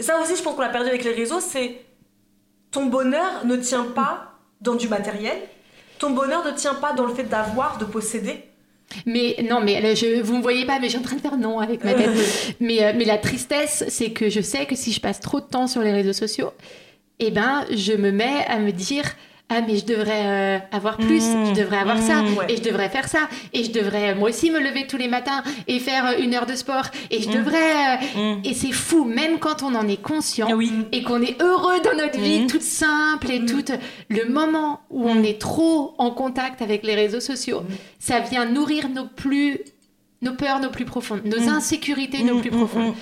Ça 0.00 0.20
aussi, 0.20 0.36
je 0.36 0.42
pense 0.42 0.54
qu'on 0.54 0.62
l'a 0.62 0.68
perdu 0.68 0.88
avec 0.88 1.02
les 1.04 1.12
réseaux, 1.12 1.40
c'est. 1.40 1.80
Ton 2.70 2.86
bonheur 2.86 3.44
ne 3.44 3.56
tient 3.56 3.84
pas 3.84 4.32
dans 4.60 4.74
du 4.74 4.88
matériel. 4.88 5.36
Ton 5.98 6.10
bonheur 6.10 6.44
ne 6.44 6.52
tient 6.52 6.74
pas 6.74 6.92
dans 6.92 7.06
le 7.06 7.14
fait 7.14 7.24
d'avoir, 7.24 7.78
de 7.78 7.84
posséder. 7.84 8.44
Mais 9.04 9.36
non, 9.48 9.60
mais 9.60 9.80
là, 9.80 9.94
je, 9.94 10.22
vous 10.22 10.36
me 10.36 10.42
voyez 10.42 10.64
pas, 10.64 10.78
mais 10.78 10.86
je 10.86 10.90
suis 10.90 10.98
en 10.98 11.02
train 11.02 11.16
de 11.16 11.20
faire 11.20 11.36
non 11.36 11.58
avec 11.58 11.84
ma 11.84 11.94
tête. 11.94 12.10
mais, 12.60 12.84
euh, 12.84 12.92
mais 12.96 13.04
la 13.04 13.18
tristesse, 13.18 13.84
c'est 13.88 14.10
que 14.10 14.30
je 14.30 14.40
sais 14.40 14.66
que 14.66 14.74
si 14.74 14.92
je 14.92 15.00
passe 15.00 15.20
trop 15.20 15.40
de 15.40 15.46
temps 15.46 15.66
sur 15.66 15.82
les 15.82 15.92
réseaux 15.92 16.12
sociaux, 16.12 16.52
eh 17.18 17.30
ben, 17.30 17.64
je 17.70 17.92
me 17.92 18.10
mets 18.10 18.44
à 18.46 18.58
me 18.58 18.72
dire. 18.72 19.04
Ah 19.50 19.62
mais 19.66 19.78
je 19.78 19.86
devrais 19.86 20.26
euh, 20.26 20.58
avoir 20.72 20.98
plus, 20.98 21.22
Mmh. 21.24 21.46
je 21.54 21.60
devrais 21.62 21.78
avoir 21.78 21.96
ça, 22.02 22.20
Mmh, 22.20 22.36
ouais. 22.36 22.46
et 22.50 22.56
je 22.56 22.62
devrais 22.62 22.90
faire 22.90 23.08
ça, 23.08 23.28
et 23.54 23.64
je 23.64 23.70
devrais 23.72 24.10
euh, 24.10 24.14
moi 24.14 24.28
aussi 24.28 24.50
me 24.50 24.58
lever 24.60 24.86
tous 24.86 24.98
les 24.98 25.08
matins 25.08 25.42
et 25.66 25.78
faire 25.78 26.04
euh, 26.06 26.18
une 26.22 26.34
heure 26.34 26.44
de 26.44 26.54
sport, 26.54 26.84
et 27.10 27.22
je 27.22 27.28
Mmh. 27.30 27.32
devrais... 27.32 27.94
euh, 27.94 27.96
Mm. 28.36 28.40
Et 28.44 28.52
c'est 28.52 28.72
fou, 28.72 29.04
même 29.04 29.38
quand 29.38 29.62
on 29.62 29.74
en 29.74 29.88
est 29.88 30.02
conscient, 30.02 30.52
oui. 30.54 30.70
et 30.92 31.02
qu'on 31.02 31.22
est 31.22 31.40
heureux 31.40 31.80
dans 31.82 31.96
notre 31.96 32.18
vie, 32.20 32.46
toute 32.46 32.62
simple 32.62 33.30
et 33.30 33.44
toute 33.46 33.72
le 34.10 34.28
moment 34.28 34.80
où 34.90 35.08
on 35.08 35.22
est 35.22 35.40
trop 35.40 35.94
en 35.98 36.10
contact 36.10 36.60
avec 36.60 36.82
les 36.84 36.94
réseaux 36.94 37.20
sociaux, 37.20 37.62
ça 37.98 38.20
vient 38.20 38.44
nourrir 38.44 38.88
nos 38.90 39.06
plus 39.06 39.60
nos 40.20 40.32
peurs 40.34 40.60
nos 40.60 40.70
plus 40.70 40.84
profondes, 40.84 41.22
nos 41.24 41.48
insécurités 41.48 42.22
nos 42.24 42.40
plus 42.40 42.50
profondes. 42.50 42.92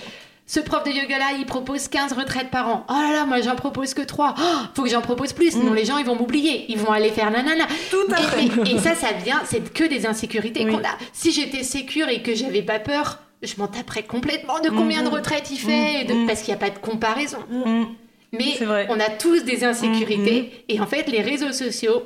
Ce 0.49 0.61
prof 0.61 0.84
de 0.84 0.90
yoga 0.90 1.18
là, 1.18 1.26
il 1.38 1.44
propose 1.44 1.88
15 1.88 2.12
retraites 2.12 2.51
par 2.51 2.68
an. 2.68 2.86
Oh 2.88 2.92
là 2.92 3.12
là, 3.12 3.26
moi 3.26 3.40
j'en 3.40 3.57
propose 3.57 3.94
que 3.94 4.03
3. 4.03 4.34
faut 4.74 4.84
que 4.84 4.88
j'en 4.90 5.01
propose 5.01 5.32
plus, 5.32 5.51
sinon 5.51 5.72
Mm. 5.72 5.74
les 5.74 5.84
gens 5.84 5.99
ils 5.99 6.07
vont 6.07 6.14
m'oublier, 6.14 6.66
ils 6.68 6.78
vont 6.78 6.92
aller 6.92 7.11
faire 7.11 7.30
nanana. 7.32 7.66
Tout 7.90 8.07
à 8.12 8.16
fait. 8.16 8.44
Et, 8.70 8.78
ça, 8.78 8.94
ça 8.94 9.09
vient, 9.24 9.42
c'est 9.44 9.72
que 9.72 9.84
des 9.84 10.07
insécurités 10.07 10.64
Oui. 10.64 10.70
qu'on 10.72 10.78
a. 10.78 10.97
Si 11.12 11.32
j'étais 11.32 11.64
sécure 11.64 12.09
et 12.09 12.22
que 12.22 12.34
j'avais 12.34 12.62
pas 12.62 12.78
peur, 12.78 13.18
je 13.42 13.55
m'en 13.59 13.66
taperais 13.66 14.05
complètement 14.05 14.61
de 14.61 14.70
combien 14.70 15.03
de 15.03 15.09
Mhm. 15.09 15.14
retraites 15.14 15.51
il 15.51 15.59
fait, 15.59 16.03
et 16.03 16.05
de- 16.05 16.14
Mhm. 16.14 16.26
parce 16.28 16.42
qu'il 16.42 16.55
n'y 16.55 16.62
a 16.62 16.64
pas 16.64 16.70
de 16.70 16.78
comparaison. 16.78 17.38
Mm. 17.51 17.84
Mais 18.32 18.57
vrai. 18.64 18.86
on 18.90 19.01
a 19.01 19.09
tous 19.09 19.44
des 19.44 19.64
insécurités, 19.64 20.64
et 20.68 20.80
en 20.80 20.86
fait, 20.86 21.09
les 21.11 21.22
réseaux 21.22 21.53
sociaux. 21.53 22.03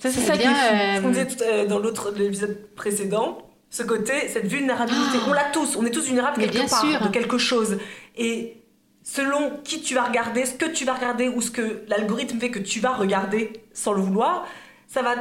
Ça, 0.00 0.10
c'est 0.10 0.20
ça 0.20 0.32
qui 0.34 0.40
vient, 0.40 0.54
fou. 1.00 1.06
euh, 1.06 1.08
disait 1.10 1.26
tout- 1.26 1.42
euh, 1.42 1.66
dans 1.66 1.78
l'autre 1.78 2.10
de 2.12 2.18
l'épisode 2.18 2.58
précédent, 2.74 3.38
ce 3.70 3.82
côté, 3.84 4.28
cette 4.28 4.46
vulnérabilité, 4.46 5.18
on 5.28 5.32
l'a 5.32 5.44
tous, 5.52 5.76
on 5.76 5.84
est 5.86 5.90
tous 5.90 6.04
vulnérables 6.06 6.34
Mais 6.38 6.44
quelque 6.44 6.58
bien 6.58 6.66
part, 6.68 6.80
sûr. 6.84 7.00
de 7.00 7.08
quelque 7.08 7.38
chose. 7.38 7.78
Et 8.16 8.56
selon 9.02 9.58
qui 9.64 9.80
tu 9.80 9.94
vas 9.94 10.02
regarder, 10.04 10.44
ce 10.44 10.54
que 10.54 10.66
tu 10.66 10.84
vas 10.84 10.94
regarder 10.94 11.28
ou 11.28 11.40
ce 11.40 11.50
que 11.50 11.82
l'algorithme 11.88 12.38
fait 12.38 12.50
que 12.50 12.58
tu 12.58 12.80
vas 12.80 12.92
regarder 12.92 13.52
sans 13.72 13.92
le 13.92 14.00
vouloir, 14.02 14.46
ça 14.88 15.02
va 15.02 15.14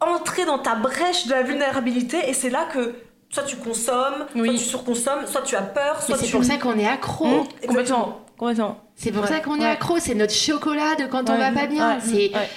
entrer 0.00 0.44
dans 0.44 0.58
ta 0.58 0.74
brèche 0.74 1.26
de 1.26 1.32
la 1.32 1.42
vulnérabilité 1.42 2.18
et 2.28 2.34
c'est 2.34 2.50
là 2.50 2.66
que 2.72 2.94
soit 3.30 3.44
tu 3.44 3.56
consommes, 3.56 4.26
soit 4.34 4.48
tu 4.48 4.58
surconsommes, 4.58 5.26
soit 5.26 5.42
tu 5.42 5.54
as 5.54 5.62
peur, 5.62 5.96
mais 6.00 6.04
soit 6.06 6.16
c'est 6.18 6.26
tu... 6.26 6.32
pour 6.32 6.44
ça 6.44 6.56
qu'on 6.56 6.78
est 6.78 6.86
accro. 6.88 7.26
Mm. 7.26 7.66
Complètement. 7.66 8.18
Complètement. 8.36 8.80
C'est 8.96 9.12
pour 9.12 9.22
Ouais. 9.22 9.28
ça 9.28 9.40
qu'on 9.40 9.56
est 9.56 9.60
Ouais. 9.60 9.66
accro. 9.66 9.98
C'est 9.98 10.14
notre 10.14 10.34
chocolat 10.34 10.96
de 10.96 11.04
quand 11.06 11.30
on 11.30 11.38
va 11.38 11.52
pas 11.52 11.66
bien. 11.66 11.94
Ouais. 11.94 12.00
C'est, 12.02 12.34
Ouais. 12.36 12.48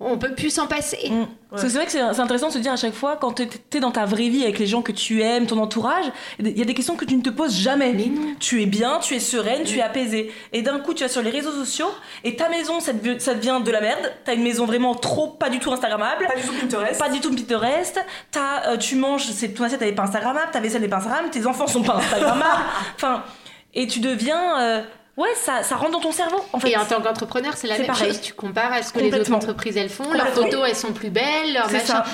On 0.00 0.18
peut 0.18 0.34
plus 0.34 0.50
s'en 0.50 0.66
passer. 0.66 1.08
Mm. 1.10 1.24
Parce 1.50 1.62
que 1.62 1.68
c'est 1.68 1.76
vrai 1.76 1.86
que 1.86 1.92
c'est 1.92 2.00
intéressant 2.00 2.48
de 2.48 2.52
se 2.52 2.58
dire 2.58 2.72
à 2.72 2.76
chaque 2.76 2.94
fois, 2.94 3.16
quand 3.16 3.32
t'es 3.32 3.48
es 3.74 3.80
dans 3.80 3.92
ta 3.92 4.04
vraie 4.04 4.28
vie 4.28 4.42
avec 4.42 4.58
les 4.58 4.66
gens 4.66 4.82
que 4.82 4.90
tu 4.92 5.22
aimes, 5.22 5.46
ton 5.46 5.58
entourage, 5.58 6.06
il 6.40 6.58
y 6.58 6.60
a 6.62 6.64
des 6.64 6.74
questions 6.74 6.96
que 6.96 7.04
tu 7.04 7.16
ne 7.16 7.22
te 7.22 7.30
poses 7.30 7.56
jamais. 7.56 7.92
Mais 7.94 8.06
non. 8.06 8.34
Tu 8.40 8.60
es 8.62 8.66
bien, 8.66 8.98
tu 9.00 9.14
es 9.14 9.20
sereine, 9.20 9.62
tu 9.62 9.78
es 9.78 9.82
apaisée. 9.82 10.32
Et 10.52 10.62
d'un 10.62 10.80
coup, 10.80 10.94
tu 10.94 11.04
vas 11.04 11.08
sur 11.08 11.22
les 11.22 11.30
réseaux 11.30 11.52
sociaux 11.52 11.88
et 12.24 12.34
ta 12.34 12.48
maison, 12.48 12.80
ça, 12.80 12.92
dev- 12.92 13.20
ça 13.20 13.34
devient 13.34 13.60
de 13.64 13.70
la 13.70 13.80
merde. 13.80 14.12
T'as 14.24 14.34
une 14.34 14.42
maison 14.42 14.66
vraiment 14.66 14.94
trop, 14.96 15.28
pas 15.28 15.48
du 15.48 15.60
tout 15.60 15.70
Instagrammable. 15.72 16.26
Pas 16.26 16.36
du 16.40 16.42
tout 16.46 16.54
Pinterest. 16.60 16.98
Pas 16.98 17.08
du 17.08 17.20
tout 17.20 17.30
Pinterest. 17.34 18.00
T'as, 18.32 18.70
euh, 18.72 18.76
tu 18.76 18.96
manges, 18.96 19.24
c'est, 19.26 19.50
ton 19.54 19.62
assiette 19.64 19.80
elle 19.82 19.88
est 19.90 19.92
pas 19.92 20.02
Instagrammable, 20.02 20.50
ta 20.52 20.58
vaisselle 20.60 20.82
n'est 20.82 20.88
pas 20.88 20.96
Instagrammable, 20.96 21.30
tes 21.30 21.46
enfants 21.46 21.68
sont 21.68 21.82
pas 21.82 21.94
Instagrammables. 21.98 22.64
enfin, 22.96 23.22
et 23.72 23.86
tu 23.86 24.00
deviens. 24.00 24.58
euh, 24.60 24.82
ouais, 25.16 25.28
ça, 25.36 25.62
ça 25.62 25.76
rentre 25.76 25.92
dans 25.92 26.00
ton 26.00 26.12
cerveau 26.12 26.44
en 26.52 26.60
fait. 26.60 26.70
Et 26.70 26.76
en 26.76 26.84
tant 26.84 27.00
qu'entrepreneur, 27.00 27.54
c'est 27.56 27.66
la 27.68 27.78
même 27.78 27.86
pareil. 27.86 28.08
chose. 28.08 28.20
Tu 28.20 28.32
compares 28.34 28.72
à 28.72 28.82
ce 28.82 28.92
que 28.92 28.98
les 29.00 29.14
autres 29.14 29.32
entreprises 29.32 29.76
elles 29.76 29.88
font. 29.90 30.12
Leurs 30.12 30.28
photos, 30.28 30.68
elles 30.68 30.76
sont 30.76 30.92
plus 30.92 31.10
belles. 31.10 31.52
Leurs 31.54 31.66
c'est 31.66 31.72
machins. 31.74 31.86
ça. 31.86 32.04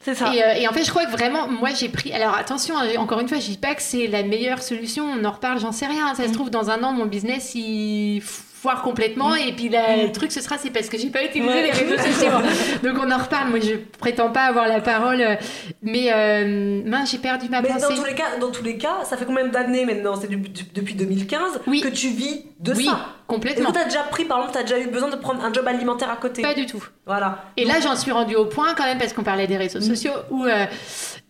C'est 0.00 0.14
ça. 0.14 0.34
Et, 0.34 0.42
euh, 0.44 0.52
et 0.54 0.68
en 0.68 0.72
fait, 0.72 0.84
je 0.84 0.90
crois 0.90 1.06
que 1.06 1.12
vraiment, 1.12 1.48
moi, 1.48 1.70
j'ai 1.70 1.88
pris. 1.88 2.12
Alors, 2.12 2.34
attention, 2.34 2.76
hein, 2.76 2.88
encore 2.98 3.20
une 3.20 3.28
fois, 3.28 3.38
je 3.38 3.46
dis 3.46 3.56
pas 3.56 3.74
que 3.74 3.80
c'est 3.80 4.06
la 4.06 4.22
meilleure 4.22 4.60
solution. 4.62 5.04
On 5.06 5.24
en 5.24 5.30
reparle, 5.30 5.58
j'en 5.60 5.72
sais 5.72 5.86
rien. 5.86 6.14
Ça 6.14 6.24
se 6.24 6.28
Mm. 6.28 6.32
trouve, 6.32 6.50
dans 6.50 6.68
un 6.68 6.82
an, 6.82 6.92
mon 6.92 7.06
business, 7.06 7.52
il 7.54 8.22
foire 8.64 8.80
complètement. 8.80 9.34
Et 9.34 9.52
puis, 9.52 9.68
là, 9.68 10.02
le 10.02 10.10
truc, 10.10 10.32
ce 10.32 10.40
sera, 10.40 10.56
c'est 10.56 10.70
parce 10.70 10.88
que 10.88 10.96
j'ai 10.96 11.10
pas 11.10 11.22
utilisé 11.22 11.52
Ouais. 11.52 11.64
les 11.64 11.70
réseaux 11.70 11.98
sociaux. 12.02 12.30
Donc, 12.82 12.94
on 12.98 13.10
en 13.10 13.18
reparle. 13.18 13.50
Moi, 13.50 13.60
je 13.60 13.74
prétends 13.98 14.30
pas 14.30 14.44
avoir 14.44 14.66
la 14.68 14.80
parole. 14.80 15.20
euh, 15.20 15.34
Mais, 15.82 16.10
euh, 16.10 16.80
mince, 16.86 17.10
j'ai 17.10 17.18
perdu 17.18 17.50
ma 17.50 17.60
Mais 17.60 17.68
pensée. 17.68 17.82
dans 17.90 17.94
tous, 17.94 18.04
les 18.06 18.14
cas, 18.14 18.38
dans 18.40 18.50
tous 18.50 18.64
les 18.64 18.78
cas, 18.78 19.04
ça 19.04 19.18
fait 19.18 19.26
combien 19.26 19.46
d'années 19.48 19.84
maintenant? 19.84 20.16
C'est 20.18 20.28
du- 20.28 20.36
du- 20.36 20.62
depuis 20.74 20.94
2015 20.94 21.60
Oui. 21.66 21.82
que 21.82 21.88
tu 21.88 22.08
vis 22.08 22.46
de 22.64 22.72
oui, 22.72 22.86
ça. 22.86 22.98
Complètement. 23.26 23.70
que 23.70 23.74
t'as 23.74 23.84
déjà 23.84 24.02
pris, 24.02 24.24
par 24.24 24.38
exemple, 24.38 24.54
t'as 24.54 24.62
déjà 24.62 24.78
eu 24.78 24.86
besoin 24.88 25.08
de 25.08 25.16
prendre 25.16 25.42
un 25.44 25.52
job 25.52 25.66
alimentaire 25.66 26.10
à 26.10 26.16
côté 26.16 26.42
Pas 26.42 26.54
du 26.54 26.66
tout. 26.66 26.82
Voilà. 27.06 27.44
Et 27.56 27.64
là, 27.64 27.74
j'en 27.82 27.96
suis 27.96 28.10
rendue 28.12 28.34
au 28.36 28.46
point 28.46 28.74
quand 28.74 28.84
même, 28.84 28.98
parce 28.98 29.12
qu'on 29.12 29.22
parlait 29.22 29.46
des 29.46 29.56
réseaux 29.56 29.80
sociaux, 29.80 30.12
où 30.30 30.44
euh, 30.44 30.66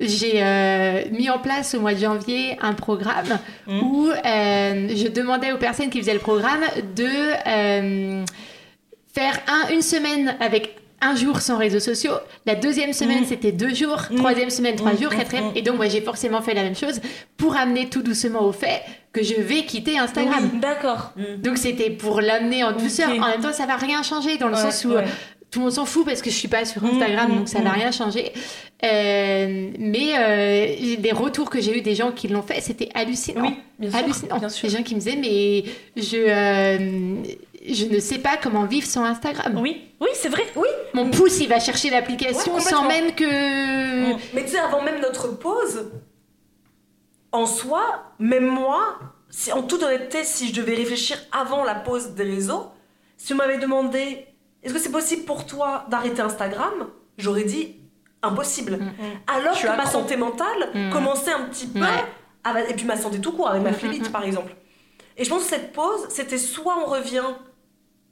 j'ai 0.00 0.42
euh, 0.42 1.02
mis 1.12 1.30
en 1.30 1.38
place 1.38 1.74
au 1.74 1.80
mois 1.80 1.94
de 1.94 1.98
janvier 2.00 2.56
un 2.62 2.72
programme 2.74 3.38
Mm. 3.66 3.80
où 3.82 4.08
euh, 4.08 4.88
je 4.94 5.08
demandais 5.08 5.52
aux 5.52 5.58
personnes 5.58 5.90
qui 5.90 5.98
faisaient 6.00 6.14
le 6.14 6.18
programme 6.20 6.62
de 6.96 7.08
faire 9.12 9.38
un, 9.48 9.72
une 9.72 9.82
semaine 9.82 10.36
avec 10.40 10.76
un 11.00 11.14
jour 11.16 11.40
sans 11.40 11.58
réseaux 11.58 11.80
sociaux. 11.80 12.14
La 12.46 12.54
deuxième 12.54 12.92
semaine, 12.92 13.22
Mm. 13.22 13.26
c'était 13.26 13.52
deux 13.52 13.74
jours. 13.74 14.02
Mm. 14.10 14.16
Troisième 14.16 14.50
semaine, 14.50 14.76
trois 14.76 14.92
Mm, 14.94 14.98
jours. 15.02 15.12
mm, 15.12 15.16
Quatrième. 15.18 15.44
mm. 15.48 15.56
Et 15.56 15.62
donc, 15.62 15.76
moi, 15.76 15.88
j'ai 15.88 16.00
forcément 16.00 16.40
fait 16.42 16.54
la 16.54 16.62
même 16.62 16.76
chose 16.76 17.00
pour 17.36 17.56
amener 17.56 17.88
tout 17.88 18.02
doucement 18.02 18.42
au 18.42 18.52
fait 18.52 18.80
que 19.14 19.22
je 19.22 19.34
vais 19.40 19.64
quitter 19.64 19.98
Instagram. 19.98 20.50
Oui, 20.52 20.60
D'accord. 20.60 21.12
Donc, 21.38 21.56
c'était 21.56 21.88
pour 21.90 22.20
l'amener 22.20 22.64
en 22.64 22.72
douceur. 22.72 23.08
En 23.08 23.28
même 23.28 23.40
temps, 23.40 23.52
ça 23.52 23.64
va 23.66 23.76
rien 23.76 24.02
changer 24.02 24.36
dans 24.36 24.48
le 24.48 24.54
Ouais, 24.56 24.60
sens 24.60 24.84
où 24.84 24.90
ouais. 24.92 25.04
tout 25.50 25.60
le 25.60 25.64
monde 25.66 25.72
s'en 25.72 25.86
fout 25.86 26.04
parce 26.04 26.20
que 26.20 26.30
je 26.30 26.34
suis 26.34 26.48
pas 26.48 26.64
sur 26.64 26.82
Mm, 26.82 26.86
Instagram, 26.96 27.32
mm, 27.32 27.36
donc 27.38 27.48
ça 27.48 27.60
va 27.60 27.70
mm. 27.70 27.74
rien 27.74 27.90
changer. 27.92 28.32
Euh, 28.84 29.70
mais 29.78 30.08
euh, 30.18 30.96
les 31.00 31.12
retours 31.12 31.48
que 31.48 31.60
j'ai 31.60 31.78
eu 31.78 31.80
des 31.80 31.94
gens 31.94 32.10
qui 32.12 32.28
l'ont 32.28 32.42
fait, 32.42 32.60
c'était 32.60 32.88
hallucinant. 32.94 33.42
Oui, 33.42 33.54
bien 33.78 33.90
sûr. 33.90 33.98
hallucinant. 34.00 34.38
Bien 34.38 34.48
sûr. 34.48 34.68
Des 34.68 34.76
gens 34.76 34.82
qui 34.82 34.94
me 34.94 35.00
disaient 35.00 35.16
mais 35.16 35.64
je 35.96 36.16
euh, 36.16 37.22
je 37.66 37.84
ne 37.86 37.98
sais 38.00 38.18
pas 38.18 38.36
comment 38.42 38.64
vivre 38.66 38.86
sans 38.86 39.04
Instagram. 39.04 39.56
Oui, 39.62 39.80
oui, 40.00 40.08
c'est 40.14 40.28
vrai. 40.28 40.42
Oui, 40.56 40.68
Mon 40.92 41.08
pouce, 41.10 41.40
il 41.40 41.48
va 41.48 41.60
chercher 41.60 41.88
l'application 41.88 42.54
Ouais, 42.56 42.60
sans 42.60 42.86
même 42.88 43.12
que. 43.14 43.24
Mm. 44.12 44.18
mais 44.34 44.42
tu 44.44 44.50
sais, 44.50 44.58
avant 44.58 44.82
même 44.82 45.00
notre 45.00 45.38
pause, 45.38 45.90
en 47.34 47.46
soi, 47.46 48.12
même 48.18 48.46
moi, 48.46 48.98
si, 49.28 49.52
en 49.52 49.62
toute 49.62 49.82
honnêteté, 49.82 50.24
si 50.24 50.48
je 50.48 50.54
devais 50.60 50.74
réfléchir 50.74 51.18
avant 51.32 51.64
la 51.64 51.74
pause 51.74 52.10
des 52.14 52.22
réseaux, 52.24 52.70
si 53.16 53.32
on 53.32 53.36
m'avait 53.36 53.58
demandé 53.58 54.26
est-ce 54.62 54.72
que 54.72 54.78
c'est 54.80 54.90
possible 54.92 55.24
pour 55.24 55.44
toi 55.46 55.84
d'arrêter 55.90 56.22
Instagram, 56.22 56.88
j'aurais 57.18 57.44
dit 57.44 57.76
impossible. 58.22 58.78
Alors 59.26 59.52
Je 59.54 59.58
suis 59.58 59.68
que 59.68 59.72
ma 59.76 59.82
accro. 59.82 59.92
santé 60.00 60.16
mentale 60.16 60.70
Mm. 60.74 60.90
commençait 60.90 61.32
un 61.32 61.42
petit 61.42 61.66
peu, 61.66 61.80
Ouais. 61.80 62.04
à- 62.44 62.60
et 62.70 62.74
puis 62.74 62.86
ma 62.86 62.96
santé 62.96 63.20
tout 63.20 63.32
court, 63.32 63.48
avec 63.48 63.62
ma 63.62 63.70
Mm, 63.72 63.74
phlébite 63.74 64.04
mm, 64.04 64.08
mm. 64.08 64.12
par 64.12 64.24
exemple. 64.24 64.54
Et 65.16 65.24
je 65.24 65.28
pense 65.30 65.42
que 65.42 65.48
cette 65.50 65.72
pause, 65.72 66.06
c'était 66.08 66.38
soit 66.38 66.76
on 66.82 66.86
revient 66.86 67.24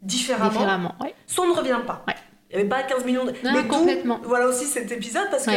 différemment, 0.03 0.51
Différemment, 0.51 0.95
ouais. 1.01 1.14
soit 1.27 1.45
on 1.45 1.49
ne 1.49 1.57
revient 1.57 1.81
pas. 1.87 2.05
Ouais. 2.09 2.14
Il 2.51 2.57
n'y 2.57 2.61
avait 2.61 2.68
pas 2.68 2.83
15 2.83 3.05
millions 3.05 3.25
de... 3.25 3.31
Non, 3.45 3.53
mais 3.55 3.66
complètement. 3.66 4.20
voilà 4.25 4.47
aussi 4.47 4.66
cet 4.66 4.91
épisode, 4.93 5.29
parce 5.31 5.47
que 5.47 5.53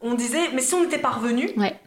on 0.00 0.14
disait, 0.14 0.50
mais 0.54 0.62
si 0.62 0.74
on 0.74 0.82
était 0.84 0.98
parvenu, 0.98 1.50
Ouais. 1.56 1.78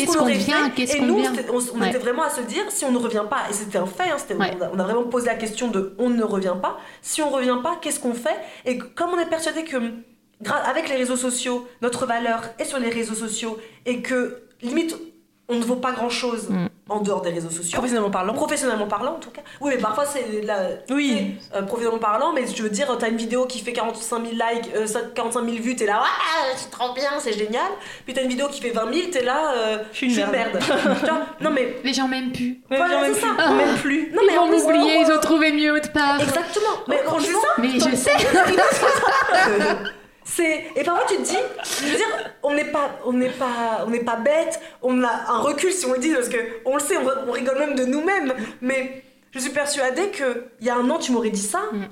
Qu'est-ce 0.00 0.16
qu'on 0.16 0.20
aurait 0.22 0.34
fait 0.34 0.96
Et 0.96 1.00
nous, 1.00 1.14
on, 1.52 1.58
on 1.76 1.80
Ouais. 1.80 1.88
était 1.88 1.98
vraiment 1.98 2.22
à 2.24 2.30
se 2.30 2.40
dire, 2.42 2.64
si 2.70 2.84
on 2.84 2.92
ne 2.92 2.98
revient 2.98 3.24
pas, 3.28 3.42
et 3.50 3.52
c'était 3.52 3.78
un 3.78 3.86
fait, 3.86 4.10
hein, 4.10 4.16
Ouais. 4.38 4.50
on, 4.58 4.62
a, 4.62 4.70
on 4.74 4.78
a 4.78 4.82
vraiment 4.84 5.04
posé 5.04 5.26
la 5.26 5.34
question 5.34 5.68
de 5.68 5.94
on 5.98 6.10
ne 6.10 6.22
revient 6.24 6.54
pas, 6.60 6.78
si 7.02 7.22
on 7.22 7.30
ne 7.30 7.34
revient 7.36 7.58
pas, 7.62 7.76
qu'est-ce 7.80 8.00
qu'on 8.00 8.14
fait 8.14 8.36
Et 8.64 8.78
comme 8.78 9.10
on 9.10 9.18
est 9.18 9.26
persuadé 9.28 9.64
que, 9.64 9.76
gra- 10.42 10.62
avec 10.68 10.88
les 10.88 10.96
réseaux 10.96 11.16
sociaux, 11.16 11.66
notre 11.82 12.06
valeur 12.06 12.42
est 12.58 12.64
sur 12.64 12.78
les 12.78 12.90
réseaux 12.90 13.14
sociaux, 13.14 13.58
et 13.86 14.00
que, 14.02 14.42
limite, 14.62 14.96
on 15.48 15.56
ne 15.56 15.64
vaut 15.64 15.76
pas 15.76 15.92
grand-chose 15.92 16.48
Mm. 16.50 16.66
En 16.88 17.00
dehors 17.00 17.22
des 17.22 17.30
réseaux 17.30 17.48
sociaux. 17.50 17.72
Professionnellement 17.72 18.10
parlant. 18.10 18.34
Professionnellement 18.34 18.86
parlant, 18.86 19.12
en 19.12 19.18
tout 19.20 19.30
cas. 19.30 19.40
Oui, 19.60 19.72
mais 19.74 19.80
parfois, 19.80 20.04
c'est 20.04 20.42
la. 20.42 20.68
Oui. 20.90 21.36
euh, 21.54 21.62
professionnellement 21.62 21.98
parlant, 22.02 22.32
mais 22.34 22.44
je 22.46 22.62
veux 22.62 22.68
dire, 22.70 22.94
t'as 22.98 23.08
une 23.08 23.16
vidéo 23.16 23.46
qui 23.46 23.60
fait 23.60 23.72
45 23.72 24.20
000 24.20 24.32
likes, 24.32 24.70
euh, 24.76 24.86
45 25.14 25.44
000 25.44 25.56
vues, 25.62 25.76
t'es 25.76 25.86
là, 25.86 26.00
ouais, 26.00 26.52
c'est 26.56 26.70
trop 26.70 26.92
bien, 26.92 27.10
c'est 27.20 27.32
génial. 27.32 27.70
Puis 28.04 28.12
t'as 28.12 28.22
une 28.22 28.28
vidéo 28.28 28.48
qui 28.48 28.60
fait 28.60 28.70
20 28.70 28.92
000, 28.92 29.08
t'es 29.10 29.22
là, 29.24 29.52
euh, 29.56 29.78
Je 29.92 29.96
suis 29.96 30.20
une 30.20 30.30
merde. 30.30 30.58
Tu 30.60 30.66
vois 31.06 31.20
non, 31.40 31.50
mais. 31.50 31.76
Les 31.82 31.94
gens 31.94 32.06
m'aiment 32.06 32.32
plus. 32.32 32.60
Ouais, 32.70 32.76
Voilà, 32.76 33.00
c'est 33.06 33.12
plus. 33.12 33.20
ça. 33.20 33.48
Même 33.54 33.76
plus. 33.76 34.12
Non, 34.12 34.20
ils 34.22 34.26
mais 34.50 34.58
m'oublier, 34.58 35.00
non, 35.02 35.06
ils 35.08 35.12
ont 35.12 35.20
trouvé 35.20 35.52
mieux 35.52 35.72
autre 35.74 35.90
part. 35.92 36.20
Exactement. 36.20 36.64
Mais 36.88 37.00
Oh, 37.06 37.08
franchement, 37.10 37.38
Mais 37.58 37.68
je 37.80 37.96
sais. 37.96 38.12
c'est. 40.24 40.64
Et 40.76 40.84
parfois, 40.84 41.04
tu 41.08 41.16
te 41.16 41.22
dis, 41.22 41.36
je 41.82 41.90
veux 41.90 41.96
dire, 41.96 42.30
on 42.42 42.54
n'est 42.54 42.64
pas, 42.70 42.90
on 43.04 43.12
n'est 43.12 43.30
pas, 43.30 43.84
on 43.86 43.90
n'est 43.90 44.04
pas 44.04 44.16
bête, 44.16 44.60
on 44.82 45.02
a 45.04 45.10
un 45.28 45.38
recul 45.38 45.72
si 45.72 45.86
on 45.86 45.92
le 45.92 45.98
dit, 45.98 46.12
parce 46.12 46.28
que 46.28 46.38
on 46.64 46.74
le 46.74 46.80
sait, 46.80 46.96
on, 46.96 47.06
on 47.28 47.32
rigole 47.32 47.58
même 47.58 47.74
de 47.74 47.84
nous-mêmes. 47.84 48.34
Mais 48.60 49.02
je 49.32 49.38
suis 49.38 49.50
persuadée 49.50 50.08
que 50.10 50.44
il 50.60 50.66
y 50.66 50.70
a 50.70 50.76
un 50.76 50.88
an, 50.90 50.98
tu 50.98 51.12
m'aurais 51.12 51.30
dit 51.30 51.42
ça, 51.42 51.62
Mm. 51.72 51.86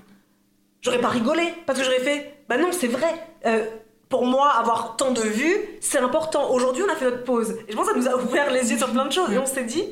j'aurais 0.81 1.01
pas 1.01 1.09
rigolé, 1.09 1.55
parce 1.67 1.79
que 1.79 1.85
j'aurais 1.85 2.01
fait, 2.01 2.35
bah 2.49 2.57
non, 2.57 2.69
c'est 2.73 2.89
vrai. 2.89 3.13
Euh, 3.47 3.65
pour 4.09 4.27
moi, 4.27 4.51
avoir 4.51 4.97
tant 4.97 5.11
de 5.13 5.23
vues, 5.23 5.57
c'est 5.81 5.99
important. 5.99 6.51
Aujourd'hui, 6.51 6.83
on 6.87 6.93
a 6.93 6.97
fait 6.97 7.07
notre 7.07 7.25
pause. 7.25 7.57
Et 7.67 7.73
je 7.73 7.77
pense 7.77 7.89
que 7.89 7.95
ça 7.95 7.99
nous 7.99 8.09
a 8.09 8.23
ouvert 8.23 8.51
les 8.51 8.71
yeux 8.71 8.77
sur 8.77 8.91
plein 8.91 9.07
de 9.07 9.13
choses. 9.13 9.33
Et 9.33 9.39
on 9.39 9.47
s'est 9.47 9.65
dit, 9.65 9.85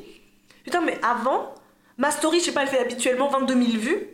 putain, 0.63 0.79
mais 0.81 0.99
avant, 1.01 1.55
ma 1.97 2.11
story, 2.11 2.39
je 2.39 2.45
sais 2.45 2.51
pas, 2.51 2.61
elle 2.61 2.67
fait 2.67 2.79
habituellement 2.79 3.29
22 3.29 3.53
000 3.55 3.65
vues. 3.79 4.07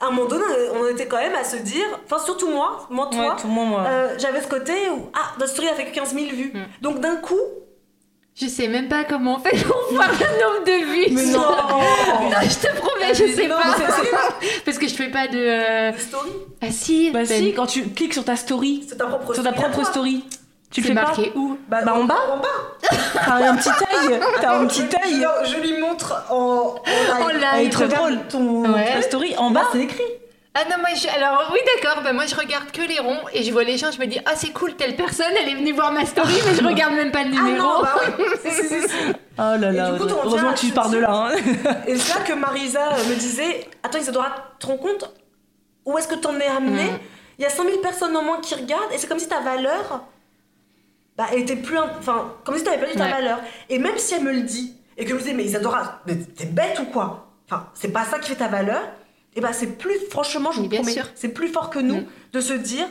À 0.00 0.06
un 0.06 0.10
moment 0.10 0.28
donné, 0.28 0.44
on 0.74 0.86
était 0.86 1.06
quand 1.06 1.16
même 1.18 1.34
à 1.34 1.42
se 1.44 1.56
dire, 1.56 1.84
enfin, 2.04 2.22
surtout 2.24 2.48
moi, 2.48 2.86
moi, 2.88 3.08
toi, 3.10 3.20
Ouais, 3.34 3.40
tout 3.40 3.48
le 3.48 3.52
monde, 3.52 3.70
moi. 3.70 3.84
euh, 3.86 4.14
j'avais 4.18 4.40
ce 4.40 4.46
côté 4.46 4.72
où, 4.90 5.10
ah, 5.12 5.32
notre 5.40 5.50
story 5.52 5.68
a 5.68 5.74
fait 5.74 5.86
que 5.86 5.94
15 5.94 6.14
000 6.14 6.26
vues. 6.32 6.52
Mm. 6.54 6.66
Donc 6.82 7.00
d'un 7.00 7.16
coup, 7.16 7.34
Je 8.40 8.46
sais 8.46 8.68
même 8.68 8.86
pas 8.88 9.02
comment 9.02 9.34
on 9.34 9.38
fait 9.40 9.56
pour 9.64 9.76
voir 9.90 10.08
le 10.12 10.40
nombre 10.40 10.64
de 10.64 10.84
vues. 10.86 11.12
Mais 11.14 11.26
non. 11.26 11.40
Non, 11.40 12.36
je 12.42 12.66
te 12.68 12.76
promets, 12.76 13.12
je 13.12 13.26
sais 13.34 13.48
Non, 13.48 13.56
pas. 13.56 13.76
Parce 14.64 14.78
que 14.78 14.86
je 14.86 14.94
fais 14.94 15.08
pas 15.10 15.26
de. 15.26 15.36
euh, 15.38 15.92
story, 15.98 16.30
Ah 16.62 16.70
si. 16.70 17.10
Bah 17.10 17.20
ben, 17.24 17.26
si, 17.26 17.52
quand 17.52 17.66
tu 17.66 17.82
cliques 17.88 18.14
sur 18.14 18.24
ta 18.24 18.36
story, 18.36 18.84
c'est 18.88 18.96
ta 18.96 19.06
propre 19.06 19.34
sur 19.34 19.42
ta 19.42 19.50
propre 19.52 19.74
toi. 19.80 19.84
story, 19.86 20.22
tu 20.70 20.80
le 20.82 20.86
fais 20.88 20.94
pas 20.94 21.02
marqué 21.02 21.32
où 21.34 21.58
Bah, 21.68 21.78
Bah, 21.84 21.94
en 21.94 22.04
bas. 22.04 22.16
En 22.32 22.36
bas. 22.38 22.48
T'as 23.14 23.50
un 23.50 23.56
petit 23.56 23.70
taille 23.70 24.20
T'as 24.40 24.58
un 24.58 24.66
petit 24.66 24.86
taille 24.86 25.26
Je 25.44 25.56
lui 25.60 25.80
montre 25.80 26.24
en, 26.30 26.74
en 26.76 27.22
En 27.22 27.28
live. 27.28 27.40
live. 27.54 27.70
Trop 27.70 27.84
Regarde 27.84 28.12
drôle. 28.14 28.28
ton 28.28 28.72
Ouais. 28.72 29.02
Story, 29.02 29.34
en 29.38 29.50
bas, 29.50 29.62
c'est 29.72 29.80
écrit. 29.80 30.02
Ah 30.54 30.62
non, 30.68 30.78
moi 30.78 30.88
je... 30.96 31.06
Alors 31.16 31.50
oui, 31.52 31.60
d'accord, 31.76 32.02
bah, 32.02 32.12
moi 32.12 32.24
je 32.26 32.34
regarde 32.34 32.72
que 32.72 32.80
les 32.82 32.98
ronds 32.98 33.20
et 33.32 33.44
je 33.44 33.52
vois 33.52 33.62
les 33.62 33.78
gens, 33.78 33.92
je 33.92 34.00
me 34.00 34.06
dis, 34.06 34.18
ah 34.26 34.32
c'est 34.34 34.50
cool, 34.52 34.74
telle 34.74 34.96
personne, 34.96 35.26
elle 35.40 35.48
est 35.50 35.54
venue 35.54 35.72
voir 35.72 35.92
ma 35.92 36.04
story, 36.04 36.32
mais 36.46 36.54
je 36.54 36.64
regarde 36.66 36.94
même 36.94 37.12
pas 37.12 37.22
le 37.22 37.30
Ah 37.38 37.42
numéro. 37.42 37.58
non, 37.58 37.82
bah 37.82 37.94
oui. 38.18 38.24
Si, 38.44 38.50
si, 38.50 38.66
si, 38.68 38.80
si. 38.88 38.94
Oh 39.38 39.42
là 39.56 39.56
là, 39.70 39.92
du 39.92 39.98
coup, 40.00 40.08
heureusement 40.24 40.52
que 40.54 40.58
tu 40.58 40.72
pars 40.72 40.88
de 40.90 40.98
là. 40.98 41.10
hein. 41.12 41.30
Et 41.86 41.96
c'est 41.96 42.12
là 42.18 42.24
que 42.24 42.32
Marisa 42.32 42.80
me 43.08 43.14
disait 43.14 43.68
Attends, 43.84 43.98
Isadora, 43.98 44.34
tu 44.58 44.66
te 44.66 44.72
rends 44.72 44.78
compte 44.78 45.12
Où 45.84 45.96
est-ce 45.96 46.08
que 46.08 46.16
t'en 46.16 46.36
es 46.40 46.46
amené 46.46 46.84
Mm. 46.90 46.98
Il 47.38 47.42
y 47.42 47.46
a 47.46 47.50
100 47.50 47.62
000 47.62 47.76
personnes 47.78 48.16
au 48.16 48.22
moins 48.22 48.40
qui 48.40 48.56
regardent, 48.56 48.90
et 48.92 48.98
c'est 48.98 49.06
comme 49.06 49.20
si 49.20 49.28
ta 49.28 49.38
valeur, 49.38 50.02
bah, 51.18 51.26
elle 51.32 51.40
était 51.40 51.56
plus. 51.56 51.76
Enfin, 51.98 52.32
comme 52.44 52.56
si 52.56 52.64
t'avais 52.64 52.78
perdu 52.78 52.94
ta 52.94 53.04
Ouais. 53.04 53.10
valeur. 53.10 53.40
Et 53.68 53.78
même 53.78 53.98
si 53.98 54.14
elle 54.14 54.22
me 54.22 54.32
le 54.32 54.42
dit, 54.42 54.74
et 54.96 55.04
que 55.04 55.10
je 55.10 55.14
me 55.14 55.18
disais 55.20 55.34
Mais 55.34 55.44
Isadora, 55.44 56.00
mais 56.06 56.16
t'es 56.16 56.46
bête 56.46 56.78
ou 56.80 56.84
quoi? 56.86 57.28
Enfin, 57.50 57.68
c'est 57.74 57.92
pas 57.92 58.04
ça 58.04 58.18
qui 58.18 58.30
fait 58.30 58.36
ta 58.36 58.48
valeur, 58.48 58.80
et 59.36 59.40
bah, 59.40 59.52
c'est 59.52 59.76
plus, 59.78 59.94
franchement, 60.10 60.52
je 60.52 60.60
vous 60.60 60.68
promets, 60.68 60.94
c'est 61.14 61.28
plus 61.30 61.48
fort 61.48 61.68
que 61.70 61.78
nous 61.80 61.96
Mm. 62.02 62.06
de 62.32 62.40
se 62.40 62.52
dire 62.54 62.86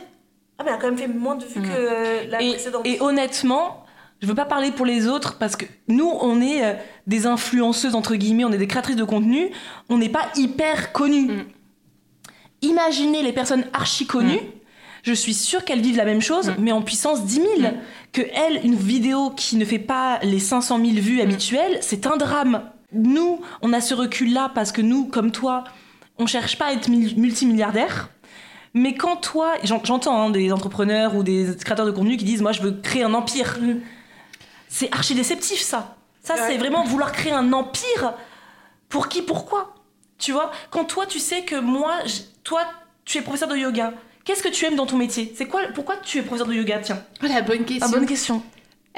Ah, 0.58 0.64
mais 0.64 0.70
elle 0.70 0.76
a 0.76 0.78
quand 0.80 0.88
même 0.88 0.98
fait 0.98 1.08
moins 1.08 1.36
de 1.36 1.44
vues 1.44 1.60
Mm. 1.60 1.62
que 1.62 1.68
euh, 1.72 2.24
la 2.30 2.42
Et, 2.42 2.50
précédente. 2.50 2.82
et 2.86 3.00
honnêtement, 3.00 3.84
je 4.20 4.26
veux 4.26 4.34
pas 4.34 4.44
parler 4.44 4.72
pour 4.72 4.84
les 4.86 5.06
autres 5.06 5.38
parce 5.38 5.54
que 5.56 5.64
nous, 5.86 6.10
on 6.20 6.40
est 6.42 6.64
euh, 6.64 6.74
des 7.06 7.26
influenceuses 7.26 7.94
entre 7.94 8.16
guillemets, 8.16 8.44
on 8.44 8.52
est 8.52 8.58
des 8.58 8.66
créatrices 8.66 8.96
de 8.96 9.04
contenu, 9.04 9.50
on 9.88 9.98
n'est 9.98 10.08
pas 10.08 10.26
hyper 10.36 10.92
connues. 10.92 11.28
Mm. 11.32 11.44
Imaginez 12.62 13.22
les 13.22 13.32
personnes 13.32 13.64
archi 13.72 14.06
connues. 14.06 14.40
Je 15.02 15.12
suis 15.12 15.34
sûre 15.34 15.64
qu'elles 15.64 15.80
vivent 15.80 15.96
la 15.96 16.04
même 16.04 16.20
chose, 16.20 16.48
Mm. 16.50 16.54
mais 16.58 16.72
en 16.72 16.82
puissance 16.82 17.24
10 17.24 17.34
000. 17.60 17.72
Que 18.12 18.22
elle, 18.34 18.60
une 18.64 18.74
vidéo 18.74 19.30
qui 19.30 19.56
ne 19.56 19.64
fait 19.64 19.78
pas 19.78 20.18
les 20.22 20.38
500 20.38 20.78
000 20.78 20.92
vues 21.00 21.20
habituelles, 21.20 21.78
c'est 21.82 22.06
un 22.06 22.16
drame. 22.16 22.62
Nous, 22.92 23.40
on 23.62 23.72
a 23.72 23.80
ce 23.80 23.94
recul-là 23.94 24.50
parce 24.54 24.72
que 24.72 24.80
nous, 24.82 25.04
comme 25.06 25.30
toi, 25.30 25.64
on 26.18 26.26
cherche 26.26 26.56
pas 26.58 26.66
à 26.66 26.72
être 26.72 26.88
mul- 26.88 27.16
multimilliardaire. 27.18 28.08
Mais 28.74 28.94
quand 28.94 29.16
toi, 29.16 29.52
j'en- 29.64 29.82
j'entends 29.84 30.20
hein, 30.26 30.30
des 30.30 30.52
entrepreneurs 30.52 31.14
ou 31.16 31.22
des 31.22 31.48
créateurs 31.64 31.86
de 31.86 31.90
contenu 31.90 32.16
qui 32.16 32.24
disent 32.24 32.42
Moi, 32.42 32.52
je 32.52 32.62
veux 32.62 32.72
créer 32.72 33.02
un 33.02 33.14
empire. 33.14 33.58
C'est 34.68 34.92
archi 34.92 35.14
déceptif, 35.14 35.60
ça. 35.60 35.96
Ça, 36.22 36.34
Ouais. 36.34 36.40
c'est 36.48 36.56
vraiment 36.58 36.84
vouloir 36.84 37.12
créer 37.12 37.32
un 37.32 37.52
empire. 37.52 38.14
Pour 38.88 39.08
qui, 39.08 39.22
pourquoi? 39.22 39.74
Tu 40.18 40.32
vois? 40.32 40.50
Quand 40.70 40.84
toi, 40.84 41.06
tu 41.06 41.18
sais 41.18 41.42
que 41.42 41.56
moi, 41.56 41.94
toi, 42.44 42.62
tu 43.04 43.18
es 43.18 43.22
professeur 43.22 43.48
de 43.48 43.56
yoga. 43.56 43.92
Qu'est-ce 44.28 44.42
que 44.42 44.48
tu 44.50 44.66
aimes 44.66 44.76
dans 44.76 44.84
ton 44.84 44.98
métier? 44.98 45.32
C'est 45.34 45.46
quoi 45.46 45.62
Pourquoi 45.74 45.96
tu 45.96 46.18
es 46.18 46.22
professeur 46.22 46.46
de 46.48 46.52
yoga? 46.52 46.80
Tiens, 46.80 47.02
Oh, 47.22 47.26
la 47.26 47.40
bonne 47.40 47.64
question. 47.64 47.86
ah, 47.88 47.96
bonne 47.96 48.04
question. 48.06 48.42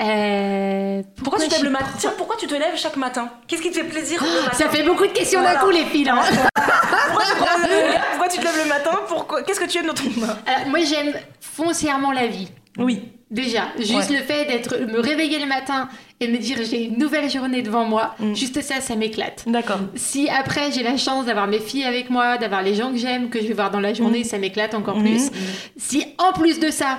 Euh, 0.01 1.03
Pourquoi, 1.23 1.39
tu 1.39 1.47
te 1.49 1.55
lèves 1.55 1.63
le 1.63 1.71
matin 1.71 1.87
Tiens, 1.99 2.13
pourquoi 2.19 2.35
tu 2.37 2.49
te 2.49 2.55
lèves 2.55 2.77
chaque 2.77 2.97
matin? 2.97 3.31
Qu'est-ce 3.47 3.63
qui 3.63 3.71
te 3.71 3.77
fait 3.77 3.85
plaisir 3.85 4.21
le 4.25 4.43
matin 4.43 4.57
Ça 4.57 4.69
fait 4.69 4.83
beaucoup 4.83 5.07
de 5.07 5.13
questions 5.13 5.41
d'un 5.41 5.53
Voilà. 5.53 5.61
coup, 5.61 5.71
les 5.71 5.85
filles. 5.85 6.09
hein. 6.09 6.21
pourquoi, 6.57 7.25
tu 7.27 7.33
te 7.33 7.45
lèves 7.45 7.71
le- 7.71 7.99
pourquoi 8.11 8.29
tu 8.29 8.39
te 8.39 8.45
lèves 8.45 8.63
le 8.65 8.69
matin? 8.69 8.91
Pourquoi 9.07 9.43
Qu'est-ce 9.45 9.61
que 9.61 9.67
tu 9.67 9.79
aimes 9.79 9.87
dans 9.87 9.95
ton 9.95 10.05
Alors, 10.47 10.67
moi, 10.69 10.81
j'aime 10.81 11.13
foncièrement 11.41 12.11
la 12.11 12.27
vie. 12.27 12.49
Oui. 12.77 13.03
Déjà, 13.31 13.69
juste 13.79 14.11
Ouais. 14.11 14.19
le 14.19 14.25
fait 14.25 14.47
d'être, 14.47 14.77
me 14.79 14.99
réveiller 14.99 15.39
le 15.39 15.47
matin 15.47 15.89
et 16.21 16.29
me 16.29 16.37
dire 16.39 16.59
j'ai 16.71 16.85
une 16.85 16.99
nouvelle 16.99 17.31
journée 17.31 17.63
devant 17.63 17.85
moi, 17.85 18.15
Mm. 18.21 18.35
juste 18.37 18.61
ça, 18.63 18.81
ça 18.81 18.95
m'éclate. 18.95 19.45
D'accord. 19.47 19.79
Si 19.97 20.29
après 20.29 20.71
j'ai 20.73 20.83
la 20.83 20.97
chance 20.97 21.25
d'avoir 21.27 21.47
mes 21.47 21.61
filles 21.61 21.85
avec 21.85 22.11
moi, 22.11 22.37
d'avoir 22.39 22.63
les 22.63 22.75
gens 22.75 22.91
que 22.93 22.99
j'aime, 22.99 23.31
que 23.31 23.41
je 23.41 23.47
vais 23.47 23.55
voir 23.55 23.71
dans 23.71 23.81
la 23.81 23.95
journée, 23.95 24.23
ça 24.25 24.39
m'éclate 24.39 24.75
encore 24.75 24.97
Mhm. 24.99 25.05
plus. 25.05 25.31
Si 25.77 26.05
en 26.19 26.33
plus 26.33 26.61
de 26.61 26.71
ça, 26.71 26.99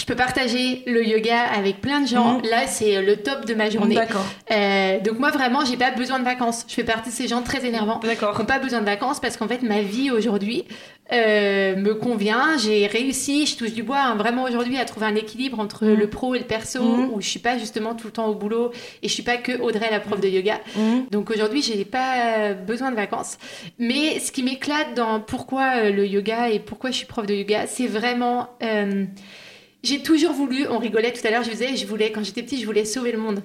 je 0.00 0.04
peux 0.04 0.14
partager 0.14 0.84
le 0.86 1.04
yoga 1.04 1.40
avec 1.42 1.80
plein 1.80 2.00
de 2.00 2.06
gens, 2.06 2.40
là 2.48 2.66
c'est 2.68 3.02
le 3.02 3.16
top 3.16 3.44
de 3.46 3.54
ma 3.54 3.68
journée. 3.68 3.96
D'accord. 3.96 4.24
Euh, 4.52 5.00
donc 5.00 5.18
moi 5.18 5.30
vraiment, 5.32 5.64
j'ai 5.64 5.76
pas 5.76 5.90
besoin 5.90 6.20
de 6.20 6.24
vacances. 6.24 6.64
Je 6.68 6.74
fais 6.74 6.84
partie 6.84 7.10
de 7.10 7.14
ces 7.14 7.26
gens 7.26 7.42
très 7.42 7.66
énervants 7.66 7.98
qui 7.98 8.06
D'accord. 8.06 8.38
n'ont 8.38 8.44
pas 8.44 8.60
besoin 8.60 8.78
de 8.80 8.84
vacances 8.86 9.18
parce 9.20 9.36
qu'en 9.36 9.48
fait 9.48 9.60
ma 9.62 9.80
vie 9.82 10.10
aujourd'hui 10.12 10.64
euh, 11.12 11.76
me 11.76 11.94
convient. 11.94 12.58
J'ai 12.58 12.86
réussi, 12.86 13.46
je 13.46 13.56
touche 13.56 13.72
du 13.72 13.82
bois 13.82 14.00
hein, 14.00 14.14
vraiment 14.16 14.44
aujourd'hui 14.44 14.76
à 14.78 14.84
trouver 14.84 15.06
un 15.06 15.14
équilibre 15.14 15.58
entre 15.60 15.86
Mhm. 15.86 15.94
le 15.94 16.10
pro 16.10 16.34
et 16.34 16.38
le 16.38 16.44
perso 16.44 16.82
Mhm. 16.82 17.10
où 17.14 17.20
je 17.20 17.28
suis 17.28 17.38
pas 17.40 17.56
justement 17.58 17.94
tout 17.94 18.06
le 18.08 18.12
temps 18.12 18.26
au 18.26 18.34
boulot 18.34 18.72
et 19.02 19.08
je 19.08 19.12
suis 19.14 19.22
pas 19.22 19.36
que 19.38 19.60
Audrey 19.60 19.88
la 19.90 20.00
prof 20.00 20.20
de 20.20 20.28
yoga. 20.28 20.60
Donc 21.10 21.30
aujourd'hui, 21.30 21.62
j'ai 21.62 21.84
pas 21.84 22.52
besoin 22.52 22.90
de 22.90 22.96
vacances. 22.96 23.38
Mais 23.78 24.18
ce 24.20 24.30
qui 24.32 24.42
m'éclate 24.42 24.94
dans 24.94 25.20
pourquoi 25.20 25.84
euh, 25.84 25.90
le 25.90 26.06
yoga 26.06 26.50
et 26.50 26.58
pourquoi 26.58 26.90
je 26.90 26.96
suis 26.96 27.06
prof 27.06 27.26
de 27.26 27.34
yoga, 27.34 27.66
c'est 27.66 27.86
vraiment. 27.86 28.48
euh, 28.62 29.04
j'ai 29.84 30.02
toujours 30.02 30.32
voulu, 30.32 30.66
on 30.68 30.78
rigolait 30.78 31.12
tout 31.12 31.24
à 31.24 31.30
l'heure, 31.30 31.44
je 31.44 31.50
disais, 31.50 31.76
je 31.76 31.86
voulais, 31.86 32.10
quand 32.10 32.24
j'étais 32.24 32.42
petite, 32.42 32.60
je 32.60 32.66
voulais 32.66 32.84
sauver 32.84 33.12
le 33.12 33.18
monde. 33.18 33.42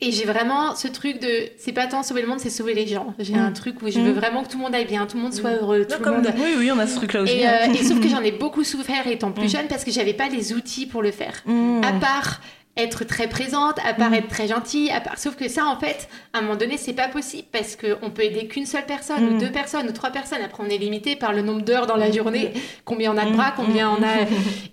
Et 0.00 0.12
j'ai 0.12 0.24
vraiment 0.24 0.76
ce 0.76 0.86
truc 0.86 1.18
de, 1.20 1.48
c'est 1.58 1.72
pas 1.72 1.86
tant 1.88 2.04
sauver 2.04 2.22
le 2.22 2.28
monde, 2.28 2.38
c'est 2.38 2.50
sauver 2.50 2.72
les 2.72 2.86
gens. 2.86 3.14
J'ai 3.18 3.34
Mm. 3.34 3.38
un 3.38 3.52
truc 3.52 3.82
où 3.82 3.90
je 3.90 3.98
Mm. 3.98 4.04
veux 4.04 4.12
vraiment 4.12 4.44
que 4.44 4.48
tout 4.48 4.56
le 4.58 4.62
monde 4.62 4.74
aille 4.74 4.84
bien, 4.86 5.06
tout 5.06 5.16
le 5.16 5.22
monde 5.24 5.34
soit 5.34 5.50
heureux, 5.50 5.84
tout 5.88 5.98
le 5.98 6.04
comme 6.04 6.16
monde. 6.22 6.32
Oui, 6.36 6.54
oui, 6.56 6.70
on 6.72 6.78
a 6.78 6.86
ce 6.86 6.96
truc-là 6.96 7.22
aussi. 7.22 7.34
Et, 7.34 7.48
euh, 7.48 7.72
et 7.72 7.82
sauf 7.82 7.98
que 8.00 8.08
j'en 8.08 8.22
ai 8.22 8.30
beaucoup 8.30 8.62
souffert 8.62 9.06
étant 9.08 9.32
plus 9.32 9.46
Mm. 9.46 9.48
jeune 9.48 9.66
parce 9.68 9.82
que 9.84 9.90
j'avais 9.90 10.14
pas 10.14 10.28
les 10.28 10.52
outils 10.52 10.86
pour 10.86 11.02
le 11.02 11.10
faire. 11.10 11.42
À 11.82 11.92
part 11.94 12.40
être 12.76 13.02
très 13.04 13.26
présente, 13.28 13.80
à 13.84 13.92
part 13.92 14.14
être 14.14 14.28
très 14.28 14.46
gentille, 14.46 14.88
à 14.92 15.00
part... 15.00 15.18
sauf 15.18 15.34
que 15.34 15.48
ça, 15.48 15.66
en 15.66 15.80
fait, 15.80 16.08
à 16.32 16.38
un 16.38 16.42
moment 16.42 16.54
donné, 16.54 16.76
c'est 16.76 16.92
pas 16.92 17.08
possible 17.08 17.48
parce 17.50 17.74
qu'on 17.74 18.10
peut 18.10 18.22
aider 18.22 18.46
qu'une 18.46 18.66
seule 18.66 18.86
personne, 18.86 19.24
ou 19.24 19.34
Mm. 19.34 19.38
deux 19.40 19.50
personnes, 19.50 19.88
ou 19.88 19.92
trois 19.92 20.10
personnes. 20.10 20.42
Après, 20.44 20.62
on 20.64 20.70
est 20.70 20.78
limité 20.78 21.16
par 21.16 21.32
le 21.32 21.42
nombre 21.42 21.62
d'heures 21.62 21.88
dans 21.88 21.96
la 21.96 22.12
journée, 22.12 22.52
combien 22.84 23.12
on 23.12 23.18
a 23.18 23.24
de 23.24 23.32
bras, 23.32 23.52
combien 23.56 23.90
on 23.90 24.00
a. 24.04 24.14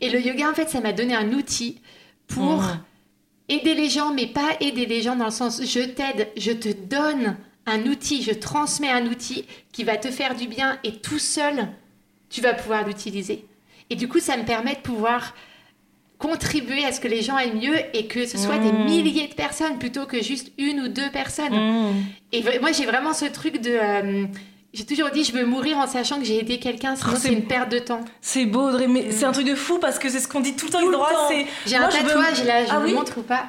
Et 0.01 0.09
le 0.11 0.21
yoga, 0.21 0.51
en 0.51 0.53
fait, 0.53 0.69
ça 0.69 0.81
m'a 0.81 0.91
donné 0.93 1.15
un 1.15 1.31
outil 1.33 1.81
pour 2.27 2.61
Mm. 2.61 2.79
Aider 3.49 3.75
les 3.75 3.89
gens, 3.89 4.11
mais 4.13 4.27
pas 4.27 4.55
aider 4.59 4.85
les 4.85 5.01
gens 5.01 5.15
dans 5.15 5.25
le 5.25 5.31
sens 5.31 5.61
je 5.63 5.79
t'aide, 5.81 6.29
je 6.37 6.51
te 6.51 6.69
donne 6.69 7.37
un 7.65 7.81
outil, 7.85 8.21
je 8.21 8.31
transmets 8.31 8.89
un 8.91 9.05
outil 9.07 9.45
qui 9.71 9.83
va 9.83 9.97
te 9.97 10.09
faire 10.11 10.35
du 10.35 10.47
bien 10.47 10.77
et 10.83 10.93
tout 10.93 11.19
seul, 11.19 11.67
tu 12.29 12.41
vas 12.41 12.53
pouvoir 12.53 12.85
l'utiliser. 12.85 13.45
Et 13.89 13.95
du 13.95 14.07
coup, 14.07 14.19
ça 14.19 14.37
me 14.37 14.43
permet 14.45 14.73
de 14.75 14.79
pouvoir 14.79 15.33
contribuer 16.17 16.85
à 16.85 16.91
ce 16.91 16.99
que 16.99 17.07
les 17.07 17.21
gens 17.21 17.35
aillent 17.35 17.55
mieux 17.55 17.77
et 17.93 18.07
que 18.07 18.25
ce 18.25 18.37
soit 18.37 18.57
des 18.57 18.71
Mm. 18.71 18.85
milliers 18.85 19.27
de 19.27 19.33
personnes 19.33 19.77
plutôt 19.77 20.05
que 20.05 20.21
juste 20.23 20.51
une 20.57 20.79
ou 20.81 20.87
deux 20.87 21.09
personnes. 21.11 21.53
Mm. 21.53 22.03
Et 22.31 22.43
moi, 22.61 22.71
j'ai 22.71 22.85
vraiment 22.85 23.13
ce 23.13 23.25
truc 23.25 23.59
de... 23.61 23.71
euh, 23.71 24.25
j'ai 24.75 24.85
toujours 24.85 25.09
dit, 25.09 25.23
je 25.23 25.31
veux 25.31 25.45
mourir 25.45 25.77
en 25.77 25.87
sachant 25.87 26.19
que 26.19 26.25
j'ai 26.25 26.39
aidé 26.39 26.59
quelqu'un, 26.59 26.95
sinon 26.95 27.11
Oh, 27.15 27.17
c'est 27.19 27.31
une 27.33 27.45
perte 27.45 27.69
de 27.71 27.79
temps. 27.79 28.01
C'est 28.21 28.45
beau, 28.45 28.67
Audrey, 28.69 28.87
mais 28.87 29.11
c'est 29.11 29.25
un 29.25 29.31
truc 29.31 29.47
de 29.47 29.55
fou 29.55 29.79
parce 29.79 29.97
que 29.99 30.09
c'est 30.09 30.19
ce 30.19 30.27
qu'on 30.27 30.41
dit 30.41 30.55
tout 30.55 30.65
le 30.67 30.71
temps 30.71 30.79
avec 30.79 30.91
le 30.91 30.97
c'est... 31.29 31.45
J'ai 31.65 31.77
Moi, 31.77 31.87
un 31.87 31.89
je 31.91 31.97
veux- 31.97 32.07
tatouage 32.07 32.43
là, 32.43 32.65
je 32.65 32.69
Ah 32.71 32.79
vous 32.79 32.85
oui 32.85 32.91
le 32.91 32.95
montre 32.97 33.17
ou 33.17 33.21
pas 33.21 33.45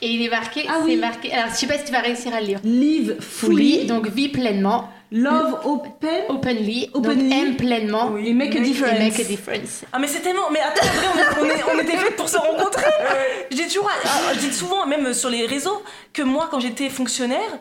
Et 0.00 0.08
il 0.10 0.22
est 0.24 0.30
marqué, 0.30 0.64
Ah 0.68 0.76
c'est 0.80 0.84
oui. 0.84 0.96
marqué... 0.96 1.32
Alors, 1.32 1.50
je 1.50 1.54
sais 1.56 1.66
pas 1.66 1.78
si 1.78 1.84
tu 1.84 1.92
vas 1.92 2.00
réussir 2.00 2.34
à 2.34 2.40
le 2.40 2.46
lire. 2.46 2.60
Live 2.64 3.16
fully, 3.20 3.84
donc 3.86 4.08
vis 4.08 4.28
pleinement, 4.30 4.88
love 5.10 5.60
open, 5.64 6.08
openly, 6.30 6.88
Openly. 6.94 7.28
donc 7.28 7.32
aime 7.38 7.56
pleinement, 7.56 8.08
Oui. 8.12 8.28
et 8.28 8.32
make 8.32 8.56
a 8.56 8.60
difference. 8.60 8.92
et 8.96 8.98
make 8.98 9.20
a 9.20 9.24
difference. 9.24 9.82
Ah 9.92 9.98
mais 9.98 10.06
c'est 10.08 10.20
tellement... 10.20 10.50
Mais 10.50 10.60
attends, 10.60 10.86
on, 11.14 11.18
est- 11.18 11.40
on, 11.42 11.44
est- 11.54 11.64
on 11.76 11.80
était 11.82 11.98
fait 11.98 12.12
pour 12.12 12.28
se 12.30 12.38
rencontrer 12.38 12.86
Je 13.50 13.56
dis 13.56 13.64
toujours, 13.66 13.90
ah, 14.04 14.32
je 14.34 14.38
dis 14.40 14.52
souvent, 14.54 14.86
même 14.86 15.12
sur 15.12 15.28
les 15.28 15.44
réseaux, 15.46 15.82
que 16.14 16.22
moi, 16.22 16.48
quand 16.50 16.60
j'étais 16.60 16.88
fonctionnaire, 16.88 17.58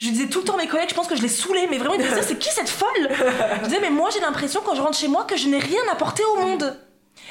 je 0.00 0.08
disais 0.08 0.26
tout 0.26 0.40
le 0.40 0.44
temps 0.44 0.54
à 0.54 0.56
mes 0.56 0.66
collègues, 0.66 0.88
je 0.90 0.94
pense 0.94 1.06
que 1.06 1.14
je 1.16 1.22
les 1.22 1.28
saoulais, 1.28 1.66
mais 1.70 1.78
vraiment, 1.78 1.94
ils 1.94 2.00
me 2.02 2.08
disaient, 2.08 2.22
c'est 2.22 2.38
qui 2.38 2.48
cette 2.50 2.68
folle? 2.70 2.88
Je 3.62 3.64
disais, 3.68 3.80
mais 3.80 3.90
moi, 3.90 4.08
j'ai 4.12 4.20
l'impression, 4.20 4.60
quand 4.64 4.74
je 4.74 4.80
rentre 4.82 4.98
chez 4.98 5.08
moi, 5.08 5.24
que 5.24 5.36
je 5.36 5.46
n'ai 5.46 5.58
rien 5.58 5.82
apporté 5.92 6.22
au 6.24 6.40
monde. 6.40 6.76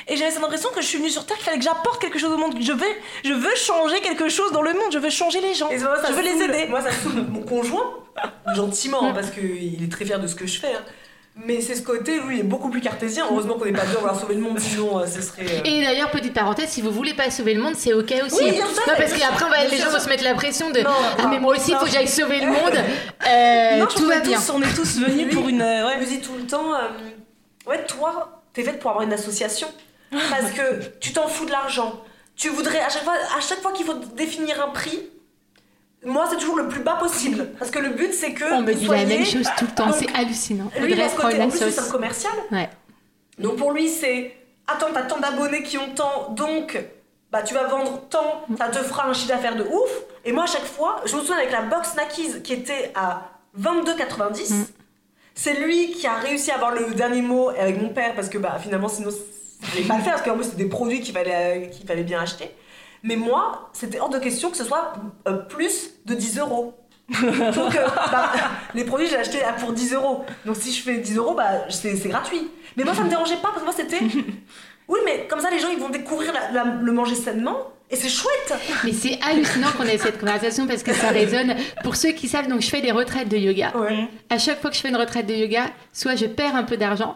Et 0.07 0.15
j'avais 0.17 0.31
cette 0.31 0.43
impression 0.43 0.69
que 0.73 0.81
je 0.81 0.85
suis 0.87 0.97
venue 0.99 1.09
sur 1.09 1.25
Terre, 1.25 1.35
qu'il 1.37 1.45
fallait 1.45 1.57
que 1.57 1.63
j'apporte 1.63 1.99
quelque 1.99 2.19
chose 2.19 2.31
au 2.31 2.37
monde. 2.37 2.55
Je 2.61 2.71
veux, 2.71 2.85
je 3.25 3.33
veux 3.33 3.55
changer 3.55 4.01
quelque 4.01 4.29
chose 4.29 4.51
dans 4.51 4.61
le 4.61 4.73
monde, 4.73 4.91
je 4.91 4.99
veux 4.99 5.09
changer 5.09 5.41
les 5.41 5.53
gens. 5.55 5.69
Et 5.69 5.77
moi, 5.79 5.99
ça 6.01 6.09
je 6.09 6.13
veux 6.13 6.21
les 6.21 6.41
aider. 6.43 6.67
Moi, 6.69 6.81
ça 6.81 6.91
saoule 6.91 7.25
mon 7.29 7.41
conjoint, 7.41 7.91
gentiment, 8.55 9.03
hein, 9.09 9.13
parce 9.13 9.31
qu'il 9.31 9.83
est 9.83 9.91
très 9.91 10.05
fier 10.05 10.19
de 10.19 10.27
ce 10.27 10.35
que 10.35 10.45
je 10.47 10.59
fais. 10.59 10.73
hein. 10.73 10.83
Mais 11.45 11.61
c'est 11.61 11.75
ce 11.75 11.81
côté, 11.81 12.19
lui, 12.19 12.35
il 12.37 12.39
est 12.41 12.43
beaucoup 12.43 12.69
plus 12.69 12.81
cartésien. 12.81 13.25
Heureusement 13.31 13.53
qu'on 13.55 13.65
n'est 13.65 13.71
pas 13.71 13.85
deux 13.85 13.93
à 13.95 13.99
vouloir 13.99 14.19
sauver 14.19 14.35
le 14.35 14.41
monde, 14.41 14.59
sinon 14.59 14.99
euh, 14.99 15.05
ce 15.07 15.21
serait. 15.21 15.43
euh, 15.45 15.61
Et 15.63 15.81
d'ailleurs, 15.83 16.11
petite 16.11 16.33
parenthèse, 16.33 16.69
si 16.69 16.81
vous 16.81 16.91
voulez 16.91 17.13
pas 17.13 17.31
sauver 17.31 17.53
le 17.53 17.61
monde, 17.61 17.75
c'est 17.77 17.93
ok 17.93 18.13
aussi. 18.25 18.43
Oui, 18.43 18.57
non, 18.57 18.65
parce 18.97 19.13
qu'après, 19.13 19.45
on 19.45 19.49
va- 19.49 19.61
sûr, 19.61 19.71
les 19.71 19.77
gens 19.77 19.89
vont 19.89 19.99
se 19.99 20.09
mettre 20.09 20.23
la 20.23 20.33
pression 20.35 20.69
de 20.69 20.81
Non, 20.81 20.89
Ah, 21.17 21.27
mais 21.29 21.39
moi 21.39 21.55
aussi, 21.55 21.71
il 21.71 21.77
faut 21.77 21.85
que 21.85 21.91
j'aille 21.91 22.07
sauver 22.07 22.39
le 22.41 22.47
monde. 22.47 22.73
Euh, 23.27 23.77
Non, 23.79 23.87
je 23.89 23.95
tout 23.95 24.05
va 24.05 24.19
bien. 24.21 24.37
tous, 24.39 24.49
on 24.51 24.61
est 24.61 24.73
tous 24.73 24.99
venus 24.99 25.33
pour 25.33 25.47
une... 25.49 25.61
euh, 25.61 25.81
Je 25.81 25.85
ouais. 25.87 25.99
me 25.99 26.05
dis 26.05 26.19
tout 26.21 26.33
le 26.35 26.45
temps, 26.47 26.71
ouais, 27.67 27.85
toi, 27.85 28.41
t'es 28.53 28.63
faite 28.63 28.79
pour 28.79 28.91
avoir 28.91 29.05
une 29.05 29.13
association. 29.13 29.67
Parce 30.11 30.51
que 30.51 30.85
tu 30.99 31.13
t'en 31.13 31.27
fous 31.27 31.45
de 31.45 31.51
l'argent. 31.51 32.01
Tu 32.35 32.49
voudrais, 32.49 32.79
à 32.79 32.89
chaque 32.89 33.03
fois, 33.03 33.13
à 33.37 33.41
chaque 33.41 33.61
fois 33.61 33.71
qu'il 33.73 33.85
faut 33.85 33.93
définir 34.15 34.61
un 34.65 34.69
prix, 34.69 35.03
moi, 36.05 36.27
c'est 36.29 36.37
toujours 36.37 36.57
le 36.57 36.67
plus 36.67 36.81
bas 36.81 36.95
possible. 36.95 37.49
Parce 37.59 37.71
que 37.71 37.79
le 37.79 37.89
but, 37.89 38.13
c'est 38.13 38.33
que. 38.33 38.53
On 38.53 38.61
me 38.61 38.73
dit 38.73 38.87
la 38.87 39.05
même 39.05 39.25
chose 39.25 39.47
tout 39.57 39.65
le 39.65 39.75
temps, 39.75 39.91
c'est 39.91 40.13
hallucinant. 40.15 40.71
Lui, 40.79 40.93
il 40.93 41.01
a 41.01 41.09
ce 41.09 41.15
côté, 41.15 41.37
la 41.37 41.45
en 41.45 41.49
plus, 41.49 41.59
c'est 41.59 41.79
un 41.79 41.89
commercial. 41.89 42.33
Ouais. 42.51 42.69
Donc 43.37 43.57
pour 43.57 43.71
lui, 43.71 43.89
c'est 43.89 44.35
attends, 44.67 44.87
t'as 44.93 45.03
tant 45.03 45.19
d'abonnés 45.19 45.63
qui 45.63 45.77
ont 45.77 45.89
tant, 45.95 46.31
donc 46.31 46.77
bah 47.31 47.43
tu 47.43 47.53
vas 47.53 47.67
vendre 47.67 48.01
tant, 48.09 48.45
ça 48.57 48.69
te 48.69 48.79
fera 48.79 49.07
un 49.07 49.13
chiffre 49.13 49.29
d'affaires 49.29 49.55
de 49.55 49.63
ouf. 49.63 49.91
Et 50.25 50.31
moi, 50.31 50.43
à 50.43 50.47
chaque 50.47 50.65
fois, 50.65 51.01
je 51.05 51.15
me 51.15 51.21
souviens 51.21 51.37
avec 51.37 51.51
la 51.51 51.61
box 51.61 51.91
Snackies 51.91 52.41
qui 52.43 52.53
était 52.53 52.91
à 52.95 53.31
22,90. 53.59 54.53
Mm. 54.53 54.65
C'est 55.35 55.53
lui 55.53 55.91
qui 55.91 56.05
a 56.05 56.15
réussi 56.15 56.51
à 56.51 56.55
avoir 56.55 56.73
le 56.73 56.93
dernier 56.93 57.21
mot 57.21 57.49
avec 57.49 57.81
mon 57.81 57.89
père 57.89 58.13
parce 58.13 58.27
que 58.27 58.37
bah 58.37 58.57
finalement 58.61 58.89
sinon 58.89 59.09
je 59.09 59.87
pas 59.87 59.95
le 59.95 60.03
faire 60.03 60.13
parce 60.13 60.23
qu'en 60.23 60.35
plus 60.35 60.45
c'est 60.45 60.57
des 60.57 60.65
produits 60.65 60.99
qu'il 60.99 61.13
fallait, 61.13 61.35
euh, 61.35 61.65
qu'il 61.67 61.87
fallait 61.87 62.03
bien 62.03 62.19
acheter. 62.19 62.51
Mais 63.03 63.15
moi, 63.15 63.69
c'était 63.73 63.99
hors 63.99 64.09
de 64.09 64.19
question 64.19 64.49
que 64.51 64.57
ce 64.57 64.63
soit 64.63 64.93
euh, 65.27 65.37
plus 65.37 65.91
de 66.05 66.13
10 66.15 66.39
euros. 66.39 66.73
Donc, 67.09 67.21
euh, 67.75 67.87
bah, 68.11 68.31
les 68.75 68.83
produits, 68.83 69.07
j'ai 69.07 69.17
acheté 69.17 69.39
pour 69.59 69.73
10 69.73 69.93
euros. 69.93 70.25
Donc, 70.45 70.55
si 70.57 70.71
je 70.73 70.83
fais 70.83 70.97
10 70.97 71.17
euros, 71.17 71.33
bah, 71.33 71.65
c'est 71.69 71.95
c'est 71.95 72.09
gratuit. 72.09 72.49
Mais 72.77 72.83
moi, 72.83 72.93
ça 72.93 73.03
me 73.03 73.09
dérangeait 73.09 73.37
pas 73.37 73.49
parce 73.49 73.59
que 73.59 73.65
moi, 73.65 73.73
c'était. 73.75 73.99
Oui, 74.91 74.97
mais 75.05 75.27
comme 75.29 75.39
ça, 75.39 75.51
les 75.51 75.59
gens, 75.59 75.69
ils 75.69 75.77
vont 75.77 75.89
découvrir 75.89 76.33
la- 76.33 76.51
la- 76.51 76.71
le 76.81 76.91
manger 76.91 77.13
sainement. 77.13 77.57
Et 77.91 77.95
c'est 77.95 78.09
chouette. 78.09 78.53
Mais 78.83 78.91
c'est 78.91 79.19
hallucinant 79.21 79.67
qu'on 79.77 79.83
ait 79.83 79.99
cette 79.99 80.19
conversation 80.19 80.65
parce 80.65 80.81
que 80.81 80.93
ça 80.95 81.09
résonne. 81.09 81.55
Pour 81.83 81.95
ceux 81.95 82.09
qui 82.11 82.27
savent, 82.27 82.47
donc 82.47 82.61
je 82.61 82.69
fais 82.69 82.81
des 82.81 82.91
retraites 82.91 83.29
de 83.29 83.37
yoga. 83.37 83.71
Ouais. 83.77 84.07
À 84.31 84.39
chaque 84.39 84.59
fois 84.59 84.71
que 84.71 84.75
je 84.75 84.81
fais 84.81 84.89
une 84.89 84.95
retraite 84.97 85.27
de 85.27 85.35
yoga, 85.35 85.65
soit 85.93 86.15
je 86.15 86.25
perds 86.25 86.55
un 86.55 86.63
peu 86.63 86.75
d'argent, 86.75 87.13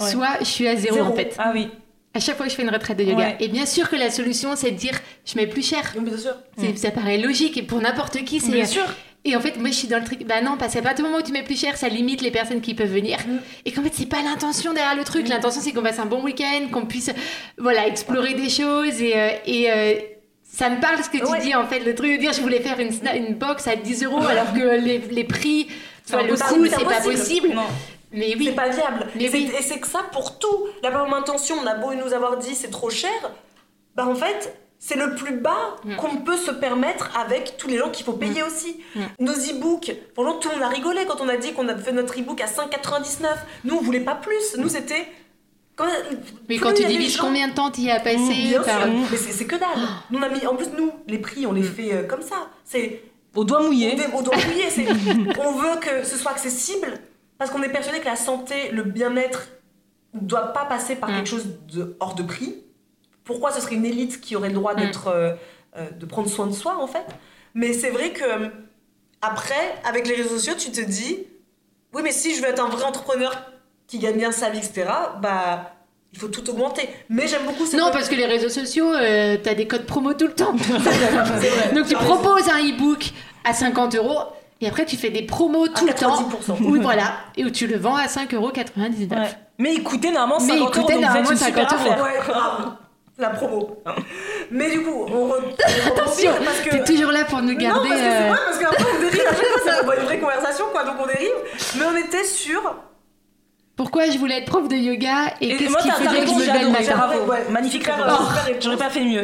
Ouais. 0.00 0.10
soit 0.10 0.36
je 0.40 0.44
suis 0.44 0.68
à 0.68 0.76
zéro, 0.76 0.96
Zéro. 0.96 1.08
en 1.12 1.16
fait. 1.16 1.34
Ah 1.38 1.52
oui. 1.54 1.70
À 2.14 2.20
chaque 2.20 2.36
fois 2.36 2.46
que 2.46 2.52
je 2.52 2.56
fais 2.56 2.62
une 2.62 2.70
retraite 2.70 2.96
de 2.96 3.02
yoga. 3.04 3.16
Ouais. 3.16 3.36
Et 3.40 3.48
bien 3.48 3.66
sûr 3.66 3.88
que 3.90 3.96
la 3.96 4.10
solution, 4.10 4.54
c'est 4.56 4.70
de 4.70 4.76
dire 4.76 4.94
je 5.26 5.36
mets 5.36 5.46
plus 5.48 5.66
cher. 5.66 5.92
Oui, 5.96 6.04
bien 6.04 6.16
sûr. 6.16 6.34
C'est- 6.58 6.76
Ça 6.78 6.90
paraît 6.90 7.18
logique 7.18 7.56
et 7.56 7.62
pour 7.62 7.80
n'importe 7.80 8.24
qui, 8.24 8.40
c'est. 8.40 8.52
Bien 8.52 8.66
sûr. 8.66 8.84
Et 9.26 9.34
en 9.36 9.40
fait, 9.40 9.56
moi, 9.58 9.70
je 9.70 9.74
suis 9.74 9.88
dans 9.88 9.98
le 9.98 10.04
truc. 10.04 10.24
Bah 10.26 10.42
non, 10.42 10.56
parce 10.58 10.74
qu'à 10.74 10.82
partir 10.82 11.02
du 11.04 11.10
moment 11.10 11.22
où 11.22 11.26
tu 11.26 11.32
mets 11.32 11.42
plus 11.42 11.58
cher, 11.58 11.76
ça 11.78 11.88
limite 11.88 12.20
les 12.20 12.30
personnes 12.30 12.60
qui 12.60 12.74
peuvent 12.74 12.92
venir. 12.92 13.16
Et 13.64 13.72
qu'en 13.72 13.82
fait, 13.82 13.92
c'est 13.94 14.06
pas 14.08 14.20
l'intention 14.22 14.74
derrière 14.74 14.94
le 14.96 15.02
truc. 15.04 15.28
L'intention, 15.28 15.62
c'est 15.62 15.72
qu'on 15.72 15.82
passe 15.82 15.98
un 15.98 16.04
bon 16.06 16.22
week-end, 16.22 16.68
qu'on 16.70 16.84
puisse, 16.84 17.10
voilà, 17.58 17.86
explorer 17.86 18.34
des 18.34 18.50
choses. 18.50 19.00
Et, 19.00 19.14
euh, 19.16 19.28
et 19.46 19.70
euh, 19.72 19.94
ça 20.42 20.68
me 20.68 20.78
parle 20.78 21.02
ce 21.02 21.08
que 21.08 21.16
tu 21.16 21.24
Ouais. 21.32 21.40
dis, 21.40 21.54
en 21.54 21.66
fait. 21.66 21.80
Le 21.80 21.94
truc 21.94 22.12
de 22.12 22.16
dire, 22.18 22.34
je 22.34 22.42
voulais 22.42 22.60
faire 22.60 22.78
une, 22.78 23.34
box 23.34 23.66
à 23.66 23.76
10 23.76 24.04
euros, 24.04 24.22
alors 24.26 24.52
que 24.52 24.78
les, 24.78 24.98
les 25.10 25.24
prix, 25.24 25.68
soit 26.06 26.22
le 26.22 26.34
coût, 26.36 26.66
c'est 26.66 26.84
pas 26.84 26.98
impossible. 27.00 27.48
possible. 27.48 27.54
Mais 28.14 28.34
oui. 28.38 28.46
C'est 28.46 28.52
pas 28.52 28.68
viable. 28.68 29.06
Mais 29.14 29.24
et 29.24 29.28
c'est- 29.28 29.36
oui. 29.36 29.50
et 29.58 29.62
c'est 29.62 29.78
que 29.80 29.86
ça 29.86 30.00
pour 30.12 30.38
tout. 30.38 30.66
La 30.82 30.90
première 30.90 31.14
intention, 31.16 31.56
on 31.62 31.66
a 31.66 31.74
beau 31.74 31.92
nous 31.94 32.12
avoir 32.14 32.36
dit 32.38 32.54
c'est 32.54 32.70
trop 32.70 32.90
cher. 32.90 33.10
Bah, 33.94 34.06
en 34.06 34.14
fait. 34.14 34.56
C'est 34.86 34.96
le 34.98 35.14
plus 35.14 35.36
bas 35.36 35.76
Mm. 35.84 35.96
qu'on 35.96 36.16
peut 36.16 36.36
se 36.36 36.50
permettre 36.50 37.10
avec 37.18 37.56
tous 37.56 37.68
les 37.68 37.78
gens 37.78 37.88
qu'il 37.88 38.04
faut 38.04 38.12
payer 38.12 38.42
aussi. 38.42 38.82
Mm. 38.94 39.00
Nos 39.20 39.32
e-books, 39.32 39.92
franchement, 40.12 40.34
tout 40.38 40.50
le 40.50 40.56
monde 40.56 40.64
a 40.64 40.68
rigolé 40.68 41.06
quand 41.06 41.22
on 41.22 41.28
a 41.30 41.38
dit 41.38 41.54
qu'on 41.54 41.68
a 41.68 41.76
fait 41.78 41.92
notre 41.92 42.18
e-book 42.20 42.38
à 42.42 42.46
5,99. 42.46 43.38
Nous, 43.64 43.74
on 43.76 43.80
voulait 43.80 44.00
pas 44.00 44.14
plus. 44.14 44.56
Nous, 44.58 44.68
c'était. 44.68 45.06
Quand, 45.74 45.86
Mais 46.50 46.58
quand 46.58 46.74
tu 46.74 46.84
divises 46.84 47.16
gens- 47.16 47.22
combien 47.24 47.48
de 47.48 47.54
temps 47.54 47.70
tu 47.70 47.80
y 47.82 47.90
as 47.90 47.98
passé 48.00 48.18
Bien 48.18 48.62
par- 48.62 48.82
sûr, 48.82 48.92
mais 49.10 49.16
c'est 49.16 49.46
que 49.46 49.56
dalle. 49.56 49.70
Nous, 50.10 50.18
on 50.18 50.22
a 50.22 50.28
mis, 50.28 50.46
en 50.46 50.54
plus, 50.54 50.68
nous, 50.76 50.92
les 51.08 51.18
prix, 51.18 51.46
on 51.46 51.52
les 51.52 51.62
fait 51.62 51.94
euh, 51.94 52.02
comme 52.06 52.20
ça. 52.22 52.48
C'est 52.66 53.00
Au 53.34 53.42
doigt 53.44 53.62
mouillé. 53.62 53.96
on, 54.12 54.20
doit 54.20 54.36
oublier. 54.36 54.68
c'est- 54.68 54.86
on 55.40 55.52
veut 55.52 55.80
que 55.80 56.04
ce 56.04 56.16
soit 56.18 56.32
accessible 56.32 56.92
parce 57.44 57.54
qu'on 57.54 57.62
est 57.62 57.68
persuadé 57.72 58.00
que 58.00 58.06
la 58.06 58.16
santé, 58.16 58.70
le 58.72 58.82
bien-être 58.84 59.48
ne 60.14 60.20
doit 60.20 60.52
pas 60.54 60.64
passer 60.64 60.96
par 60.96 61.10
Mm. 61.10 61.14
quelque 61.16 61.28
chose 61.28 61.46
de 61.72 61.96
hors 62.00 62.14
de 62.14 62.22
prix. 62.22 62.54
Pourquoi 63.24 63.52
ce 63.52 63.60
serait 63.60 63.74
une 63.74 63.84
élite 63.84 64.20
qui 64.22 64.34
aurait 64.34 64.48
le 64.48 64.54
droit 64.54 64.72
Mm. 64.74 64.76
d'être, 64.80 65.08
euh, 65.08 65.34
euh, 65.76 65.90
de 65.90 66.06
prendre 66.06 66.28
soin 66.28 66.46
de 66.46 66.52
soi 66.52 66.76
en 66.78 66.86
fait? 66.86 67.04
Mais 67.54 67.72
c'est 67.74 67.90
vrai 67.90 68.10
que 68.10 68.24
euh, 68.24 68.48
après, 69.20 69.74
avec 69.84 70.06
les 70.08 70.14
réseaux 70.14 70.36
sociaux, 70.38 70.54
tu 70.58 70.70
te 70.70 70.80
dis, 70.80 71.18
oui, 71.92 72.00
mais 72.02 72.12
si 72.12 72.34
je 72.34 72.40
veux 72.42 72.48
être 72.48 72.64
un 72.64 72.68
vrai 72.68 72.84
entrepreneur 72.84 73.50
qui 73.86 73.98
gagne 73.98 74.16
bien 74.16 74.32
sa 74.32 74.48
vie, 74.48 74.58
etc. 74.58 74.86
Bah 75.20 75.70
il 76.14 76.18
faut 76.20 76.28
tout 76.28 76.48
augmenter. 76.48 76.88
Mais 77.10 77.26
j'aime 77.26 77.44
beaucoup 77.44 77.66
ces 77.66 77.76
Non, 77.76 77.90
parce 77.92 78.08
que 78.08 78.14
les 78.14 78.24
réseaux 78.26 78.48
sociaux, 78.48 78.90
euh, 78.94 79.36
t'as 79.42 79.54
des 79.54 79.66
codes 79.66 79.84
promo 79.84 80.14
tout 80.14 80.28
le 80.28 80.32
temps. 80.34 80.52
Donc 81.74 81.86
tu 81.88 81.94
proposes 81.96 82.48
un 82.48 82.60
e-book 82.60 83.10
à 83.44 83.52
50 83.52 83.96
euros 83.96 84.20
et 84.64 84.68
après 84.68 84.84
tu 84.86 84.96
fais 84.96 85.10
des 85.10 85.22
promos 85.22 85.68
tout 85.68 85.86
le 85.86 85.92
temps. 85.92 86.16
90%. 86.48 86.62
Où, 86.64 86.80
voilà, 86.82 87.12
et 87.36 87.44
où 87.44 87.50
tu 87.50 87.66
le 87.66 87.76
vends 87.78 87.96
à 87.96 88.06
5,99 88.06 88.34
euros. 88.36 88.50
Ouais. 88.56 89.28
Mais 89.58 89.74
écoutez, 89.74 90.10
normalement, 90.10 90.44
Mais 90.44 90.52
50 90.58 90.58
euros, 90.58 90.68
écoutez, 90.88 90.92
donc 90.94 90.94
vous 90.94 91.00
normalement, 91.00 91.36
super 91.36 91.70
50 91.70 91.72
euros. 91.72 91.90
affaire. 91.92 92.02
Ouais, 92.04 92.20
grave. 92.26 92.72
La 93.16 93.30
promo. 93.30 93.78
Mais 94.50 94.70
du 94.72 94.82
coup, 94.82 95.04
on, 95.06 95.26
re... 95.28 95.34
on 95.38 95.88
Attention, 95.88 96.32
parce 96.44 96.60
que. 96.62 96.70
t'es 96.70 96.82
toujours 96.84 97.12
là 97.12 97.24
pour 97.24 97.40
nous 97.42 97.52
Non, 97.52 97.58
garder. 97.60 97.88
parce 97.88 98.00
que 98.00 98.06
c'est 98.06 98.22
euh, 98.24 98.28
vrai, 98.28 98.38
parce 98.46 98.58
qu'après 98.58 98.84
on 98.96 99.00
dérive, 99.00 99.22
fois 99.22 99.60
c'est 99.64 99.86
pas 99.86 99.96
une 100.00 100.02
vraie 100.04 100.18
conversation 100.18 100.64
quoi, 100.72 100.82
donc 100.84 100.96
on 101.00 101.06
dérive. 101.06 101.30
Mais 101.78 101.84
on 101.84 101.96
était 101.96 102.24
sur. 102.24 102.60
Pourquoi 103.76 104.08
je 104.10 104.18
voulais 104.18 104.38
être 104.38 104.46
prof 104.46 104.66
de 104.68 104.76
yoga 104.76 105.34
et, 105.40 105.50
Et 105.50 105.56
qu'est-ce 105.56 105.70
moi, 105.70 105.80
qui 105.80 105.88
t'as 105.88 105.94
t'as 105.98 106.10
faisait 106.10 106.20
que 106.22 106.26
je 106.26 106.34
me 106.34 106.50
adoré. 106.50 106.70
matin. 106.70 107.16
Ouais. 107.28 107.44
Magnifique 107.50 107.84
réponse. 107.86 108.28
J'aurais 108.60 108.76
pas 108.76 108.90
fait 108.90 109.04
mieux. 109.04 109.22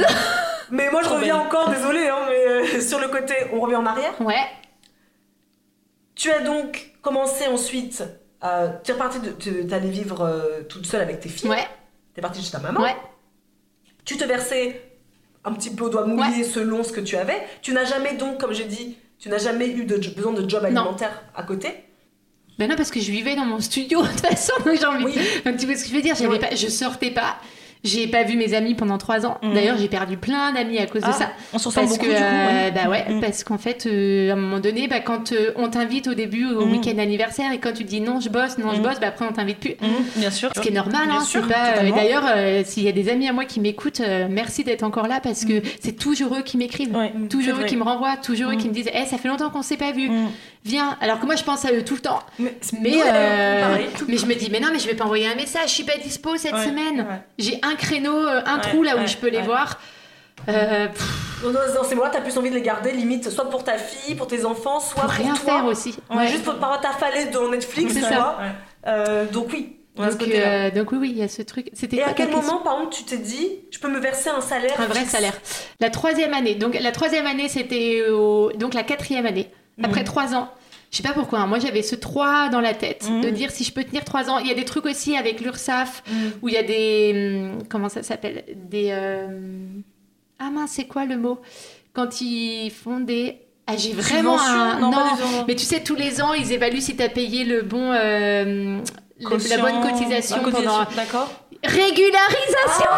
Mais 0.72 0.88
moi 0.90 1.00
je 1.02 1.06
Trop 1.06 1.16
reviens 1.16 1.36
belle. 1.38 1.46
encore, 1.46 1.68
désolé, 1.70 2.08
hein, 2.08 2.18
mais 2.28 2.76
euh, 2.76 2.80
sur 2.80 3.00
le 3.00 3.08
côté, 3.08 3.34
on 3.52 3.58
revient 3.60 3.74
en 3.76 3.86
arrière. 3.86 4.12
Ouais, 4.20 4.46
Tu 6.20 6.30
as 6.30 6.40
donc 6.40 6.92
commencé 7.00 7.46
ensuite. 7.46 8.04
Euh, 8.44 8.68
tu 8.84 8.90
es 8.90 8.94
repartie, 8.94 9.20
de, 9.20 9.30
tu 9.30 9.72
allais 9.72 9.88
vivre 9.88 10.20
euh, 10.20 10.62
toute 10.68 10.84
seule 10.84 11.00
avec 11.00 11.20
tes 11.20 11.30
filles. 11.30 11.48
ouais, 11.48 11.66
T'es 12.14 12.20
partie 12.20 12.42
chez 12.42 12.50
ta 12.50 12.58
maman. 12.58 12.82
ouais. 12.82 12.94
Tu 14.04 14.18
te 14.18 14.24
versais 14.24 14.82
un 15.46 15.52
petit 15.54 15.70
peu 15.70 15.84
au 15.84 15.88
doigt 15.88 16.04
mouillé 16.04 16.44
selon 16.44 16.84
ce 16.84 16.92
que 16.92 17.00
tu 17.00 17.16
avais. 17.16 17.42
Tu 17.62 17.72
n'as 17.72 17.86
jamais 17.86 18.16
donc, 18.16 18.38
comme 18.38 18.52
j'ai 18.52 18.66
dit, 18.66 18.98
tu 19.18 19.30
n'as 19.30 19.38
jamais 19.38 19.68
eu 19.68 19.86
de 19.86 19.96
besoin 19.96 20.34
de 20.34 20.46
job 20.46 20.62
alimentaire 20.62 21.22
à 21.34 21.42
côté. 21.42 21.84
Ben 22.58 22.68
non, 22.68 22.76
parce 22.76 22.90
que 22.90 23.00
je 23.00 23.10
vivais 23.10 23.34
dans 23.34 23.46
mon 23.46 23.60
studio 23.60 24.02
de 24.02 24.08
toute 24.08 24.20
façon, 24.20 24.52
donc 24.62 24.78
j'ai 24.78 24.84
envie. 24.84 25.04
Oui. 25.06 25.14
Donc 25.46 25.56
tu 25.56 25.64
vois 25.64 25.74
ce 25.74 25.84
que 25.84 25.88
je 25.88 25.94
veux 25.94 26.02
dire, 26.02 26.16
j'avais 26.16 26.38
pas, 26.38 26.54
je 26.54 26.68
sortais 26.68 27.12
pas. 27.12 27.38
J'ai 27.82 28.06
pas 28.08 28.24
vu 28.24 28.36
mes 28.36 28.52
amis 28.52 28.74
pendant 28.74 28.98
trois 28.98 29.24
ans. 29.24 29.38
Mhm. 29.42 29.54
D'ailleurs, 29.54 29.78
j'ai 29.78 29.88
perdu 29.88 30.18
plein 30.18 30.52
d'amis 30.52 30.76
à 30.78 30.86
cause 30.86 31.00
Ah, 31.02 31.08
de 31.08 31.14
ça. 31.14 31.30
On 31.54 31.58
se 31.58 31.68
ressemble 31.68 31.86
Parce 31.86 31.98
beaucoup 31.98 32.10
que, 32.10 32.14
du 32.16 32.22
coup. 32.22 32.28
euh, 32.28 32.64
ouais. 32.66 32.70
bah 32.72 32.90
ouais, 32.90 33.06
Mhm. 33.08 33.20
parce 33.22 33.42
qu'en 33.42 33.56
fait, 33.56 33.86
euh, 33.86 34.28
à 34.30 34.34
un 34.34 34.36
moment 34.36 34.60
donné, 34.60 34.86
bah, 34.86 35.00
quand 35.00 35.32
euh, 35.32 35.52
on 35.56 35.68
t'invite 35.70 36.06
au 36.06 36.12
début 36.14 36.44
au 36.46 36.66
Mhm. 36.66 36.72
week-end 36.72 36.98
anniversaire 36.98 37.52
et 37.52 37.58
quand 37.58 37.72
tu 37.72 37.84
dis 37.84 38.02
non, 38.02 38.20
je 38.20 38.28
bosse, 38.28 38.58
non, 38.58 38.74
je 38.74 38.82
bosse, 38.82 39.00
bah 39.00 39.06
après 39.08 39.24
on 39.24 39.32
t'invite 39.32 39.60
plus. 39.60 39.76
Bien 40.16 40.30
sûr. 40.30 40.50
Ce 40.54 40.60
qui 40.60 40.68
est 40.68 40.72
normal, 40.72 41.06
Bien 41.08 41.16
hein, 41.20 41.24
sûr, 41.24 41.46
pas. 41.48 41.78
euh. 41.78 41.90
D'ailleurs, 41.90 42.66
s'il 42.66 42.82
y 42.82 42.88
a 42.88 42.92
des 42.92 43.08
amis 43.08 43.26
à 43.28 43.32
moi 43.32 43.46
qui 43.46 43.60
m'écoutent, 43.60 44.02
merci 44.28 44.62
d'être 44.62 44.82
encore 44.82 45.06
là 45.08 45.20
parce 45.22 45.46
que 45.46 45.62
c'est 45.80 45.96
toujours 45.96 46.36
eux 46.36 46.42
qui 46.42 46.58
m'écrivent, 46.58 46.94
Ouais, 46.94 47.12
toujours 47.30 47.56
eux 47.60 47.64
qui 47.64 47.76
me 47.76 47.82
renvoient, 47.82 48.16
toujours 48.18 48.50
eux 48.50 48.56
qui 48.56 48.68
me 48.68 48.74
disent, 48.74 48.90
Eh, 48.94 49.06
ça 49.06 49.16
fait 49.16 49.28
longtemps 49.28 49.48
qu'on 49.48 49.62
s'est 49.62 49.76
pas 49.78 49.92
vu. 49.92 50.10
Viens. 50.64 50.96
Alors 51.00 51.20
que 51.20 51.26
moi, 51.26 51.36
je 51.36 51.42
pense 51.44 51.64
à 51.64 51.72
eux 51.72 51.84
tout 51.84 51.94
le 51.94 52.00
temps. 52.00 52.20
Mais, 52.38 52.54
Mais, 52.80 52.96
Ouais, 52.96 53.02
euh, 53.06 53.60
pareil, 53.62 53.86
tout 53.96 54.04
le 54.06 54.10
mais 54.12 54.18
je 54.18 54.26
me 54.26 54.34
dis, 54.34 54.48
mais 54.50 54.60
non, 54.60 54.68
mais 54.72 54.78
je 54.78 54.86
vais 54.86 54.94
pas 54.94 55.04
envoyer 55.04 55.26
un 55.28 55.34
message, 55.34 55.68
je 55.68 55.74
suis 55.74 55.84
pas 55.84 55.96
dispo 55.96 56.36
cette 56.36 56.52
Ouais, 56.52 56.64
semaine. 56.66 57.00
ouais. 57.00 57.22
J'ai 57.38 57.58
un 57.62 57.74
créneau, 57.76 58.16
euh, 58.16 58.40
un 58.44 58.56
Ouais, 58.56 58.62
trou 58.62 58.82
là 58.82 58.96
où 58.96 59.00
ouais, 59.00 59.06
je 59.06 59.16
peux 59.16 59.28
les 59.28 59.38
ouais. 59.38 59.44
voir. 59.44 59.80
Euh, 60.48 60.88
Dans, 61.42 61.50
dans 61.52 61.84
ces 61.84 61.94
moments-là, 61.94 62.10
t'as 62.14 62.20
plus 62.20 62.36
envie 62.38 62.50
de 62.50 62.54
les 62.54 62.62
garder, 62.62 62.92
limite, 62.92 63.28
soit 63.30 63.48
pour 63.50 63.62
ta 63.64 63.76
fille, 63.78 64.14
pour 64.14 64.26
tes 64.26 64.44
enfants, 64.44 64.80
soit 64.80 65.02
pour 65.02 65.12
pour 65.14 65.24
rien 65.24 65.34
toi. 65.34 65.44
faire 65.56 65.64
aussi. 65.66 65.94
Ouais, 66.14 66.26
Juste 66.28 66.44
pour 66.44 66.54
pas 66.56 66.78
t'affaler 66.78 67.26
dans 67.26 67.48
Netflix, 67.50 67.92
C'est 67.94 68.00
tu 68.00 68.04
ça. 68.06 68.10
vois. 68.14 68.38
Ouais. 68.40 68.50
Euh, 68.86 69.24
donc 69.26 69.48
oui, 69.52 69.76
Donc, 69.96 70.22
euh, 70.22 70.70
oui, 70.92 70.98
oui, 70.98 71.08
il 71.12 71.18
y 71.18 71.22
a 71.22 71.28
ce 71.28 71.42
truc. 71.42 71.68
C'était 71.74 71.96
Et 71.96 72.00
quoi 72.00 72.08
à 72.10 72.14
quel 72.14 72.30
moment, 72.30 72.58
par 72.58 72.74
exemple, 72.76 72.94
tu 72.94 73.04
t'es 73.04 73.18
dit, 73.18 73.48
je 73.70 73.78
peux 73.78 73.88
me 73.88 73.98
verser 74.00 74.30
un 74.30 74.40
salaire 74.40 74.74
Un 74.80 74.86
vrai 74.86 75.00
fixe 75.00 75.10
salaire. 75.12 75.34
La 75.80 75.90
troisième 75.90 76.32
année. 76.32 76.54
Donc 76.54 76.78
la 76.80 76.92
troisième 76.92 77.26
année, 77.26 77.48
c'était 77.48 78.04
au... 78.10 78.50
donc 78.52 78.72
la 78.74 78.82
quatrième 78.82 79.26
année. 79.26 79.50
Après 79.82 80.00
Mhm. 80.00 80.06
trois 80.06 80.34
ans. 80.34 80.48
Je 80.90 80.96
sais 80.96 81.02
pas 81.04 81.12
pourquoi. 81.12 81.38
hein, 81.40 81.46
Moi, 81.46 81.60
j'avais 81.60 81.82
ce 81.82 81.94
3 81.94 82.48
dans 82.48 82.60
la 82.60 82.74
tête 82.74 83.06
de 83.22 83.30
dire 83.30 83.52
si 83.52 83.62
je 83.62 83.72
peux 83.72 83.84
tenir 83.84 84.04
trois 84.04 84.28
ans. 84.28 84.38
Il 84.38 84.48
y 84.48 84.50
a 84.50 84.54
des 84.54 84.64
trucs 84.64 84.86
aussi 84.86 85.16
avec 85.16 85.40
l'URSSAF 85.40 86.02
Mhm. 86.10 86.32
où 86.42 86.48
il 86.48 86.54
y 86.54 86.58
a 86.58 86.62
des 86.64 87.50
comment 87.68 87.88
ça 87.88 88.02
s'appelle 88.02 88.42
des 88.56 88.88
euh, 88.90 89.28
ah 90.40 90.50
mince, 90.50 90.72
c'est 90.72 90.86
quoi 90.86 91.04
le 91.04 91.16
mot? 91.16 91.38
Quand 91.92 92.20
ils 92.20 92.70
font 92.70 92.98
des 93.00 93.36
ah 93.68 93.76
j'ai 93.76 93.92
vraiment 93.92 94.40
un 94.40 94.80
Non, 94.80 95.04
mais 95.46 95.54
tu 95.54 95.64
sais 95.64 95.80
tous 95.82 95.94
les 95.94 96.20
ans 96.20 96.32
ils 96.34 96.50
évaluent 96.52 96.80
si 96.80 96.96
tu 96.96 97.02
as 97.04 97.08
payé 97.08 97.44
le 97.44 97.62
bon 97.62 97.92
euh, 97.92 98.80
le- 99.20 99.48
la 99.48 99.58
bonne 99.58 99.80
cotisation 99.80 100.36
la 100.44 100.50
pendant 100.50 100.84
D'accord. 100.96 101.30
Régularisation 101.64 102.90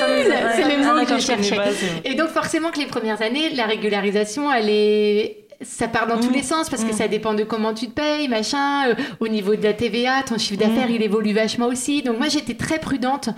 fameuse- 0.00 0.28
ouais. 0.28 0.34
C'est 0.56 0.64
le 0.64 0.84
Ah, 0.84 0.94
mot 0.94 1.04
que 1.04 1.14
je 1.18 1.24
cherchais. 1.26 1.56
Et 2.04 2.14
donc 2.14 2.28
forcément 2.28 2.70
que 2.70 2.78
les 2.78 2.86
premières 2.86 3.22
années, 3.22 3.50
la 3.50 3.66
régularisation, 3.66 4.52
elle 4.52 4.68
est... 4.68 5.36
Ça 5.62 5.88
part 5.88 6.06
dans 6.06 6.18
tous 6.18 6.30
Mm. 6.30 6.34
les 6.34 6.42
sens 6.42 6.70
parce 6.70 6.84
que 6.84 6.90
Mm. 6.92 6.96
ça 6.96 7.06
dépend 7.08 7.34
de 7.34 7.44
comment 7.44 7.74
tu 7.74 7.88
te 7.88 7.92
payes, 7.92 8.28
machin. 8.28 8.88
Euh, 8.88 8.94
au 9.20 9.28
niveau 9.28 9.54
de 9.56 9.62
la 9.62 9.74
TVA, 9.74 10.22
ton 10.26 10.38
chiffre 10.38 10.58
d'affaires, 10.58 10.88
Mm. 10.88 10.94
il 10.94 11.02
évolue 11.02 11.34
vachement 11.34 11.66
aussi. 11.66 12.00
Donc 12.02 12.16
moi, 12.16 12.28
j'étais 12.28 12.54
très 12.54 12.78
prudente 12.78 13.28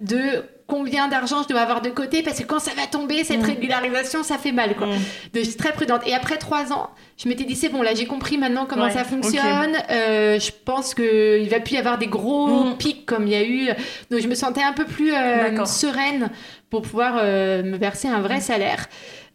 de 0.00 0.42
combien 0.68 1.08
d'argent 1.08 1.42
je 1.42 1.48
dois 1.48 1.62
avoir 1.62 1.80
de 1.80 1.88
côté 1.88 2.22
parce 2.22 2.38
que 2.38 2.44
quand 2.44 2.60
ça 2.60 2.70
va 2.76 2.86
tomber, 2.86 3.24
cette 3.24 3.40
Mm. 3.40 3.46
régularisation, 3.46 4.22
ça 4.22 4.38
fait 4.38 4.52
mal. 4.52 4.76
Quoi. 4.76 4.86
Mm. 4.86 4.90
Donc, 4.90 5.00
je 5.34 5.40
suis 5.48 5.56
très 5.56 5.72
prudente. 5.72 6.02
Et 6.06 6.14
après 6.14 6.36
trois 6.36 6.72
ans, 6.72 6.90
je 7.16 7.28
m'étais 7.28 7.44
dit, 7.44 7.56
c'est 7.56 7.70
bon, 7.70 7.82
là, 7.82 7.94
j'ai 7.94 8.06
compris 8.06 8.38
maintenant 8.38 8.66
comment 8.68 8.84
Ouais, 8.84 8.90
ça 8.92 9.02
fonctionne. 9.04 9.76
Euh, 9.90 10.38
je 10.38 10.50
pense 10.64 10.94
qu'il 10.94 11.48
va 11.50 11.58
plus 11.60 11.74
y 11.74 11.78
avoir 11.78 11.98
des 11.98 12.06
gros 12.06 12.64
Mm. 12.66 12.76
pics 12.76 13.06
comme 13.06 13.26
il 13.26 13.32
y 13.32 13.36
a 13.36 13.42
eu. 13.44 13.68
Donc, 14.10 14.20
je 14.20 14.28
me 14.28 14.34
sentais 14.34 14.62
un 14.62 14.74
peu 14.74 14.84
plus 14.84 15.12
euh, 15.14 15.64
sereine 15.64 16.30
pour 16.70 16.82
pouvoir 16.82 17.14
euh, 17.16 17.62
me 17.62 17.76
verser 17.78 18.08
un 18.08 18.20
vrai 18.20 18.40
salaire. 18.40 18.86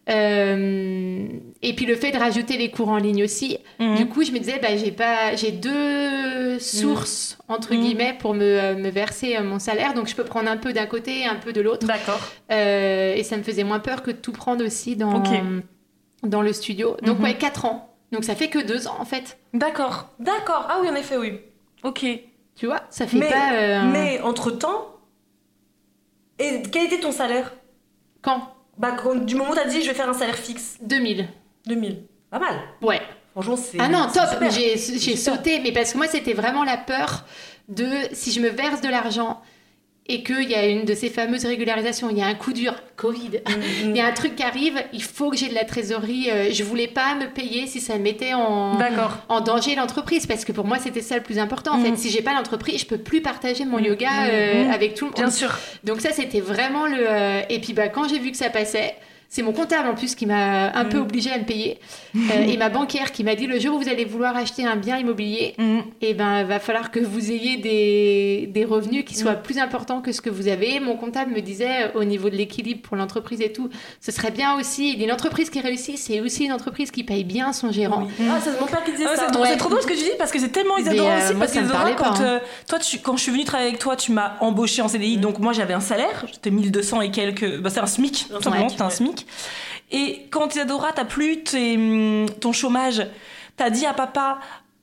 Euh, 0.09 1.27
et 1.61 1.73
puis 1.73 1.85
le 1.85 1.95
fait 1.95 2.11
de 2.11 2.17
rajouter 2.17 2.57
les 2.57 2.69
cours 2.71 2.89
en 2.89 2.97
ligne 2.97 3.23
aussi. 3.23 3.57
Mhm. 3.79 3.95
Du 3.95 4.07
coup, 4.07 4.23
je 4.23 4.31
me 4.31 4.39
disais, 4.39 4.59
bah, 4.59 4.75
j'ai 4.75 4.91
pas, 4.91 5.35
j'ai 5.35 5.51
deux 5.51 6.59
sources 6.59 7.37
entre 7.47 7.73
Mm. 7.73 7.79
guillemets 7.81 8.15
pour 8.19 8.33
me, 8.33 8.43
euh, 8.43 8.75
me 8.75 8.89
verser 8.89 9.37
euh, 9.37 9.43
mon 9.43 9.59
salaire, 9.59 9.93
donc 9.93 10.07
je 10.07 10.15
peux 10.15 10.23
prendre 10.25 10.49
un 10.49 10.57
peu 10.57 10.73
d'un 10.73 10.85
côté, 10.87 11.25
un 11.25 11.35
peu 11.35 11.53
de 11.53 11.61
l'autre. 11.61 11.87
D'accord. 11.87 12.19
Euh, 12.51 13.15
et 13.15 13.23
ça 13.23 13.37
me 13.37 13.43
faisait 13.43 13.63
moins 13.63 13.79
peur 13.79 14.03
que 14.03 14.11
de 14.11 14.17
tout 14.17 14.33
prendre 14.33 14.65
aussi 14.65 14.95
dans, 14.95 15.23
dans 16.23 16.41
le 16.41 16.53
studio. 16.53 16.97
Donc, 17.03 17.19
Mhm. 17.19 17.23
ouais, 17.23 17.37
4 17.37 17.65
ans. 17.65 17.89
Donc, 18.11 18.23
ça 18.25 18.35
fait 18.35 18.49
que 18.49 18.59
2 18.59 18.87
ans, 18.87 18.95
en 18.99 19.05
fait. 19.05 19.37
D'accord. 19.53 20.09
D'accord, 20.19 20.67
ah 20.69 20.79
oui, 20.81 20.89
en 20.89 20.95
effet, 20.95 21.17
oui. 21.17 21.39
Ok. 21.83 22.05
Tu 22.55 22.65
vois 22.67 22.81
Ça 22.89 23.07
fait 23.07 23.17
Mais, 23.17 23.29
pas. 23.29 23.53
euh, 23.53 23.81
mais 23.91 24.21
entre-temps, 24.21 24.85
et 26.39 26.61
quel 26.71 26.85
était 26.85 26.99
ton 26.99 27.11
salaire? 27.11 27.53
Quand? 28.21 28.53
Bah, 28.78 28.95
quand- 29.01 29.15
Du 29.26 29.36
moment 29.36 29.51
où 29.51 29.55
t'as 29.55 29.67
dit, 29.67 29.82
je 29.82 29.88
vais 29.88 29.93
faire 29.93 30.09
un 30.09 30.13
salaire 30.13 30.36
fixe, 30.38 30.78
2000. 30.82 31.28
2000. 31.65 32.03
Pas 32.30 32.39
mal. 32.39 32.55
Ouais. 32.82 33.01
Franchement, 33.34 33.55
c'est. 33.57 33.78
Ah 33.80 33.88
non, 33.88 34.07
top. 34.13 34.49
J'ai 34.51 34.78
sauté, 35.15 35.59
mais 35.59 35.71
parce 35.71 35.93
que 35.93 35.97
moi, 35.97 36.07
c'était 36.07 36.34
vraiment 36.34 36.63
la 36.63 36.78
peur 36.78 37.26
de 37.69 37.88
si 38.11 38.32
je 38.32 38.39
me 38.41 38.49
verse 38.49 38.82
de 38.82 38.89
l'argent 38.89 39.41
et 40.07 40.21
qu'il 40.21 40.49
y 40.49 40.53
a 40.55 40.65
une 40.67 40.83
de 40.83 40.93
ces 40.93 41.07
fameuses 41.09 41.45
régularisations, 41.45 42.09
il 42.09 42.17
y 42.17 42.21
a 42.21 42.25
un 42.25 42.33
coup 42.35 42.51
dur, 42.51 42.75
Covid. 42.97 43.39
Mm, 43.47 43.89
Il 43.91 43.95
y 43.95 44.01
a 44.01 44.05
un 44.05 44.11
truc 44.11 44.35
qui 44.35 44.43
arrive, 44.43 44.75
il 44.91 45.01
faut 45.01 45.29
que 45.29 45.37
j'ai 45.37 45.47
de 45.47 45.53
la 45.55 45.63
trésorerie. 45.63 46.29
euh, 46.29 46.49
Je 46.51 46.61
voulais 46.65 46.87
pas 46.89 47.15
me 47.15 47.27
payer 47.27 47.67
si 47.67 47.79
ça 47.79 47.97
mettait 47.97 48.33
en, 48.33 48.77
danger 49.45 49.75
l'entreprise 49.75 50.25
parce 50.27 50.43
que 50.43 50.51
pour 50.51 50.65
moi 50.65 50.77
c'était 50.79 51.01
ça 51.01 51.15
le 51.15 51.23
plus 51.23 51.39
important 51.39 51.73
en 51.73 51.77
Mm. 51.77 51.85
fait 51.85 51.95
si 51.97 52.09
j'ai 52.09 52.21
pas 52.21 52.33
l'entreprise 52.33 52.81
je 52.81 52.85
peux 52.85 52.97
plus 52.97 53.21
partager 53.21 53.63
mon 53.65 53.79
Mm. 53.79 53.85
yoga 53.85 54.09
Mm. 54.09 54.29
euh, 54.31 54.65
Mm. 54.67 54.71
avec 54.71 54.95
tout 54.95 55.05
le 55.05 55.11
monde 55.11 55.19
Bien 55.21 55.31
sûr. 55.31 55.57
donc 55.85 56.01
ça 56.01 56.11
c'était 56.11 56.41
vraiment 56.41 56.85
le 56.85 56.97
euh, 56.99 57.41
et 57.49 57.59
puis 57.59 57.71
bah 57.73 57.87
quand 57.87 58.07
j'ai 58.09 58.19
vu 58.19 58.31
que 58.31 58.37
ça 58.37 58.49
passait 58.49 58.95
c'est 59.34 59.41
mon 59.41 59.51
comptable 59.51 59.89
en 59.89 59.95
plus 59.95 60.13
qui 60.13 60.27
m'a 60.27 60.71
un 60.77 60.86
peu 60.86 60.99
Mm. 60.99 61.01
obligée 61.01 61.31
à 61.31 61.38
le 61.39 61.43
payer 61.45 61.79
Euh, 62.15 62.43
et 62.47 62.55
ma 62.57 62.69
banquière 62.69 63.11
qui 63.11 63.23
m'a 63.23 63.34
dit 63.34 63.47
le 63.47 63.59
jour 63.59 63.75
où 63.75 63.79
vous 63.81 63.89
allez 63.89 64.05
vouloir 64.05 64.38
acheter 64.38 64.63
un 64.65 64.75
bien 64.75 64.97
immobilier 64.99 65.55
et 66.01 66.13
ben 66.13 66.43
va 66.43 66.59
falloir 66.59 66.91
que 66.91 66.99
vous 66.99 67.31
ayez 67.31 67.57
des, 67.57 68.47
des 68.53 68.65
revenus 68.65 69.03
qui 69.05 69.15
soient 69.15 69.34
plus 69.34 69.57
importants 69.57 69.99
que 70.01 70.11
ce 70.11 70.21
que 70.21 70.29
vous 70.29 70.47
avez 70.47 70.79
mon 70.79 70.95
comptable 70.95 71.31
me 71.31 71.41
disait 71.41 71.86
euh, 71.86 71.99
au 71.99 72.03
niveau 72.03 72.29
de 72.29 72.36
l'équilibre 72.36 72.81
pour 72.84 72.95
l'entreprise 72.97 73.41
et 73.41 73.51
tout 73.51 73.69
ce 73.99 74.11
serait 74.11 74.29
bien 74.29 74.55
aussi 74.59 74.91
il 74.91 74.97
dit, 74.99 75.05
une 75.05 75.11
entreprise 75.11 75.49
qui 75.49 75.59
réussit 75.59 75.97
c'est 75.97 76.21
aussi 76.21 76.45
une 76.45 76.53
entreprise 76.53 76.91
qui 76.91 77.03
paye 77.03 77.23
bien 77.23 77.51
son 77.53 77.71
gérant 77.71 78.03
Oui. 78.19 78.25
Ah, 78.29 78.38
c'est 78.43 78.59
mon 78.61 78.67
père 78.67 78.84
qui 78.84 78.91
disait 78.91 79.05
Ah, 79.11 79.15
ça. 79.15 79.23
c'est 79.25 79.31
trop, 79.34 79.41
Ouais. 79.43 79.57
trop 79.57 79.69
drôle 79.69 79.81
ce 79.81 79.88
que 79.88 79.93
tu 79.93 80.03
dis 80.03 80.11
parce 80.19 80.31
que 80.31 80.38
c'est 80.39 80.49
tellement 80.49 80.77
Isadora 80.77 81.09
euh, 81.11 81.17
aussi. 81.25 81.34
moi, 81.34 81.47
Parce 81.47 81.71
parlait 81.71 81.95
pas, 81.95 82.03
quand, 82.03 82.19
hein. 82.21 82.25
euh, 82.25 82.39
toi, 82.69 82.77
tu, 82.79 82.99
quand 82.99 83.17
je 83.17 83.23
suis 83.23 83.31
venue 83.31 83.43
travailler 83.45 83.69
avec 83.69 83.79
toi, 83.81 83.95
tu 83.95 84.11
m'as 84.11 84.34
embauché 84.41 84.81
en 84.84 84.88
CDI. 84.88 85.17
Donc 85.17 85.39
moi, 85.39 85.53
j'avais 85.53 85.73
un 85.73 85.79
salaire. 85.79 86.25
J'étais 86.31 86.51
1200 86.51 87.01
et 87.01 87.09
quelques. 87.11 87.59
Bah, 87.59 87.69
c'est 87.71 87.79
un 87.79 87.88
SMIC, 87.88 88.25
tout 88.29 88.41
simplement. 88.41 88.65
Ouais. 88.65 88.69
C'était 88.69 88.84
un 88.84 88.89
SMIC. 88.89 89.22
Et 89.91 90.28
quand 90.32 90.53
Isadora, 90.55 90.91
t'as 90.93 91.05
plus 91.05 91.43
tes, 91.43 91.76
hum, 91.78 92.26
ton 92.39 92.51
chômage, 92.51 93.05
t'as 93.57 93.69
dit 93.69 93.86
à 93.86 93.93
papa. 93.93 94.39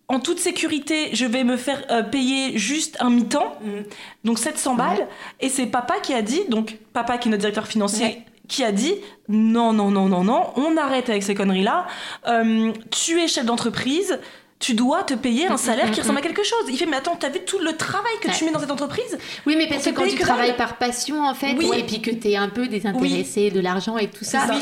En 0.09 0.19
toute 0.19 0.41
sécurité, 0.41 1.11
je 1.15 1.25
vais 1.25 1.45
me 1.45 1.57
faire 1.57 1.85
euh, 1.91 2.03
payer 2.03 2.59
juste 2.59 2.97
un 3.01 3.11
mi-temps, 3.11 3.57
Mhm. 3.63 3.85
donc 4.25 4.39
700 4.41 4.75
balles. 4.75 5.07
Et 5.39 5.49
c'est 5.49 5.67
papa 5.67 6.01
qui 6.03 6.13
a 6.15 6.23
dit, 6.23 6.43
donc 6.49 6.77
papa 6.93 7.17
qui 7.17 7.29
est 7.29 7.31
notre 7.31 7.41
directeur 7.43 7.67
financier, 7.69 8.05
Ouais. 8.05 8.23
qui 8.49 8.65
a 8.65 8.73
dit 8.73 8.95
non, 9.29 9.73
non, 9.73 9.91
non, 9.93 10.07
non, 10.09 10.25
non, 10.25 10.47
on 10.57 10.77
arrête 10.77 11.09
avec 11.09 11.23
ces 11.23 11.37
conneries-là. 11.37 11.87
Euh, 12.27 12.73
tu 12.91 13.21
es 13.21 13.29
chef 13.29 13.45
d'entreprise, 13.45 14.19
tu 14.61 14.75
dois 14.75 15.03
te 15.03 15.15
payer 15.15 15.47
un 15.49 15.57
salaire 15.57 15.89
mm, 15.89 15.91
qui 15.91 16.01
ressemble 16.03 16.19
à 16.19 16.23
quelque 16.23 16.45
chose. 16.45 16.65
Il 16.69 16.77
fait, 16.77 16.87
mais 16.87 16.97
attends, 16.99 17.17
t'as 17.17 17.31
vu 17.31 17.41
tout 17.41 17.59
le 17.59 17.77
travail 17.77 18.13
que 18.23 18.31
tu 18.31 18.45
mets 18.45 18.53
dans 18.53 18.61
cette 18.61 18.71
entreprise 18.71 19.19
Oui, 19.47 19.57
mais 19.57 19.67
parce 19.67 19.83
que 19.85 19.91
quand 19.91 20.07
tu 20.07 20.17
que 20.17 20.23
travailles 20.23 20.55
par 20.57 20.77
passion, 20.77 21.25
en 21.25 21.35
fait, 21.35 21.55
Oui. 21.59 21.71
et 21.79 21.83
puis 21.83 22.01
que 22.03 22.11
tu 22.11 22.29
es 22.31 22.37
un 22.37 22.49
peu 22.51 22.69
désintéressé 22.69 23.51
de 23.51 23.59
l'argent 23.61 23.97
et 23.97 24.09
tout 24.09 24.23
ça, 24.25 24.47
ça. 24.47 24.55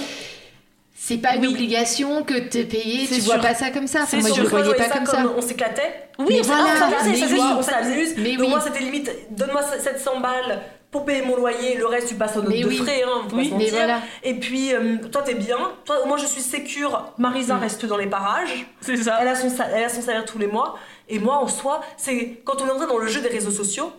c'est 0.97 1.17
pas 1.19 1.35
une 1.35 1.47
Oui. 1.49 1.53
obligation 1.53 2.23
que 2.23 2.39
te 2.39 2.63
payer. 2.63 3.07
C'est 3.07 3.17
Tu 3.17 3.21
vois 3.23 3.35
sûr. 3.35 3.43
pas 3.43 3.55
ça 3.55 3.71
comme 3.71 3.89
ça. 3.89 4.05
Enfin, 4.05 4.19
moi, 4.21 4.31
je 4.35 4.41
le 4.43 4.49
voyais 4.49 4.75
pas 4.75 4.89
comme 4.89 5.07
ça. 5.07 5.25
On 5.37 5.43
s'éclatait. 5.43 6.09
Oui, 6.21 6.27
Mais 6.31 6.41
on 6.41 6.43
s'est- 6.45 6.49
voilà, 6.49 6.99
s'amusait, 7.03 7.41
on 7.59 7.63
s'amuse. 7.63 8.15
Mais 8.19 8.33
Donc 8.37 8.41
oui. 8.43 8.49
moi, 8.51 8.61
c'était 8.61 8.81
limite, 8.85 9.11
donne-moi 9.33 9.63
700 9.81 10.21
balles 10.21 10.61
pour 10.91 11.05
payer 11.05 11.23
mon 11.23 11.37
loyer, 11.37 11.77
le 11.77 11.87
reste, 11.87 12.09
tu 12.09 12.15
passes 12.15 12.37
au 12.37 12.41
note 12.43 12.49
Mais 12.51 12.63
de 12.63 12.69
oui. 12.69 12.77
frais, 12.79 13.03
hein, 13.05 13.23
faut 13.29 13.37
Oui, 13.37 13.53
mais 13.57 13.69
voilà. 13.71 14.01
Et 14.23 14.35
puis, 14.35 14.75
euh, 14.75 14.97
toi, 15.13 15.23
t'es 15.23 15.35
bien. 15.35 15.59
Toi, 15.85 15.97
moi, 16.07 16.17
je 16.17 16.25
suis 16.27 16.41
sécure. 16.41 17.13
Marisa 17.19 17.57
Mm. 17.57 17.61
reste 17.61 17.85
dans 17.87 17.97
les 17.99 18.07
parages. 18.07 18.67
C'est 18.81 18.97
ça. 18.97 19.19
Elle 19.21 19.29
a, 19.29 19.35
son, 19.35 19.49
elle 19.75 19.85
a 19.85 19.89
son 19.91 20.01
salaire 20.01 20.25
tous 20.25 20.39
les 20.39 20.47
mois. 20.47 20.79
Et 21.09 21.19
moi, 21.19 21.37
en 21.37 21.49
soi, 21.49 21.81
c'est 21.97 22.41
quand 22.45 22.63
on 22.63 22.67
est 22.67 22.71
entré 22.71 22.87
dans 22.87 22.99
le 22.99 23.07
jeu 23.07 23.21
des 23.21 23.29
réseaux 23.29 23.51
sociaux, 23.51 23.93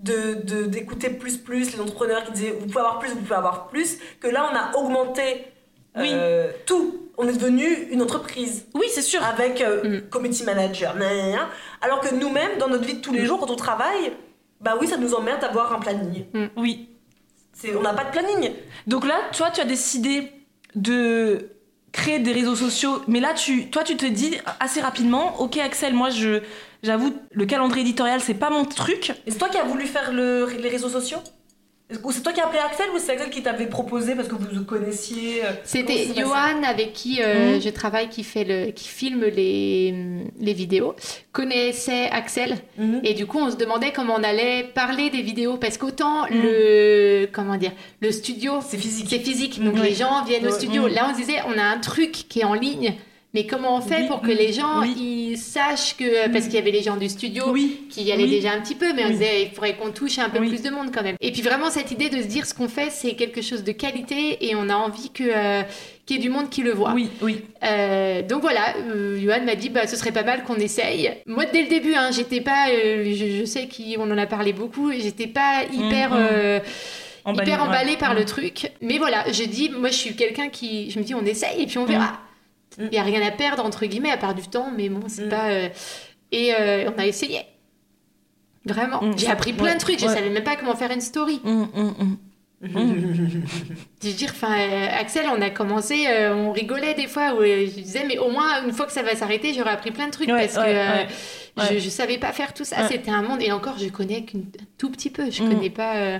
de 0.00 0.34
d'écouter 0.66 1.08
plus, 1.08 1.38
plus 1.38 1.72
les 1.72 1.80
entrepreneurs 1.80 2.24
qui 2.24 2.32
disaient 2.32 2.50
vous 2.58 2.66
pouvez 2.66 2.80
avoir 2.80 2.98
plus, 2.98 3.10
vous 3.10 3.20
pouvez 3.20 3.36
avoir 3.36 3.68
plus, 3.68 3.98
que 4.20 4.26
là, 4.28 4.50
on 4.52 4.56
a 4.56 4.78
augmenté 4.82 5.46
euh, 5.96 6.50
tout. 6.66 7.08
On 7.16 7.28
est 7.28 7.32
devenu 7.32 7.64
une 7.90 8.02
entreprise 8.02 8.66
Oui, 8.74 8.86
c'est 8.92 9.00
sûr. 9.02 9.24
avec 9.24 9.60
euh, 9.62 10.00
Mm. 10.00 10.10
committee 10.10 10.42
manager, 10.44 10.94
alors 11.80 12.00
que 12.00 12.12
nous-mêmes, 12.14 12.58
dans 12.58 12.68
notre 12.68 12.84
vie 12.84 12.94
de 12.94 13.00
tous 13.00 13.12
les 13.12 13.24
jours, 13.24 13.38
quand 13.38 13.50
on 13.50 13.56
travaille, 13.56 14.12
bah 14.60 14.76
oui, 14.80 14.86
ça 14.86 14.96
nous 14.96 15.14
emmerde 15.14 15.40
d'avoir 15.40 15.72
un 15.72 15.78
planning. 15.80 16.24
Oui. 16.56 16.88
C'est- 17.52 17.74
On 17.76 17.82
n'a 17.82 17.92
pas 17.94 18.04
de 18.04 18.10
planning. 18.10 18.50
Donc 18.86 19.06
là, 19.06 19.16
toi, 19.36 19.50
tu 19.52 19.60
as 19.60 19.64
décidé 19.64 20.32
de 20.74 21.50
créer 21.92 22.18
des 22.18 22.32
réseaux 22.32 22.56
sociaux, 22.56 23.02
mais 23.06 23.20
là, 23.20 23.34
tu, 23.34 23.70
toi, 23.70 23.84
tu 23.84 23.96
te 23.96 24.04
dis 24.06 24.36
assez 24.58 24.80
rapidement, 24.80 25.40
ok, 25.40 25.58
Axel, 25.58 25.94
moi, 25.94 26.10
je, 26.10 26.40
j'avoue, 26.82 27.14
le 27.30 27.46
calendrier 27.46 27.82
éditorial, 27.86 28.20
c'est 28.20 28.34
pas 28.34 28.50
mon 28.50 28.64
truc. 28.64 29.12
Et 29.26 29.30
c'est 29.30 29.38
toi 29.38 29.48
qui 29.48 29.58
as 29.58 29.64
voulu 29.64 29.86
faire 29.86 30.12
le- 30.12 30.46
les 30.58 30.68
réseaux 30.68 30.88
sociaux? 30.88 31.18
C'est 32.10 32.22
toi 32.22 32.32
qui 32.32 32.40
as 32.40 32.44
appelé 32.46 32.58
Axel 32.60 32.86
ou 32.94 32.98
c'est 32.98 33.12
Axel 33.12 33.30
qui 33.30 33.42
t'avait 33.42 33.66
proposé 33.66 34.14
parce 34.14 34.28
que 34.28 34.34
vous 34.34 34.46
vous 34.52 34.64
connaissiez 34.64 35.44
euh, 35.44 35.50
C'était 35.64 36.06
Johan 36.16 36.62
avec 36.66 36.92
qui 36.92 37.20
euh, 37.22 37.54
Mhm. 37.56 37.62
je 37.62 37.68
travaille, 37.70 38.08
qui 38.08 38.24
fait 38.24 38.44
le, 38.44 38.70
qui 38.72 38.88
filme 38.88 39.24
les, 39.24 39.94
les 40.40 40.52
vidéos, 40.52 40.94
connaissait 41.32 42.08
Axel 42.10 42.56
Mhm. 42.78 43.00
et 43.04 43.14
du 43.14 43.26
coup 43.26 43.38
on 43.38 43.50
se 43.50 43.56
demandait 43.56 43.92
comment 43.92 44.14
on 44.18 44.22
allait 44.22 44.64
parler 44.74 45.10
des 45.10 45.22
vidéos 45.22 45.56
parce 45.56 45.78
qu'autant 45.78 46.22
Mhm. 46.30 46.42
le 46.42 47.26
comment 47.32 47.56
dire 47.56 47.72
le 48.00 48.10
studio 48.12 48.54
C'est 48.66 48.78
physique. 48.78 49.06
c'est 49.10 49.18
physique 49.18 49.62
donc 49.62 49.78
les 49.78 49.94
gens 49.94 50.24
viennent 50.24 50.46
au 50.46 50.52
studio. 50.52 50.86
Là 50.88 51.08
on 51.10 51.12
se 51.14 51.18
disait 51.20 51.38
on 51.48 51.58
a 51.58 51.62
un 51.64 51.78
truc 51.78 52.12
qui 52.28 52.40
est 52.40 52.44
en 52.44 52.54
ligne. 52.54 52.94
Mais 53.34 53.46
comment 53.46 53.76
on 53.76 53.80
fait 53.80 54.02
Oui, 54.02 54.06
pour 54.08 54.20
que 54.20 54.30
les 54.30 54.52
gens 54.52 54.80
oui. 54.82 54.94
ils 55.32 55.36
sachent 55.38 55.96
que 55.96 56.28
parce 56.32 56.44
qu'il 56.44 56.54
y 56.54 56.58
avait 56.58 56.70
les 56.70 56.82
gens 56.84 56.96
du 56.96 57.08
studio 57.08 57.44
Oui. 57.50 57.80
qui 57.90 58.04
y 58.04 58.12
allaient 58.12 58.28
déjà 58.28 58.52
un 58.52 58.60
petit 58.60 58.76
peu, 58.76 58.92
mais 58.94 59.04
on 59.04 59.10
disait 59.10 59.42
il 59.42 59.50
faudrait 59.50 59.74
qu'on 59.74 59.90
touche 59.90 60.18
un 60.20 60.30
peu 60.30 60.38
plus 60.38 60.62
de 60.62 60.70
monde 60.70 60.90
quand 60.94 61.02
même. 61.02 61.16
Et 61.20 61.32
puis 61.32 61.42
vraiment 61.42 61.68
cette 61.68 61.90
idée 61.90 62.08
de 62.10 62.22
se 62.22 62.26
dire 62.28 62.46
ce 62.46 62.54
qu'on 62.54 62.68
fait, 62.68 62.90
c'est 62.90 63.14
quelque 63.14 63.42
chose 63.42 63.64
de 63.64 63.72
qualité 63.72 64.46
et 64.48 64.54
on 64.54 64.68
a 64.68 64.76
envie 64.76 65.10
que 65.10 65.24
euh, 65.26 65.62
qu'il 66.06 66.16
y 66.16 66.20
ait 66.20 66.22
du 66.22 66.30
monde 66.30 66.48
qui 66.48 66.62
le 66.62 66.70
voit. 66.72 66.92
Oui, 66.94 67.08
oui. 67.22 67.40
Euh, 67.64 68.22
donc 68.22 68.42
voilà, 68.42 68.74
euh, 68.78 69.18
Johan 69.20 69.42
m'a 69.44 69.56
dit 69.56 69.68
bah 69.68 69.86
ce 69.88 69.96
serait 69.96 70.12
pas 70.12 70.22
mal 70.22 70.44
qu'on 70.44 70.54
essaye. 70.56 71.10
Moi 71.26 71.44
dès 71.52 71.62
le 71.62 71.68
début, 71.68 71.94
hein, 71.94 72.10
j'étais 72.12 72.40
pas, 72.40 72.68
euh, 72.70 73.04
je, 73.14 73.38
je 73.40 73.44
sais 73.44 73.68
qu'on 73.68 74.10
en 74.12 74.16
a 74.18 74.26
parlé 74.26 74.52
beaucoup, 74.52 74.92
j'étais 74.92 75.26
pas 75.26 75.64
hyper 75.72 76.10
Mhm. 76.10 76.16
euh, 76.20 76.60
Emballé, 77.24 77.50
hyper 77.50 77.64
emballée 77.64 77.90
ouais. 77.92 77.96
par 77.96 78.14
le 78.14 78.20
Mhm. 78.20 78.26
truc. 78.26 78.70
Mais 78.80 78.98
voilà, 78.98 79.24
je 79.32 79.42
dis, 79.44 79.70
moi 79.70 79.88
je 79.88 79.94
suis 79.96 80.14
quelqu'un 80.14 80.50
qui, 80.50 80.90
je 80.90 80.98
me 81.00 81.04
dis 81.04 81.14
on 81.14 81.24
essaye 81.24 81.62
et 81.62 81.66
puis 81.66 81.78
on 81.78 81.84
verra. 81.86 82.04
Mm. 82.12 82.18
Il 82.78 82.92
y 82.92 82.98
a 82.98 83.02
rien 83.02 83.24
à 83.26 83.30
perdre 83.30 83.64
entre 83.64 83.86
guillemets 83.86 84.10
à 84.10 84.16
part 84.16 84.34
du 84.34 84.42
temps, 84.48 84.70
mais 84.76 84.88
bon 84.88 85.02
c'est 85.08 85.26
Mm. 85.26 85.28
pas. 85.28 85.50
euh, 85.50 85.68
Et 86.32 86.52
euh, 86.54 86.90
on 86.94 86.98
a 86.98 87.06
essayé. 87.06 87.40
Vraiment. 88.66 89.02
Mm, 89.02 89.18
J'ai 89.18 89.28
appris 89.28 89.52
plein 89.52 89.64
ouais, 89.66 89.74
de 89.74 89.78
trucs. 89.80 90.00
Je 90.00 90.06
ouais. 90.06 90.14
savais 90.14 90.30
même 90.30 90.42
pas 90.42 90.56
comment 90.56 90.74
faire 90.74 90.90
une 90.90 91.00
story. 91.02 91.40
Hum. 91.44 91.68
Je 94.02 94.08
veux 94.08 94.14
dire, 94.14 94.30
enfin, 94.30 94.58
euh, 94.58 94.86
Axel, 94.98 95.26
on 95.30 95.40
a 95.42 95.50
commencé, 95.50 96.06
euh, 96.08 96.34
on 96.34 96.50
rigolait 96.52 96.94
des 96.94 97.06
fois 97.06 97.34
où 97.34 97.40
euh, 97.42 97.66
je 97.66 97.80
disais, 97.80 98.04
mais 98.06 98.18
au 98.18 98.30
moins 98.30 98.64
une 98.64 98.72
fois 98.72 98.86
que 98.86 98.92
ça 98.92 99.02
va 99.02 99.14
s'arrêter, 99.14 99.52
j'aurai 99.54 99.70
appris 99.70 99.90
plein 99.90 100.06
de 100.06 100.12
trucs 100.12 100.28
Ouais, 100.28 100.46
parce 100.46 100.54
que 100.54 100.60
ouais, 100.60 101.06
ouais. 101.58 101.74
Je, 101.74 101.78
je 101.78 101.88
savais 101.90 102.18
pas 102.18 102.32
faire 102.32 102.54
tout 102.54 102.64
ça. 102.64 102.88
C'était 102.88 103.10
un 103.10 103.22
monde 103.22 103.42
et 103.42 103.52
encore, 103.52 103.78
je 103.78 103.88
connais 103.88 104.22
qu'un 104.24 104.40
tout 104.78 104.90
petit 104.90 105.10
peu. 105.10 105.30
Je 105.30 105.42
Mm. 105.42 105.48
connais 105.48 105.70
pas. 105.70 106.16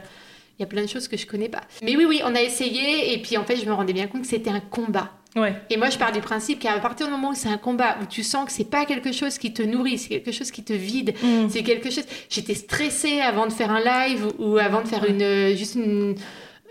Il 0.58 0.60
y 0.60 0.62
a 0.62 0.66
plein 0.66 0.82
de 0.82 0.86
choses 0.88 1.08
que 1.08 1.16
je 1.16 1.26
connais 1.26 1.48
pas. 1.48 1.62
Mais 1.82 1.96
oui, 1.96 2.04
oui, 2.06 2.20
on 2.24 2.34
a 2.34 2.40
essayé 2.40 3.12
et 3.12 3.18
puis 3.22 3.36
en 3.36 3.44
fait, 3.44 3.56
je 3.56 3.64
me 3.66 3.72
rendais 3.72 3.92
bien 3.92 4.06
compte 4.06 4.20
que 4.22 4.28
c'était 4.28 4.50
un 4.50 4.60
combat. 4.60 5.10
Ouais. 5.36 5.52
Et 5.70 5.76
moi, 5.76 5.90
je 5.90 5.98
pars 5.98 6.12
du 6.12 6.20
principe 6.20 6.60
qu'à 6.60 6.78
partir 6.78 7.06
du 7.06 7.12
moment 7.12 7.30
où 7.30 7.34
c'est 7.34 7.48
un 7.48 7.58
combat, 7.58 7.96
où 8.00 8.06
tu 8.06 8.22
sens 8.22 8.44
que 8.46 8.52
c'est 8.52 8.70
pas 8.70 8.84
quelque 8.84 9.10
chose 9.12 9.36
qui 9.38 9.52
te 9.52 9.62
nourrit, 9.62 9.98
c'est 9.98 10.08
quelque 10.08 10.30
chose 10.32 10.50
qui 10.52 10.62
te 10.62 10.72
vide, 10.72 11.12
Hum. 11.24 11.48
c'est 11.50 11.62
quelque 11.64 11.90
chose. 11.90 12.04
J'étais 12.30 12.54
stressée 12.54 13.20
avant 13.20 13.46
de 13.46 13.52
faire 13.52 13.70
un 13.72 13.80
live 13.80 14.26
ou 14.38 14.58
avant 14.58 14.82
de 14.82 14.86
faire 14.88 15.04
une 15.04 15.22
euh, 15.22 15.56
juste 15.56 15.74
une, 15.74 16.14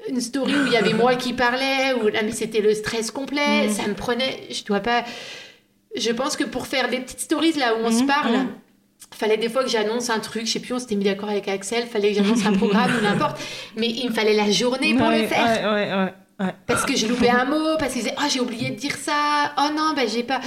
une 0.10 0.22
story 0.22 0.54
où 0.56 0.66
il 0.68 0.72
y 0.74 0.78
avait 0.78 0.94
moi 0.94 1.16
qui 1.16 1.34
parlais 1.34 1.94
ou 2.02 2.08
là 2.08 2.22
mais 2.24 2.32
c'était 2.32 2.62
le 2.62 2.74
stress 2.74 3.12
complet. 3.12 3.68
Mm. 3.68 3.72
Ça 3.72 3.88
me 3.88 3.94
prenait. 3.96 4.40
Je 4.50 4.64
dois 4.64 4.80
pas. 4.80 5.04
Je 5.96 6.12
pense 6.12 6.38
que 6.38 6.44
pour 6.46 6.66
faire 6.68 6.90
des 6.90 7.00
petites 7.00 7.20
stories 7.20 7.54
là 7.54 7.76
où 7.76 7.86
on 7.86 7.92
se 7.92 8.04
Mm, 8.04 8.08
parle. 8.08 8.32
mm. 8.38 8.48
Fallait 9.14 9.38
des 9.38 9.50
fois 9.50 9.64
que 9.64 9.70
j'annonce 9.70 10.10
un 10.10 10.20
truc, 10.20 10.48
je 10.48 10.54
sais 10.54 10.60
plus, 10.60 10.74
on 10.74 10.80
s'était 10.80 10.96
mis 10.96 11.04
d'accord 11.04 11.30
avec 11.30 11.48
Axel, 11.48 11.84
fallait 11.86 12.14
que 12.14 12.24
j'annonce 12.24 12.46
un 12.46 12.54
programme 12.54 12.90
ou 12.98 13.02
n'importe, 13.04 13.38
mais 13.76 13.88
il 13.88 14.10
me 14.10 14.14
fallait 14.14 14.34
la 14.34 14.50
journée 14.50 14.96
pour 14.96 15.08
Ouais, 15.08 15.22
le 15.24 15.28
faire. 15.28 15.72
Ouais, 15.72 15.92
ouais, 15.94 16.14
ouais. 16.46 16.54
Parce 16.68 16.86
que 16.86 16.96
je 16.96 17.08
loupais 17.08 17.30
un 17.30 17.46
mot, 17.46 17.78
parce 17.78 17.94
qu'ils 17.94 18.04
disaient 18.04 18.16
Oh, 18.20 18.26
j'ai 18.30 18.40
oublié 18.40 18.70
de 18.72 18.76
dire 18.76 18.96
ça, 18.96 19.54
oh 19.58 19.70
non, 19.76 19.94
bah 19.96 20.04
j'ai 20.08 20.24
pas. 20.24 20.42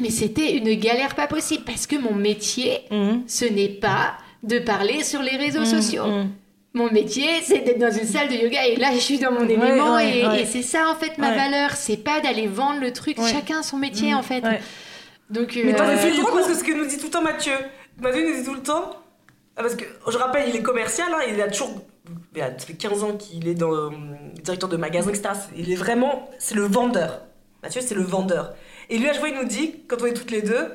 Mais 0.00 0.10
c'était 0.10 0.56
une 0.56 0.74
galère 0.74 1.14
pas 1.14 1.26
possible, 1.26 1.64
parce 1.64 1.86
que 1.86 1.96
mon 1.96 2.14
métier, 2.14 2.80
Hum. 2.90 3.22
ce 3.26 3.44
n'est 3.44 3.68
pas 3.68 4.14
de 4.42 4.58
parler 4.58 5.02
sur 5.02 5.22
les 5.22 5.36
réseaux 5.36 5.60
Hum, 5.60 5.66
sociaux. 5.66 6.02
hum. 6.04 6.30
Mon 6.74 6.90
métier, 6.92 7.26
c'est 7.42 7.60
d'être 7.60 7.78
dans 7.78 7.90
une 7.90 8.04
salle 8.06 8.28
de 8.28 8.34
yoga 8.34 8.66
et 8.66 8.76
là, 8.76 8.88
je 8.92 8.98
suis 8.98 9.18
dans 9.18 9.32
mon 9.32 9.44
élément 9.48 9.94
ouais, 9.94 10.18
et, 10.18 10.26
ouais. 10.26 10.42
et 10.42 10.44
c'est 10.44 10.60
ça 10.60 10.90
en 10.90 10.94
fait 10.94 11.16
ma 11.16 11.30
Ouais. 11.30 11.36
valeur. 11.36 11.70
C'est 11.74 11.96
pas 11.96 12.20
d'aller 12.20 12.46
vendre 12.48 12.80
le 12.80 12.92
truc, 12.92 13.16
Ouais. 13.18 13.32
chacun 13.32 13.62
son 13.62 13.78
métier 13.78 14.12
en 14.12 14.22
fait. 14.22 14.44
Ouais. 14.44 14.60
Donc, 15.30 15.58
Mais 15.64 15.74
toi, 15.74 15.86
euh, 15.86 15.96
c'est 15.98 16.10
drôle 16.20 16.32
parce 16.34 16.48
que 16.48 16.54
ce 16.54 16.62
que 16.62 16.72
nous 16.72 16.84
dit 16.86 16.98
tout 16.98 17.06
le 17.06 17.10
temps 17.10 17.22
Mathieu. 17.22 17.54
Mathieu 17.98 18.28
nous 18.28 18.36
dit 18.36 18.44
tout 18.44 18.52
le 18.54 18.62
temps. 18.62 18.90
ah, 19.56 19.62
Parce 19.62 19.74
que 19.74 19.84
je 20.06 20.18
rappelle, 20.18 20.50
il 20.50 20.56
est 20.56 20.62
commercial, 20.62 21.08
hein, 21.14 21.22
il 21.32 21.40
a 21.40 21.48
toujours. 21.48 21.80
Il 22.36 22.42
a- 22.42 22.58
Ça 22.58 22.66
fait 22.66 22.74
15 22.74 23.02
ans 23.04 23.12
qu'il 23.16 23.48
est 23.48 23.54
dans, 23.54 23.72
euh, 23.74 23.90
directeur 24.42 24.68
de 24.68 24.76
magasin, 24.76 25.10
etc. 25.10 25.30
Il 25.56 25.70
est 25.72 25.76
vraiment. 25.76 26.28
C'est 26.38 26.54
le 26.54 26.62
vendeur. 26.66 27.22
Mathieu, 27.62 27.80
c'est 27.84 27.94
le 27.94 28.02
vendeur. 28.02 28.54
Et 28.90 28.98
lui, 28.98 29.08
à 29.08 29.12
chaque 29.12 29.20
fois, 29.20 29.28
il 29.28 29.36
nous 29.36 29.44
dit, 29.48 29.74
quand 29.88 29.96
on 30.02 30.06
est 30.06 30.12
toutes 30.14 30.30
les 30.30 30.42
deux, 30.42 30.68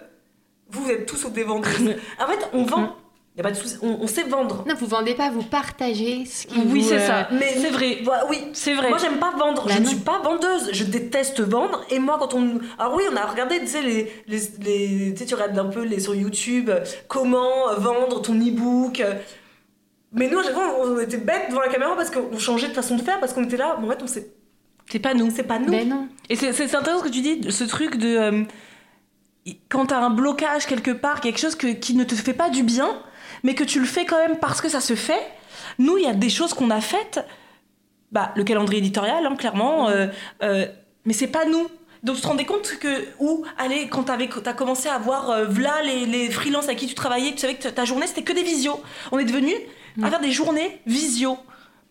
vous, 0.69 0.83
vous 0.83 0.89
êtes 0.91 1.05
tous 1.05 1.25
des 1.29 1.43
vendeuses. 1.43 1.95
en 2.19 2.27
fait, 2.27 2.49
on 2.53 2.63
vend. 2.63 2.95
Y 3.37 3.39
a 3.39 3.43
pas 3.43 3.51
de 3.51 3.55
souci, 3.55 3.77
on, 3.81 3.99
on 4.01 4.07
sait 4.07 4.23
vendre. 4.23 4.65
non, 4.67 4.75
vous 4.77 4.87
vendez 4.87 5.13
pas, 5.13 5.29
vous 5.31 5.41
partagez 5.43 6.25
ce 6.25 6.45
qui 6.47 6.59
Oui, 6.65 6.83
c'est 6.83 6.95
euh, 6.97 7.07
ça. 7.07 7.27
Mais 7.31 7.53
C'est 7.55 7.69
vrai. 7.69 7.99
Oui. 8.29 8.39
C'est 8.51 8.73
vrai. 8.73 8.89
Moi, 8.89 8.97
j'aime 8.97 9.19
pas 9.19 9.31
vendre. 9.31 9.67
Bah 9.67 9.73
je 9.73 9.79
ne 9.79 9.85
suis 9.85 9.99
pas 9.99 10.19
vendeuse. 10.19 10.69
Je 10.73 10.83
déteste 10.83 11.39
vendre. 11.39 11.81
Et 11.89 11.99
moi, 11.99 12.17
quand 12.19 12.33
on. 12.33 12.59
Alors, 12.77 12.93
oui, 12.95 13.03
on 13.09 13.15
a 13.15 13.25
regardé, 13.25 13.59
tu 13.61 13.67
sais, 13.67 13.81
les. 13.81 14.11
les, 14.27 14.39
les- 14.59 15.13
tu 15.25 15.33
regardes 15.33 15.57
un 15.57 15.65
peu 15.69 15.83
les, 15.85 16.01
sur 16.01 16.13
YouTube, 16.13 16.69
euh, 16.69 16.83
comment 17.07 17.73
vendre 17.77 18.21
ton 18.21 18.33
e-book. 18.35 19.01
Mais 20.13 20.29
nous, 20.29 20.39
à 20.39 20.43
chaque 20.43 20.53
fois, 20.53 20.75
on 20.81 20.99
était 20.99 21.17
bêtes 21.17 21.49
devant 21.49 21.61
la 21.61 21.69
caméra 21.69 21.95
parce 21.95 22.09
qu'on 22.11 22.37
changeait 22.37 22.67
de 22.67 22.73
façon 22.73 22.95
de 22.95 23.01
faire, 23.01 23.19
parce 23.19 23.33
qu'on 23.33 23.43
était 23.43 23.57
là. 23.57 23.77
Mais 23.79 23.87
en 23.87 23.91
fait, 23.91 24.03
on 24.03 24.07
sait. 24.07 24.31
C'est 24.91 24.99
pas 24.99 25.13
nous. 25.13 25.31
C'est 25.33 25.43
pas 25.43 25.57
nous. 25.59 25.71
Ben 25.71 25.87
non. 25.87 26.07
Et 26.29 26.35
c'est 26.35 26.51
c'est 26.51 26.75
intéressant 26.75 26.99
ce 27.03 27.07
que 27.09 27.13
tu 27.13 27.21
dis, 27.21 27.49
ce 27.51 27.63
truc 27.63 27.95
de. 27.95 28.17
euh, 28.17 28.43
quand 29.69 29.87
t'as 29.87 29.99
un 29.99 30.09
blocage 30.09 30.65
quelque 30.67 30.91
part, 30.91 31.21
quelque 31.21 31.39
chose 31.39 31.55
que, 31.55 31.67
qui 31.67 31.95
ne 31.95 32.03
te 32.03 32.13
fait 32.15 32.33
pas 32.33 32.49
du 32.49 32.63
bien, 32.63 33.01
mais 33.43 33.55
que 33.55 33.63
tu 33.63 33.79
le 33.79 33.85
fais 33.85 34.05
quand 34.05 34.17
même 34.17 34.37
parce 34.37 34.61
que 34.61 34.69
ça 34.69 34.81
se 34.81 34.95
fait. 34.95 35.21
Nous, 35.79 35.97
il 35.97 36.03
y 36.03 36.07
a 36.07 36.13
des 36.13 36.29
choses 36.29 36.53
qu'on 36.53 36.69
a 36.69 36.81
faites. 36.81 37.19
Bah, 38.11 38.33
le 38.35 38.43
calendrier 38.43 38.79
éditorial, 38.79 39.25
hein, 39.25 39.35
clairement. 39.37 39.87
euh, 39.89 40.07
euh, 40.43 40.65
mais 41.05 41.13
c'est 41.13 41.27
pas 41.27 41.45
nous. 41.45 41.67
Donc 42.03 42.15
tu 42.17 42.21
te 42.23 42.27
rendais 42.27 42.45
compte 42.45 42.77
que, 42.79 43.05
ou, 43.19 43.45
allez, 43.57 43.87
quand 43.87 44.03
t'avais- 44.03 44.27
t'as 44.43 44.53
commencé 44.53 44.89
à 44.89 44.97
voir, 44.97 45.29
euh, 45.29 45.45
v'là 45.45 45.81
les, 45.83 46.05
les 46.05 46.29
freelances 46.29 46.65
avec 46.65 46.79
qui 46.79 46.87
tu 46.87 46.95
travaillais, 46.95 47.31
tu 47.31 47.37
savais 47.37 47.53
que 47.55 47.63
ta- 47.63 47.71
ta 47.71 47.85
journée 47.85 48.07
c'était 48.07 48.23
que 48.23 48.33
des 48.33 48.43
visios. 48.43 48.81
On 49.11 49.19
est 49.19 49.23
devenu 49.25 49.53
à 50.01 50.09
faire 50.09 50.21
des 50.21 50.31
journées 50.31 50.81
visio. 50.85 51.37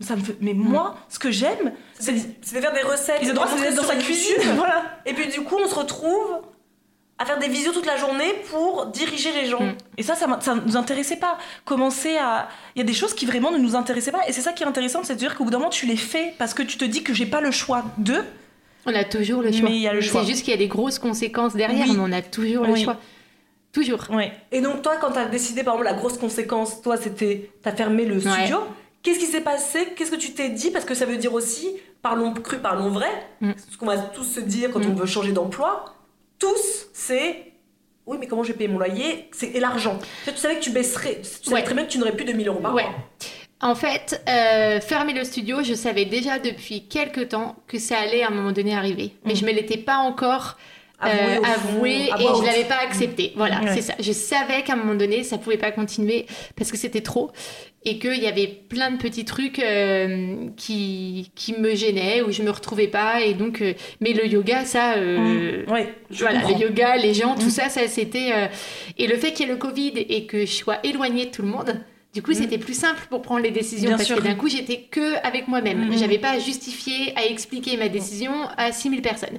Ça 0.00 0.16
me 0.16 0.22
fait... 0.22 0.36
Mais 0.40 0.54
moi, 0.54 0.96
ce 1.10 1.18
que 1.18 1.30
j'aime, 1.30 1.72
c'est. 1.98 2.12
De 2.12 2.60
faire 2.60 2.72
des 2.72 2.82
recettes. 2.82 3.18
Ils 3.20 3.26
ont 3.26 3.30
le 3.30 3.34
droit 3.34 3.48
de 3.48 3.70
de 3.70 3.76
dans 3.76 3.84
sa 3.84 3.96
cuisine, 3.96 4.36
voilà. 4.56 4.82
Et 5.04 5.12
puis, 5.12 5.28
du 5.28 5.42
coup, 5.42 5.56
on 5.62 5.68
se 5.68 5.74
retrouve 5.74 6.40
à 7.18 7.26
faire 7.26 7.38
des 7.38 7.48
visios 7.48 7.72
toute 7.72 7.84
la 7.84 7.98
journée 7.98 8.32
pour 8.50 8.86
diriger 8.86 9.30
les 9.32 9.46
gens. 9.46 9.60
Mm. 9.62 9.74
Et 9.98 10.02
ça, 10.02 10.14
ça, 10.14 10.38
ça 10.40 10.54
nous 10.54 10.76
intéressait 10.78 11.16
pas. 11.16 11.36
Commencer 11.66 12.16
à. 12.16 12.48
Il 12.74 12.78
y 12.78 12.82
a 12.82 12.84
des 12.84 12.94
choses 12.94 13.12
qui 13.12 13.26
vraiment 13.26 13.50
ne 13.50 13.58
nous 13.58 13.76
intéressaient 13.76 14.10
pas. 14.10 14.26
Et 14.26 14.32
c'est 14.32 14.40
ça 14.40 14.54
qui 14.54 14.62
est 14.62 14.66
intéressant, 14.66 15.00
c'est 15.04 15.14
de 15.14 15.18
dire 15.18 15.36
qu'au 15.36 15.44
bout 15.44 15.50
d'un 15.50 15.58
moment, 15.58 15.68
tu 15.70 15.84
les 15.84 15.98
fais 15.98 16.32
parce 16.38 16.54
que 16.54 16.62
tu 16.62 16.78
te 16.78 16.84
dis 16.86 17.02
que 17.02 17.12
j'ai 17.12 17.26
pas 17.26 17.42
le 17.42 17.50
choix 17.50 17.84
d'eux. 17.98 18.24
On 18.86 18.94
a 18.94 19.04
toujours 19.04 19.42
le 19.42 19.52
choix. 19.52 19.68
Mais 19.68 19.76
il 19.76 19.82
y 19.82 19.88
a 19.88 19.92
le 19.92 20.00
choix. 20.00 20.22
C'est 20.22 20.30
juste 20.30 20.44
qu'il 20.44 20.52
y 20.52 20.56
a 20.56 20.58
des 20.58 20.68
grosses 20.68 20.98
conséquences 20.98 21.54
derrière, 21.54 21.86
Oui. 21.86 21.92
mais 21.94 22.02
on 22.02 22.10
a 22.12 22.22
toujours 22.22 22.64
le 22.64 22.74
choix. 22.74 22.96
Toujours. 23.72 24.04
Ouais. 24.10 24.32
Et 24.50 24.60
donc, 24.60 24.82
toi, 24.82 24.96
quand 25.00 25.12
t'as 25.12 25.26
décidé, 25.26 25.62
par 25.62 25.74
exemple, 25.74 25.90
la 25.92 25.96
grosse 25.96 26.18
conséquence, 26.18 26.82
toi, 26.82 26.96
c'était. 26.96 27.50
T'as 27.62 27.72
fermé 27.72 28.04
le 28.04 28.20
studio. 28.20 28.58
Qu'est-ce 29.02 29.18
qui 29.18 29.26
s'est 29.26 29.40
passé? 29.40 29.88
Qu'est-ce 29.96 30.10
que 30.10 30.16
tu 30.16 30.32
t'es 30.32 30.48
dit? 30.50 30.70
Parce 30.70 30.84
que 30.84 30.94
ça 30.94 31.06
veut 31.06 31.16
dire 31.16 31.32
aussi, 31.32 31.70
parlons 32.02 32.34
cru, 32.34 32.58
parlons 32.58 32.90
vrai. 32.90 33.08
Mm. 33.40 33.52
Ce 33.70 33.76
qu'on 33.78 33.86
va 33.86 33.96
tous 33.96 34.24
se 34.24 34.40
dire 34.40 34.70
quand 34.72 34.80
Mm. 34.84 34.90
on 34.90 34.94
veut 34.94 35.06
changer 35.06 35.32
d'emploi. 35.32 35.94
Tous, 36.38 36.88
c'est. 36.92 37.52
Oui, 38.06 38.16
mais 38.20 38.26
comment 38.26 38.42
je 38.42 38.48
vais 38.52 38.58
payer 38.58 38.68
mon 38.68 38.78
loyer? 38.78 39.28
C'est 39.32 39.48
et 39.50 39.60
l'argent. 39.60 39.98
Tu 40.26 40.36
savais 40.36 40.56
que 40.56 40.60
tu 40.64 40.70
baisserais. 40.70 41.20
Tu 41.22 41.44
savais 41.44 41.56
Ouais. 41.56 41.62
très 41.62 41.74
bien 41.74 41.84
que 41.84 41.90
tu 41.90 41.98
n'aurais 41.98 42.16
plus 42.16 42.24
de 42.24 42.32
1000 42.32 42.48
euros 42.48 42.58
par 42.60 42.74
Ouais. 42.74 42.82
mois. 42.82 42.94
En 43.62 43.74
fait, 43.74 44.22
euh, 44.28 44.80
fermer 44.80 45.12
le 45.12 45.22
studio, 45.22 45.62
je 45.62 45.74
savais 45.74 46.06
déjà 46.06 46.38
depuis 46.38 46.88
quelques 46.88 47.28
temps 47.28 47.56
que 47.68 47.78
ça 47.78 47.98
allait 47.98 48.22
à 48.22 48.28
un 48.28 48.30
moment 48.30 48.52
donné 48.52 48.74
arriver. 48.74 49.14
Mais 49.24 49.34
Mm. 49.34 49.36
je 49.36 49.44
me 49.46 49.52
l'étais 49.52 49.76
pas 49.78 49.96
encore 49.98 50.56
Avoué 51.06 52.10
à 52.12 52.20
et 52.20 52.24
je 52.24 52.44
l'avais 52.44 52.64
pas 52.64 52.78
accepté. 52.82 53.32
Voilà, 53.36 53.60
Ouais. 53.60 53.74
c'est 53.74 53.82
ça. 53.82 53.94
Je 53.98 54.12
savais 54.12 54.62
qu'à 54.62 54.74
un 54.74 54.76
moment 54.76 54.94
donné, 54.94 55.22
ça 55.22 55.38
pouvait 55.38 55.56
pas 55.56 55.70
continuer 55.70 56.26
parce 56.56 56.70
que 56.70 56.76
c'était 56.76 57.00
trop 57.00 57.30
et 57.84 57.98
qu'il 57.98 58.22
y 58.22 58.26
avait 58.26 58.46
plein 58.46 58.90
de 58.90 58.98
petits 58.98 59.24
trucs 59.24 59.58
euh, 59.58 60.34
qui, 60.56 61.30
qui 61.34 61.54
me 61.58 61.74
gênaient 61.74 62.20
ou 62.20 62.30
je 62.30 62.42
me 62.42 62.50
retrouvais 62.50 62.88
pas 62.88 63.22
et 63.22 63.32
donc. 63.34 63.62
euh, 63.62 63.72
mais 64.00 64.12
le 64.12 64.26
yoga, 64.26 64.64
ça. 64.66 64.94
euh, 64.94 65.64
Mm. 65.66 65.72
Ouais. 65.72 65.94
Voilà, 66.10 66.40
comprends. 66.40 66.58
le 66.58 66.64
yoga, 66.66 66.96
les 66.96 67.14
gens, 67.14 67.34
tout 67.36 67.46
Mm. 67.46 67.50
ça, 67.50 67.68
ça 67.70 67.88
c'était. 67.88 68.30
euh, 68.34 68.46
Et 68.98 69.06
le 69.06 69.16
fait 69.16 69.32
qu'il 69.32 69.46
y 69.46 69.48
ait 69.48 69.52
le 69.52 69.58
Covid 69.58 69.92
et 69.96 70.26
que 70.26 70.40
je 70.40 70.52
sois 70.52 70.78
éloignée 70.84 71.26
de 71.26 71.30
tout 71.30 71.42
le 71.42 71.48
monde, 71.48 71.80
du 72.14 72.22
coup, 72.22 72.32
Mm. 72.32 72.34
c'était 72.34 72.58
plus 72.58 72.74
simple 72.78 73.06
pour 73.08 73.22
prendre 73.22 73.42
les 73.42 73.50
décisions 73.50 73.88
Bien 73.88 73.96
parce 73.96 74.06
sûr. 74.08 74.16
que 74.16 74.22
d'un 74.22 74.34
coup, 74.34 74.48
j'étais 74.48 74.82
que 74.90 75.16
avec 75.24 75.46
moi-même. 75.48 75.88
Mm. 75.88 75.96
J'avais 75.98 76.18
pas 76.18 76.30
à 76.32 76.38
justifier, 76.38 77.12
à 77.16 77.24
expliquer 77.26 77.76
ma 77.76 77.88
décision 77.88 78.32
à 78.56 78.72
6000 78.72 79.02
personnes. 79.02 79.38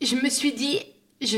Je 0.00 0.16
me 0.16 0.28
suis 0.28 0.52
dit. 0.52 0.78
Je, 1.22 1.36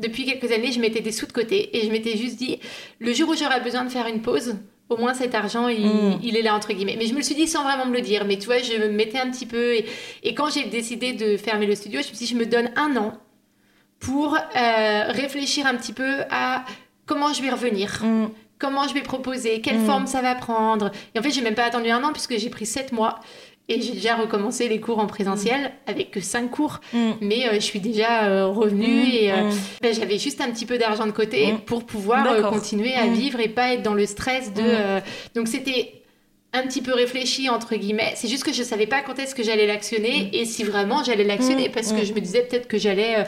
depuis 0.00 0.24
quelques 0.24 0.50
années, 0.50 0.72
je 0.72 0.80
mettais 0.80 1.02
des 1.02 1.12
sous 1.12 1.26
de 1.26 1.32
côté 1.32 1.76
et 1.76 1.84
je 1.84 1.90
m'étais 1.92 2.16
juste 2.16 2.36
dit, 2.38 2.58
le 3.00 3.12
jour 3.12 3.28
où 3.28 3.34
j'aurai 3.36 3.60
besoin 3.60 3.84
de 3.84 3.90
faire 3.90 4.06
une 4.06 4.22
pause, 4.22 4.56
au 4.88 4.96
moins 4.96 5.12
cet 5.12 5.34
argent, 5.34 5.68
il, 5.68 5.86
Mm. 5.86 6.20
il 6.22 6.36
est 6.38 6.42
là, 6.42 6.54
entre 6.54 6.72
guillemets. 6.72 6.96
Mais 6.98 7.04
je 7.04 7.12
me 7.12 7.18
le 7.18 7.22
suis 7.22 7.34
dit 7.34 7.46
sans 7.46 7.62
vraiment 7.62 7.84
me 7.84 7.92
le 7.94 8.00
dire. 8.00 8.24
Mais 8.24 8.38
tu 8.38 8.46
vois, 8.46 8.60
je 8.60 8.72
me 8.78 8.88
mettais 8.88 9.18
un 9.18 9.30
petit 9.30 9.44
peu. 9.44 9.74
Et, 9.74 9.84
et 10.22 10.32
quand 10.34 10.48
j'ai 10.50 10.64
décidé 10.64 11.12
de 11.12 11.36
fermer 11.36 11.66
le 11.66 11.74
studio, 11.74 12.00
je 12.02 12.08
me 12.08 12.14
suis 12.14 12.24
dit, 12.24 12.32
je 12.32 12.38
me 12.38 12.46
donne 12.46 12.70
un 12.76 12.96
an 12.96 13.12
pour 13.98 14.34
euh, 14.36 15.04
réfléchir 15.10 15.66
un 15.66 15.74
petit 15.76 15.92
peu 15.92 16.22
à 16.30 16.64
comment 17.04 17.32
je 17.34 17.42
vais 17.42 17.50
revenir. 17.50 18.02
Mm. 18.02 18.30
Comment 18.60 18.86
je 18.86 18.94
vais 18.94 19.02
proposer, 19.02 19.60
quelle 19.60 19.78
Mm. 19.80 19.86
forme 19.86 20.06
ça 20.06 20.22
va 20.22 20.34
prendre. 20.36 20.92
Et 21.14 21.18
en 21.18 21.22
fait, 21.22 21.30
j'ai 21.30 21.40
même 21.42 21.54
pas 21.56 21.64
attendu 21.64 21.90
un 21.90 22.04
an 22.04 22.12
puisque 22.12 22.36
j'ai 22.38 22.50
pris 22.50 22.66
sept 22.66 22.92
mois 22.92 23.18
et 23.68 23.80
j'ai 23.80 23.92
déjà 23.92 24.16
recommencé 24.16 24.68
les 24.68 24.80
cours 24.80 24.98
en 24.98 25.06
présentiel 25.06 25.72
avec 25.86 26.10
que 26.10 26.20
cinq 26.20 26.50
cours. 26.50 26.80
Mm. 26.92 27.10
Mais 27.20 27.46
euh, 27.48 27.54
je 27.54 27.60
suis 27.60 27.80
déjà 27.80 28.24
euh, 28.24 28.46
revenue 28.48 29.04
Mm, 29.04 29.10
et 29.12 29.32
euh, 29.32 29.42
mm. 29.50 29.54
ben, 29.82 29.94
j'avais 29.94 30.18
juste 30.18 30.40
un 30.40 30.50
petit 30.50 30.66
peu 30.66 30.76
d'argent 30.78 31.06
de 31.06 31.12
côté 31.12 31.52
Mm. 31.52 31.58
pour 31.60 31.84
pouvoir 31.84 32.24
continuer 32.50 32.94
à 32.94 33.06
Mm. 33.06 33.14
vivre 33.14 33.40
et 33.40 33.48
pas 33.48 33.72
être 33.74 33.82
dans 33.82 33.94
le 33.94 34.06
stress 34.06 34.52
de. 34.52 34.62
Mm. 34.62 35.02
Donc 35.34 35.48
c'était 35.48 35.94
un 36.52 36.62
petit 36.66 36.82
peu 36.82 36.92
réfléchi 36.92 37.48
entre 37.48 37.76
guillemets. 37.76 38.12
C'est 38.16 38.26
juste 38.26 38.42
que 38.42 38.52
je 38.52 38.64
savais 38.64 38.88
pas 38.88 39.02
quand 39.02 39.20
est-ce 39.20 39.36
que 39.36 39.44
j'allais 39.44 39.68
l'actionner 39.68 40.30
et 40.32 40.44
si 40.46 40.64
vraiment 40.64 41.04
j'allais 41.04 41.22
l'actionner 41.22 41.68
Mm. 41.68 41.72
parce 41.72 41.92
que 41.92 42.00
Mm. 42.02 42.06
je 42.06 42.12
me 42.12 42.20
disais 42.20 42.42
peut-être 42.42 42.66
que 42.66 42.76
j'allais 42.76 43.24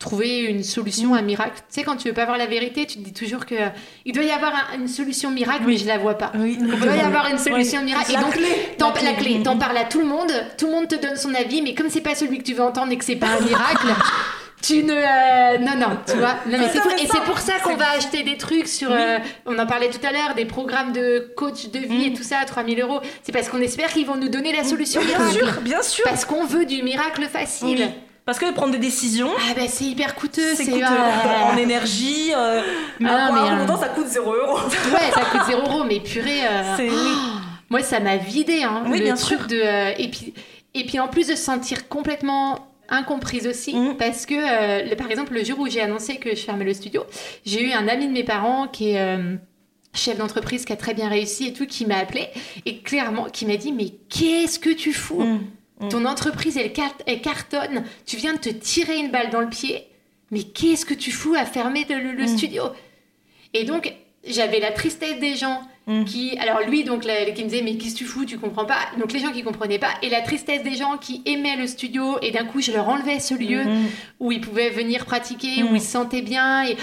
trouver 0.00 0.40
une 0.40 0.64
solution, 0.64 1.14
un 1.14 1.22
miracle. 1.22 1.52
Tu 1.58 1.62
sais, 1.68 1.82
quand 1.84 1.94
tu 1.96 2.08
veux 2.08 2.14
pas 2.14 2.24
voir 2.24 2.38
la 2.38 2.46
vérité, 2.46 2.86
tu 2.86 2.98
te 2.98 3.04
dis 3.04 3.12
toujours 3.12 3.46
que 3.46 3.54
euh, 3.54 3.68
il 4.06 4.12
doit 4.12 4.24
y 4.24 4.30
avoir 4.32 4.52
un- 4.54 4.78
une 4.80 4.88
solution 4.88 5.30
miracle, 5.30 5.62
mais 5.66 5.76
je 5.76 5.86
la 5.86 5.98
vois 5.98 6.14
pas. 6.18 6.32
Oui. 6.34 6.56
Il 6.58 6.66
doit 6.80 6.96
y 6.96 7.00
avoir 7.00 7.28
une 7.30 7.38
solution 7.38 7.82
miracle. 7.82 8.10
Et 8.12 8.16
donc, 8.16 8.32
clé. 8.32 8.46
La 8.80 9.12
la 9.12 9.12
clé. 9.18 9.42
t'en 9.44 9.58
parles 9.58 9.76
à 9.76 9.84
tout 9.84 10.00
le 10.00 10.06
monde, 10.06 10.32
tout 10.58 10.66
le 10.66 10.72
monde 10.72 10.88
te 10.88 10.94
donne 10.96 11.16
son 11.16 11.32
avis, 11.34 11.62
mais 11.62 11.74
comme 11.74 11.90
c'est 11.90 12.00
pas 12.00 12.14
celui 12.16 12.38
que 12.38 12.44
tu 12.44 12.54
veux 12.54 12.62
entendre 12.64 12.90
et 12.92 12.96
que 12.96 13.04
c'est 13.04 13.16
pas 13.16 13.26
un 13.28 13.40
miracle, 13.44 13.86
tu 14.62 14.82
ne. 14.84 14.92
euh, 14.94 15.58
non, 15.58 15.76
non, 15.76 15.98
tu 16.06 16.16
vois. 16.16 16.34
Non, 16.46 16.56
mais 16.58 16.68
c'est 16.72 16.80
pour- 16.80 16.92
et 16.92 17.06
c'est 17.06 17.22
pour 17.24 17.38
ça 17.38 17.52
qu'on 17.62 17.76
va 17.76 17.90
acheter 17.90 18.22
des 18.22 18.38
trucs 18.38 18.68
sur. 18.68 18.90
euh, 18.90 19.18
on 19.44 19.58
en 19.58 19.66
parlait 19.66 19.90
tout 19.90 20.04
à 20.06 20.12
l'heure, 20.12 20.34
des 20.34 20.46
programmes 20.46 20.92
de 20.92 21.30
coach 21.36 21.68
de 21.68 21.78
vie 21.78 22.06
et 22.06 22.12
tout 22.14 22.22
ça 22.22 22.38
à 22.38 22.46
3000 22.46 22.80
euros. 22.80 23.00
C'est 23.22 23.32
parce 23.32 23.50
qu'on 23.50 23.60
espère 23.60 23.92
qu'ils 23.92 24.06
vont 24.06 24.16
nous 24.16 24.28
donner 24.30 24.52
la 24.54 24.64
solution 24.64 25.02
Bien 25.02 25.18
miracle. 25.18 25.36
sûr, 25.38 25.60
bien 25.60 25.82
sûr. 25.82 26.04
Parce 26.04 26.24
qu'on 26.24 26.44
veut 26.46 26.64
du 26.64 26.82
miracle 26.82 27.24
facile. 27.30 27.78
Oui. 27.80 27.90
Parce 28.30 28.38
que 28.38 28.52
prendre 28.54 28.70
des 28.72 28.78
décisions, 28.78 29.30
Ah, 29.38 29.54
bah 29.56 29.62
c'est 29.68 29.86
hyper 29.86 30.14
coûteux, 30.14 30.54
c'est 30.54 30.64
coûteux 30.66 30.84
ah. 30.86 31.50
en 31.52 31.56
énergie. 31.56 32.30
euh, 32.36 32.62
mais 33.00 33.08
Ah, 33.10 33.30
mais, 33.32 33.40
un 33.40 33.54
euh, 33.56 33.60
montant, 33.66 33.76
ça 33.80 33.88
coûte 33.88 34.06
0 34.06 34.32
euros. 34.32 34.58
Ouais, 34.92 35.10
ça 35.12 35.22
coûte 35.32 35.40
0 35.48 35.62
euros, 35.62 35.82
mais 35.84 35.98
purée. 35.98 36.46
euh, 36.48 36.74
c'est 36.76 36.88
oui. 36.88 37.12
Moi, 37.70 37.82
ça 37.82 37.98
m'a 37.98 38.16
vidé, 38.18 38.62
hein, 38.62 38.84
Oui, 38.86 38.98
le 38.98 39.04
bien 39.06 39.16
truc 39.16 39.38
sûr. 39.40 39.48
de. 39.48 39.56
euh, 39.56 39.92
et 39.98 40.08
puis, 40.08 40.32
et 40.74 40.84
puis 40.84 41.00
en 41.00 41.08
plus 41.08 41.26
de 41.26 41.34
se 41.34 41.42
sentir 41.42 41.88
complètement 41.88 42.68
incomprise 42.88 43.48
aussi, 43.48 43.74
Mm. 43.74 43.96
parce 43.96 44.26
que, 44.26 44.34
euh, 44.34 44.88
le- 44.88 44.94
par 44.96 45.10
exemple, 45.10 45.34
le 45.34 45.42
jour 45.44 45.58
où 45.58 45.68
j'ai 45.68 45.80
annoncé 45.80 46.16
que 46.18 46.30
je 46.30 46.40
fermais 46.42 46.64
le 46.64 46.74
studio, 46.74 47.02
j'ai 47.44 47.64
eu 47.64 47.72
un 47.72 47.88
ami 47.88 48.06
de 48.06 48.12
mes 48.12 48.22
parents 48.24 48.68
qui 48.68 48.90
est 48.90 49.00
euh, 49.00 49.34
chef 49.92 50.18
d'entreprise, 50.18 50.64
qui 50.64 50.72
a 50.72 50.76
très 50.76 50.94
bien 50.94 51.08
réussi 51.08 51.48
et 51.48 51.52
tout, 51.52 51.66
qui 51.66 51.84
m'a 51.84 51.96
appelé 51.98 52.28
et 52.64 52.78
clairement 52.78 53.24
qui 53.24 53.44
m'a 53.46 53.56
dit 53.56 53.72
mais 53.72 53.90
qu'est-ce 54.08 54.60
que 54.60 54.70
tu 54.70 54.92
fous? 54.92 55.20
Mm. 55.22 55.40
Mm. 55.80 55.88
Ton 55.88 56.04
entreprise 56.04 56.56
elle, 56.56 56.72
car- 56.72 56.94
elle 57.06 57.20
cartonne, 57.22 57.84
tu 58.06 58.16
viens 58.16 58.34
de 58.34 58.38
te 58.38 58.50
tirer 58.50 58.98
une 58.98 59.10
balle 59.10 59.30
dans 59.30 59.40
le 59.40 59.48
pied, 59.48 59.86
mais 60.30 60.42
qu'est-ce 60.42 60.84
que 60.84 60.94
tu 60.94 61.10
fous 61.10 61.34
à 61.34 61.44
fermer 61.44 61.86
le, 61.88 61.98
le- 61.98 62.12
le 62.12 62.24
Mm. 62.24 62.36
studio? 62.36 62.62
Et 63.54 63.64
donc 63.64 63.92
j'avais 64.26 64.60
la 64.60 64.70
tristesse 64.72 65.18
des 65.18 65.34
gens 65.36 65.62
Mm. 65.86 66.04
qui 66.04 66.36
alors 66.38 66.60
lui 66.60 66.84
donc 66.84 67.00
qui 67.02 67.08
me 67.44 67.48
disait 67.48 67.62
mais 67.62 67.76
qu'est-ce 67.76 67.94
que 67.94 67.98
tu 67.98 68.04
fous? 68.04 68.24
Tu 68.26 68.38
comprends 68.38 68.66
pas. 68.66 68.80
Donc 68.98 69.12
les 69.12 69.18
gens 69.18 69.32
qui 69.32 69.42
comprenaient 69.42 69.78
pas. 69.78 69.94
Et 70.02 70.10
la 70.10 70.20
tristesse 70.20 70.62
des 70.62 70.74
gens 70.76 70.98
qui 70.98 71.22
aimaient 71.24 71.56
le 71.56 71.66
studio. 71.66 72.18
Et 72.20 72.30
d'un 72.30 72.44
coup 72.44 72.60
je 72.60 72.70
leur 72.70 72.88
enlevais 72.88 73.18
ce 73.18 73.34
lieu 73.34 73.64
où 74.20 74.30
ils 74.30 74.40
pouvaient 74.42 74.68
venir 74.70 75.06
pratiquer 75.06 75.62
où 75.64 75.74
ils 75.74 75.80
se 75.80 75.90
sentaient 75.90 76.20
bien. 76.22 76.64
Et 76.68 76.76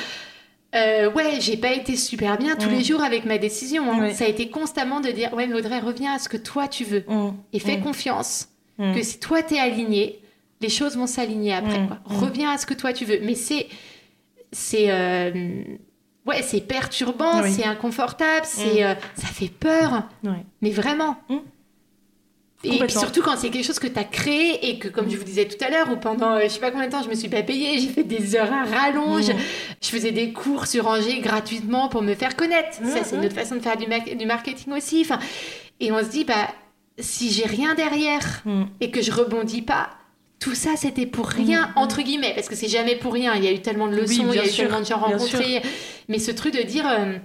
euh, 0.76 1.12
ouais 1.12 1.40
j'ai 1.40 1.56
pas 1.58 1.72
été 1.74 1.96
super 1.96 2.38
bien 2.38 2.56
tous 2.56 2.70
les 2.70 2.84
jours 2.84 3.02
avec 3.04 3.24
ma 3.26 3.38
décision 3.38 3.90
hein. 3.94 4.12
Ça 4.14 4.26
a 4.26 4.28
été 4.28 4.50
constamment 4.50 5.00
de 5.00 5.10
dire 5.12 5.32
ouais 5.34 5.48
mais 5.48 5.56
Audrey 5.56 5.80
reviens 5.80 6.14
à 6.16 6.20
ce 6.20 6.28
que 6.28 6.38
toi 6.38 6.68
tu 6.68 6.84
veux. 6.84 7.06
Et 7.54 7.60
fais 7.60 7.80
confiance 7.80 8.50
Mm. 8.80 8.94
que 8.96 9.02
si 9.04 9.20
toi 9.20 9.42
t'es 9.44 9.58
aligné 9.60 10.20
les 10.62 10.70
choses 10.70 10.96
vont 10.98 11.08
s'aligner 11.08 11.54
après 11.54 11.80
Mm. 11.80 11.88
quoi. 11.88 11.98
Mm. 12.10 12.20
reviens 12.24 12.52
à 12.52 12.58
ce 12.58 12.66
que 12.66 12.74
toi 12.74 12.94
tu 12.94 13.06
veux 13.06 13.20
mais 13.24 13.36
c'est 13.36 13.68
c'est 14.52 14.92
euh, 14.92 15.64
ouais 16.26 16.42
c'est 16.44 16.62
perturbant 16.62 17.42
Oui. 17.42 17.52
c'est 17.52 17.66
inconfortable 17.66 18.46
c'est 18.46 18.84
euh, 18.84 18.94
ça 19.16 19.28
fait 19.28 19.50
peur 19.50 20.04
mais 20.62 20.70
vraiment. 20.72 21.18
Et 22.64 22.80
puis 22.80 22.90
surtout 22.92 23.22
quand 23.22 23.38
c'est 23.38 23.52
quelque 23.52 23.66
chose 23.66 23.78
que 23.78 23.86
tu 23.88 24.00
as 24.00 24.04
créé 24.04 24.68
et 24.70 24.80
que, 24.80 24.88
comme 24.88 25.10
je 25.12 25.16
vous 25.16 25.24
disais 25.24 25.46
tout 25.48 25.64
à 25.64 25.70
l'heure, 25.70 25.92
ou 25.92 25.96
pendant 25.98 26.32
euh, 26.34 26.40
je 26.44 26.48
sais 26.50 26.60
pas 26.60 26.72
combien 26.72 26.88
de 26.88 26.92
temps 26.92 27.04
je 27.04 27.08
me 27.10 27.14
suis 27.14 27.30
pas 27.30 27.44
payée, 27.44 27.78
j'ai 27.78 27.88
fait 27.88 28.04
des 28.04 28.36
heures 28.36 28.52
à 28.52 28.64
rallonge, 28.66 29.28
je 29.80 29.88
faisais 29.88 30.12
des 30.12 30.34
cours 30.34 30.66
sur 30.66 30.88
Angers 30.88 31.20
gratuitement 31.20 31.88
pour 31.88 32.02
me 32.02 32.16
faire 32.16 32.36
connaître. 32.36 32.78
Ça, 32.84 33.04
c'est 33.04 33.16
une 33.16 33.26
autre 33.26 33.36
façon 33.36 33.56
de 33.56 33.60
faire 33.60 33.78
du, 33.78 33.86
ma- 33.86 34.00
du 34.00 34.26
marketing 34.26 34.74
aussi. 34.74 35.02
Enfin, 35.02 35.20
et 35.80 35.92
on 35.92 36.00
se 36.00 36.10
dit, 36.10 36.24
bah, 36.26 36.48
si 37.00 37.32
j'ai 37.32 37.46
rien 37.46 37.76
derrière 37.76 38.42
Mm. 38.46 38.64
et 38.82 38.92
que 38.92 39.02
je 39.02 39.12
rebondis 39.12 39.62
pas, 39.62 39.90
tout 40.40 40.56
ça 40.56 40.72
c'était 40.76 41.06
pour 41.06 41.28
rien, 41.28 41.72
entre 41.76 42.02
guillemets, 42.02 42.34
parce 42.36 42.48
que 42.48 42.56
c'est 42.56 42.68
jamais 42.68 42.96
pour 42.96 43.14
rien. 43.14 43.34
Il 43.36 43.44
y 43.44 43.48
a 43.48 43.52
eu 43.52 43.62
tellement 43.62 43.88
de 43.88 43.96
leçons, 43.96 44.24
Oui, 44.26 44.30
il 44.34 44.36
y 44.36 44.40
a 44.40 44.46
eu 44.46 44.50
sûr, 44.50 44.64
tellement 44.66 44.80
de 44.82 44.86
gens 44.86 44.98
rencontrés. 45.00 45.62
Mais 46.10 46.20
ce 46.20 46.32
truc 46.32 46.54
de 46.56 46.62
dire. 46.64 46.88
euh, 46.88 47.18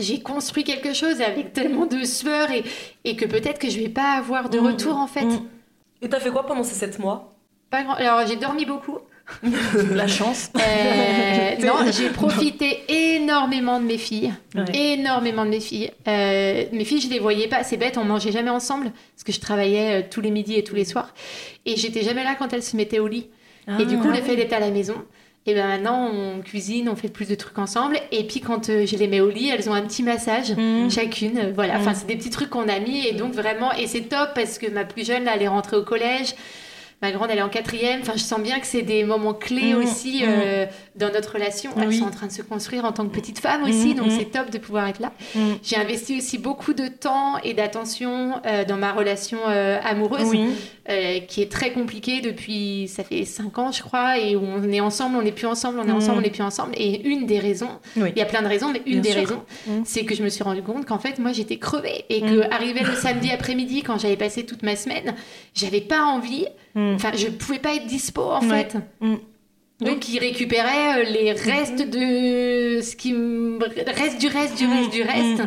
j'ai 0.00 0.20
construit 0.20 0.62
quelque 0.62 0.92
chose 0.92 1.20
avec 1.20 1.52
tellement 1.52 1.84
de 1.86 2.04
sueur 2.04 2.52
et, 2.52 2.62
et 3.04 3.16
que 3.16 3.24
peut-être 3.24 3.58
que 3.58 3.68
je 3.68 3.80
vais 3.80 3.88
pas 3.88 4.12
avoir 4.12 4.48
de 4.48 4.60
Mm. 4.60 4.66
retour 4.66 4.96
en 4.96 5.08
fait. 5.08 5.26
Et 6.02 6.08
t'as 6.08 6.20
fait 6.20 6.30
quoi 6.30 6.46
pendant 6.46 6.62
ces 6.62 6.74
7 6.76 7.00
mois? 7.00 7.34
Pas 7.70 7.82
grand- 7.82 7.94
Alors 7.94 8.24
j'ai 8.26 8.36
dormi 8.36 8.64
beaucoup. 8.64 8.98
La 9.92 10.06
chance. 10.06 10.50
Euh, 10.56 11.56
non, 11.64 11.90
j'ai 11.90 12.08
profité 12.10 12.80
énormément 12.88 13.80
de 13.80 13.86
mes 13.86 13.98
filles. 13.98 14.32
Ouais. 14.54 14.94
Énormément 14.94 15.44
de 15.44 15.50
mes 15.50 15.60
filles. 15.60 15.90
Euh, 16.06 16.64
mes 16.72 16.84
filles, 16.84 17.00
je 17.00 17.08
les 17.08 17.18
voyais 17.18 17.48
pas. 17.48 17.62
C'est 17.62 17.76
bête, 17.76 17.98
on 17.98 18.04
mangeait 18.04 18.32
jamais 18.32 18.50
ensemble 18.50 18.92
parce 19.14 19.24
que 19.24 19.32
je 19.32 19.40
travaillais 19.40 20.00
euh, 20.00 20.06
tous 20.08 20.20
les 20.20 20.30
midis 20.30 20.56
et 20.56 20.64
tous 20.64 20.74
les 20.74 20.84
soirs. 20.84 21.14
Et 21.66 21.76
j'étais 21.76 22.02
jamais 22.02 22.24
là 22.24 22.34
quand 22.38 22.52
elles 22.52 22.62
se 22.62 22.76
mettaient 22.76 22.98
au 22.98 23.08
lit. 23.08 23.28
et 23.78 23.84
du 23.84 23.98
coup, 23.98 24.08
Ah, 24.10 24.16
le 24.16 24.22
fait 24.22 24.36
d'être 24.36 24.54
à 24.54 24.60
la 24.60 24.70
maison, 24.70 25.04
et 25.48 25.54
ben 25.54 25.66
maintenant, 25.66 26.10
on 26.12 26.42
cuisine, 26.42 26.90
on 26.90 26.96
fait 26.96 27.08
plus 27.08 27.26
de 27.26 27.34
trucs 27.34 27.58
ensemble. 27.58 27.98
Et 28.12 28.24
puis 28.24 28.40
quand 28.40 28.68
euh, 28.68 28.84
je 28.84 28.96
les 28.96 29.08
mets 29.08 29.20
au 29.20 29.30
lit, 29.30 29.48
elles 29.48 29.70
ont 29.70 29.72
un 29.72 29.80
petit 29.80 30.02
massage. 30.02 30.52
Mm. 30.54 30.90
Chacune, 30.90 31.38
euh, 31.38 31.52
voilà. 31.54 31.78
Mm. 31.78 31.80
Enfin, 31.80 31.94
c'est 31.94 32.06
des 32.06 32.16
petits 32.16 32.28
trucs 32.28 32.50
qu'on 32.50 32.68
a 32.68 32.78
mis 32.80 33.06
et 33.06 33.14
donc 33.14 33.32
vraiment, 33.32 33.72
et 33.72 33.86
c'est 33.86 34.02
top 34.02 34.30
parce 34.34 34.58
que 34.58 34.70
ma 34.70 34.84
plus 34.84 35.06
jeune, 35.06 35.24
là, 35.24 35.32
elle 35.36 35.42
est 35.42 35.48
rentrée 35.48 35.76
au 35.76 35.84
collège. 35.84 36.34
Ma 37.00 37.12
grande, 37.12 37.30
elle 37.30 37.38
est 37.38 37.42
en 37.42 37.48
quatrième. 37.48 38.00
Enfin, 38.00 38.14
je 38.16 38.22
sens 38.22 38.40
bien 38.40 38.58
que 38.58 38.66
c'est 38.66 38.82
des 38.82 39.04
moments 39.04 39.34
clés 39.34 39.72
Mm, 39.74 39.78
aussi 39.78 40.24
mm. 40.24 40.66
Dans 40.98 41.12
notre 41.12 41.32
relation. 41.34 41.70
Elles 41.76 41.88
Oui. 41.88 41.98
sont 41.98 42.06
en 42.06 42.10
train 42.10 42.26
de 42.26 42.32
se 42.32 42.42
construire 42.42 42.84
en 42.84 42.92
tant 42.92 43.04
que 43.06 43.14
petite 43.14 43.38
femme 43.38 43.62
aussi, 43.64 43.94
Mm, 43.94 43.94
donc 43.94 44.06
mm. 44.08 44.10
c'est 44.18 44.24
top 44.30 44.50
de 44.50 44.58
pouvoir 44.58 44.88
être 44.88 45.00
là. 45.00 45.12
Mm. 45.34 45.40
J'ai 45.62 45.76
investi 45.76 46.18
aussi 46.18 46.38
beaucoup 46.38 46.74
de 46.74 46.88
temps 46.88 47.38
et 47.44 47.54
d'attention 47.54 48.40
euh, 48.46 48.64
dans 48.64 48.76
ma 48.76 48.92
relation 48.92 49.38
euh, 49.48 49.78
amoureuse, 49.84 50.28
Oui. 50.30 50.48
euh, 50.90 51.20
qui 51.20 51.42
est 51.42 51.50
très 51.50 51.72
compliquée 51.72 52.20
depuis, 52.20 52.88
ça 52.88 53.04
fait 53.04 53.24
cinq 53.24 53.58
ans, 53.58 53.72
je 53.72 53.82
crois, 53.82 54.18
et 54.18 54.36
où 54.36 54.42
on 54.44 54.62
est 54.70 54.80
ensemble, 54.80 55.16
on 55.16 55.22
n'est 55.22 55.32
plus 55.32 55.46
ensemble, 55.46 55.78
on 55.80 55.84
est 55.88 55.92
Mm. 55.92 55.96
ensemble, 55.96 56.18
on 56.18 56.22
n'est 56.22 56.30
plus 56.30 56.42
ensemble. 56.42 56.72
Et 56.76 57.06
une 57.08 57.26
des 57.26 57.38
raisons, 57.38 57.70
Oui. 57.96 58.10
il 58.14 58.18
y 58.18 58.22
a 58.22 58.26
plein 58.26 58.42
de 58.42 58.48
raisons, 58.48 58.70
mais 58.72 58.82
une 58.86 59.00
Bien 59.00 59.02
des 59.02 59.10
sûr. 59.10 59.20
raisons, 59.20 59.42
Mm. 59.66 59.82
c'est 59.84 60.04
que 60.04 60.14
je 60.14 60.22
me 60.22 60.28
suis 60.28 60.42
rendu 60.42 60.62
compte 60.62 60.84
qu'en 60.86 60.98
fait, 60.98 61.18
moi, 61.18 61.32
j'étais 61.32 61.58
crevée 61.58 62.04
et 62.08 62.22
Mm. 62.22 62.26
que 62.26 62.54
arrivé 62.54 62.80
le 62.80 62.94
samedi 62.94 63.30
après-midi, 63.30 63.82
quand 63.82 63.98
j'avais 63.98 64.16
passé 64.16 64.44
toute 64.44 64.62
ma 64.62 64.76
semaine, 64.76 65.14
j'avais 65.54 65.80
pas 65.80 66.02
envie. 66.04 66.46
Mm. 66.74 66.94
Enfin, 66.94 67.10
je 67.16 67.26
pouvais 67.28 67.58
pas 67.58 67.74
être 67.74 67.86
dispo 67.86 68.22
en 68.22 68.40
Ouais. 68.48 68.68
fait. 68.68 68.76
Mm. 69.80 69.84
Donc, 69.86 70.08
il 70.08 70.18
récupérait 70.18 70.98
euh, 71.00 71.02
les 71.04 71.32
restes 71.32 71.88
de 71.88 72.80
ce 72.80 72.96
qui 72.96 73.14
reste 73.86 74.18
du 74.18 74.26
reste 74.28 74.56
du 74.58 74.66
reste 74.66 74.90
du 74.90 75.02
reste. 75.02 75.42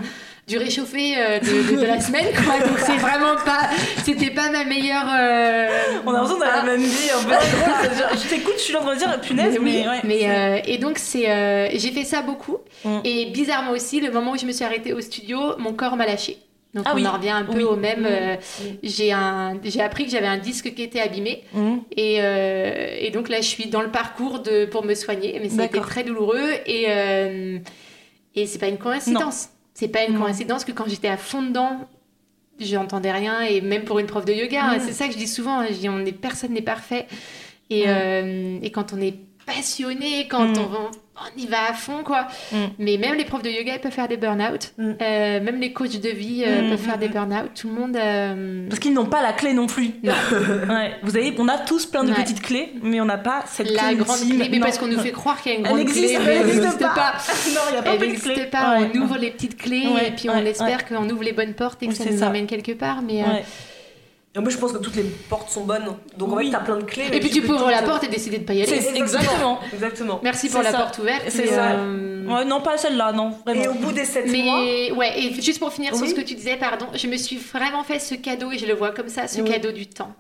Du 0.48 0.58
réchauffé 0.58 1.14
euh, 1.18 1.40
de, 1.40 1.76
de- 1.76 1.82
de 1.82 1.86
la 1.86 2.02
semaine, 2.08 2.26
quoi. 2.44 2.60
Donc, 2.68 2.78
c'est 2.80 2.98
vraiment 2.98 3.36
pas. 3.46 3.70
C'était 4.04 4.32
pas 4.32 4.50
ma 4.50 4.64
meilleure. 4.66 5.06
euh, 5.08 5.70
On 6.06 6.10
a 6.10 6.14
l'impression 6.14 6.40
d'avoir 6.40 6.66
la 6.66 6.72
même 6.72 6.82
vie, 6.82 7.10
un 7.16 7.24
peu. 7.24 7.32
Genre, 7.32 8.10
Je 8.14 8.28
t'écoute, 8.30 8.54
je 8.58 8.62
suis 8.64 8.76
en 8.76 8.82
train 8.82 8.94
de 8.96 9.00
dire 9.00 9.22
punaise, 9.22 9.54
Mais 9.54 9.60
oui, 9.60 9.84
mais, 9.84 9.88
ouais. 9.88 10.00
mais, 10.04 10.30
euh, 10.30 10.60
et 10.66 10.78
donc 10.80 10.98
c'est, 10.98 11.30
euh, 11.30 11.70
j'ai 11.76 11.92
fait 11.92 12.04
ça 12.04 12.22
beaucoup. 12.22 12.58
Mm. 12.84 13.00
Et 13.06 13.26
bizarrement 13.28 13.72
aussi, 13.72 14.02
le 14.02 14.12
moment 14.12 14.32
où 14.32 14.38
je 14.38 14.46
me 14.46 14.52
suis 14.52 14.66
arrêtée 14.66 14.94
au 14.94 15.00
studio, 15.02 15.40
mon 15.60 15.74
corps 15.74 15.96
m'a 15.96 16.06
lâché. 16.08 16.38
Donc 16.74 16.86
Ah 16.88 16.92
on 16.94 16.96
oui. 16.96 17.06
en 17.08 17.12
revient 17.14 17.30
un 17.32 17.44
peu 17.44 17.58
Oui. 17.58 17.64
au 17.64 17.76
même. 17.76 18.02
Mm. 18.04 18.06
euh, 18.10 18.36
j'ai 18.84 19.12
un, 19.12 19.60
j'ai 19.64 19.82
appris 19.82 20.06
que 20.06 20.12
j'avais 20.12 20.28
un 20.28 20.38
disque 20.38 20.74
qui 20.74 20.84
était 20.84 21.02
abîmé. 21.02 21.44
Mm. 21.54 21.78
Et, 21.98 22.18
euh, 22.22 22.96
et 23.00 23.12
donc 23.12 23.28
là, 23.30 23.42
je 23.42 23.48
suis 23.48 23.66
dans 23.68 23.82
le 23.82 23.92
parcours 23.92 24.40
de, 24.40 24.66
pour 24.66 24.86
me 24.86 24.94
soigner, 24.96 25.38
mais 25.42 25.50
ça 25.50 25.64
a 25.64 25.66
été 25.66 25.80
très 25.82 26.04
douloureux. 26.04 26.50
Et, 26.66 26.86
euh, 26.88 27.60
et 28.36 28.46
c'est 28.46 28.60
pas 28.60 28.68
une 28.70 28.78
coïncidence. 28.78 29.50
C'est 29.74 29.90
pas 29.90 30.06
une 30.06 30.14
Non. 30.14 30.22
coïncidence 30.22 30.64
que 30.64 30.72
quand 30.72 30.88
j'étais 30.88 31.08
à 31.10 31.18
fond 31.18 31.42
dedans, 31.44 31.78
j'entendais 32.60 33.12
rien. 33.12 33.42
Et 33.42 33.60
même 33.62 33.84
pour 33.84 34.00
une 34.00 34.08
prof 34.08 34.24
de 34.26 34.34
yoga, 34.34 34.64
hein, 34.64 34.78
Mm. 34.78 34.82
c'est 34.86 34.94
ça 34.94 35.08
que 35.08 35.14
je 35.14 35.18
dis 35.18 35.28
souvent. 35.28 35.60
hein, 35.60 35.68
je 35.70 35.76
dis, 35.76 35.90
on 35.90 36.00
est, 36.06 36.12
personne 36.14 36.54
n'est 36.54 36.62
parfait. 36.62 37.08
Et, 37.70 37.84
euh, 37.88 38.60
et 38.62 38.72
quand 38.72 38.94
on 38.94 39.02
est 39.02 39.16
passionné, 39.46 40.28
quand 40.30 40.48
on, 40.58 40.92
on 41.18 41.40
y 41.40 41.46
va 41.46 41.70
à 41.70 41.74
fond, 41.74 42.04
quoi. 42.04 42.28
Mm. 42.52 42.56
Mais 42.80 42.98
même 42.98 43.16
les 43.16 43.26
profs 43.26 43.44
de 43.44 43.50
yoga, 43.50 43.74
ils 43.76 43.80
peuvent 43.82 43.92
faire 43.92 44.08
des 44.08 44.18
burn-out. 44.18 44.72
Mm. 44.78 44.92
Euh, 45.02 45.40
même 45.42 45.60
les 45.60 45.72
coachs 45.74 46.00
de 46.00 46.10
vie 46.10 46.44
euh, 46.48 46.64
Mm, 46.64 46.70
peuvent 46.70 46.80
faire 46.80 46.98
des 46.98 47.10
burn-out. 47.10 47.52
Tout 47.54 47.68
le 47.68 47.74
monde. 47.76 47.96
euh, 47.96 48.66
Parce 48.70 48.80
qu'ils 48.80 48.94
n'ont 48.94 49.06
pas 49.06 49.22
la 49.22 49.34
clé 49.34 49.54
non 49.54 49.68
plus. 49.68 49.92
Non. 50.04 50.14
Ouais. 50.70 50.94
Vous 51.04 51.16
avez, 51.18 51.36
on 51.38 51.48
a 51.48 51.58
tous 51.60 51.86
plein 51.86 52.04
de 52.04 52.10
Ouais. 52.10 52.16
petites 52.16 52.42
clés, 52.42 52.74
mais 52.82 53.00
on 53.02 53.06
n'a 53.06 53.18
pas 53.18 53.44
cette 53.46 53.70
la 53.72 53.84
clé 53.90 53.96
grande 53.98 54.18
ultime. 54.20 54.38
clé, 54.40 54.50
mais 54.50 54.58
Non. 54.58 54.66
parce 54.66 54.78
qu'on 54.80 54.88
nous 54.88 55.00
fait 55.00 55.12
croire 55.12 55.42
qu'il 55.42 55.52
y 55.52 55.56
a 55.56 55.60
une 55.60 55.66
Elle 55.66 55.72
grande 55.74 55.82
existe, 55.82 56.16
clé, 56.20 56.34
elle 56.34 56.46
n'existe 56.48 56.80
pas. 56.80 56.90
pas. 56.96 57.14
non, 57.54 57.62
il 57.70 57.74
n'y 57.74 57.78
a 57.78 57.82
pas 57.84 57.94
Elle 57.94 58.00
de 58.00 58.06
n'existe 58.06 58.34
clé. 58.34 58.46
pas, 58.46 58.80
Ouais. 58.80 58.90
on 58.96 58.98
ouvre 59.02 59.18
les 59.18 59.32
petites 59.32 59.58
clés 59.58 59.88
Ouais, 59.94 60.08
et 60.08 60.12
puis 60.12 60.30
on 60.30 60.38
espère 60.46 60.68
ouais. 60.90 60.96
qu'on 60.98 61.10
ouvre 61.10 61.24
les 61.24 61.34
bonnes 61.34 61.54
portes 61.54 61.84
et 61.84 61.88
que 61.88 61.92
Oui, 61.92 61.98
ça 61.98 62.06
nous 62.10 62.18
ça. 62.20 62.30
emmène 62.30 62.48
quelque 62.48 62.72
part. 62.72 63.02
Mais, 63.02 63.22
euh. 63.22 63.26
Et 64.34 64.40
en 64.40 64.44
plus, 64.44 64.52
je 64.54 64.58
pense 64.58 64.72
que 64.72 64.78
toutes 64.78 64.96
les 64.96 65.04
portes 65.04 65.50
sont 65.50 65.66
bonnes. 65.66 65.84
Donc 66.18 66.32
en 66.32 66.38
Oui. 66.38 66.46
fait, 66.46 66.52
t'as 66.52 66.60
plein 66.60 66.78
de 66.78 66.84
clés. 66.84 67.08
mais 67.10 67.18
Et 67.18 67.20
puis 67.20 67.30
tu 67.30 67.42
peux 67.42 67.54
ouvrir 67.54 67.72
la 67.72 67.82
porte 67.84 68.06
et 68.06 68.08
décider 68.08 68.38
de 68.38 68.46
pas 68.46 68.54
y 68.54 68.64
aller. 68.64 68.88
Exactement. 68.96 69.60
Exactement. 69.74 70.20
Merci 70.24 70.48
pour 70.50 70.62
la 70.62 70.72
ça. 70.72 70.78
porte 70.78 70.98
ouverte. 71.00 71.24
C'est 71.28 71.48
ça. 71.48 71.72
euh, 71.72 72.26
Ouais, 72.28 72.46
non, 72.46 72.62
pas 72.62 72.78
celle-là, 72.78 73.12
non, 73.12 73.32
vraiment. 73.46 73.62
Et 73.64 73.68
au 73.68 73.74
bout 73.74 73.92
des 73.92 74.06
7 74.06 74.26
mois, 74.28 74.34
Mais 74.62 74.92
ouais, 74.94 75.20
et 75.20 75.42
juste 75.42 75.60
pour 75.60 75.74
finir 75.74 75.94
sur 75.96 76.08
ce 76.08 76.14
que 76.14 76.22
tu 76.22 76.36
disais, 76.36 76.56
pardon, 76.56 76.86
je 76.94 77.08
me 77.08 77.18
suis 77.18 77.36
vraiment 77.36 77.84
fait 77.84 78.00
ce 78.00 78.16
cadeau 78.16 78.52
et 78.52 78.58
je 78.58 78.66
le 78.68 78.74
vois 78.74 78.92
comme 78.92 79.10
ça, 79.10 79.28
ce 79.28 79.42
Oui. 79.42 79.50
cadeau 79.52 79.72
du 79.74 79.88
temps. 79.88 80.14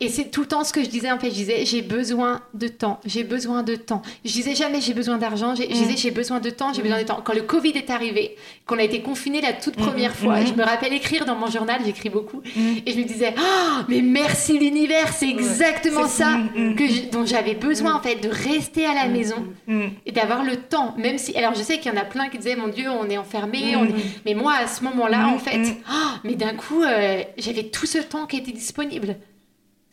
Et 0.00 0.08
c'est 0.08 0.30
tout 0.32 0.40
le 0.40 0.46
temps 0.48 0.64
ce 0.64 0.72
que 0.72 0.82
je 0.82 0.88
disais 0.88 1.10
en 1.12 1.18
fait. 1.18 1.28
Je 1.30 1.34
disais 1.34 1.64
j'ai 1.64 1.80
besoin 1.80 2.40
de 2.54 2.66
temps, 2.66 2.98
j'ai 3.04 3.22
besoin 3.22 3.62
de 3.62 3.76
temps. 3.76 4.02
Je 4.24 4.32
disais 4.32 4.54
jamais 4.54 4.80
j'ai 4.80 4.94
besoin 4.94 5.16
d'argent. 5.16 5.54
Je 5.54 5.62
disais 5.62 5.96
j'ai 5.96 6.10
besoin 6.10 6.40
de 6.40 6.50
temps, 6.50 6.72
j'ai 6.72 6.82
besoin 6.82 6.98
de 6.98 7.04
temps. 7.06 7.20
Quand 7.24 7.34
le 7.34 7.42
Covid 7.42 7.70
est 7.70 7.88
arrivé, 7.88 8.36
qu'on 8.66 8.78
a 8.78 8.82
été 8.82 9.00
confiné 9.00 9.40
la 9.40 9.52
toute 9.52 9.76
première 9.76 10.14
fois, 10.16 10.44
je 10.44 10.52
me 10.54 10.64
rappelle 10.64 10.92
écrire 10.92 11.24
dans 11.24 11.36
mon 11.36 11.46
journal, 11.48 11.80
j'écris 11.84 12.08
beaucoup, 12.10 12.42
et 12.84 12.90
je 12.92 12.98
me 12.98 13.04
disais 13.04 13.32
Ah, 13.38 13.84
mais 13.88 14.02
merci 14.02 14.58
l'univers, 14.58 15.12
c'est 15.12 15.28
exactement 15.28 16.08
ça 16.08 16.38
que 16.76 16.86
je- 16.88 17.08
dont 17.10 17.24
j'avais 17.24 17.54
besoin 17.54 17.94
en 17.94 18.00
fait 18.00 18.16
de 18.16 18.28
rester 18.28 18.84
à 18.86 18.94
la 18.94 19.06
maison 19.08 19.36
Mm. 19.68 19.82
et 20.06 20.12
d'avoir 20.12 20.42
le 20.42 20.56
temps, 20.56 20.94
même 20.98 21.18
si. 21.18 21.36
Alors 21.36 21.54
je 21.54 21.62
sais 21.62 21.78
qu'il 21.78 21.92
y 21.92 21.96
en 21.96 22.00
a 22.00 22.04
plein 22.04 22.28
qui 22.28 22.38
disaient 22.38 22.56
mon 22.56 22.68
Dieu, 22.68 22.86
on 22.90 23.08
est 23.08 23.18
enfermé, 23.18 23.76
on 23.76 23.84
est- 23.84 23.94
mais 24.26 24.34
moi 24.34 24.54
à 24.54 24.66
ce 24.66 24.82
moment-là, 24.84 25.28
en 25.28 25.38
fait, 25.38 25.60
ah, 25.88 26.16
mais 26.24 26.34
d'un 26.34 26.54
coup, 26.54 26.82
euh, 26.82 27.22
j'avais 27.38 27.64
tout 27.64 27.86
ce 27.86 27.98
temps 27.98 28.26
qui 28.26 28.36
était 28.38 28.50
disponible. 28.52 29.16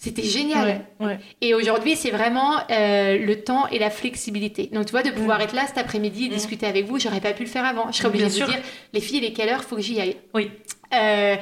C'était 0.02 0.24
génial. 0.24 0.86
Ouais, 1.02 1.06
ouais. 1.06 1.20
Et 1.42 1.54
aujourd'hui, 1.54 1.98
c'est 1.98 2.12
vraiment 2.12 2.56
euh, 2.72 3.18
le 3.18 3.42
temps 3.44 3.68
et 3.68 3.80
la 3.80 3.90
flexibilité. 3.90 4.70
Donc, 4.72 4.86
tu 4.86 4.92
vois, 4.92 5.04
de 5.04 5.12
pouvoir 5.12 5.42
être 5.42 5.54
là 5.54 5.68
cet 5.68 5.78
après-midi 5.78 6.26
et 6.26 6.30
discuter 6.30 6.66
avec 6.66 6.86
vous, 6.86 6.98
j'aurais 6.98 7.20
pas 7.20 7.34
pu 7.34 7.44
le 7.44 7.50
faire 7.50 7.66
avant. 7.66 7.92
Je 7.92 7.98
serais 7.98 8.08
obligée 8.08 8.28
Bien 8.28 8.34
sûr. 8.34 8.48
de 8.48 8.54
dire, 8.54 8.62
les 8.94 9.02
filles, 9.02 9.18
il 9.18 9.26
est 9.26 9.34
quelle 9.34 9.50
heure 9.50 9.62
Faut 9.62 9.76
que 9.76 9.82
j'y 9.82 10.00
aille. 10.00 10.16
Oui. 10.34 10.52
Euh, 10.94 11.36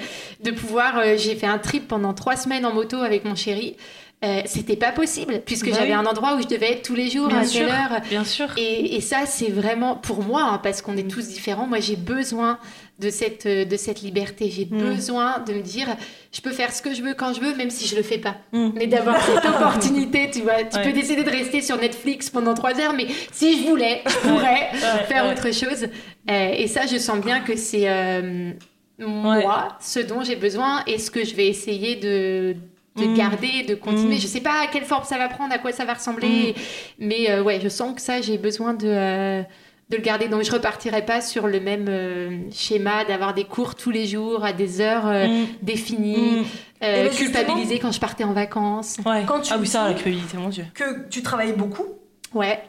de 0.44 0.52
pouvoir, 0.52 0.98
euh, 0.98 1.16
j'ai 1.18 1.36
fait 1.36 1.46
un 1.46 1.60
trip 1.60 1.88
pendant 1.88 2.16
trois 2.16 2.36
semaines 2.36 2.66
en 2.66 2.74
moto 2.74 2.98
avec 2.98 3.26
mon 3.26 3.36
chéri. 3.36 3.78
Euh, 4.26 4.41
C'était 4.45 4.76
pas 4.77 4.91
possible 4.91 5.44
puisque 5.45 5.69
Bah 5.69 5.76
j'avais 5.77 5.89
oui. 5.91 5.94
un 5.94 6.06
endroit 6.07 6.35
où 6.38 6.41
je 6.41 6.48
devais 6.48 6.72
être 6.72 6.81
tous 6.81 6.95
les 6.95 7.07
jours 7.07 7.27
Bien 7.27 7.41
à 7.41 7.45
telle 7.45 7.69
heure. 7.69 8.02
Bien 8.10 8.23
sûr. 8.23 8.48
Et, 8.57 8.95
et 8.95 9.02
ça, 9.02 9.27
c'est 9.27 9.52
vraiment 9.52 9.94
pour 9.95 10.23
moi, 10.23 10.41
hein, 10.41 10.60
parce 10.64 10.81
qu'on 10.81 10.98
est 10.98 11.07
tous 11.07 11.27
différents. 11.27 11.68
Moi, 11.68 11.80
j'ai 11.81 11.95
besoin 11.95 12.57
de 12.98 13.11
cette, 13.11 13.45
euh, 13.45 13.64
de 13.64 13.77
cette 13.77 14.02
liberté. 14.02 14.49
J'ai 14.49 14.65
Mm. 14.65 14.80
besoin 14.95 15.38
de 15.45 15.53
me 15.53 15.61
dire, 15.61 15.85
je 16.31 16.41
peux 16.41 16.49
faire 16.52 16.73
ce 16.73 16.81
que 16.81 16.95
je 16.95 17.03
veux 17.03 17.14
quand 17.14 17.31
je 17.35 17.41
veux, 17.41 17.53
même 17.56 17.69
si 17.69 17.88
je 17.88 17.95
le 17.95 18.02
fais 18.02 18.18
pas. 18.18 18.38
Mm. 18.53 18.69
Mais 18.73 18.88
d'avoir 18.88 19.22
cette 19.23 19.45
opportunité, 19.45 20.31
tu 20.34 20.41
vois. 20.41 20.64
Tu 20.64 20.76
Ouais. 20.77 20.84
peux 20.85 20.94
décider 20.94 21.23
de 21.23 21.30
rester 21.30 21.61
sur 21.61 21.77
Netflix 21.77 22.31
pendant 22.31 22.56
trois 22.56 22.73
heures, 22.80 22.94
mais 22.94 23.06
si 23.31 23.61
je 23.61 23.68
voulais, 23.69 24.02
je 24.07 24.18
pourrais 24.27 24.69
Ouais, 24.73 25.03
faire 25.07 25.26
ouais. 25.26 25.34
autre 25.34 25.53
chose. 25.53 25.84
Euh, 26.31 26.49
et 26.57 26.65
ça, 26.68 26.88
je 26.88 26.98
sens 26.98 27.23
bien 27.23 27.41
que 27.41 27.56
c'est 27.56 27.88
euh, 27.88 28.52
moi, 28.98 29.77
ce 29.80 29.99
dont 29.99 30.23
j'ai 30.23 30.35
besoin 30.35 30.84
et 30.88 30.98
ce 30.98 31.11
que 31.11 31.23
je 31.23 31.35
vais 31.35 31.48
essayer 31.48 31.95
de 31.98 32.56
de 32.98 33.06
Mm. 33.06 33.14
garder, 33.15 33.64
de 33.68 33.76
continuer. 33.76 34.15
Mm. 34.15 34.19
Je 34.19 34.28
sais 34.28 34.41
pas 34.41 34.64
à 34.64 34.68
quelle 34.68 34.86
forme 34.86 35.03
ça 35.06 35.18
va 35.18 35.30
prendre, 35.30 35.53
à 35.53 35.57
quoi 35.60 35.72
ça 35.72 35.86
va 35.86 35.94
ressembler, 35.94 36.56
mais 36.99 37.30
euh, 37.30 37.44
ouais, 37.44 37.60
je 37.61 37.69
sens 37.69 37.95
que 37.95 38.02
ça, 38.02 38.22
j'ai 38.22 38.38
besoin 38.38 38.74
de, 38.74 38.88
euh, 38.88 39.41
de 39.90 39.95
le 39.95 40.02
garder. 40.02 40.28
Donc 40.28 40.44
je 40.44 40.52
repartirai 40.52 41.06
pas 41.06 41.22
sur 41.22 41.48
le 41.48 41.60
même 41.60 41.86
euh, 41.90 42.40
schéma 42.52 43.06
d'avoir 43.06 43.34
des 43.34 43.45
cours 43.45 43.76
tous 43.76 43.91
les 43.91 44.06
jours 44.07 44.44
à 44.44 44.52
des 44.53 44.82
heures 44.82 45.07
euh, 45.07 45.28
Mm. 45.28 45.45
définies, 45.61 46.41
Mm. 46.41 46.45
euh, 46.84 47.03
ben, 47.07 47.10
culpabiliser 47.15 47.80
quand 47.80 47.91
je 47.91 47.99
partais 47.99 48.24
en 48.24 48.34
vacances. 48.34 48.98
Ouais. 49.06 49.24
Quand 49.28 49.40
tu 49.41 49.53
ah 49.53 49.57
oui, 49.60 49.68
ça, 49.68 49.88
la 49.88 49.94
culpabilité, 49.94 50.38
mon 50.38 50.49
Dieu. 50.49 50.65
que 50.74 51.07
tu 51.10 51.22
travailles 51.24 51.53
beaucoup, 51.53 51.86
Ouais, 52.34 52.61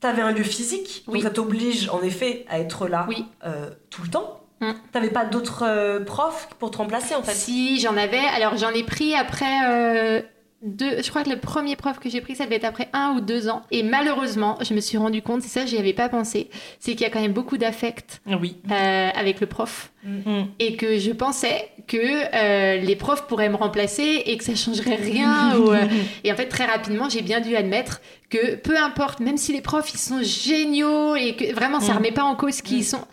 t'avais 0.00 0.22
un 0.22 0.32
lieu 0.32 0.42
physique, 0.44 1.04
Oui. 1.06 1.14
donc 1.20 1.22
ça 1.24 1.30
t'oblige 1.30 1.88
en 1.90 2.00
effet 2.02 2.46
à 2.48 2.58
être 2.58 2.88
là 2.88 3.04
Oui. 3.08 3.26
euh, 3.44 3.68
tout 3.90 4.02
le 4.02 4.08
temps. 4.08 4.40
Mm. 4.60 4.70
T'avais 4.92 5.10
pas 5.10 5.24
d'autres 5.24 5.64
euh, 5.66 6.00
profs 6.04 6.48
pour 6.58 6.70
te 6.70 6.78
remplacer 6.78 7.14
en 7.14 7.22
fait? 7.22 7.32
Si 7.34 7.80
j'en 7.80 7.96
avais. 7.96 8.18
Alors 8.36 8.56
j'en 8.56 8.70
ai 8.70 8.82
pris 8.84 9.14
après. 9.14 9.68
euh, 9.68 10.22
deux, 10.66 11.02
je 11.02 11.10
crois 11.10 11.22
que 11.24 11.28
le 11.28 11.38
premier 11.38 11.76
prof 11.76 11.98
que 11.98 12.08
j'ai 12.08 12.22
pris, 12.22 12.36
ça 12.36 12.44
devait 12.46 12.56
être 12.56 12.64
après 12.64 12.88
un 12.94 13.10
ou 13.14 13.20
deux 13.20 13.50
ans. 13.50 13.64
Et 13.70 13.82
malheureusement, 13.82 14.56
je 14.62 14.72
me 14.72 14.80
suis 14.80 14.96
rendu 14.96 15.20
compte, 15.20 15.42
c'est 15.42 15.48
ça, 15.60 15.66
j'y 15.66 15.76
avais 15.76 15.92
pas 15.92 16.08
pensé, 16.08 16.48
c'est 16.80 16.92
qu'il 16.92 17.02
y 17.02 17.04
a 17.04 17.10
quand 17.10 17.20
même 17.20 17.34
beaucoup 17.34 17.58
d'affect 17.58 18.22
Oui. 18.26 18.56
euh, 18.70 19.08
avec 19.14 19.40
le 19.42 19.46
prof. 19.46 19.90
Mm. 20.04 20.44
et 20.58 20.76
que 20.76 20.98
je 20.98 21.10
pensais 21.12 21.68
que 21.86 21.96
euh, 21.98 22.78
les 22.78 22.96
profs 22.96 23.26
pourraient 23.26 23.48
me 23.50 23.56
remplacer 23.56 24.22
et 24.24 24.38
que 24.38 24.44
ça 24.44 24.54
changerait 24.54 24.94
rien. 24.96 25.54
ou, 25.58 25.70
euh, 25.70 25.84
et 26.24 26.32
en 26.32 26.36
fait, 26.36 26.46
très 26.46 26.64
rapidement, 26.64 27.10
j'ai 27.10 27.20
bien 27.22 27.40
dû 27.40 27.54
admettre 27.56 28.00
que 28.30 28.54
peu 28.56 28.78
importe, 28.78 29.20
même 29.20 29.36
si 29.36 29.52
les 29.52 29.60
profs 29.60 29.92
ils 29.92 29.98
sont 29.98 30.22
géniaux 30.22 31.14
et 31.14 31.36
que 31.36 31.54
vraiment 31.54 31.80
ça 31.80 31.92
Mm. 31.92 31.96
remet 31.96 32.12
pas 32.12 32.24
en 32.24 32.36
cause 32.36 32.62
qui 32.62 32.78
ils 32.78 32.84
sont, 32.84 33.04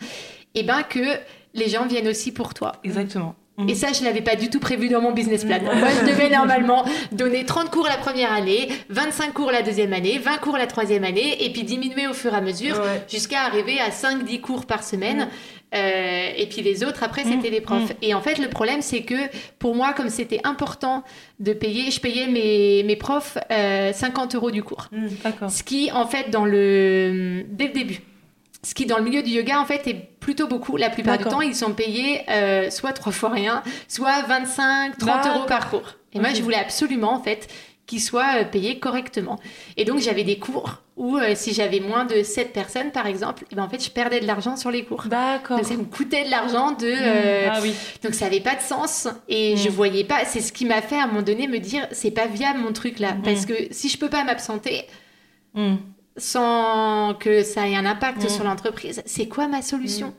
et 0.54 0.62
ben 0.62 0.82
que 0.82 1.00
les 1.54 1.68
gens 1.68 1.86
viennent 1.86 2.08
aussi 2.08 2.32
pour 2.32 2.54
toi. 2.54 2.72
Exactement. 2.84 3.34
Mm. 3.58 3.68
Et 3.68 3.74
ça, 3.74 3.88
je 3.92 4.02
l'avais 4.02 4.22
pas 4.22 4.34
du 4.36 4.48
tout 4.48 4.60
prévu 4.60 4.88
dans 4.88 5.02
mon 5.02 5.12
business 5.12 5.44
plan. 5.44 5.58
Moi, 5.62 5.74
je 6.00 6.06
devais 6.10 6.30
normalement 6.30 6.84
donner 7.12 7.44
30 7.44 7.70
cours 7.70 7.84
la 7.86 7.98
première 7.98 8.32
année, 8.32 8.68
25 8.88 9.34
cours 9.34 9.50
la 9.52 9.60
deuxième 9.60 9.92
année, 9.92 10.18
20 10.18 10.38
cours 10.38 10.56
la 10.56 10.66
troisième 10.66 11.04
année, 11.04 11.44
et 11.44 11.52
puis 11.52 11.62
diminuer 11.62 12.06
au 12.06 12.14
fur 12.14 12.32
et 12.32 12.36
à 12.36 12.40
mesure 12.40 12.78
Ouais. 12.80 13.02
jusqu'à 13.10 13.42
arriver 13.42 13.78
à 13.78 13.90
5-10 13.90 14.40
cours 14.40 14.64
par 14.64 14.82
semaine. 14.82 15.28
Euh, 15.74 16.28
et 16.36 16.46
puis 16.48 16.60
les 16.62 16.82
autres, 16.84 17.02
après, 17.02 17.24
Mm. 17.24 17.32
c'était 17.32 17.50
les 17.50 17.60
profs. 17.60 17.90
Mm. 17.90 17.94
Et 18.02 18.14
en 18.14 18.20
fait, 18.22 18.38
le 18.38 18.48
problème, 18.48 18.80
c'est 18.82 19.02
que 19.02 19.14
pour 19.58 19.74
moi, 19.74 19.92
comme 19.92 20.08
c'était 20.08 20.40
important 20.44 21.02
de 21.40 21.52
payer, 21.52 21.90
je 21.90 22.00
payais 22.00 22.26
mes, 22.28 22.82
mes 22.84 22.96
profs 22.96 23.36
euh, 23.50 23.92
50 23.92 24.34
euros 24.34 24.50
du 24.50 24.62
cours. 24.62 24.88
Mm. 24.92 25.06
D'accord. 25.24 25.50
Ce 25.50 25.62
qui, 25.62 25.90
en 25.92 26.06
fait, 26.06 26.30
dans 26.30 26.44
le... 26.46 27.44
dès 27.48 27.66
le 27.68 27.72
début, 27.72 28.00
ce 28.64 28.74
qui, 28.74 28.86
dans 28.86 28.98
le 28.98 29.04
milieu 29.04 29.22
du 29.22 29.30
yoga, 29.30 29.60
en 29.60 29.64
fait, 29.64 29.86
est 29.88 29.94
plutôt 30.20 30.46
beaucoup. 30.46 30.76
La 30.76 30.88
plupart 30.90 31.18
du 31.18 31.24
temps, 31.24 31.40
ils 31.40 31.54
sont 31.56 31.72
payés 31.72 32.20
euh, 32.30 32.70
soit 32.70 32.92
trois 32.92 33.12
fois 33.12 33.30
rien, 33.30 33.62
soit 33.88 34.22
25, 34.22 34.98
30 34.98 35.26
euros 35.26 35.46
par 35.46 35.68
cours. 35.70 35.94
Et 36.12 36.20
moi, 36.20 36.32
je 36.34 36.42
voulais 36.42 36.56
absolument, 36.58 37.12
en 37.14 37.20
fait, 37.22 37.48
qu'ils 37.86 38.00
soient 38.00 38.36
euh, 38.40 38.44
payés 38.44 38.78
correctement. 38.78 39.40
Et 39.76 39.84
donc, 39.84 39.98
j'avais 39.98 40.22
des 40.22 40.38
cours 40.38 40.76
où, 40.96 41.16
euh, 41.16 41.32
si 41.34 41.52
j'avais 41.54 41.80
moins 41.80 42.04
de 42.04 42.22
7 42.22 42.52
personnes, 42.52 42.92
par 42.92 43.06
exemple, 43.08 43.44
eh 43.50 43.56
ben, 43.56 43.64
en 43.64 43.68
fait, 43.68 43.82
je 43.84 43.90
perdais 43.90 44.20
de 44.20 44.26
l'argent 44.26 44.56
sur 44.56 44.70
les 44.70 44.84
cours. 44.84 45.04
D'accord. 45.08 45.56
Donc, 45.56 45.66
ça 45.66 45.74
me 45.74 45.82
coûtait 45.84 46.24
de 46.24 46.30
l'argent 46.30 46.70
de... 46.72 46.86
euh, 46.86 47.48
Ah 47.50 47.58
oui. 47.62 47.74
donc 48.04 48.14
ça 48.14 48.26
avait 48.26 48.40
pas 48.40 48.54
de 48.54 48.60
sens 48.60 49.08
et 49.28 49.54
Mm. 49.54 49.58
je 49.58 49.68
voyais 49.70 50.04
pas. 50.04 50.24
C'est 50.26 50.40
ce 50.40 50.52
qui 50.52 50.66
m'a 50.66 50.80
fait 50.82 50.98
à 50.98 51.04
un 51.04 51.06
moment 51.08 51.22
donné 51.22 51.48
me 51.48 51.58
dire 51.58 51.88
c'est 51.90 52.10
pas 52.12 52.26
viable 52.26 52.60
mon 52.60 52.72
truc 52.72 53.00
là 53.00 53.14
Mm. 53.14 53.22
parce 53.22 53.46
que 53.46 53.54
si 53.72 53.88
je 53.88 53.98
peux 53.98 54.10
pas 54.10 54.22
m'absenter 54.22 54.84
Mm. 55.54 55.74
Sans 56.16 57.14
que 57.18 57.42
ça 57.42 57.68
ait 57.68 57.74
un 57.76 57.86
impact 57.86 58.24
Mm. 58.24 58.28
sur 58.28 58.44
l'entreprise, 58.44 59.02
c'est 59.06 59.28
quoi 59.28 59.48
ma 59.48 59.62
solution? 59.62 60.14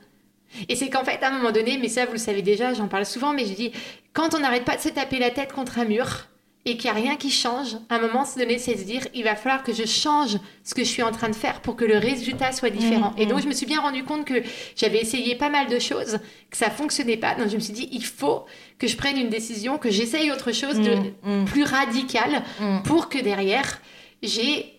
Et 0.68 0.76
c'est 0.76 0.88
qu'en 0.88 1.04
fait 1.04 1.22
à 1.22 1.28
un 1.28 1.38
moment 1.38 1.50
donné, 1.52 1.78
mais 1.80 1.88
ça 1.88 2.06
vous 2.06 2.12
le 2.12 2.18
savez 2.18 2.42
déjà, 2.42 2.74
j'en 2.74 2.88
parle 2.88 3.06
souvent, 3.06 3.32
mais 3.32 3.44
je 3.46 3.52
dis 3.54 3.72
quand 4.12 4.34
on 4.34 4.38
n'arrête 4.40 4.64
pas 4.64 4.76
de 4.76 4.80
se 4.80 4.88
taper 4.88 5.18
la 5.18 5.30
tête 5.30 5.52
contre 5.52 5.78
un 5.78 5.84
mur 5.84 6.26
et 6.66 6.76
qu'il 6.78 6.90
n'y 6.90 6.96
a 6.96 7.00
rien 7.00 7.16
qui 7.16 7.30
change, 7.30 7.76
à 7.90 7.96
un 7.96 7.98
moment 8.00 8.24
se 8.24 8.38
donner, 8.38 8.58
c'est 8.58 8.76
se 8.76 8.84
dire 8.84 9.02
il 9.14 9.24
va 9.24 9.34
falloir 9.36 9.62
que 9.64 9.72
je 9.72 9.84
change 9.84 10.38
ce 10.62 10.74
que 10.74 10.82
je 10.82 10.88
suis 10.88 11.02
en 11.02 11.10
train 11.12 11.28
de 11.28 11.34
faire 11.34 11.60
pour 11.60 11.76
que 11.76 11.84
le 11.84 11.98
résultat 11.98 12.52
soit 12.52 12.70
différent. 12.70 13.10
Mm, 13.16 13.20
Et 13.20 13.26
donc 13.26 13.38
mm. 13.38 13.42
je 13.42 13.48
me 13.48 13.52
suis 13.52 13.66
bien 13.66 13.80
rendu 13.80 14.02
compte 14.04 14.24
que 14.24 14.42
j'avais 14.76 15.00
essayé 15.00 15.34
pas 15.34 15.50
mal 15.50 15.68
de 15.68 15.78
choses, 15.78 16.18
que 16.50 16.56
ça 16.56 16.70
fonctionnait 16.70 17.16
pas. 17.18 17.34
Donc 17.34 17.48
je 17.50 17.56
me 17.56 17.60
suis 17.60 17.72
dit 17.74 17.88
il 17.92 18.04
faut 18.04 18.46
que 18.78 18.86
je 18.86 18.96
prenne 18.96 19.18
une 19.18 19.28
décision, 19.28 19.76
que 19.76 19.90
j'essaye 19.90 20.30
autre 20.32 20.52
chose 20.52 20.78
de 20.80 20.94
Mm, 20.94 21.40
mm. 21.42 21.44
plus 21.46 21.64
radical 21.64 22.42
Mm. 22.60 22.82
pour 22.84 23.08
que 23.08 23.18
derrière 23.18 23.80
j'ai 24.22 24.72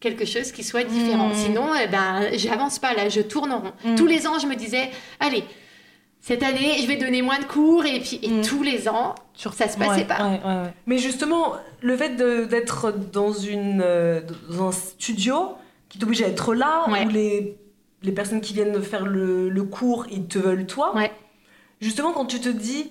quelque 0.00 0.24
chose 0.24 0.52
qui 0.52 0.62
soit 0.64 0.84
différent. 0.84 1.28
Mm. 1.28 1.34
Sinon, 1.34 1.66
eh 1.82 1.88
ben, 1.88 2.28
j'avance 2.34 2.78
pas 2.78 2.94
là, 2.94 3.08
je 3.08 3.20
tourne 3.20 3.52
en 3.52 3.60
rond. 3.60 3.72
Mm. 3.84 3.94
Tous 3.96 4.06
les 4.06 4.26
ans, 4.26 4.38
je 4.38 4.46
me 4.46 4.54
disais, 4.54 4.90
allez, 5.20 5.44
cette 6.20 6.42
année, 6.42 6.76
je 6.80 6.86
vais 6.86 6.96
donner 6.96 7.22
moins 7.22 7.38
de 7.38 7.44
cours, 7.44 7.84
et 7.86 8.00
puis 8.00 8.18
et 8.22 8.28
Mm. 8.30 8.42
tous 8.42 8.62
les 8.62 8.88
ans, 8.88 9.14
Sur- 9.34 9.54
ça 9.54 9.68
se 9.68 9.78
passait 9.78 10.00
Ouais, 10.00 10.04
pas. 10.04 10.22
ouais, 10.24 10.40
ouais, 10.44 10.62
ouais. 10.64 10.72
Mais 10.86 10.98
justement, 10.98 11.54
le 11.80 11.96
fait 11.96 12.16
d'être 12.16 12.92
dans, 13.12 13.32
une, 13.32 13.82
euh, 13.84 14.20
dans 14.50 14.68
un 14.68 14.72
studio 14.72 15.54
qui 15.88 15.98
t'oblige 15.98 16.22
à 16.22 16.26
être 16.26 16.54
là, 16.54 16.84
où 16.88 17.08
les, 17.08 17.56
les 18.02 18.12
personnes 18.12 18.40
qui 18.40 18.52
viennent 18.54 18.80
faire 18.82 19.06
le, 19.06 19.48
le 19.48 19.62
cours, 19.64 20.06
ils 20.10 20.26
te 20.26 20.38
veulent 20.38 20.66
toi. 20.66 20.92
Justement, 21.80 22.12
quand 22.12 22.24
tu 22.26 22.40
te 22.40 22.48
dis, 22.48 22.90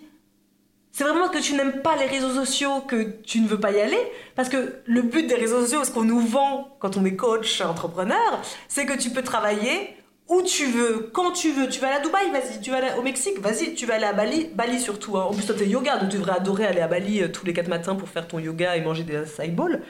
c'est 0.97 1.03
vraiment 1.03 1.29
que 1.29 1.37
tu 1.37 1.53
n'aimes 1.53 1.83
pas 1.83 1.95
les 1.95 2.07
réseaux 2.07 2.31
sociaux 2.33 2.81
que 2.81 3.03
tu 3.21 3.39
ne 3.39 3.47
veux 3.47 3.59
pas 3.59 3.71
y 3.71 3.79
aller, 3.79 3.99
parce 4.35 4.49
que 4.49 4.77
le 4.85 5.03
but 5.03 5.27
des 5.27 5.35
réseaux 5.35 5.61
sociaux, 5.61 5.83
ce 5.83 5.91
qu'on 5.91 6.03
nous 6.03 6.19
vend 6.19 6.75
quand 6.79 6.97
on 6.97 7.05
est 7.05 7.15
coach, 7.15 7.61
entrepreneur, 7.61 8.41
c'est 8.67 8.87
que 8.87 8.97
tu 8.97 9.11
peux 9.11 9.21
travailler 9.21 9.95
où 10.27 10.41
tu 10.41 10.65
veux, 10.65 11.11
quand 11.13 11.33
tu 11.33 11.51
veux. 11.51 11.69
Tu 11.69 11.79
vas 11.79 11.89
aller 11.89 11.97
à 11.97 11.99
Dubaï, 12.01 12.31
vas-y. 12.31 12.61
Tu 12.61 12.71
vas 12.71 12.77
aller 12.77 12.89
au 12.97 13.03
Mexique, 13.03 13.37
vas-y. 13.39 13.75
Tu 13.75 13.85
vas 13.85 13.93
aller 13.93 14.05
à 14.05 14.13
Bali, 14.13 14.49
Bali 14.55 14.79
surtout. 14.79 15.17
hein. 15.19 15.25
En 15.29 15.33
plus, 15.35 15.45
toi, 15.45 15.53
t'es 15.55 15.67
yoga, 15.67 15.97
donc 15.97 16.09
tu 16.09 16.17
devrais 16.17 16.31
adorer 16.31 16.65
aller 16.65 16.81
à 16.81 16.87
Bali 16.87 17.21
euh, 17.21 17.27
tous 17.27 17.45
les 17.45 17.53
quatre 17.53 17.67
matins 17.67 17.93
pour 17.93 18.09
faire 18.09 18.27
ton 18.27 18.39
yoga 18.39 18.75
et 18.75 18.81
manger 18.81 19.03
des 19.03 19.17
acai 19.17 19.49
bowls. 19.49 19.83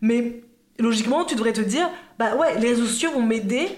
Mais 0.00 0.40
logiquement, 0.78 1.26
tu 1.26 1.34
devrais 1.34 1.52
te 1.52 1.60
dire, 1.60 1.90
bah 2.18 2.36
ouais, 2.36 2.58
les 2.58 2.68
réseaux 2.70 2.86
sociaux 2.86 3.10
vont 3.10 3.22
m'aider 3.22 3.68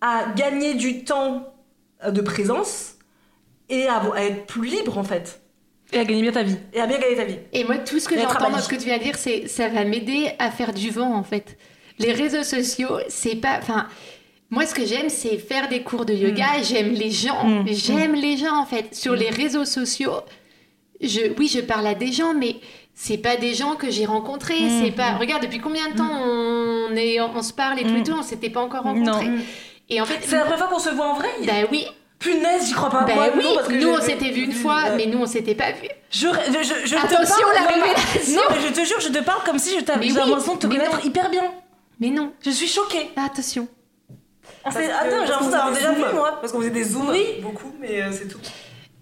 à 0.00 0.26
gagner 0.36 0.74
du 0.74 1.02
temps 1.02 1.52
euh, 2.04 2.12
de 2.12 2.20
présence 2.20 2.98
et 3.68 3.88
à, 3.88 4.00
à 4.14 4.22
être 4.22 4.46
plus 4.46 4.68
libre 4.68 4.96
en 4.96 5.04
fait. 5.04 5.40
Et 5.94 5.98
à 6.00 6.04
gagner 6.04 6.22
bien 6.22 6.32
ta 6.32 6.42
vie. 6.42 6.56
Et 6.72 6.80
à 6.80 6.86
bien 6.86 6.98
gagner 6.98 7.16
ta 7.16 7.24
vie. 7.24 7.38
Et 7.52 7.64
moi, 7.64 7.78
tout 7.78 7.98
ce 8.00 8.08
que 8.08 8.18
j'entends 8.18 8.50
dans 8.50 8.58
ce 8.58 8.68
que 8.68 8.74
tu 8.76 8.86
viens 8.86 8.98
de 8.98 9.02
dire, 9.04 9.16
c'est 9.16 9.46
ça 9.48 9.68
va 9.68 9.84
m'aider 9.84 10.30
à 10.38 10.50
faire 10.50 10.72
du 10.74 10.90
vent, 10.90 11.14
en 11.14 11.22
fait. 11.22 11.56
Les 11.98 12.12
réseaux 12.12 12.42
sociaux, 12.42 12.98
c'est 13.08 13.36
pas. 13.36 13.58
Enfin, 13.62 13.86
moi, 14.50 14.66
ce 14.66 14.74
que 14.74 14.84
j'aime, 14.84 15.08
c'est 15.08 15.38
faire 15.38 15.68
des 15.68 15.82
cours 15.82 16.04
de 16.04 16.12
yoga. 16.12 16.46
J'aime 16.62 16.92
les 16.92 17.10
gens. 17.10 17.44
Mm. 17.46 17.66
J'aime 17.68 18.14
les 18.14 18.36
gens, 18.36 18.56
en 18.60 18.66
fait. 18.66 18.94
Sur 18.94 19.14
les 19.14 19.30
réseaux 19.30 19.64
sociaux, 19.64 20.20
je, 21.00 21.20
oui, 21.38 21.46
je 21.48 21.60
parle 21.60 21.86
à 21.86 21.94
des 21.94 22.10
gens, 22.12 22.34
mais 22.34 22.56
c'est 22.94 23.18
pas 23.18 23.36
des 23.36 23.54
gens 23.54 23.74
que 23.76 23.90
j'ai 23.90 24.04
rencontrés. 24.06 24.60
Mm. 24.60 24.82
C'est 24.84 24.90
pas. 24.90 25.12
Regarde, 25.16 25.42
depuis 25.44 25.60
combien 25.60 25.88
de 25.90 25.96
temps 25.96 26.10
on, 26.24 26.94
est, 26.96 27.20
on 27.20 27.42
se 27.42 27.52
parle 27.52 27.78
et 27.78 27.82
tout 27.84 27.94
et 27.96 28.00
Mm. 28.00 28.04
tout, 28.04 28.14
on 28.18 28.22
s'était 28.22 28.50
pas 28.50 28.60
encore 28.62 28.82
rencontrés. 28.82 29.26
Non. 29.28 29.38
Et 29.90 30.00
en 30.00 30.06
fait, 30.06 30.18
C'est 30.22 30.36
la 30.36 30.42
première 30.42 30.58
fois 30.58 30.68
qu'on 30.68 30.78
se 30.78 30.90
voit 30.90 31.06
en 31.06 31.14
vrai? 31.14 31.28
bah 31.46 31.52
oui, 31.70 31.84
Punaise, 32.24 32.66
j'y 32.66 32.72
crois 32.72 32.90
pas. 32.90 33.04
bah 33.04 33.14
Moi, 33.14 33.28
oui, 33.36 33.44
non, 33.44 33.54
parce 33.56 33.68
que 33.68 33.74
nous 33.74 33.88
on 33.90 34.00
s'était 34.00 34.30
vu 34.30 34.42
une 34.44 34.52
fois, 34.52 34.90
mais 34.96 35.06
nous 35.06 35.18
on 35.18 35.26
s'était 35.26 35.54
pas 35.54 35.72
vu. 35.72 35.88
Je, 36.10 36.26
je, 36.26 36.62
je, 36.62 36.86
je 36.86 36.94
te 36.94 36.96
Attention, 36.96 37.34
parle- 37.52 37.54
la 37.54 37.66
révélation. 37.70 38.34
Non, 38.36 38.42
mais 38.50 38.60
je 38.66 38.72
te 38.72 38.84
jure, 38.86 39.00
je 39.00 39.08
te 39.08 39.22
parle 39.22 39.42
comme 39.44 39.58
si 39.58 39.78
je 39.78 39.84
t'avais 39.84 40.06
oui, 40.06 40.12
l'impression 40.16 40.54
de 40.54 40.58
te 40.60 40.66
mais 40.66 40.76
connaître 40.76 40.96
non. 40.98 41.04
hyper 41.04 41.30
bien. 41.30 41.52
Mais 42.00 42.08
non, 42.08 42.32
Je 42.44 42.50
suis 42.50 42.66
choquée. 42.68 43.10
attention. 43.16 43.68
On 44.10 44.14
Parce 44.64 44.76
s'est- 44.76 44.86
que- 44.86 44.92
Attends, 44.92 45.04
j'ai 45.10 45.32
l'impression 45.32 45.50
d'avoir 45.50 45.72
déjà 45.72 45.92
vu, 45.92 46.02
moi. 46.14 46.38
Parce 46.40 46.52
qu'on 46.52 46.58
faisait 46.60 46.70
des 46.70 46.84
zooms, 46.84 47.10
Oui. 47.10 47.24
beaucoup, 47.42 47.72
mais 47.80 48.00
euh, 48.02 48.10
c'est 48.12 48.26
tout. 48.28 48.38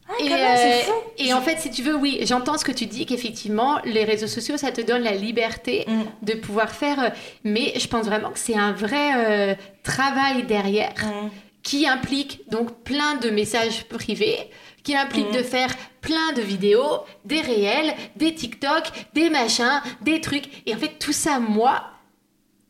Ah, 0.09 0.15
Et, 0.19 0.29
quand 0.29 0.35
même, 0.35 0.57
c'est 0.57 0.73
euh, 0.75 0.93
fou. 0.93 0.93
et 1.19 1.33
en 1.33 1.41
fait, 1.41 1.59
si 1.61 1.71
tu 1.71 1.83
veux, 1.83 1.95
oui, 1.95 2.19
j'entends 2.25 2.59
ce 2.59 2.65
que 2.65 2.73
tu 2.73 2.87
dis, 2.87 3.07
qu'effectivement, 3.07 3.79
les 3.85 4.05
réseaux 4.05 4.27
sociaux, 4.27 4.57
ça 4.57 4.73
te 4.73 4.81
donne 4.81 5.03
la 5.03 5.13
liberté 5.13 5.85
Mm. 5.87 6.03
de 6.23 6.33
pouvoir 6.35 6.71
faire. 6.73 6.99
euh, 7.01 7.09
Mais 7.45 7.73
je 7.79 7.87
pense 7.87 8.05
vraiment 8.07 8.31
que 8.31 8.39
c'est 8.39 8.57
un 8.57 8.73
vrai 8.73 9.13
euh, 9.17 9.55
travail 9.85 10.43
derrière 10.43 10.93
Mm. 11.05 11.29
Qui 11.63 11.87
implique 11.87 12.49
donc 12.51 12.83
plein 12.83 13.17
de 13.17 13.31
messages 13.31 13.85
privés, 13.89 14.51
qui 14.83 14.97
implique 14.97 15.31
Mm. 15.31 15.37
de 15.37 15.43
faire 15.43 15.71
plein 16.01 16.33
de 16.35 16.41
vidéos, 16.43 17.03
des 17.25 17.41
réels, 17.41 17.95
des 18.17 18.35
TikTok, 18.35 18.83
des 19.15 19.31
machins, 19.31 19.81
des 20.01 20.21
trucs. 20.21 20.67
Et 20.67 20.75
en 20.75 20.79
fait, 20.79 20.99
tout 20.99 21.13
ça, 21.13 21.39
moi, 21.39 21.85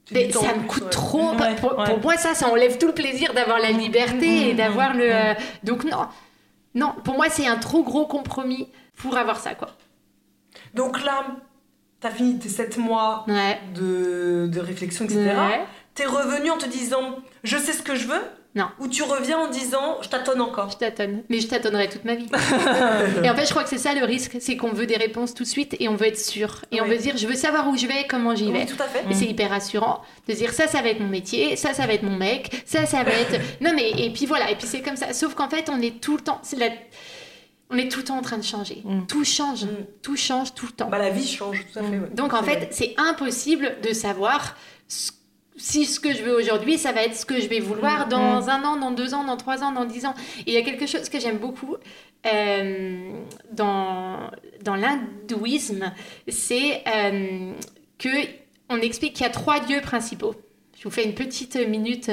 Tu 0.04 0.14
mais 0.14 0.26
dis 0.26 0.36
en 0.36 0.42
ça 0.42 0.54
me 0.54 0.66
coûte 0.66 0.82
ouais. 0.84 0.90
trop. 0.90 1.32
Ouais, 1.34 1.56
pour, 1.56 1.78
ouais. 1.78 1.86
pour 1.86 2.00
moi, 2.00 2.16
ça, 2.18 2.34
ça 2.34 2.48
enlève 2.48 2.76
tout 2.76 2.88
le 2.88 2.92
plaisir 2.92 3.32
d'avoir 3.32 3.58
la 3.60 3.70
liberté 3.70 4.26
mm, 4.28 4.48
et 4.48 4.52
mm, 4.52 4.56
d'avoir 4.56 4.94
mm, 4.94 4.98
le. 4.98 5.06
mm. 5.06 5.12
euh, 5.12 5.34
Donc 5.64 5.84
non, 5.84 6.06
non. 6.74 6.94
Pour 7.04 7.14
moi, 7.14 7.30
c'est 7.30 7.46
un 7.46 7.56
trop 7.56 7.82
gros 7.82 8.06
compromis 8.06 8.68
pour 8.96 9.16
avoir 9.16 9.38
ça, 9.40 9.54
quoi. 9.54 9.70
Donc 10.74 11.02
là, 11.02 11.24
t'as 12.00 12.10
fini 12.10 12.38
tes 12.38 12.48
7 12.50 12.76
mois 12.76 13.24
de, 13.74 14.48
de 14.52 14.60
réflexion, 14.60 15.04
etc. 15.06 15.20
Ouais. 15.20 15.60
T'es 15.94 16.04
revenu 16.04 16.50
en 16.50 16.58
te 16.58 16.66
disant 16.66 17.16
je 17.44 17.56
sais 17.56 17.72
ce 17.72 17.82
que 17.82 17.94
je 17.94 18.06
veux 18.06 18.22
Non. 18.54 18.66
Ou 18.80 18.86
tu 18.88 19.02
reviens 19.02 19.38
en 19.38 19.48
disant 19.48 19.96
je 20.02 20.08
tâtonne 20.10 20.40
encore 20.42 20.70
Je 20.70 20.76
tâtonne, 20.76 21.22
mais 21.30 21.40
je 21.40 21.46
tâtonnerai 21.48 21.88
toute 21.88 22.04
ma 22.04 22.14
vie. 22.16 22.26
et 23.24 23.30
en 23.30 23.34
fait, 23.34 23.46
je 23.46 23.50
crois 23.50 23.62
que 23.62 23.70
c'est 23.70 23.78
ça 23.78 23.94
le 23.94 24.04
risque, 24.04 24.36
c'est 24.40 24.56
qu'on 24.58 24.72
veut 24.72 24.84
des 24.86 24.96
réponses 24.96 25.32
tout 25.32 25.42
de 25.44 25.48
suite 25.48 25.74
et 25.80 25.88
on 25.88 25.94
veut 25.96 26.06
être 26.08 26.18
sûr. 26.18 26.62
Et 26.70 26.82
on 26.82 26.84
veut 26.86 26.98
dire, 26.98 27.16
je 27.16 27.26
veux 27.26 27.34
savoir 27.34 27.66
où 27.68 27.76
je 27.78 27.86
vais, 27.86 28.06
comment 28.06 28.34
j'y 28.34 28.52
vais. 28.52 28.60
Oui, 28.60 28.66
tout 28.66 28.82
à 28.82 28.86
fait. 28.86 29.04
Et 29.10 29.14
c'est 29.14 29.24
hyper 29.24 29.48
rassurant 29.50 30.02
de 30.28 30.34
dire 30.34 30.52
ça, 30.52 30.66
ça 30.68 30.82
va 30.82 30.88
être 30.90 31.00
mon 31.00 31.08
métier, 31.08 31.56
ça, 31.56 31.72
ça 31.72 31.86
va 31.86 31.94
être 31.94 32.02
mon 32.02 32.16
mec, 32.16 32.62
ça, 32.66 32.84
ça 32.84 33.02
va 33.04 33.12
être. 33.12 33.40
Non, 33.62 33.72
mais 33.74 33.90
et 33.90 34.10
puis 34.12 34.26
voilà, 34.26 34.50
et 34.50 34.56
puis 34.56 34.66
c'est 34.66 34.82
comme 34.82 34.96
ça. 34.96 35.12
Sauf 35.14 35.34
qu'en 35.34 35.48
fait, 35.48 35.70
on 35.70 35.80
est 35.80 36.00
tout 36.00 36.16
le 36.16 36.22
temps. 36.22 36.40
c'est 36.42 36.58
la- 36.58 36.68
On 37.70 37.78
est 37.78 37.88
tout 37.90 38.00
le 38.00 38.04
temps 38.04 38.18
en 38.18 38.22
train 38.22 38.36
de 38.36 38.44
changer. 38.44 38.82
Mm. 38.84 39.06
Tout 39.06 39.24
change. 39.24 39.64
Mm. 39.64 39.68
Tout 40.02 40.16
change 40.16 40.52
tout 40.54 40.66
le 40.66 40.72
temps. 40.72 40.88
Bah, 40.90 40.98
la 40.98 41.08
vie 41.08 41.26
change, 41.26 41.64
tout 41.72 41.78
à 41.78 41.82
fait. 41.82 41.88
ouais. 41.98 42.10
Donc 42.12 42.34
en 42.34 42.42
fait, 42.42 42.68
c'est 42.70 42.92
impossible 42.98 43.76
de 43.82 43.94
savoir 43.94 44.56
ce- 44.88 45.12
si 45.62 45.86
ce 45.86 46.00
que 46.00 46.12
je 46.12 46.24
veux 46.24 46.34
aujourd'hui, 46.34 46.76
ça 46.76 46.90
va 46.90 47.04
être 47.04 47.14
ce 47.14 47.24
que 47.24 47.40
je 47.40 47.46
vais 47.46 47.60
vouloir 47.60 48.06
Mm, 48.06 48.08
dans 48.10 48.50
un 48.50 48.64
an, 48.64 48.76
dans 48.76 48.90
deux 48.90 49.14
ans, 49.14 49.24
dans 49.24 49.36
trois 49.36 49.62
ans, 49.62 49.70
dans 49.70 49.84
dix 49.84 50.06
ans. 50.06 50.14
Et 50.40 50.50
il 50.50 50.54
y 50.54 50.56
a 50.56 50.62
quelque 50.62 50.86
chose 50.86 51.08
que 51.08 51.20
j'aime 51.20 51.38
beaucoup 51.38 51.76
euh, 52.26 53.12
dans, 53.52 54.30
dans 54.62 54.74
l'hindouisme, 54.74 55.92
c'est 56.28 56.82
euh, 56.86 57.52
que 57.98 58.08
on 58.68 58.80
explique 58.80 59.14
qu'il 59.14 59.24
y 59.24 59.28
a 59.28 59.32
trois 59.32 59.60
dieux 59.60 59.80
principaux. 59.80 60.34
Je 60.78 60.84
vous 60.84 60.90
fais 60.90 61.04
une 61.04 61.14
petite 61.14 61.54
minute. 61.54 62.10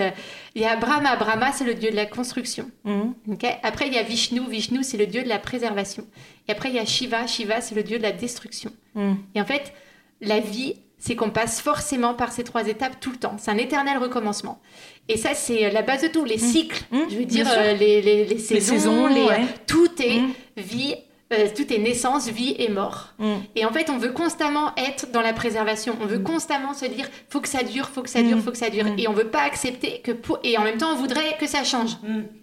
Il 0.53 0.61
y 0.61 0.65
a 0.65 0.75
Brahma. 0.75 1.15
Brahma, 1.15 1.51
c'est 1.51 1.63
le 1.63 1.73
dieu 1.73 1.89
de 1.89 1.95
la 1.95 2.05
construction. 2.05 2.69
Mm. 2.83 3.11
Ok. 3.31 3.45
Après, 3.63 3.87
il 3.87 3.93
y 3.93 3.97
a 3.97 4.03
Vishnu. 4.03 4.41
Vishnu, 4.47 4.83
c'est 4.83 4.97
le 4.97 5.07
dieu 5.07 5.23
de 5.23 5.29
la 5.29 5.39
préservation. 5.39 6.05
Et 6.47 6.51
après, 6.51 6.69
il 6.69 6.75
y 6.75 6.79
a 6.79 6.85
Shiva. 6.85 7.25
Shiva, 7.25 7.61
c'est 7.61 7.73
le 7.73 7.81
dieu 7.81 7.97
de 7.97 8.03
la 8.03 8.11
destruction. 8.11 8.71
Mm. 8.93 9.13
Et 9.33 9.41
en 9.41 9.45
fait, 9.45 9.73
la 10.21 10.39
vie, 10.39 10.75
c'est 10.99 11.15
qu'on 11.15 11.29
passe 11.31 11.61
forcément 11.61 12.13
par 12.13 12.31
ces 12.31 12.43
trois 12.43 12.67
étapes 12.67 12.99
tout 12.99 13.11
le 13.11 13.17
temps. 13.17 13.35
C'est 13.39 13.51
un 13.51 13.57
éternel 13.57 13.97
recommencement. 13.97 14.59
Et 15.07 15.17
ça, 15.17 15.33
c'est 15.33 15.71
la 15.71 15.81
base 15.81 16.03
de 16.03 16.07
tout. 16.09 16.25
Les 16.25 16.37
cycles, 16.37 16.83
Mm. 16.91 16.97
je 17.09 17.15
veux 17.17 17.25
dire, 17.25 17.47
euh, 17.49 17.73
les, 17.73 18.01
les- 18.01 18.25
les 18.25 18.37
saisons, 18.37 18.73
saisons, 18.73 19.07
les- 19.07 19.23
ouais. 19.25 19.45
tout 19.65 19.89
est 20.01 20.19
Mm. 20.19 20.33
vie, 20.57 20.95
euh, 21.33 21.47
tout 21.55 21.71
est 21.73 21.77
naissance, 21.79 22.27
vie 22.27 22.55
et 22.59 22.69
mort. 22.69 23.13
Et 23.55 23.65
en 23.65 23.71
fait, 23.71 23.89
on 23.89 23.97
veut 23.97 24.11
constamment 24.11 24.73
être 24.77 25.11
dans 25.11 25.21
la 25.21 25.33
préservation. 25.33 25.95
On 26.01 26.05
veut 26.05 26.19
constamment 26.19 26.73
se 26.73 26.85
dire, 26.85 27.07
faut 27.29 27.39
que 27.39 27.47
ça 27.47 27.63
dure, 27.63 27.89
faut 27.89 28.01
que 28.01 28.09
ça 28.09 28.21
dure, 28.21 28.39
faut 28.39 28.51
que 28.51 28.57
ça 28.57 28.69
dure. 28.69 28.85
Et 28.97 29.07
on 29.07 29.13
veut 29.13 29.29
pas 29.29 29.41
accepter 29.41 30.01
que 30.01 30.11
pour... 30.11 30.39
Et 30.43 30.57
en 30.57 30.63
même 30.63 30.77
temps, 30.77 30.91
on 30.91 30.95
voudrait 30.97 31.37
que 31.39 31.47
ça 31.47 31.63
change. 31.63 31.91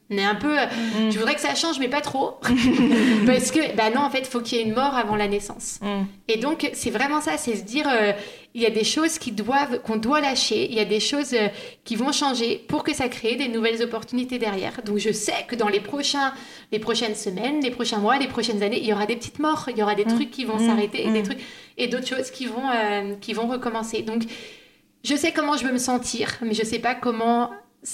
Mm. 0.09 0.15
On 0.15 0.19
est 0.19 0.25
un 0.25 0.35
peu... 0.35 0.59
euh, 0.59 0.65
Mm. 0.67 1.11
Je 1.11 1.19
voudrais 1.19 1.35
que 1.35 1.41
ça 1.41 1.55
change, 1.55 1.79
mais 1.79 1.89
pas 1.89 2.01
trop. 2.01 2.39
Parce 3.27 3.51
que, 3.51 3.75
bah 3.77 3.91
non, 3.95 4.03
en 4.03 4.11
fait, 4.11 4.27
faut 4.27 4.41
qu'il 4.41 4.59
y 4.59 4.61
ait 4.61 4.65
une 4.65 4.75
mort 4.75 4.95
avant 4.95 5.17
la 5.17 5.29
naissance. 5.29 5.79
Mm. 5.83 6.03
Et 6.29 6.37
donc, 6.39 6.71
c'est 6.75 6.91
vraiment 6.91 7.21
ça, 7.21 7.37
c'est 7.37 7.57
se 7.57 7.63
dire, 7.65 7.87
euh, 7.89 8.13
il 8.55 8.63
y 8.63 8.67
a 8.67 8.71
des 8.71 8.85
choses 8.85 9.19
qui 9.19 9.33
doivent, 9.33 9.81
qu'on 9.83 9.97
doit 9.97 10.21
lâcher, 10.21 10.67
il 10.71 10.75
y 10.75 10.81
a 10.81 10.85
des 10.85 11.01
choses 11.01 11.35
euh, 11.35 11.49
qui 11.85 11.97
vont 11.97 12.13
changer 12.13 12.65
pour 12.69 12.85
que 12.85 12.95
ça 12.95 13.09
crée 13.09 13.37
des 13.37 13.49
nouvelles 13.49 13.83
opportunités 13.83 14.39
derrière. 14.39 14.81
Donc, 14.85 14.99
je 14.99 15.13
sais 15.13 15.45
que 15.49 15.55
dans 15.57 15.69
les 15.69 15.81
prochains, 15.81 16.33
les 16.73 16.79
prochaines 16.79 17.15
semaines, 17.15 17.61
les 17.63 17.71
prochains 17.71 17.99
mois, 17.99 18.17
les 18.19 18.29
prochaines 18.29 18.63
années, 18.63 18.79
il 18.81 18.87
y 18.87 18.93
aura 18.93 19.07
des 19.07 19.17
petites 19.17 19.39
morts, 19.39 19.67
il 19.71 19.77
y 19.79 19.83
aura 19.83 19.95
des 19.95 20.05
trucs 20.05 20.31
qui 20.31 20.45
vont 20.45 20.57
Mm. 20.59 20.67
s'arrêter, 20.67 21.05
et 21.05 21.09
Mm. 21.11 21.13
des 21.15 21.23
trucs, 21.23 21.41
et 21.79 21.89
d'autres 21.89 22.07
choses 22.07 22.31
qui 22.31 22.47
vont, 22.47 22.69
euh, 22.75 23.15
qui 23.21 23.33
vont 23.35 23.47
recommencer. 23.49 24.03
Donc, 24.03 24.23
je 25.05 25.15
sais 25.15 25.33
comment 25.33 25.57
je 25.57 25.65
veux 25.65 25.73
me 25.73 25.79
sentir, 25.79 26.37
mais 26.43 26.55
je 26.55 26.65
sais 26.65 26.79
pas 26.81 26.95
comment, 26.95 27.51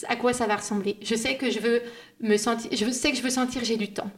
à 0.08 0.16
quoi 0.16 0.32
ça 0.32 0.46
va 0.46 0.56
ressembler. 0.56 0.96
Je 1.02 1.14
sais 1.14 1.36
que 1.36 1.50
je 1.50 1.58
veux 1.58 1.82
me 2.20 2.36
sentir, 2.36 2.70
je 2.72 2.90
sais 2.90 3.10
que 3.10 3.16
je 3.16 3.22
veux 3.22 3.30
sentir 3.30 3.64
j'ai 3.64 3.76
du 3.76 3.92
temps. 3.92 4.10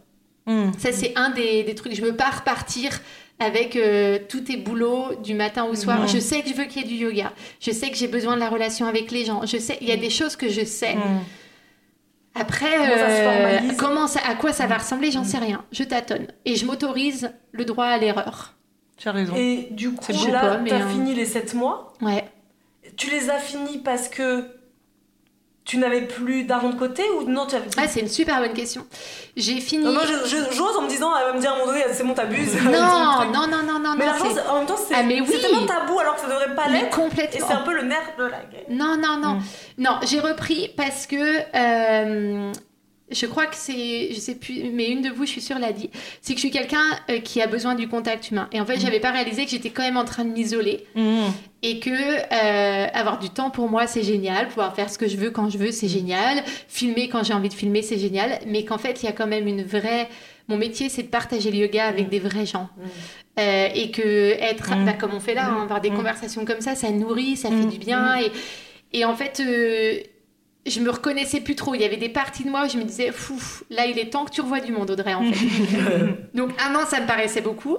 Mm. 0.46 0.72
Ça, 0.78 0.92
c'est 0.92 1.12
un 1.16 1.30
des, 1.30 1.62
des 1.62 1.74
trucs. 1.74 1.94
Je 1.94 2.02
veux 2.02 2.16
pas 2.16 2.30
repartir 2.30 3.00
avec 3.38 3.76
euh, 3.76 4.18
tous 4.28 4.42
tes 4.42 4.56
boulots 4.56 5.14
du 5.22 5.34
matin 5.34 5.64
au 5.64 5.74
soir. 5.74 6.00
Non. 6.00 6.06
Je 6.06 6.18
sais 6.18 6.42
que 6.42 6.48
je 6.48 6.54
veux 6.54 6.64
qu'il 6.64 6.82
y 6.82 6.84
ait 6.84 6.88
du 6.88 6.94
yoga. 6.94 7.32
Je 7.60 7.70
sais 7.70 7.90
que 7.90 7.96
j'ai 7.96 8.08
besoin 8.08 8.34
de 8.34 8.40
la 8.40 8.48
relation 8.48 8.86
avec 8.86 9.10
les 9.10 9.24
gens. 9.24 9.44
Je 9.44 9.58
sais, 9.58 9.78
il 9.80 9.88
y 9.88 9.92
a 9.92 9.96
des 9.96 10.10
choses 10.10 10.36
que 10.36 10.48
je 10.48 10.64
sais. 10.64 10.96
Après, 12.36 12.66
Comment 12.66 12.96
ça 12.96 13.08
se 13.08 13.22
euh, 13.22 13.74
comment 13.78 14.06
ça, 14.08 14.20
à 14.28 14.34
quoi 14.34 14.52
ça 14.52 14.66
va 14.66 14.78
ressembler, 14.78 15.12
j'en 15.12 15.22
sais 15.22 15.38
rien. 15.38 15.64
Je 15.70 15.84
tâtonne. 15.84 16.26
Et 16.44 16.56
je 16.56 16.66
m'autorise 16.66 17.30
le 17.52 17.64
droit 17.64 17.86
à 17.86 17.96
l'erreur. 17.96 18.54
Tu 18.96 19.08
as 19.08 19.12
raison. 19.12 19.34
Et 19.36 19.68
du 19.70 19.92
coup, 19.92 20.12
là, 20.32 20.60
t'as 20.66 20.80
euh, 20.80 20.88
fini 20.88 21.14
les 21.14 21.26
7 21.26 21.54
mois? 21.54 21.92
Ouais. 22.00 22.24
Tu 22.96 23.10
les 23.10 23.30
as 23.30 23.38
finis 23.38 23.78
parce 23.78 24.08
que 24.08 24.46
tu 25.64 25.78
n'avais 25.78 26.02
plus 26.02 26.44
d'argent 26.44 26.68
de 26.68 26.78
côté 26.78 27.02
ou 27.18 27.24
non 27.24 27.46
tu 27.46 27.56
avais... 27.56 27.66
Ah, 27.78 27.88
c'est 27.88 28.00
une 28.00 28.08
super 28.08 28.38
bonne 28.40 28.52
question. 28.52 28.86
J'ai 29.36 29.60
fini. 29.60 29.82
Non, 29.84 30.00
j'ose 30.52 30.76
en 30.76 30.82
me 30.82 30.88
disant, 30.88 31.10
elle 31.16 31.26
va 31.28 31.32
me 31.32 31.40
dire 31.40 31.50
à 31.50 31.54
un 31.54 31.58
moment 31.58 31.72
donné, 31.72 31.84
c'est 31.92 32.04
bon, 32.04 32.12
t'abuses. 32.12 32.54
non, 32.62 32.70
non, 33.32 33.46
non, 33.46 33.62
non, 33.66 33.78
non, 33.80 33.94
Mais 33.96 34.04
l'argent, 34.04 34.26
en 34.50 34.58
même 34.58 34.66
temps, 34.66 34.76
c'est 34.76 34.94
Ah, 34.94 35.02
oui. 35.06 35.24
tellement 35.40 35.66
tabou 35.66 35.98
alors 35.98 36.16
que 36.16 36.20
ça 36.20 36.28
devrait 36.28 36.54
pas 36.54 36.68
l'être. 36.68 36.86
Et 36.86 36.90
complètement. 36.90 37.46
c'est 37.48 37.54
un 37.54 37.62
peu 37.62 37.74
le 37.74 37.82
nerf 37.82 38.12
de 38.18 38.24
la 38.24 38.40
guerre. 38.40 38.64
Non, 38.68 38.96
non, 38.98 39.16
non. 39.16 39.34
Mm. 39.34 39.42
Non, 39.78 39.98
j'ai 40.06 40.20
repris 40.20 40.70
parce 40.76 41.06
que 41.06 41.16
euh, 41.16 42.52
je 43.10 43.26
crois 43.26 43.46
que 43.46 43.54
c'est, 43.56 44.08
je 44.12 44.18
sais 44.18 44.34
plus, 44.34 44.70
mais 44.72 44.88
une 44.88 45.02
de 45.02 45.10
vous, 45.10 45.26
je 45.26 45.30
suis 45.30 45.40
sûre, 45.42 45.58
l'a 45.58 45.72
dit. 45.72 45.90
C'est 46.22 46.32
que 46.32 46.38
je 46.40 46.46
suis 46.46 46.50
quelqu'un 46.50 46.84
euh, 47.10 47.20
qui 47.20 47.42
a 47.42 47.46
besoin 47.46 47.74
du 47.74 47.86
contact 47.86 48.30
humain. 48.30 48.48
Et 48.52 48.60
en 48.60 48.66
fait, 48.66 48.80
j'avais 48.80 49.00
pas 49.00 49.10
réalisé 49.10 49.44
que 49.44 49.50
j'étais 49.50 49.70
quand 49.70 49.82
même 49.82 49.96
en 49.98 50.04
train 50.06 50.24
de 50.24 50.30
m'isoler 50.30 50.84
Mm. 50.94 51.26
et 51.62 51.80
que 51.80 51.90
euh, 51.90 52.86
avoir 52.94 53.18
du 53.18 53.28
temps 53.30 53.50
pour 53.50 53.68
moi, 53.68 53.86
c'est 53.86 54.02
génial. 54.02 54.48
Pouvoir 54.48 54.74
faire 54.74 54.88
ce 54.90 54.96
que 54.98 55.06
je 55.06 55.16
veux 55.18 55.30
quand 55.30 55.50
je 55.50 55.58
veux, 55.58 55.70
c'est 55.70 55.88
génial. 55.88 56.42
Filmer 56.68 57.08
quand 57.08 57.22
j'ai 57.24 57.34
envie 57.34 57.50
de 57.50 57.54
filmer, 57.54 57.82
c'est 57.82 57.98
génial. 57.98 58.38
Mais 58.46 58.64
qu'en 58.64 58.78
fait, 58.78 59.02
il 59.02 59.06
y 59.06 59.08
a 59.08 59.12
quand 59.12 59.26
même 59.26 59.46
une 59.46 59.62
vraie. 59.64 60.08
Mon 60.48 60.56
métier, 60.56 60.88
c'est 60.88 61.02
de 61.02 61.08
partager 61.08 61.50
le 61.50 61.58
yoga 61.58 61.86
avec 61.86 62.08
des 62.08 62.18
vrais 62.18 62.46
gens. 62.46 62.68
Euh, 63.38 63.68
et 63.74 63.90
que 63.90 64.32
être, 64.40 64.74
Mm. 64.76 64.84
bah, 64.86 64.92
comme 64.94 65.12
on 65.14 65.20
fait 65.20 65.34
là, 65.34 65.48
hein, 65.48 65.62
avoir 65.62 65.80
des 65.80 65.90
Mm. 65.90 65.96
conversations 65.96 66.44
comme 66.44 66.60
ça, 66.60 66.74
ça 66.74 66.90
nourrit, 66.90 67.36
ça 67.36 67.48
fait 67.50 67.54
Mm. 67.54 67.70
du 67.70 67.78
bien. 67.78 68.18
Et, 68.20 68.30
et 68.98 69.04
en 69.04 69.14
fait, 69.16 69.40
euh, 69.46 69.98
je 70.66 70.80
me 70.80 70.90
reconnaissais 70.90 71.40
plus 71.40 71.54
trop. 71.54 71.74
Il 71.74 71.80
y 71.80 71.84
avait 71.84 71.96
des 71.96 72.08
parties 72.08 72.44
de 72.44 72.50
moi 72.50 72.64
où 72.66 72.68
je 72.68 72.76
me 72.78 72.84
disais, 72.84 73.12
fou, 73.12 73.38
là, 73.70 73.86
il 73.86 73.98
est 73.98 74.10
temps 74.10 74.24
que 74.24 74.30
tu 74.30 74.40
revois 74.40 74.60
du 74.60 74.72
monde, 74.72 74.90
Audrey, 74.90 75.14
en 75.14 75.22
fait. 75.32 75.46
Donc, 76.34 76.50
un 76.60 76.74
an, 76.74 76.86
ça 76.86 77.00
me 77.00 77.06
paraissait 77.06 77.40
beaucoup. 77.42 77.78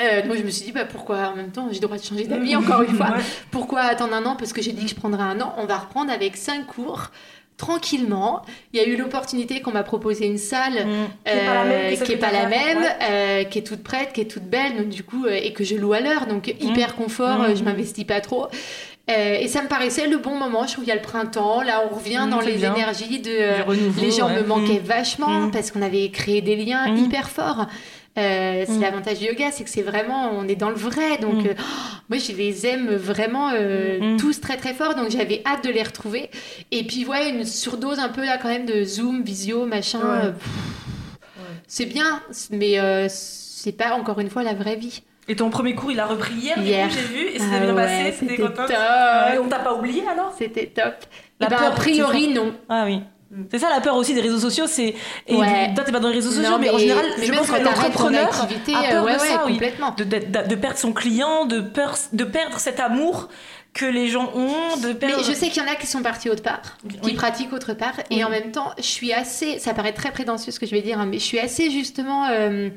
Euh, 0.00 0.22
donc 0.22 0.36
je 0.36 0.44
me 0.44 0.50
suis 0.50 0.64
dit 0.64 0.70
bah, 0.70 0.84
pourquoi 0.84 1.30
en 1.30 1.34
même 1.34 1.50
temps 1.50 1.66
j'ai 1.72 1.80
le 1.80 1.86
droit 1.88 1.96
de 1.98 2.02
changer 2.04 2.24
d'avis 2.24 2.54
encore 2.56 2.82
une 2.82 2.94
fois 2.94 3.16
pourquoi 3.50 3.80
attendre 3.80 4.14
un 4.14 4.24
an? 4.26 4.36
Parce 4.36 4.52
que 4.52 4.62
j'ai 4.62 4.70
dit 4.70 4.84
que 4.84 4.90
je 4.90 4.94
prendrais 4.94 5.24
un 5.24 5.40
an 5.40 5.52
on 5.58 5.66
va 5.66 5.76
reprendre 5.76 6.12
avec 6.12 6.36
cinq 6.36 6.68
cours 6.68 7.10
tranquillement 7.56 8.42
il 8.72 8.80
y 8.80 8.82
a 8.84 8.86
eu 8.86 8.96
l'opportunité 8.96 9.60
qu'on 9.60 9.72
m'a 9.72 9.82
proposé 9.82 10.26
une 10.26 10.38
salle 10.38 10.86
Mm. 10.86 11.08
Qui 11.24 11.32
est 11.32 11.36
pas 11.44 11.52
la 11.52 11.64
même 11.64 11.96
que 11.96 12.00
euh, 12.00 12.04
qui 12.04 12.12
est 12.12 12.16
pas 12.16 12.30
la 12.32 12.46
même, 12.46 12.78
ouais. 12.78 12.96
euh, 13.10 13.44
qui 13.44 13.58
est 13.58 13.62
toute 13.62 13.82
prête, 13.82 14.12
qui 14.12 14.20
est 14.20 14.30
toute 14.30 14.44
belle, 14.44 14.76
donc 14.76 14.88
du 14.88 15.02
coup, 15.02 15.26
euh, 15.26 15.34
et 15.34 15.52
que 15.52 15.64
je 15.64 15.74
loue 15.74 15.92
à 15.92 16.00
l'heure, 16.00 16.26
donc 16.26 16.54
hyper 16.60 16.94
confort, 16.94 17.40
Mmh. 17.40 17.56
je 17.56 17.64
m'investis 17.64 18.04
pas 18.04 18.20
trop. 18.20 18.46
Euh, 19.10 19.36
et 19.40 19.48
ça 19.48 19.62
me 19.62 19.68
paraissait 19.68 20.06
le 20.06 20.18
bon 20.18 20.36
moment. 20.36 20.66
Je 20.66 20.72
trouve 20.74 20.84
qu'il 20.84 20.92
y 20.92 20.96
a 20.96 21.00
le 21.00 21.02
printemps, 21.02 21.62
là 21.62 21.82
on 21.90 21.94
revient 21.94 22.24
Mmh, 22.26 22.30
dans 22.30 22.40
les 22.40 22.52
bien. 22.56 22.74
énergies 22.74 23.20
de. 23.20 23.30
euh, 23.30 23.62
renouveau, 23.64 24.00
les 24.02 24.10
gens 24.10 24.26
ouais. 24.28 24.42
me 24.42 24.46
manquaient 24.46 24.80
Mm. 24.80 24.86
vachement 24.86 25.40
Mmh. 25.46 25.50
parce 25.50 25.70
qu'on 25.70 25.80
avait 25.82 26.10
créé 26.10 26.42
des 26.42 26.56
liens 26.56 26.88
Mmh. 26.92 26.96
hyper 27.04 27.30
forts. 27.30 27.66
Euh, 28.18 28.64
c'est 28.66 28.72
Mmh. 28.72 28.80
l'avantage 28.80 29.18
du 29.20 29.26
yoga, 29.26 29.50
c'est 29.52 29.62
que 29.64 29.70
c'est 29.70 29.82
vraiment, 29.82 30.30
on 30.34 30.46
est 30.48 30.56
dans 30.56 30.70
le 30.70 30.74
vrai. 30.76 31.18
Donc, 31.18 31.34
Mmh. 31.44 31.46
euh, 31.46 31.54
moi, 32.10 32.18
je 32.18 32.32
les 32.32 32.66
aime 32.66 32.88
vraiment 32.96 33.50
Mmh. 33.52 34.16
tous 34.18 34.40
très 34.40 34.56
très 34.56 34.74
fort. 34.74 34.94
Donc, 34.94 35.10
j'avais 35.10 35.40
hâte 35.46 35.64
de 35.64 35.70
les 35.70 35.82
retrouver. 35.84 36.28
Et 36.72 36.82
puis, 36.84 37.06
ouais, 37.06 37.30
une 37.30 37.44
surdose 37.44 38.00
un 38.00 38.08
peu 38.10 38.24
là 38.26 38.36
quand 38.36 38.48
même 38.48 38.66
de 38.66 38.82
Zoom, 38.84 39.22
visio, 39.22 39.64
machin. 39.66 40.00
Ouais. 40.00 40.32
C'est 41.66 41.86
bien, 41.86 42.20
mais 42.50 42.76
c'est 43.08 43.72
pas 43.72 43.92
encore 43.94 44.20
une 44.20 44.30
fois 44.30 44.42
la 44.42 44.54
vraie 44.54 44.76
vie. 44.76 45.02
Et 45.28 45.36
ton 45.36 45.50
premier 45.50 45.74
cours, 45.74 45.90
il 45.92 46.00
a 46.00 46.06
repris 46.06 46.34
hier, 46.34 46.56
j'ai 46.90 47.00
vu, 47.02 47.26
et 47.28 47.38
c'était 47.38 47.56
Ah 47.56 47.60
bien 47.60 47.74
passé, 47.74 48.14
c'était 48.18 48.36
top. 48.36 48.58
Et 49.34 49.38
on 49.38 49.48
t'a 49.48 49.58
pas 49.58 49.74
oublié 49.74 50.02
alors? 50.10 50.34
C'était 50.36 50.66
top. 50.66 50.94
La 51.40 51.46
Eh 51.46 51.50
ben, 51.50 51.56
peur, 51.56 51.66
a 51.66 51.70
priori, 51.72 52.28
non. 52.32 52.54
Ah 52.68 52.84
oui. 52.86 53.00
C'est 53.50 53.58
ça 53.58 53.68
la 53.68 53.82
peur 53.82 53.94
aussi 53.94 54.14
des 54.14 54.22
réseaux 54.22 54.38
sociaux, 54.38 54.66
c'est. 54.66 54.94
Et 55.26 55.36
Ouais. 55.36 55.74
toi, 55.74 55.84
t'es 55.84 55.92
pas 55.92 56.00
dans 56.00 56.08
les 56.08 56.14
réseaux 56.14 56.30
sociaux, 56.30 56.50
Non, 56.50 56.58
mais, 56.58 56.70
en 56.70 56.78
général, 56.78 57.04
mais 57.18 57.26
je 57.26 57.32
pense 57.32 57.50
que 57.50 57.62
l'entrepreneur 57.62 58.28
a 58.42 58.46
peur 58.46 59.04
ouais, 59.04 59.12
de 59.12 59.18
ouais, 59.20 59.28
ça, 59.28 59.42
oui. 59.44 59.52
complètement. 59.52 59.90
De, 59.98 60.04
de- 60.04 60.48
de 60.48 60.54
perdre 60.54 60.78
son 60.78 60.92
client, 60.94 61.44
de, 61.44 61.60
peur, 61.60 61.94
de 62.14 62.24
perdre 62.24 62.58
cet 62.58 62.80
amour 62.80 63.28
que 63.74 63.84
les 63.84 64.08
gens 64.08 64.32
ont, 64.34 64.78
de 64.78 64.88
Mais 64.88 64.94
perdre. 64.94 65.22
je 65.22 65.32
sais 65.32 65.50
qu'il 65.50 65.62
y 65.62 65.66
en 65.66 65.70
a 65.70 65.74
qui 65.74 65.86
sont 65.86 66.00
partis 66.02 66.30
autre 66.30 66.42
part, 66.42 66.78
qui 66.88 66.98
Oui. 67.04 67.12
pratiquent 67.12 67.52
autre 67.52 67.74
part, 67.74 67.92
Oui. 68.10 68.18
et 68.18 68.24
en 68.24 68.30
même 68.30 68.50
temps, 68.50 68.70
je 68.78 68.82
suis 68.84 69.12
assez, 69.12 69.58
ça 69.58 69.74
paraît 69.74 69.92
très 69.92 70.10
prétentieux 70.10 70.50
ce 70.50 70.58
que 70.58 70.64
je 70.64 70.70
vais 70.74 70.80
dire, 70.80 70.98
hein, 70.98 71.04
mais 71.06 71.18
je 71.18 71.24
suis 71.24 71.38
assez 71.38 71.70
justement 71.70 72.26
euh, 72.30 72.70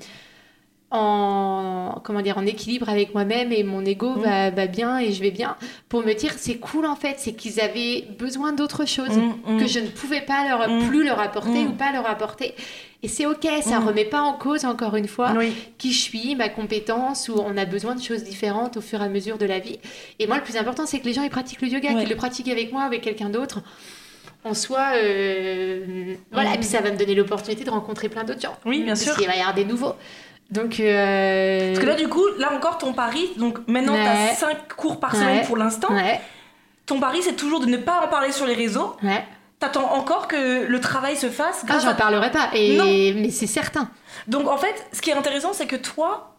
en, 0.91 1.99
comment 2.03 2.21
dire, 2.21 2.37
en 2.37 2.45
équilibre 2.45 2.89
avec 2.89 3.13
moi-même 3.13 3.51
et 3.51 3.63
mon 3.63 3.83
ego 3.85 4.09
Mm. 4.15 4.21
va, 4.21 4.49
va 4.51 4.67
bien 4.67 4.99
et 4.99 5.11
je 5.11 5.21
vais 5.21 5.31
bien 5.31 5.55
pour 5.89 6.03
me 6.05 6.13
dire 6.13 6.33
c'est 6.37 6.57
cool 6.57 6.85
en 6.85 6.95
fait, 6.95 7.15
c'est 7.17 7.33
qu'ils 7.33 7.59
avaient 7.61 8.05
besoin 8.19 8.51
d'autre 8.53 8.85
chose 8.85 9.09
Mm, 9.17 9.55
mm. 9.55 9.59
que 9.59 9.67
je 9.67 9.79
ne 9.79 9.87
pouvais 9.87 10.21
pas 10.21 10.47
leur 10.47 10.67
plus 10.87 11.03
leur 11.03 11.19
apporter 11.19 11.65
ou 11.65 11.71
pas 11.71 11.91
leur 11.93 12.07
apporter. 12.09 12.53
Et 13.03 13.07
c'est 13.07 13.25
ok, 13.25 13.47
ça 13.63 13.79
remet 13.79 14.05
pas 14.05 14.21
en 14.21 14.33
cause 14.33 14.63
encore 14.63 14.95
une 14.95 15.07
fois 15.07 15.33
Oui. 15.35 15.53
qui 15.79 15.91
je 15.91 15.99
suis, 15.99 16.35
ma 16.35 16.49
compétence, 16.49 17.29
où 17.29 17.33
on 17.39 17.57
a 17.57 17.65
besoin 17.65 17.95
de 17.95 18.01
choses 18.01 18.23
différentes 18.23 18.77
au 18.77 18.81
fur 18.81 19.01
et 19.01 19.05
à 19.05 19.09
mesure 19.09 19.39
de 19.39 19.45
la 19.47 19.57
vie. 19.57 19.79
Et 20.19 20.27
moi, 20.27 20.35
le 20.37 20.43
plus 20.43 20.55
important, 20.55 20.85
c'est 20.85 20.99
que 20.99 21.05
les 21.05 21.13
gens 21.13 21.23
ils 21.23 21.31
pratiquent 21.31 21.61
le 21.63 21.69
yoga, 21.69 21.89
Ouais. 21.93 22.01
qu'ils 22.01 22.09
le 22.09 22.15
pratiquent 22.15 22.49
avec 22.49 22.71
moi, 22.71 22.83
avec 22.83 23.01
quelqu'un 23.01 23.29
d'autre. 23.31 23.61
En 24.43 24.53
soi, 24.53 24.91
euh, 24.95 26.13
voilà, 26.31 26.53
et 26.53 26.57
puis 26.57 26.65
ça 26.65 26.81
va 26.81 26.91
me 26.91 26.97
donner 26.97 27.15
l'opportunité 27.15 27.63
de 27.63 27.69
rencontrer 27.71 28.07
plein 28.09 28.23
d'autres 28.23 28.41
gens. 28.41 28.57
Oui, 28.65 28.79
bien 28.83 28.87
Parce 28.93 29.01
sûr. 29.03 29.15
qu'il 29.15 29.27
va 29.27 29.35
y 29.35 29.39
avoir 29.39 29.53
des 29.55 29.65
nouveaux. 29.65 29.93
Donc, 30.51 30.79
euh, 30.79 31.67
Parce 31.73 31.79
que 31.79 31.85
là, 31.89 31.95
du 31.95 32.07
coup, 32.09 32.23
là 32.37 32.51
encore, 32.53 32.77
ton 32.77 32.91
pari, 32.93 33.29
donc 33.37 33.59
maintenant, 33.67 33.93
Ouais. 33.93 34.03
t'as 34.29 34.35
5 34.35 34.67
cours 34.75 34.99
par 34.99 35.15
semaine 35.15 35.39
Ouais. 35.39 35.45
pour 35.45 35.55
l'instant. 35.57 35.93
ouais, 35.93 36.19
Ton 36.85 36.99
pari, 36.99 37.21
c'est 37.23 37.35
toujours 37.37 37.61
de 37.61 37.67
ne 37.67 37.77
pas 37.77 38.01
en 38.03 38.07
parler 38.09 38.31
sur 38.31 38.45
les 38.45 38.53
réseaux. 38.53 38.95
ouais. 39.03 39.23
T'attends 39.59 39.93
encore 39.93 40.27
que 40.27 40.65
le 40.65 40.79
travail 40.81 41.15
se 41.15 41.29
fasse 41.29 41.63
Ah, 41.69 41.77
j'en 41.79 41.89
à 41.89 41.93
parlerai 41.93 42.31
pas, 42.31 42.49
et... 42.55 42.75
Non. 42.77 42.85
mais 42.85 43.29
c'est 43.29 43.45
certain. 43.47 43.89
Donc 44.27 44.47
en 44.49 44.57
fait, 44.57 44.73
ce 44.91 45.01
qui 45.01 45.11
est 45.11 45.13
intéressant, 45.13 45.53
c'est 45.53 45.67
que 45.67 45.75
toi, 45.75 46.35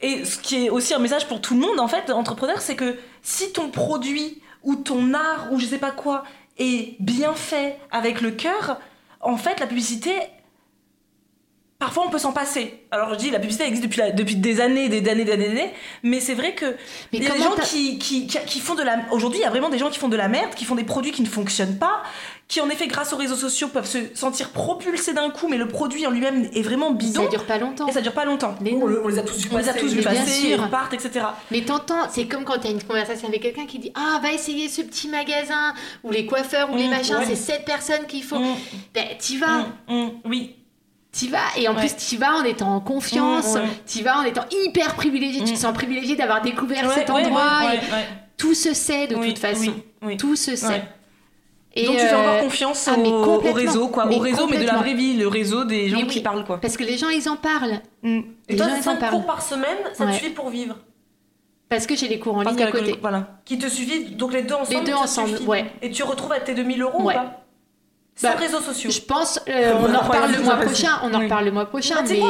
et 0.00 0.24
ce 0.24 0.38
qui 0.38 0.66
est 0.66 0.70
aussi 0.70 0.94
un 0.94 1.00
message 1.00 1.26
pour 1.26 1.40
tout 1.40 1.54
le 1.54 1.60
monde, 1.60 1.80
en 1.80 1.88
fait, 1.88 2.08
entrepreneur, 2.12 2.60
c'est 2.60 2.76
que 2.76 2.96
si 3.22 3.52
ton 3.52 3.68
produit 3.68 4.40
ou 4.62 4.76
ton 4.76 5.12
art 5.12 5.48
ou 5.50 5.58
je 5.58 5.66
sais 5.66 5.78
pas 5.78 5.90
quoi 5.90 6.22
est 6.56 6.94
bien 7.00 7.34
fait 7.34 7.76
avec 7.90 8.20
le 8.20 8.30
cœur, 8.30 8.78
en 9.20 9.36
fait, 9.36 9.58
la 9.58 9.66
publicité, 9.66 10.12
parfois 11.80 12.04
on 12.06 12.10
peut 12.10 12.18
s'en 12.18 12.32
passer. 12.32 12.84
Alors 12.92 13.10
je 13.14 13.18
dis, 13.18 13.30
la 13.30 13.40
publicité 13.40 13.64
existe 13.66 13.82
depuis, 13.82 13.98
la- 13.98 14.10
depuis 14.12 14.36
des 14.36 14.60
années, 14.60 14.88
des 14.88 15.08
années, 15.10 15.24
des 15.24 15.32
années, 15.32 15.72
mais 16.04 16.20
c'est 16.20 16.34
vrai 16.34 16.54
que 16.54 16.66
Mais 17.12 17.18
il 17.18 17.24
y 17.24 17.26
a 17.26 17.32
des 17.32 17.38
gens 17.42 17.54
qui, 17.64 17.98
qui, 17.98 18.28
qui, 18.28 18.38
qui 18.46 18.60
font 18.60 18.74
de 18.76 18.82
la... 18.82 18.98
Aujourd'hui, 19.10 19.40
il 19.40 19.42
y 19.42 19.46
a 19.46 19.50
vraiment 19.50 19.68
des 19.70 19.78
gens 19.78 19.90
qui 19.90 19.98
font 19.98 20.08
de 20.08 20.16
la 20.16 20.28
merde, 20.28 20.54
qui 20.54 20.64
font 20.64 20.76
des 20.76 20.84
produits 20.84 21.10
qui 21.10 21.22
ne 21.22 21.28
fonctionnent 21.28 21.78
pas, 21.78 22.02
qui 22.48 22.60
en 22.60 22.68
effet, 22.68 22.86
grâce 22.88 23.12
aux 23.12 23.16
réseaux 23.16 23.36
sociaux, 23.36 23.68
peuvent 23.68 23.86
se 23.86 23.98
sentir 24.14 24.50
propulsés 24.50 25.12
d'un 25.14 25.30
coup, 25.30 25.48
mais 25.48 25.56
le 25.56 25.68
produit 25.68 26.06
en 26.06 26.10
lui-même 26.10 26.48
est 26.52 26.62
vraiment 26.62 26.90
bidon. 26.90 27.22
Ça 27.24 27.28
dure 27.28 27.44
pas 27.46 27.58
longtemps. 27.58 27.86
Et 27.88 27.92
ça 27.92 28.00
dure 28.00 28.12
pas 28.12 28.24
longtemps. 28.24 28.54
Mais 28.60 28.72
on, 28.74 28.86
les 29.08 29.18
a 29.18 29.22
tous 29.22 29.38
vu 29.38 29.48
On 29.52 29.56
les 29.58 29.68
a 29.68 29.72
passer. 29.72 29.84
tous 29.84 29.92
vus 29.94 30.00
bien 30.00 30.10
passer, 30.12 30.48
ils 30.48 30.54
repartent, 30.56 30.92
etc. 30.94 31.24
Mais 31.50 31.62
t'entends, 31.62 32.08
c'est 32.10 32.26
comme 32.26 32.44
quand 32.44 32.58
t'as 32.60 32.70
une 32.70 32.82
conversation 32.82 33.28
avec 33.28 33.40
quelqu'un 33.42 33.66
qui 33.66 33.78
dit 33.78 33.92
Ah, 33.94 34.18
va 34.22 34.32
essayer 34.32 34.68
ce 34.68 34.82
petit 34.82 35.08
magasin, 35.08 35.74
ou 36.04 36.10
les 36.10 36.26
coiffeurs, 36.26 36.70
ou 36.72 36.76
les 36.76 36.88
Mm, 36.88 36.90
machins, 36.90 37.16
ouais. 37.16 37.24
c'est 37.26 37.36
cette 37.36 37.64
personne 37.64 38.06
qu'il 38.08 38.24
faut. 38.24 38.38
Mm, 38.38 38.56
Ben, 38.94 39.04
t'y 39.18 39.36
vas, 39.38 39.66
mm, 39.88 39.94
mm, 39.94 40.10
oui. 40.26 40.56
T'y 41.12 41.28
vas, 41.28 41.38
et 41.56 41.66
en 41.68 41.74
Ouais. 41.74 41.80
plus, 41.80 41.96
t'y 41.96 42.16
vas 42.16 42.34
en 42.36 42.44
étant 42.44 42.74
en 42.76 42.80
confiance, 42.80 43.54
Mm, 43.54 43.58
ouais. 43.58 43.68
t'y 43.86 44.02
vas 44.02 44.18
en 44.18 44.22
étant 44.22 44.44
hyper 44.50 44.94
privilégié, 44.94 45.42
tu 45.44 45.52
Mm. 45.52 45.54
te 45.54 45.58
sens 45.60 45.74
privilégié 45.74 46.16
d'avoir 46.16 46.40
découvert 46.42 46.86
Ouais, 46.88 46.94
cet 46.94 47.10
endroit, 47.10 47.60
ouais, 47.66 47.76
et 47.76 47.78
ouais, 47.78 47.92
ouais. 47.92 48.08
tout 48.36 48.54
se 48.54 48.72
sait 48.74 49.06
de 49.08 49.16
Oui, 49.16 49.28
toute 49.28 49.38
façon. 49.38 49.62
oui, 49.62 49.82
oui. 50.02 50.16
Tout 50.16 50.36
se 50.36 50.54
sait. 50.56 50.66
Ouais. 50.68 50.82
Et 51.74 51.84
Donc 51.86 51.96
tu 51.96 52.00
fais 52.02 52.12
euh, 52.14 52.18
encore 52.18 52.40
confiance 52.40 52.88
ah, 52.88 52.98
au, 52.98 53.04
au 53.46 53.52
réseau, 53.52 53.86
quoi. 53.88 54.04
Mais 54.06 54.16
au 54.16 54.18
réseau, 54.18 54.48
mais 54.48 54.58
de 54.58 54.66
la 54.66 54.74
vraie 54.78 54.94
vie, 54.94 55.16
le 55.16 55.28
réseau 55.28 55.64
des 55.64 55.88
gens 55.88 56.04
qui 56.06 56.20
parlent, 56.20 56.44
quoi. 56.44 56.60
Parce 56.60 56.76
que 56.76 56.82
les 56.82 56.98
gens, 56.98 57.08
ils 57.10 57.28
en 57.28 57.36
parlent. 57.36 57.80
Mm. 58.02 58.18
Et 58.48 58.52
Les 58.52 58.56
toi, 58.56 58.66
en 58.76 58.82
5 58.82 58.98
parlent. 58.98 59.10
cours 59.12 59.26
par 59.26 59.40
semaine, 59.42 59.78
ça 59.94 60.04
Ouais. 60.04 60.10
te 60.12 60.16
suffit 60.16 60.30
pour 60.30 60.50
vivre 60.50 60.74
Parce 61.68 61.86
que 61.86 61.94
j'ai 61.94 62.08
les 62.08 62.18
cours 62.18 62.36
en 62.36 62.42
Parce 62.42 62.56
ligne 62.56 62.66
à 62.66 62.72
côté. 62.72 62.98
Voilà. 63.00 63.38
Qui 63.44 63.56
te 63.56 63.68
suffit, 63.68 64.04
donc 64.16 64.32
les 64.32 64.42
deux 64.42 64.54
ensemble 64.56 64.84
deux 64.84 64.90
te 64.92 64.96
ensemble, 64.98 65.28
suffit. 65.30 65.46
ouais. 65.46 65.66
Et 65.82 65.90
tu 65.92 66.02
retrouves 66.02 66.32
avec 66.32 66.42
tes 66.44 66.54
2000 66.54 66.82
euros 66.82 67.02
Ouais. 67.04 67.14
ou 67.14 67.18
pas? 67.18 67.39
Sans 68.20 68.28
Bah, 68.28 68.34
réseaux 68.38 68.60
sociaux. 68.60 68.90
Je 68.90 69.00
pense, 69.00 69.40
euh, 69.48 69.72
on 69.80 69.94
en 69.94 70.00
reparle 70.00 70.32
le 70.32 70.42
mois 70.42 70.56
prochain. 70.56 71.00
On 71.02 71.14
en 71.14 71.18
Oui. 71.18 71.24
reparle 71.24 71.44
le 71.46 71.52
mois 71.52 71.66
prochain, 71.66 71.94
Bah, 71.96 72.02
mais 72.08 72.20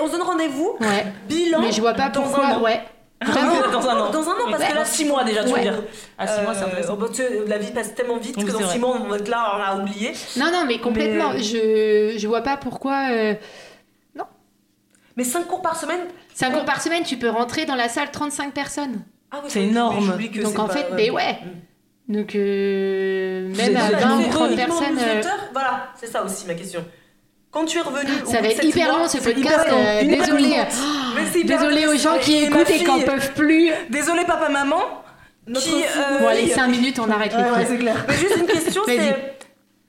on 0.00 0.06
se 0.06 0.12
donne 0.12 0.22
rendez-vous, 0.22 0.76
ouais. 0.80 1.06
bilan. 1.28 1.60
Mais 1.60 1.72
je 1.72 1.80
vois 1.80 1.94
pas 1.94 2.08
pourquoi. 2.10 2.58
Ouais. 2.60 2.82
Vraiment 3.24 3.54
dans 3.72 3.88
un 3.88 4.00
an. 4.00 4.10
Dans 4.10 4.22
un 4.28 4.32
an, 4.32 4.36
parce 4.50 4.62
Ouais. 4.62 4.68
que 4.68 4.74
là, 4.74 4.80
Dans 4.80 4.84
six 4.86 5.04
mois 5.04 5.24
déjà, 5.24 5.44
tu 5.44 5.50
Ouais. 5.52 5.56
veux 5.64 5.70
dire. 5.70 5.82
À 6.18 6.26
six 6.26 6.40
mois, 6.42 6.54
c'est 6.54 6.62
Euh, 6.62 6.66
intéressant. 6.66 6.96
bah, 6.96 7.06
la 7.46 7.58
vie 7.58 7.70
passe 7.72 7.94
tellement 7.94 8.16
vite 8.18 8.36
Oui, 8.38 8.44
que 8.44 8.50
dans 8.52 8.58
vrai. 8.58 8.72
6 8.72 8.78
mois, 8.78 8.96
on 9.02 9.08
va 9.08 9.16
être 9.16 9.28
là, 9.28 9.52
on 9.54 9.58
l'a 9.58 9.76
oublié. 9.82 10.12
Non, 10.36 10.46
non, 10.52 10.64
mais 10.66 10.78
complètement. 10.78 11.32
Mais- 11.34 11.42
Je, 11.42 12.14
je 12.18 12.26
vois 12.28 12.42
pas 12.42 12.56
pourquoi. 12.56 13.08
euh, 13.10 13.34
Mais 15.16 15.24
5 15.24 15.46
cours 15.46 15.62
par 15.62 15.76
semaine 15.76 16.00
Cinq 16.34 16.50
cours 16.52 16.64
par 16.64 16.82
semaine, 16.82 17.04
tu 17.04 17.16
peux 17.16 17.28
rentrer 17.28 17.66
dans 17.66 17.76
la 17.76 17.88
salle 17.88 18.10
35 18.10 18.52
personnes. 18.52 19.02
ah 19.30 19.36
oui, 19.44 19.48
C'est 19.48 19.62
énorme. 19.62 20.18
que 20.32 20.42
Donc 20.42 20.58
en 20.58 20.66
pas- 20.66 20.72
fait, 20.72 20.86
ouais. 20.90 20.96
mais 20.96 21.10
ouais. 21.10 21.38
Donc 22.08 22.34
euh, 22.34 23.48
même 23.56 23.76
à 23.76 23.86
déjà 23.88 23.98
20 23.98 24.16
ou 24.16 24.20
heureux, 24.20 24.30
30 24.30 24.50
uniquement 24.50 24.66
personnes. 24.66 24.98
euh, 24.98 25.14
newsletter 25.16 25.28
Voilà, 25.52 25.88
c'est 25.98 26.06
ça 26.06 26.22
aussi 26.24 26.46
ma 26.46 26.54
question. 26.54 26.84
Quand 27.50 27.64
tu 27.64 27.78
es 27.78 27.82
revenu. 27.82 28.10
ça 28.26 28.40
va 28.42 28.48
être 28.48 28.64
hyper 28.64 28.88
long 28.98 29.06
ce 29.08 29.18
podcast. 29.18 29.66
euh, 29.72 30.02
désolé. 30.02 30.48
hyper 31.34 31.58
Désolé 31.58 31.86
aux 31.86 31.96
gens 31.96 32.18
qui 32.20 32.36
écoutent 32.44 32.68
et 32.68 32.78
qui 32.78 32.88
en 32.88 32.96
fille, 32.96 33.04
peuvent 33.04 33.32
plus. 33.34 33.70
Désolé 33.90 34.24
papa 34.24 34.48
maman. 34.48 34.80
Notre 35.46 35.64
qui, 35.64 35.70
fille. 35.72 35.84
euh, 35.84 36.18
Bon, 36.20 36.26
allez, 36.28 36.48
5 36.48 36.66
minutes, 36.68 36.98
on 36.98 37.08
arrête 37.10 37.32
les 37.36 37.42
Ouais, 37.42 37.50
ouais, 37.50 37.66
c'est 37.66 37.78
clair. 37.78 38.04
Mais 38.08 38.14
juste 38.16 38.36
une 38.38 38.46
question, 38.46 38.82
c'est 38.86 39.34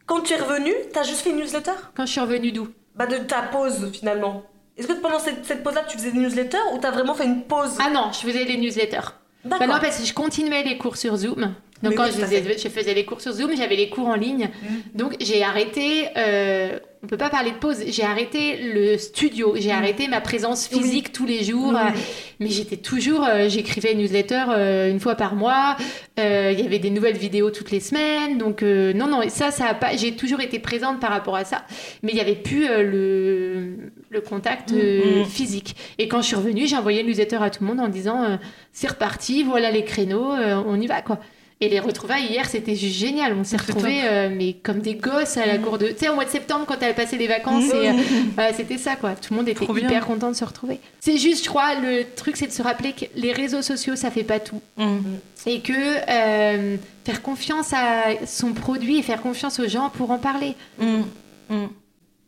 quand 0.06 0.22
tu 0.22 0.34
es 0.34 0.38
revenu, 0.38 0.72
t'as 0.94 1.02
juste 1.04 1.22
fait 1.22 1.32
une 1.32 1.38
newsletter? 1.38 1.72
Quand 1.96 2.06
je 2.06 2.12
suis 2.12 2.22
revenue 2.22 2.52
d'où? 2.52 2.68
Bah 2.96 3.08
de 3.08 3.18
ta 3.18 3.42
pause 3.42 3.90
finalement. 3.92 4.44
Est-ce 4.78 4.88
que 4.88 4.94
pendant 4.94 5.18
cette, 5.20 5.44
cette 5.46 5.64
pause-là, 5.64 5.84
tu 5.88 5.98
faisais 5.98 6.12
des 6.12 6.20
newsletters 6.20 6.58
ou 6.74 6.78
t'as 6.78 6.92
vraiment 6.92 7.16
fait 7.16 7.26
une 7.26 7.44
pause? 7.44 7.78
Ah 7.80 7.90
non, 7.90 8.12
je 8.12 8.20
faisais 8.20 8.44
les 8.44 8.58
newsletters. 8.58 9.00
Bah 9.44 9.58
D'accord. 9.60 9.76
non, 9.76 9.82
parce 9.82 9.98
que 10.00 10.06
je 10.06 10.14
continuais 10.14 10.64
les 10.64 10.78
cours 10.78 10.98
sur 10.98 11.16
Zoom. 11.16 11.56
Donc 11.84 11.92
Mais 11.92 11.98
quand 11.98 12.06
oui, 12.06 12.12
je, 12.18 12.22
faisais, 12.26 12.58
je 12.58 12.70
faisais 12.70 12.94
les 12.94 13.04
cours 13.06 13.20
sur 13.22 13.34
Zoom, 13.34 13.56
j'avais 13.56 13.76
les 13.76 13.90
cours 13.90 14.08
en 14.08 14.16
ligne. 14.16 14.50
Mm. 14.64 14.98
Donc 14.98 15.16
j'ai 15.20 15.44
arrêté, 15.44 16.08
euh, 16.18 16.80
on 17.04 17.08
peut 17.08 17.18
pas 17.18 17.30
parler 17.30 17.52
de 17.52 17.58
pause, 17.58 17.84
j'ai 17.88 18.04
arrêté 18.04 18.58
le 18.74 18.98
studio, 18.98 19.56
j'ai 19.58 19.72
arrêté 19.72 20.08
ma 20.08 20.22
présence 20.22 20.68
physique 20.68 21.12
tous 21.12 21.26
les 21.26 21.44
jours. 21.44 21.74
Oui. 21.76 22.02
mais 22.40 22.48
j'étais 22.48 22.78
toujours, 22.78 23.26
euh, 23.26 23.50
j'écrivais 23.50 23.92
une 23.92 24.00
newsletter 24.00 24.44
euh, 24.50 24.90
une 24.90 25.02
fois 25.02 25.16
par 25.16 25.36
mois. 25.36 25.76
euh, 26.18 26.54
Il 26.58 26.64
y 26.64 26.66
avait 26.66 26.80
des 26.80 26.90
nouvelles 26.90 27.18
vidéos 27.18 27.52
toutes 27.52 27.72
les 27.72 27.82
semaines. 27.82 28.38
Donc 28.38 28.62
non, 28.62 29.08
non, 29.08 29.22
ça, 29.28 29.52
ça 29.52 29.66
a 29.68 29.74
pas, 29.74 29.96
j'ai 29.98 30.14
toujours 30.16 30.40
été 30.40 30.60
présente 30.60 31.02
par 31.02 31.10
rapport 31.12 31.36
à 31.36 31.44
ça. 31.44 31.66
Mais 32.04 32.12
il 32.14 32.18
y 32.18 32.22
avait 32.22 32.36
plus 32.36 32.68
le, 32.68 33.76
le 34.10 34.22
contact 34.22 34.72
euh, 34.72 35.24
Mm. 35.24 35.26
physique. 35.26 35.76
Et 36.00 36.08
quand 36.08 36.22
je 36.22 36.28
suis 36.28 36.36
revenue, 36.38 36.68
j'ai 36.68 36.78
envoyé 36.78 37.02
une 37.02 37.08
newsletter 37.08 37.38
à 37.42 37.50
tout 37.50 37.64
le 37.64 37.70
monde 37.70 37.80
en 37.82 37.90
disant 37.90 38.40
c'est 38.72 38.88
reparti, 38.88 39.44
voilà 39.44 39.72
les 39.72 39.84
créneaux, 39.84 40.32
on 40.66 40.80
y 40.80 40.88
va 40.88 41.02
quoi. 41.02 41.20
Et 41.62 41.70
les 41.70 41.80
retrouvailles 41.80 42.26
hier, 42.26 42.46
c'était 42.50 42.76
juste 42.76 42.98
génial. 42.98 43.34
On 43.34 43.46
s'est 43.46 43.56
retrouvés, 43.56 44.02
euh, 44.04 44.30
mais 44.30 44.54
comme 44.54 44.80
des 44.80 44.96
gosses 44.96 45.38
à 45.38 45.46
la 45.46 45.58
cour 45.58 45.78
de. 45.78 45.88
Tu 45.88 46.00
sais, 46.00 46.10
au 46.10 46.16
mois 46.16 46.26
de 46.26 46.30
septembre, 46.30 46.66
quand 46.68 46.76
elle 46.82 46.94
passé 46.96 47.18
les 47.18 47.28
vacances, 47.28 47.70
et, 47.70 47.90
euh, 47.90 48.52
c'était 48.56 48.78
ça 48.78 48.98
quoi. 48.98 49.16
Tout 49.16 49.34
le 49.34 49.38
monde 49.38 49.48
était 49.48 49.64
Trop 49.64 49.74
bien. 49.74 49.88
hyper 49.88 50.06
content 50.06 50.30
de 50.30 50.36
se 50.36 50.44
retrouver. 50.44 50.80
C'est 51.00 51.18
juste, 51.18 51.46
je 51.46 51.50
crois, 51.50 51.76
le 51.76 52.04
truc, 52.16 52.36
c'est 52.36 52.48
de 52.48 52.52
se 52.52 52.62
rappeler 52.62 52.92
que 52.92 53.06
les 53.16 53.32
réseaux 53.32 53.62
sociaux, 53.62 53.96
ça 53.96 54.12
fait 54.12 54.24
pas 54.24 54.42
tout. 54.42 54.62
Mm. 54.76 54.98
Et 55.46 55.62
que 55.62 55.72
euh, 55.74 56.76
faire 57.06 57.22
confiance 57.22 57.72
à 57.72 58.26
son 58.26 58.52
produit 58.52 58.98
et 58.98 59.02
faire 59.02 59.22
confiance 59.22 59.60
aux 59.60 59.68
gens 59.68 59.90
pour 59.90 60.12
en 60.12 60.18
parler. 60.18 60.56
Mm. 60.80 61.04
Mm. 61.50 61.68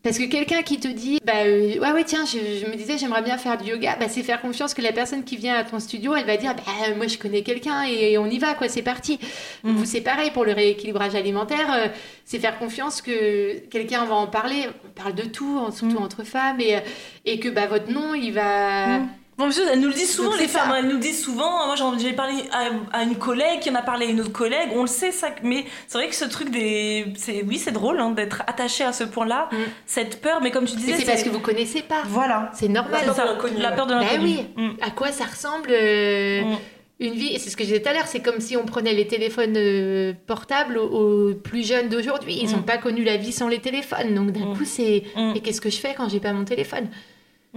Parce 0.07 0.19
que 0.19 0.23
quelqu'un 0.23 0.61
qui 0.61 0.79
te 0.79 0.87
dit, 0.87 1.19
bah 1.25 1.33
euh, 1.43 1.77
ouais, 1.79 1.91
ouais, 1.91 2.03
tiens, 2.05 2.23
je, 2.23 2.37
je 2.37 2.71
me 2.71 2.77
disais, 2.77 2.97
j'aimerais 2.97 3.21
bien 3.23 3.37
faire 3.37 3.57
du 3.57 3.71
yoga, 3.71 3.97
bah, 3.99 4.05
c'est 4.07 4.23
faire 4.23 4.39
confiance 4.39 4.73
que 4.73 4.81
la 4.81 4.93
personne 4.93 5.25
qui 5.25 5.35
vient 5.35 5.55
à 5.55 5.65
ton 5.65 5.81
studio, 5.81 6.15
elle 6.15 6.25
va 6.25 6.37
dire, 6.37 6.55
bah 6.55 6.71
moi 6.95 7.07
je 7.07 7.17
connais 7.17 7.41
quelqu'un 7.41 7.83
et, 7.83 8.17
on 8.17 8.25
y 8.27 8.39
va, 8.39 8.53
quoi, 8.53 8.69
c'est 8.69 8.83
parti. 8.83 9.19
Mhm. 9.65 9.75
Vous, 9.75 9.83
c'est 9.83 9.99
pareil 9.99 10.31
pour 10.31 10.45
le 10.45 10.53
rééquilibrage 10.53 11.13
alimentaire, 11.13 11.73
euh, 11.73 11.87
c'est 12.23 12.39
faire 12.39 12.57
confiance 12.57 13.01
que 13.01 13.59
quelqu'un 13.67 14.05
va 14.05 14.15
en 14.15 14.27
parler. 14.27 14.67
On 14.85 15.01
parle 15.01 15.13
de 15.13 15.23
tout, 15.23 15.59
surtout 15.73 15.97
Mhm. 15.97 16.03
entre 16.03 16.23
femmes, 16.23 16.61
et, 16.61 16.77
euh, 16.77 16.79
et 17.25 17.37
que 17.41 17.49
bah, 17.49 17.67
votre 17.67 17.91
nom, 17.91 18.13
il 18.13 18.31
va. 18.31 18.99
Mm. 18.99 19.09
Bon, 19.37 19.45
monsieur, 19.45 19.63
elles 19.71 19.79
nous 19.79 19.89
le 19.89 19.93
disent 19.93 20.15
souvent, 20.15 20.31
Donc, 20.31 20.39
les 20.39 20.47
femmes. 20.47 20.73
Elles 20.75 20.85
nous 20.85 20.93
le 20.93 20.97
disent 20.99 21.23
souvent. 21.23 21.67
Moi, 21.67 21.75
j'en- 21.75 21.97
j'ai 21.99 22.13
parlé 22.13 22.33
à, 22.51 22.97
à 22.99 23.03
une 23.03 23.15
collègue 23.17 23.59
qui 23.59 23.69
en 23.69 23.75
a 23.75 23.83
parlé 23.83 24.07
à 24.07 24.09
une 24.09 24.19
autre 24.19 24.31
collègue. 24.31 24.69
On 24.73 24.81
le 24.81 24.87
sait, 24.87 25.11
ça. 25.11 25.27
Mais 25.43 25.65
c'est 25.87 25.99
vrai 25.99 26.07
que 26.07 26.15
ce 26.15 26.25
truc 26.25 26.49
des. 26.49 27.05
c'est- 27.17 27.43
Oui, 27.47 27.59
c'est 27.59 27.71
drôle 27.71 27.99
hein, 27.99 28.11
d'être 28.11 28.41
attaché 28.47 28.83
à 28.83 28.93
ce 28.93 29.03
point-là. 29.03 29.47
Mm. 29.51 29.55
Cette 29.85 30.21
peur, 30.21 30.39
mais 30.41 30.49
comme 30.49 30.65
tu 30.65 30.75
disais. 30.75 30.95
C'est 30.97 31.05
parce 31.05 31.21
que 31.23 31.29
vous 31.29 31.39
connaissez 31.39 31.83
pas. 31.83 32.01
Voilà. 32.07 32.51
C'est 32.55 32.67
normal. 32.67 32.93
La 32.93 32.99
C'est 32.99 33.05
peur 33.05 33.15
ça, 33.15 33.25
La 33.59 33.71
peur 33.73 33.85
de 33.85 33.93
Bah 33.93 34.05
oui. 34.19 34.39
Mm. 34.55 34.69
À 34.81 34.89
quoi 34.89 35.11
ça 35.11 35.25
ressemble 35.25 35.69
euh, 35.71 36.41
Mm. 36.41 36.55
une 37.01 37.13
vie? 37.13 37.37
C'est 37.37 37.51
ce 37.51 37.55
que 37.57 37.63
je 37.63 37.67
disais 37.69 37.81
tout 37.83 37.89
à 37.89 37.93
l'heure, 37.93 38.07
c'est 38.07 38.21
comme 38.21 38.39
si 38.39 38.57
on 38.57 38.65
prenait 38.65 38.93
les 38.93 39.05
téléphones 39.05 39.53
euh, 39.55 40.13
portables 40.25 40.79
aux, 40.79 41.29
aux 41.29 41.35
plus 41.35 41.63
jeunes 41.67 41.89
d'aujourd'hui. 41.89 42.39
Ils 42.41 42.51
n'ont 42.53 42.63
pas 42.63 42.79
connu 42.79 43.03
la 43.03 43.17
vie 43.17 43.31
sans 43.31 43.47
les 43.49 43.59
téléphones. 43.59 44.15
Donc 44.15 44.31
d'un 44.31 44.55
coup, 44.55 44.65
c'est 44.65 45.03
et 45.35 45.39
qu'est-ce 45.43 45.61
que 45.61 45.69
je 45.69 45.77
fais 45.77 45.93
quand 45.95 46.09
j'ai 46.09 46.19
pas 46.19 46.33
mon 46.33 46.43
téléphone? 46.43 46.87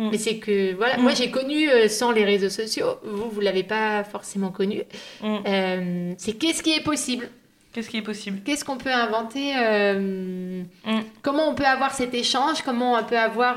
Mm. 0.01 0.09
Mais 0.11 0.19
c'est 0.19 0.39
que, 0.39 0.75
voilà, 0.75 0.97
Mm. 0.97 1.03
moi 1.03 1.13
j'ai 1.15 1.31
connu 1.31 1.69
euh, 1.69 1.89
sans 1.89 2.11
les 2.11 2.25
réseaux 2.25 2.49
sociaux, 2.49 2.97
vous, 3.05 3.29
vous 3.31 3.41
l'avez 3.41 3.63
pas 3.65 4.03
forcément 4.05 4.51
connu. 4.51 4.83
Mm. 5.23 5.37
Euh, 5.47 6.13
c'est 6.19 6.33
qu'est-ce 6.33 6.63
qui 6.63 6.73
est 6.73 6.83
possible? 6.83 7.29
Qu'est-ce 7.73 7.89
qui 7.91 7.99
est 7.99 8.03
possible? 8.03 8.41
Qu'est-ce 8.45 8.65
qu'on 8.65 8.79
peut 8.79 8.91
inventer 9.07 9.53
euh, 9.57 10.63
Mm. 10.87 11.01
Comment 11.23 11.49
on 11.51 11.55
peut 11.55 11.67
avoir 11.77 11.93
cet 11.95 12.15
échange? 12.15 12.63
Comment 12.63 12.95
on 12.99 13.05
peut 13.05 13.19
avoir 13.19 13.57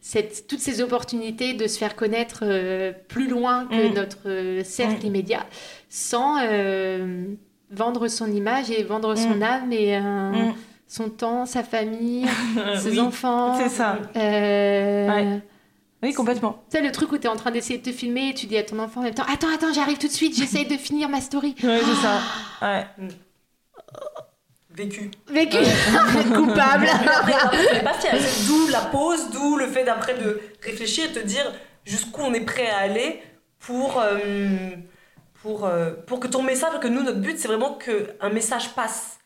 cette, 0.00 0.46
toutes 0.46 0.60
ces 0.60 0.80
opportunités 0.80 1.54
de 1.54 1.66
se 1.66 1.76
faire 1.78 1.94
connaître 1.96 2.44
plus 3.08 3.28
loin 3.28 3.66
que 3.66 3.88
Mm. 3.90 3.94
notre 3.94 4.62
cercle 4.64 5.02
Mm. 5.04 5.06
immédiat? 5.08 5.46
Sans 5.90 6.36
vendre 7.70 8.06
son 8.08 8.30
image 8.30 8.70
et 8.70 8.82
vendre 8.84 9.14
son 9.16 9.34
Mm. 9.36 9.42
âme 9.42 9.72
et 9.72 9.98
Mm. 9.98 10.54
son 10.86 11.08
temps, 11.10 11.44
sa 11.46 11.62
famille, 11.64 12.26
ses 12.80 12.90
Oui, 12.92 13.00
enfants. 13.00 13.56
C'est 13.58 13.68
ça. 13.68 13.98
Ouais. 14.14 15.40
Oui, 16.04 16.12
complètement. 16.12 16.62
Tu 16.70 16.76
sais, 16.76 16.84
le 16.84 16.92
truc 16.92 17.12
où 17.12 17.16
tu 17.16 17.24
es 17.24 17.30
en 17.30 17.36
train 17.36 17.50
d'essayer 17.50 17.78
de 17.78 17.82
te 17.82 17.90
filmer 17.90 18.28
et 18.28 18.34
tu 18.34 18.44
dis 18.44 18.58
à 18.58 18.62
ton 18.62 18.78
enfant 18.78 19.00
en 19.00 19.04
même 19.04 19.14
temps 19.14 19.24
Attends, 19.26 19.48
attends, 19.48 19.72
j'arrive 19.72 19.96
tout 19.96 20.06
de 20.06 20.12
suite, 20.12 20.36
j'essaye 20.36 20.66
de 20.66 20.76
finir 20.76 21.08
ma 21.08 21.22
story. 21.22 21.54
Ouais, 21.62 21.80
c'est 21.80 22.02
ça. 22.02 22.20
Ouais. 22.60 22.86
Vécu. 24.74 25.10
Vécu 25.30 25.56
Coupable 26.34 26.88
pas 27.82 27.94
fier. 27.94 28.18
C'est 28.20 28.46
D'où 28.46 28.68
la 28.68 28.82
pause, 28.82 29.30
d'où 29.30 29.56
le 29.56 29.66
fait 29.66 29.84
d'après 29.84 30.12
de 30.18 30.42
réfléchir 30.62 31.06
et 31.06 31.08
de 31.08 31.20
te 31.20 31.26
dire 31.26 31.50
jusqu'où 31.86 32.20
on 32.20 32.34
est 32.34 32.44
prêt 32.44 32.68
à 32.68 32.80
aller 32.80 33.22
pour, 33.60 33.98
euh, 33.98 34.18
pour, 35.42 35.64
euh, 35.64 35.92
pour 36.06 36.20
que 36.20 36.28
ton 36.28 36.42
message, 36.42 36.80
que 36.80 36.88
nous, 36.88 37.02
notre 37.02 37.20
but, 37.20 37.38
c'est 37.38 37.48
vraiment 37.48 37.78
qu'un 37.78 38.28
message 38.28 38.74
passe. 38.74 39.20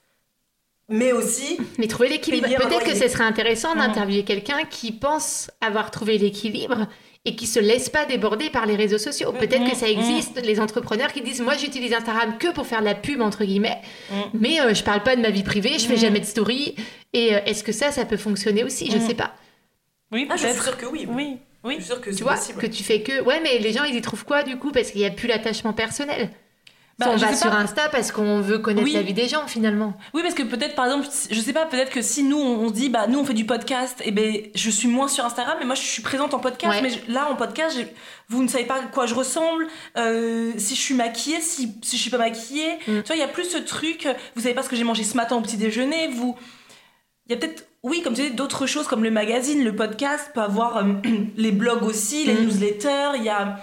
Mais 0.91 1.13
aussi, 1.13 1.59
Mais 1.79 1.87
trouver 1.87 2.09
l'équilibre. 2.09 2.47
Peut-être 2.49 2.85
que 2.85 2.95
ce 2.95 3.09
serait 3.09 3.25
intéressant 3.25 3.75
d'interviewer 3.75 4.25
quelqu'un 4.25 4.65
qui 4.71 4.91
pense 4.93 5.51
avoir 5.61 5.91
trouvé 5.91 6.17
l'équilibre 6.17 6.87
et 7.27 7.37
qui 7.37 7.47
se 7.47 7.61
laisse 7.61 7.91
pas 7.91 8.07
déborder 8.07 8.49
par 8.49 8.65
les 8.65 8.75
réseaux 8.75 8.97
sociaux. 8.97 9.33
Peut-être 9.33 9.61
Mhm. 9.65 9.71
que 9.71 9.77
ça 9.77 9.89
existe, 9.89 10.41
les 10.43 10.61
entrepreneurs 10.61 11.13
qui 11.13 11.21
disent 11.21 11.41
Moi, 11.43 11.57
j'utilise 11.59 11.93
Instagram 11.93 12.39
que 12.39 12.53
pour 12.53 12.67
faire 12.67 12.81
de 12.81 12.87
la 12.87 12.95
pub, 12.95 13.21
entre 13.21 13.45
guillemets, 13.45 13.83
mais 14.33 14.61
euh, 14.63 14.73
je 14.73 14.83
parle 14.83 15.03
pas 15.03 15.15
de 15.15 15.21
ma 15.21 15.29
vie 15.31 15.43
privée, 15.43 15.79
je 15.79 15.87
fais 15.87 15.97
jamais 15.99 16.21
de 16.21 16.25
story. 16.25 16.75
Et 17.13 17.35
euh, 17.35 17.41
est-ce 17.45 17.63
que 17.65 17.73
ça, 17.73 17.91
ça 17.93 18.07
peut 18.07 18.17
fonctionner 18.17 18.65
aussi? 18.65 18.91
Je 18.91 18.99
sais 18.99 19.15
pas. 19.15 19.35
Oui, 20.11 20.27
ah, 20.31 20.37
je 20.37 20.39
suis 20.39 20.49
peut-être. 20.49 20.65
sûre 20.65 20.77
que 20.79 20.87
oui. 20.87 21.07
Oui, 21.11 21.37
Je 21.65 21.69
oui. 21.69 21.75
suis 21.75 21.85
sûre 21.85 22.01
que 22.01 22.09
Tu 22.11 22.17
c'est 22.17 22.23
vois, 22.23 22.35
possible. 22.37 22.61
que 22.63 22.67
tu 22.67 22.83
fais 22.83 23.03
que. 23.03 23.21
Ouais, 23.25 23.41
mais 23.43 23.59
les 23.59 23.73
gens, 23.75 23.85
ils 23.85 23.95
y 23.97 24.01
trouvent 24.01 24.25
quoi 24.25 24.43
du 24.43 24.57
coup? 24.57 24.71
Parce 24.73 24.91
qu'il 24.93 25.03
y 25.03 25.05
a 25.07 25.11
plus 25.11 25.29
l'attachement 25.29 25.75
personnel. 25.75 26.31
Bah, 26.99 27.07
on 27.11 27.17
je 27.17 27.25
va 27.25 27.37
sur 27.37 27.51
pas. 27.51 27.57
Insta 27.59 27.89
parce 27.91 28.11
qu'on 28.11 28.41
veut 28.41 28.59
connaître 28.59 28.85
Oui. 28.85 28.93
la 28.93 29.03
vie 29.03 29.13
des 29.15 29.29
gens 29.29 29.47
finalement. 29.47 29.95
Oui, 30.15 30.23
parce 30.23 30.35
que 30.35 30.43
peut-être, 30.43 30.75
par 30.75 30.87
exemple, 30.87 31.07
je 31.31 31.41
sais 31.41 31.53
pas, 31.53 31.65
peut-être 31.65 31.91
que 31.91 32.03
si 32.03 32.25
nous, 32.25 32.39
on 32.41 32.69
se 32.69 32.73
dit, 32.73 32.89
bah, 32.89 33.07
nous, 33.09 33.21
on 33.21 33.25
fait 33.25 33.35
du 33.35 33.45
podcast, 33.47 34.03
et 34.05 34.11
ben, 34.11 34.35
je 34.55 34.69
suis 34.71 34.89
moins 34.89 35.07
sur 35.07 35.25
Instagram, 35.25 35.57
mais 35.61 35.65
moi, 35.65 35.77
je 35.77 35.83
suis 35.83 36.03
présente 36.03 36.35
en 36.35 36.41
podcast, 36.41 36.73
Ouais. 36.75 36.83
mais 36.83 36.91
je- 36.91 37.13
là, 37.13 37.29
en 37.31 37.37
podcast, 37.37 37.79
vous 38.29 38.43
ne 38.43 38.49
savez 38.49 38.65
pas 38.65 38.75
à 38.81 38.83
quoi 38.83 39.07
je 39.07 39.15
ressemble, 39.15 39.69
euh, 39.97 40.51
si 40.57 40.75
je 40.75 40.81
suis 40.81 40.95
maquillée, 40.95 41.41
si, 41.41 41.73
si 41.83 41.97
je 41.97 42.03
suis 42.03 42.11
pas 42.11 42.19
maquillée. 42.19 42.75
Mm. 42.89 43.03
Tu 43.03 43.07
vois, 43.07 43.15
il 43.17 43.21
y 43.21 43.23
a 43.23 43.29
plus 43.29 43.45
ce 43.45 43.59
truc, 43.59 44.09
vous 44.35 44.43
savez 44.43 44.55
pas 44.55 44.65
ce 44.65 44.69
que 44.69 44.75
j'ai 44.75 44.83
mangé 44.85 45.05
ce 45.05 45.17
matin 45.17 45.37
au 45.37 45.41
petit 45.41 45.57
déjeuner, 45.57 46.09
vous. 46.09 46.37
Il 47.29 47.33
y 47.33 47.37
a 47.37 47.39
peut-être, 47.39 47.65
oui, 47.85 48.03
comme 48.03 48.15
tu 48.15 48.23
dis, 48.23 48.31
d'autres 48.33 48.67
choses 48.67 48.89
comme 48.89 49.05
le 49.05 49.11
magazine, 49.13 49.63
le 49.63 49.77
podcast, 49.77 50.31
peut 50.35 50.41
avoir 50.41 50.79
euh, 50.79 50.95
les 51.37 51.53
blogs 51.53 51.85
aussi, 51.85 52.25
les 52.25 52.35
Mm. 52.35 52.45
newsletters, 52.47 53.11
il 53.19 53.23
y 53.23 53.29
a. 53.29 53.61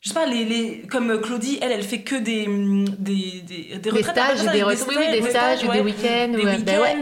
Je 0.00 0.08
sais 0.08 0.14
pas, 0.14 0.26
les, 0.26 0.44
les, 0.46 0.82
comme 0.90 1.20
Claudie, 1.20 1.58
elle, 1.60 1.72
elle 1.72 1.82
fait 1.82 2.00
que 2.02 2.14
des, 2.16 2.46
des, 2.98 3.42
des, 3.42 3.62
des 3.74 3.78
Des 3.78 3.90
retraites. 3.90 4.04
stages, 4.16 4.30
après 4.40 4.44
ça, 4.46 4.52
des, 4.52 4.60
avec 4.62 4.78
re- 4.78 4.84
oui, 4.88 5.20
des 5.20 5.30
stages 5.30 5.64
ou 5.64 5.68
ouais 5.68 5.74
des 5.76 5.80
week-ends. 5.82 6.28
des 6.28 6.38
euh, 6.46 6.50
week-ends. 6.56 6.62
bah 6.64 6.80
ouais. 6.80 6.96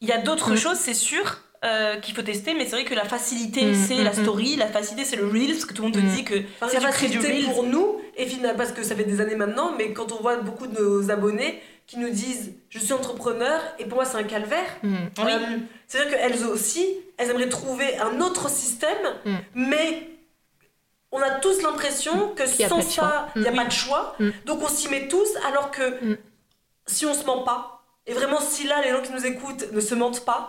Il 0.00 0.08
y 0.08 0.12
a 0.12 0.18
d'autres 0.18 0.52
Mm. 0.52 0.56
choses, 0.56 0.78
c'est 0.78 0.94
sûr, 0.94 1.38
euh, 1.64 1.96
qu'il 2.00 2.14
faut 2.14 2.22
tester, 2.22 2.54
mais 2.54 2.64
c'est 2.64 2.72
vrai 2.76 2.84
que 2.84 2.94
la 2.94 3.04
facilité, 3.04 3.64
Mm, 3.66 3.74
c'est 3.74 3.96
mm, 3.96 4.04
la 4.04 4.12
story, 4.14 4.56
la 4.56 4.66
facilité, 4.66 5.04
c'est 5.04 5.16
le 5.16 5.26
Reels, 5.26 5.52
parce 5.52 5.66
que 5.66 5.74
tout 5.74 5.82
le 5.82 5.88
monde 5.88 5.96
te 5.96 6.00
dit 6.16 6.24
que 6.24 6.34
Enfin, 6.60 6.68
si 6.68 6.74
la 6.74 6.80
du 6.80 6.86
facilité 6.86 7.42
pour 7.52 7.62
nous, 7.64 8.00
et 8.16 8.26
finalement, 8.26 8.56
parce 8.58 8.72
que 8.72 8.82
ça 8.82 8.94
fait 8.96 9.04
des 9.04 9.20
années 9.20 9.36
maintenant, 9.36 9.72
mais 9.76 9.92
quand 9.92 10.10
on 10.12 10.22
voit 10.22 10.36
beaucoup 10.36 10.66
de 10.66 10.78
nos 10.80 11.10
abonnés 11.10 11.60
qui 11.86 11.98
nous 11.98 12.08
disent 12.10 12.52
Je 12.70 12.78
suis 12.78 12.92
entrepreneur, 12.94 13.60
et 13.78 13.84
pour 13.84 13.96
moi, 13.96 14.04
c'est 14.06 14.16
un 14.16 14.22
calvaire. 14.24 14.76
Oui. 14.82 14.90
Euh, 15.18 15.38
C'est-à-dire 15.86 16.16
qu'elles 16.18 16.44
aussi, 16.46 16.86
elles 17.18 17.28
aimeraient 17.30 17.48
trouver 17.50 17.96
un 17.98 18.20
autre 18.22 18.48
système, 18.50 18.96
mais 19.54 20.08
on 21.16 21.22
a 21.22 21.30
tous 21.40 21.62
l'impression 21.62 22.34
que 22.34 22.42
y 22.60 22.64
a 22.64 22.68
sans 22.68 22.82
ça, 22.82 23.28
il 23.36 23.42
n'y 23.42 23.48
a 23.48 23.52
Mm. 23.52 23.56
pas 23.56 23.64
de 23.64 23.72
choix. 23.72 24.14
Mm. 24.18 24.30
Donc 24.46 24.62
on 24.62 24.68
s'y 24.68 24.88
met 24.88 25.08
tous, 25.08 25.28
alors 25.48 25.70
que 25.70 25.86
Mm. 26.04 26.18
si 26.86 27.06
on 27.06 27.14
se 27.14 27.24
ment 27.24 27.42
pas, 27.44 27.82
et 28.06 28.12
vraiment 28.12 28.40
si 28.40 28.66
là 28.66 28.82
les 28.82 28.90
gens 28.90 29.00
qui 29.02 29.12
nous 29.12 29.24
écoutent 29.26 29.72
ne 29.72 29.80
se 29.80 29.94
mentent 29.94 30.24
pas, 30.24 30.40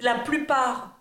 la 0.00 0.14
plupart 0.14 0.92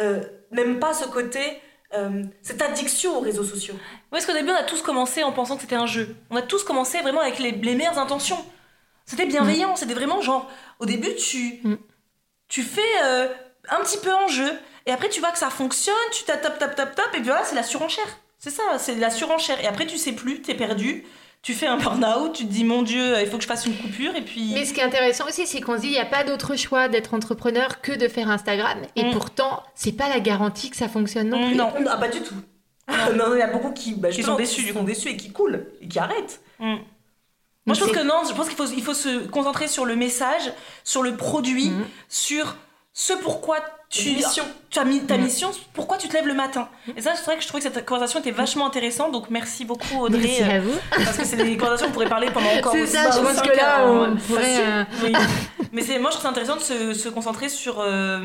euh, 0.00 0.22
n'aiment 0.52 0.78
pas 0.78 0.94
ce 0.94 1.06
côté, 1.06 1.60
euh, 1.94 2.22
cette 2.42 2.62
addiction 2.62 3.16
aux 3.18 3.20
réseaux 3.20 3.42
sociaux. 3.44 3.74
Oui, 3.74 3.80
parce 4.12 4.26
qu'au 4.26 4.32
début, 4.32 4.50
on 4.50 4.54
a 4.54 4.62
tous 4.62 4.80
commencé 4.82 5.24
en 5.24 5.32
pensant 5.32 5.56
que 5.56 5.62
c'était 5.62 5.74
un 5.74 5.86
jeu? 5.86 6.14
On 6.30 6.36
a 6.36 6.42
tous 6.42 6.62
commencé 6.62 7.00
vraiment 7.00 7.20
avec 7.20 7.38
les, 7.40 7.50
les 7.50 7.74
meilleures 7.74 7.98
intentions. 7.98 8.38
C'était 9.06 9.26
bienveillant, 9.26 9.74
c'était 9.74 9.94
vraiment 9.94 10.20
genre, 10.20 10.48
au 10.78 10.86
début, 10.86 11.14
tu, 11.16 11.60
Mm. 11.64 11.76
tu 12.46 12.62
fais 12.62 12.80
euh, 13.04 13.26
un 13.70 13.80
petit 13.80 13.98
peu 13.98 14.12
en 14.14 14.28
jeu, 14.28 14.52
et 14.88 14.92
après, 14.92 15.08
tu 15.08 15.20
vois 15.20 15.30
que 15.30 15.38
ça 15.38 15.50
fonctionne, 15.50 15.94
tu 16.12 16.24
tapes, 16.24 16.42
tapes, 16.42 16.58
tapes, 16.58 16.74
tapes, 16.74 16.94
tapes, 16.96 17.14
et 17.14 17.18
puis 17.18 17.26
voilà, 17.28 17.44
c'est 17.44 17.54
la 17.54 17.62
surenchère. 17.62 18.06
C'est 18.38 18.50
ça, 18.50 18.62
c'est 18.78 18.94
la 18.96 19.10
surenchère. 19.10 19.62
Et 19.62 19.66
après, 19.68 19.86
tu 19.86 19.98
sais 19.98 20.12
plus, 20.12 20.42
t'es 20.42 20.54
perdu, 20.54 21.04
tu 21.42 21.54
fais 21.54 21.66
un 21.66 21.76
burn-out, 21.76 22.32
tu 22.32 22.46
te 22.46 22.50
dis, 22.52 22.64
mon 22.64 22.82
Dieu, 22.82 23.14
il 23.20 23.26
faut 23.28 23.36
que 23.36 23.42
je 23.42 23.48
fasse 23.48 23.66
une 23.66 23.76
coupure, 23.76 24.14
et 24.16 24.22
puis. 24.22 24.52
Mais 24.54 24.64
ce 24.64 24.72
qui 24.72 24.80
est 24.80 24.84
intéressant 24.84 25.26
aussi, 25.28 25.46
c'est 25.46 25.60
qu'on 25.60 25.76
se 25.76 25.82
dit 25.82 25.88
il 25.88 25.92
n'y 25.92 25.98
a 25.98 26.06
pas 26.06 26.24
d'autre 26.24 26.56
choix 26.56 26.88
d'être 26.88 27.14
entrepreneur 27.14 27.80
que 27.80 27.92
de 27.92 28.08
faire 28.08 28.30
Instagram. 28.30 28.78
Et 28.96 29.04
Mm. 29.04 29.10
pourtant, 29.12 29.62
c'est 29.74 29.92
pas 29.92 30.08
la 30.08 30.20
garantie 30.20 30.70
que 30.70 30.76
ça 30.76 30.88
fonctionne 30.88 31.28
non 31.28 31.38
Mm, 31.40 31.46
plus. 31.48 31.56
non. 31.56 31.72
Ah, 31.88 31.96
pas 31.96 32.08
du 32.08 32.20
tout. 32.22 32.34
non, 33.16 33.34
il 33.34 33.38
y 33.38 33.42
a 33.42 33.48
beaucoup 33.48 33.72
qui, 33.72 33.92
bah, 33.94 34.08
Qui 34.10 34.22
sont 34.22 34.36
déçus, 34.36 34.64
qui 34.64 34.72
sont 34.72 34.82
déçus 34.84 35.08
et 35.10 35.16
qui 35.16 35.30
coulent, 35.32 35.66
et 35.82 35.88
qui 35.88 35.98
arrêtent. 35.98 36.40
Mm. 36.58 36.76
Moi, 37.66 37.74
je 37.74 37.80
pense 37.84 37.90
que 37.92 38.02
non, 38.02 38.22
je 38.26 38.32
pense 38.34 38.46
qu'il 38.48 38.56
faut, 38.56 38.64
il 38.66 38.82
faut 38.82 38.94
se 38.94 39.26
concentrer 39.26 39.68
sur 39.68 39.84
le 39.84 39.94
message, 39.94 40.50
sur 40.84 41.02
le 41.02 41.16
produit, 41.16 41.68
Mhm. 41.68 41.84
sur 42.08 42.56
ce 43.00 43.12
pourquoi 43.12 43.58
tu, 43.88 44.10
Mission. 44.10 44.42
as 44.76 44.84
mis 44.84 45.00
ta 45.02 45.16
mission, 45.16 45.52
pourquoi 45.72 45.98
tu 45.98 46.08
te 46.08 46.14
lèves 46.14 46.26
le 46.26 46.34
matin. 46.34 46.68
Et 46.96 47.00
ça, 47.00 47.12
c'est 47.14 47.22
vrai 47.24 47.36
que 47.36 47.42
je 47.42 47.46
trouvais 47.46 47.62
que 47.62 47.72
cette 47.72 47.86
conversation 47.86 48.18
était 48.18 48.32
vachement 48.32 48.66
intéressante, 48.66 49.12
donc 49.12 49.30
merci 49.30 49.64
beaucoup 49.64 50.00
Audrey, 50.00 50.20
Merci 50.20 50.42
euh, 50.42 50.56
à 50.56 50.60
vous. 50.60 50.74
parce 50.90 51.16
que 51.16 51.24
c'est 51.24 51.36
des 51.36 51.56
conversations 51.56 51.86
qu'on 51.86 51.92
pourrait 51.92 52.08
parler 52.08 52.28
pendant 52.32 52.50
encore 52.58 52.72
C'est 52.72 52.82
aussi 52.82 52.92
ça, 52.92 53.10
je 53.12 53.20
pense 53.20 53.40
que 53.40 53.56
là, 53.56 53.86
on 53.88 54.16
pourrait, 54.16 54.58
euh, 54.66 54.84
Oui. 55.04 55.12
Mais 55.72 55.82
c'est, 55.82 56.00
moi, 56.00 56.10
je 56.10 56.16
trouve 56.16 56.24
ça 56.24 56.30
intéressant 56.30 56.56
de 56.56 56.60
se, 56.60 56.92
se 56.92 57.08
concentrer 57.08 57.48
sur 57.48 57.78
euh, 57.78 58.20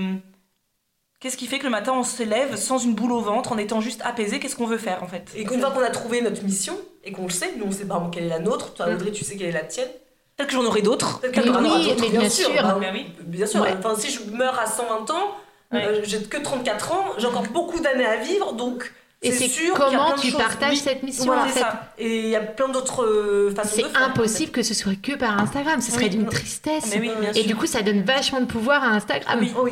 qu'est-ce 1.19 1.37
qui 1.37 1.45
fait 1.45 1.59
que 1.59 1.65
le 1.65 1.69
matin 1.69 1.93
on 1.95 2.03
se 2.03 2.23
lève 2.23 2.55
sans 2.55 2.79
une 2.79 2.95
boule 2.95 3.11
au 3.11 3.21
ventre, 3.21 3.51
en 3.51 3.59
étant 3.59 3.79
juste 3.79 4.01
apaisé, 4.03 4.39
qu'est-ce 4.39 4.55
qu'on 4.55 4.65
veut 4.65 4.79
faire 4.79 5.03
en 5.03 5.07
fait? 5.07 5.29
Et 5.35 5.45
qu'une 5.45 5.59
fois 5.59 5.69
qu'on 5.69 5.83
a 5.83 5.91
trouvé 5.91 6.21
notre 6.21 6.43
mission, 6.43 6.75
et 7.03 7.11
qu'on 7.11 7.23
le 7.25 7.29
sait, 7.29 7.53
nous 7.57 7.65
on 7.67 7.71
sait 7.71 7.85
pas 7.85 8.01
quelle 8.11 8.23
est 8.23 8.29
la 8.29 8.39
nôtre, 8.39 8.73
toi 8.73 8.87
Mm. 8.87 8.93
Audrey 8.95 9.11
tu 9.11 9.23
sais 9.23 9.35
quelle 9.37 9.49
est 9.49 9.51
la 9.51 9.63
tienne, 9.63 9.87
Peut-être 10.35 10.49
que 10.49 10.55
j'en 10.55 10.65
aurai 10.65 10.81
d'autres. 10.81 11.19
peut-être 11.21 11.47
en 11.49 11.63
aura 11.63 11.77
oui, 11.77 11.87
d'autres, 11.89 12.01
mais 12.01 12.09
bien 12.17 12.29
sûr. 12.29 12.49
bah, 12.53 12.77
Mais 12.79 12.91
oui. 12.91 13.05
Bien 13.25 13.45
sûr, 13.45 13.61
Ouais. 13.61 13.75
enfin 13.77 13.95
si 13.97 14.09
je 14.09 14.21
meurs 14.31 14.57
à 14.59 14.65
120 14.65 15.09
ans, 15.11 15.31
Ouais. 15.71 15.85
euh, 15.85 16.01
j'ai 16.03 16.21
que 16.23 16.37
34 16.37 16.91
ans, 16.91 17.05
j'ai 17.17 17.25
encore 17.27 17.43
beaucoup 17.47 17.79
d'années 17.79 18.05
à 18.05 18.17
vivre, 18.17 18.53
donc 18.53 18.91
Et 19.21 19.31
c'est 19.31 19.47
qu'il 19.47 19.67
y 19.67 19.69
comment 19.71 20.13
tu 20.19 20.29
choses. 20.31 20.39
partages 20.39 20.71
Oui. 20.71 20.77
cette 20.77 21.01
mission 21.03 21.25
Voilà, 21.25 21.43
en 21.43 21.47
c'est 21.47 21.53
fait. 21.53 21.59
ça. 21.61 21.93
Et 21.97 22.19
il 22.19 22.29
y 22.29 22.35
a 22.35 22.41
plein 22.41 22.67
d'autres 22.69 23.03
euh, 23.05 23.53
façons 23.55 23.77
de 23.81 23.87
C'est 23.87 23.95
impossible 23.97 24.51
que 24.51 24.63
ce 24.63 24.73
soit 24.73 24.95
que 25.01 25.13
par 25.15 25.39
Instagram, 25.39 25.81
ce 25.81 25.91
serait 25.91 26.03
Oui. 26.05 26.09
d'une 26.09 26.25
tristesse. 26.27 26.87
Mais 26.93 26.99
oui, 26.99 27.11
bien 27.19 27.29
Et 27.31 27.33
sûr. 27.35 27.45
du 27.45 27.55
coup, 27.55 27.65
ça 27.67 27.81
donne 27.81 28.01
vachement 28.03 28.39
de 28.41 28.45
pouvoir 28.45 28.83
à 28.83 28.87
Instagram. 28.87 29.39
Oui. 29.41 29.51
Oui. 29.61 29.71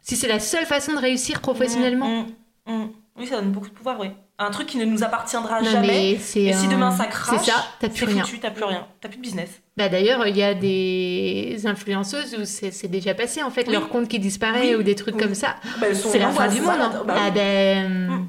Si 0.00 0.16
c'est 0.16 0.26
la 0.28 0.40
seule 0.40 0.66
façon 0.66 0.92
de 0.94 0.98
réussir 0.98 1.40
professionnellement. 1.40 2.22
Mm, 2.22 2.26
mm, 2.72 2.82
mm. 2.84 2.90
Oui, 3.18 3.26
ça 3.26 3.36
donne 3.36 3.52
beaucoup 3.52 3.68
de 3.68 3.74
pouvoir, 3.74 4.00
oui. 4.00 4.10
Un 4.38 4.50
truc 4.50 4.66
qui 4.66 4.78
ne 4.78 4.84
nous 4.84 5.04
appartiendra 5.04 5.60
Non, 5.60 5.70
jamais. 5.70 5.86
mais 5.86 6.10
Et 6.12 6.18
si 6.18 6.50
un- 6.50 6.68
demain 6.68 6.90
ça 6.90 7.06
crache, 7.06 7.48
t'as 7.78 7.88
plus 7.88 8.04
rien. 8.06 8.24
foutu, 8.24 8.40
t'as 8.40 8.50
plus 8.50 8.64
rien. 8.64 8.86
T'as 9.00 9.08
plus 9.08 9.18
de 9.18 9.22
business. 9.22 9.50
Bah 9.76 9.88
d'ailleurs, 9.88 10.26
il 10.26 10.36
y 10.36 10.42
a 10.42 10.54
des 10.54 11.60
influenceuses 11.64 12.34
où 12.40 12.44
c'est 12.44 12.70
c'est 12.72 12.88
déjà 12.88 13.14
passé 13.14 13.42
en 13.42 13.50
fait, 13.50 13.66
Oui. 13.68 13.72
leur 13.74 13.88
compte 13.88 14.08
qui 14.08 14.18
disparaît 14.18 14.70
Oui. 14.70 14.74
ou 14.76 14.82
des 14.82 14.94
trucs 14.96 15.14
Oui. 15.16 15.20
comme 15.22 15.34
ça. 15.34 15.56
Bah, 15.80 15.86
elles 15.88 15.96
sont 15.96 16.08
C'est 16.08 16.18
la 16.18 16.30
fin 16.30 16.48
du 16.48 16.60
monde. 16.60 16.70
hein. 16.80 17.02
Bah, 17.06 17.14
Ah 17.18 17.30
ben, 17.30 18.08
Mm. 18.08 18.28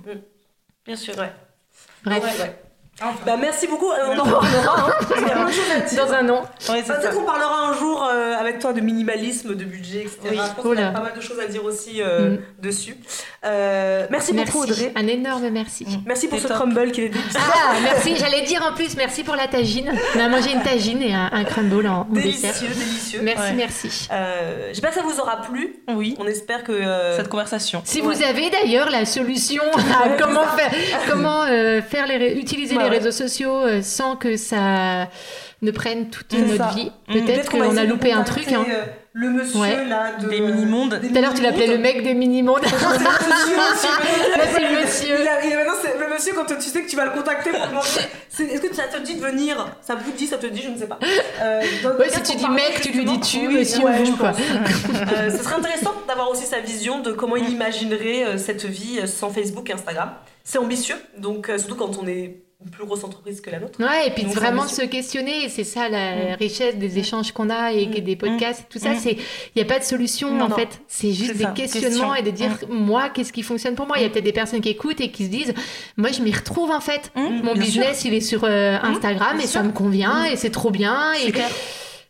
Bien 0.86 0.96
sûr, 0.96 1.18
ouais. 1.18 1.32
bref, 2.04 2.24
Ouais, 2.24 2.44
ouais. 2.44 2.60
Bah 3.26 3.36
merci 3.40 3.68
beaucoup, 3.68 3.92
Euh, 3.92 4.14
on 4.16 4.20
en 4.20 4.24
parlera. 4.24 4.88
hein. 4.88 5.48
Dans 5.98 6.14
un 6.14 6.30
an. 6.30 6.42
Ouais, 6.70 6.84
c'est 6.86 6.94
Peut-être 6.94 7.16
qu'on 7.16 7.24
parlera 7.24 7.68
un 7.70 7.74
jour 7.74 8.04
euh, 8.08 8.36
avec 8.40 8.60
toi 8.60 8.72
de 8.72 8.82
minimalisme, 8.82 9.56
de 9.56 9.64
budget, 9.66 10.02
etc. 10.02 10.20
Oui. 10.26 10.30
Je 10.34 10.38
pense 10.38 10.52
Oh 10.64 10.70
qu'il 10.70 10.80
y 10.80 10.84
a 10.84 10.92
pas 10.92 11.02
mal 11.02 11.14
de 11.16 11.20
choses 11.22 11.40
à 11.40 11.48
dire 11.48 11.66
aussi 11.66 12.02
euh, 12.02 12.30
Mm. 12.36 12.38
dessus. 12.62 12.96
Euh, 13.46 14.06
merci, 14.12 14.34
Merci, 14.34 14.52
beaucoup 14.52 14.64
Audrey. 14.64 14.94
un 14.96 15.08
énorme 15.08 15.50
merci. 15.50 15.86
Mm. 15.86 16.04
Merci 16.06 16.28
pour 16.28 16.40
ce 16.40 16.48
top. 16.48 16.56
crumble 16.58 16.92
qui 16.92 17.02
est 17.02 17.10
délicieux. 17.10 17.40
Ah, 17.54 17.74
merci, 17.84 18.16
j'allais 18.16 18.44
dire 18.44 18.64
en 18.72 18.74
plus, 18.76 18.96
merci 18.96 19.24
pour 19.24 19.36
la 19.36 19.48
tagine. 19.48 19.92
On 20.16 20.20
a 20.20 20.30
mangé 20.30 20.52
une 20.54 20.62
tagine 20.64 21.02
et 21.02 21.14
un, 21.14 21.30
un 21.34 21.44
crumble 21.44 21.88
en, 21.88 22.02
en 22.02 22.04
dessert. 22.06 22.54
Délicieux, 22.54 22.68
délicieux. 22.70 23.22
Merci, 23.24 23.42
Ouais. 23.42 23.54
merci. 23.58 24.10
J'espère 24.70 24.92
que 24.92 24.96
ça 24.98 25.02
vous 25.04 25.20
aura 25.20 25.42
plu. 25.42 25.78
Oui, 25.90 26.16
On 26.20 26.28
espère 26.28 26.64
que. 26.64 26.74
cette 27.18 27.28
conversation. 27.30 27.82
Si 27.86 28.02
Ouais. 28.02 28.16
vous 28.16 28.24
avez 28.24 28.50
d'ailleurs 28.52 28.90
la 28.92 29.06
solution 29.06 29.64
à 30.04 30.10
comment 30.10 30.46
faire, 30.56 30.72
comment 31.10 31.44
faire 31.90 32.08
les 32.08 32.34
utiliser 32.34 32.76
les 32.84 32.98
réseaux 32.98 33.12
sociaux 33.12 33.56
euh, 33.56 33.82
sans 33.82 34.16
que 34.16 34.38
ça 34.38 35.08
ne 35.62 35.72
prenne 35.72 36.10
toute 36.10 36.34
notre 36.34 36.58
ça. 36.58 36.72
vie, 36.76 36.92
Mm. 37.08 37.14
peut-être 37.14 37.50
qu'on 37.52 37.60
qu'on 37.60 37.78
a 37.78 37.84
loupé 37.84 38.12
un 38.12 38.24
truc. 38.24 38.52
hein. 38.52 38.64
euh, 38.70 38.84
le 39.14 39.30
monsieur 39.30 39.60
Ouais. 39.60 39.86
là 39.86 40.14
de 40.20 40.28
Des 40.28 40.40
mini-mondes. 40.42 41.00
des 41.00 41.10
Tout 41.10 41.18
à 41.18 41.22
l'heure, 41.22 41.34
tu 41.36 41.42
l'appelais 41.44 41.68
le 41.68 41.78
mec 41.78 42.02
des 42.04 42.14
mini-mondes. 42.16 42.62
C'est 42.66 44.60
le 44.60 44.82
monsieur. 44.82 45.18
Maintenant, 45.18 45.74
c'est 45.82 46.00
le 46.00 46.14
monsieur 46.14 46.34
quand 46.34 46.46
tu 46.46 46.60
sais 46.62 46.82
que 46.82 46.90
tu 46.90 46.96
vas 46.96 47.06
le 47.06 47.12
contacter 47.12 47.52
pour 47.52 47.84
Est-ce 47.86 48.62
que 48.62 48.76
ça 48.76 48.84
te 48.84 49.02
dit 49.02 49.16
de 49.16 49.22
venir? 49.22 49.68
Ça 49.82 49.96
vous 49.96 50.12
dit, 50.12 50.28
ça 50.28 50.38
te 50.38 50.48
dit, 50.48 50.62
je 50.62 50.70
ne 50.70 50.78
sais 50.78 50.88
pas. 50.88 51.00
Euh, 51.42 51.62
Ouais, 52.00 52.10
si 52.10 52.22
tu 52.24 52.36
dis 52.38 52.48
mec, 52.50 52.82
tu 52.82 52.92
lui 52.92 53.06
dis 53.06 53.20
tu, 53.20 53.48
monsieur, 53.48 53.84
ouais, 53.86 54.00
vous, 54.00 54.06
je 54.06 54.12
quoi. 54.14 54.32
Euh, 55.16 55.30
ce 55.30 55.44
serait 55.44 55.56
intéressant 55.56 55.94
d'avoir 56.08 56.30
aussi 56.32 56.46
sa 56.46 56.60
vision 56.60 57.00
de 57.00 57.12
comment 57.12 57.36
il 57.36 57.50
imaginerait 57.50 58.24
euh, 58.26 58.38
cette 58.38 58.66
vie 58.66 59.00
sans 59.08 59.30
Facebook 59.30 59.70
et 59.70 59.74
Instagram. 59.74 60.12
C'est 60.44 60.58
ambitieux, 60.58 60.96
donc 61.18 61.50
surtout 61.58 61.76
quand 61.76 61.98
on 62.02 62.08
est 62.08 62.38
plus 62.72 62.86
grosse 62.86 63.04
entreprise 63.04 63.42
que 63.42 63.50
la 63.50 63.60
nôtre. 63.60 63.80
Ouais, 63.80 64.08
et 64.08 64.12
puis 64.12 64.24
Donc, 64.24 64.34
vraiment 64.34 64.68
se 64.68 64.82
questionner, 64.84 65.50
c'est 65.50 65.64
ça 65.64 65.90
la 65.90 66.16
Mm. 66.16 66.36
richesse 66.40 66.76
des 66.78 66.98
échanges 67.00 67.32
qu'on 67.32 67.50
a 67.50 67.72
et 67.74 67.86
des 67.86 68.16
podcasts, 68.16 68.62
et 68.62 68.64
tout 68.72 68.80
ça, 68.80 68.92
Mm. 68.94 69.00
c'est 69.00 69.18
il 69.56 69.60
y 69.60 69.62
a 69.62 69.66
pas 69.66 69.80
de 69.80 69.84
solution 69.84 70.32
Non, 70.32 70.46
en 70.46 70.50
non. 70.50 70.56
fait, 70.56 70.82
c'est 70.88 71.12
juste 71.14 71.36
des 71.38 71.44
ça, 71.44 71.52
questionnements 71.52 72.14
question. 72.14 72.16
et 72.16 72.22
de 72.24 72.32
dire 72.32 72.52
moi 72.70 73.10
qu'est-ce 73.10 73.34
qui 73.34 73.44
fonctionne 73.44 73.76
pour 73.76 73.88
moi? 73.88 73.98
Il 73.98 74.04
y 74.04 74.06
a 74.06 74.10
peut-être 74.10 74.24
des 74.24 74.32
personnes 74.34 74.62
qui 74.62 74.70
écoutent 74.70 75.02
et 75.02 75.10
qui 75.12 75.26
se 75.26 75.30
disent 75.30 75.54
moi 75.98 76.12
je 76.12 76.22
m'y 76.22 76.32
retrouve 76.34 76.72
en 76.72 76.80
fait. 76.82 77.12
Mm, 77.16 77.22
Mon 77.44 77.54
bien 77.54 77.64
business 77.64 78.06
il 78.06 78.14
est 78.14 78.22
sur 78.22 78.44
euh, 78.44 78.78
Instagram 78.82 79.40
et 79.40 79.48
ça 79.48 79.64
me 79.64 79.72
convient 79.72 80.26
et 80.26 80.36
c'est 80.36 80.50
trop 80.52 80.72
bien 80.72 81.14
et, 81.26 81.32
clair. 81.32 81.50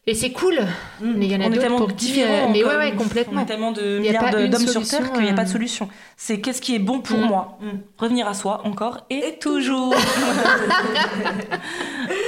Et 0.05 0.15
c'est 0.15 0.31
cool. 0.31 0.59
Mais 1.01 1.25
il 1.27 1.31
y 1.31 1.35
en 1.35 1.41
a 1.41 1.49
d'autres 1.49 1.61
tellement 1.61 1.77
pour 1.77 1.87
qui, 1.95 2.07
différents. 2.07 2.49
mais 2.49 2.63
ouais 2.63 2.75
ouais 2.75 2.91
On 2.93 2.97
complètement. 2.97 3.41
est 3.41 3.45
tellement 3.45 3.71
de 3.71 3.99
milliards 3.99 4.29
d'hommes 4.31 4.51
sur 4.67 4.69
solution, 4.85 4.97
Terre 4.99 5.11
qu'il 5.13 5.23
n'y 5.23 5.29
a 5.29 5.33
pas 5.33 5.43
de 5.45 5.49
euh. 5.49 5.53
solution. 5.53 5.87
C'est 6.17 6.39
qu'est-ce 6.41 6.61
qui 6.61 6.75
est 6.75 6.79
bon 6.79 6.99
pour 6.99 7.17
Mm. 7.17 7.25
moi. 7.25 7.57
Revenir 7.97 8.27
à 8.27 8.33
soi 8.33 8.61
encore 8.65 9.05
et, 9.09 9.37
toujours. 9.39 9.93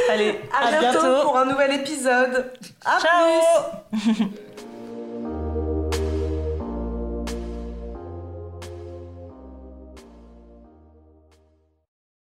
Allez, 0.10 0.40
À, 0.54 0.80
bientôt, 0.80 1.24
pour 1.24 1.38
un 1.38 1.46
nouvel 1.46 1.74
épisode. 1.74 2.52
À 2.86 2.98
Ciao 3.00 3.90
plus. 3.92 4.26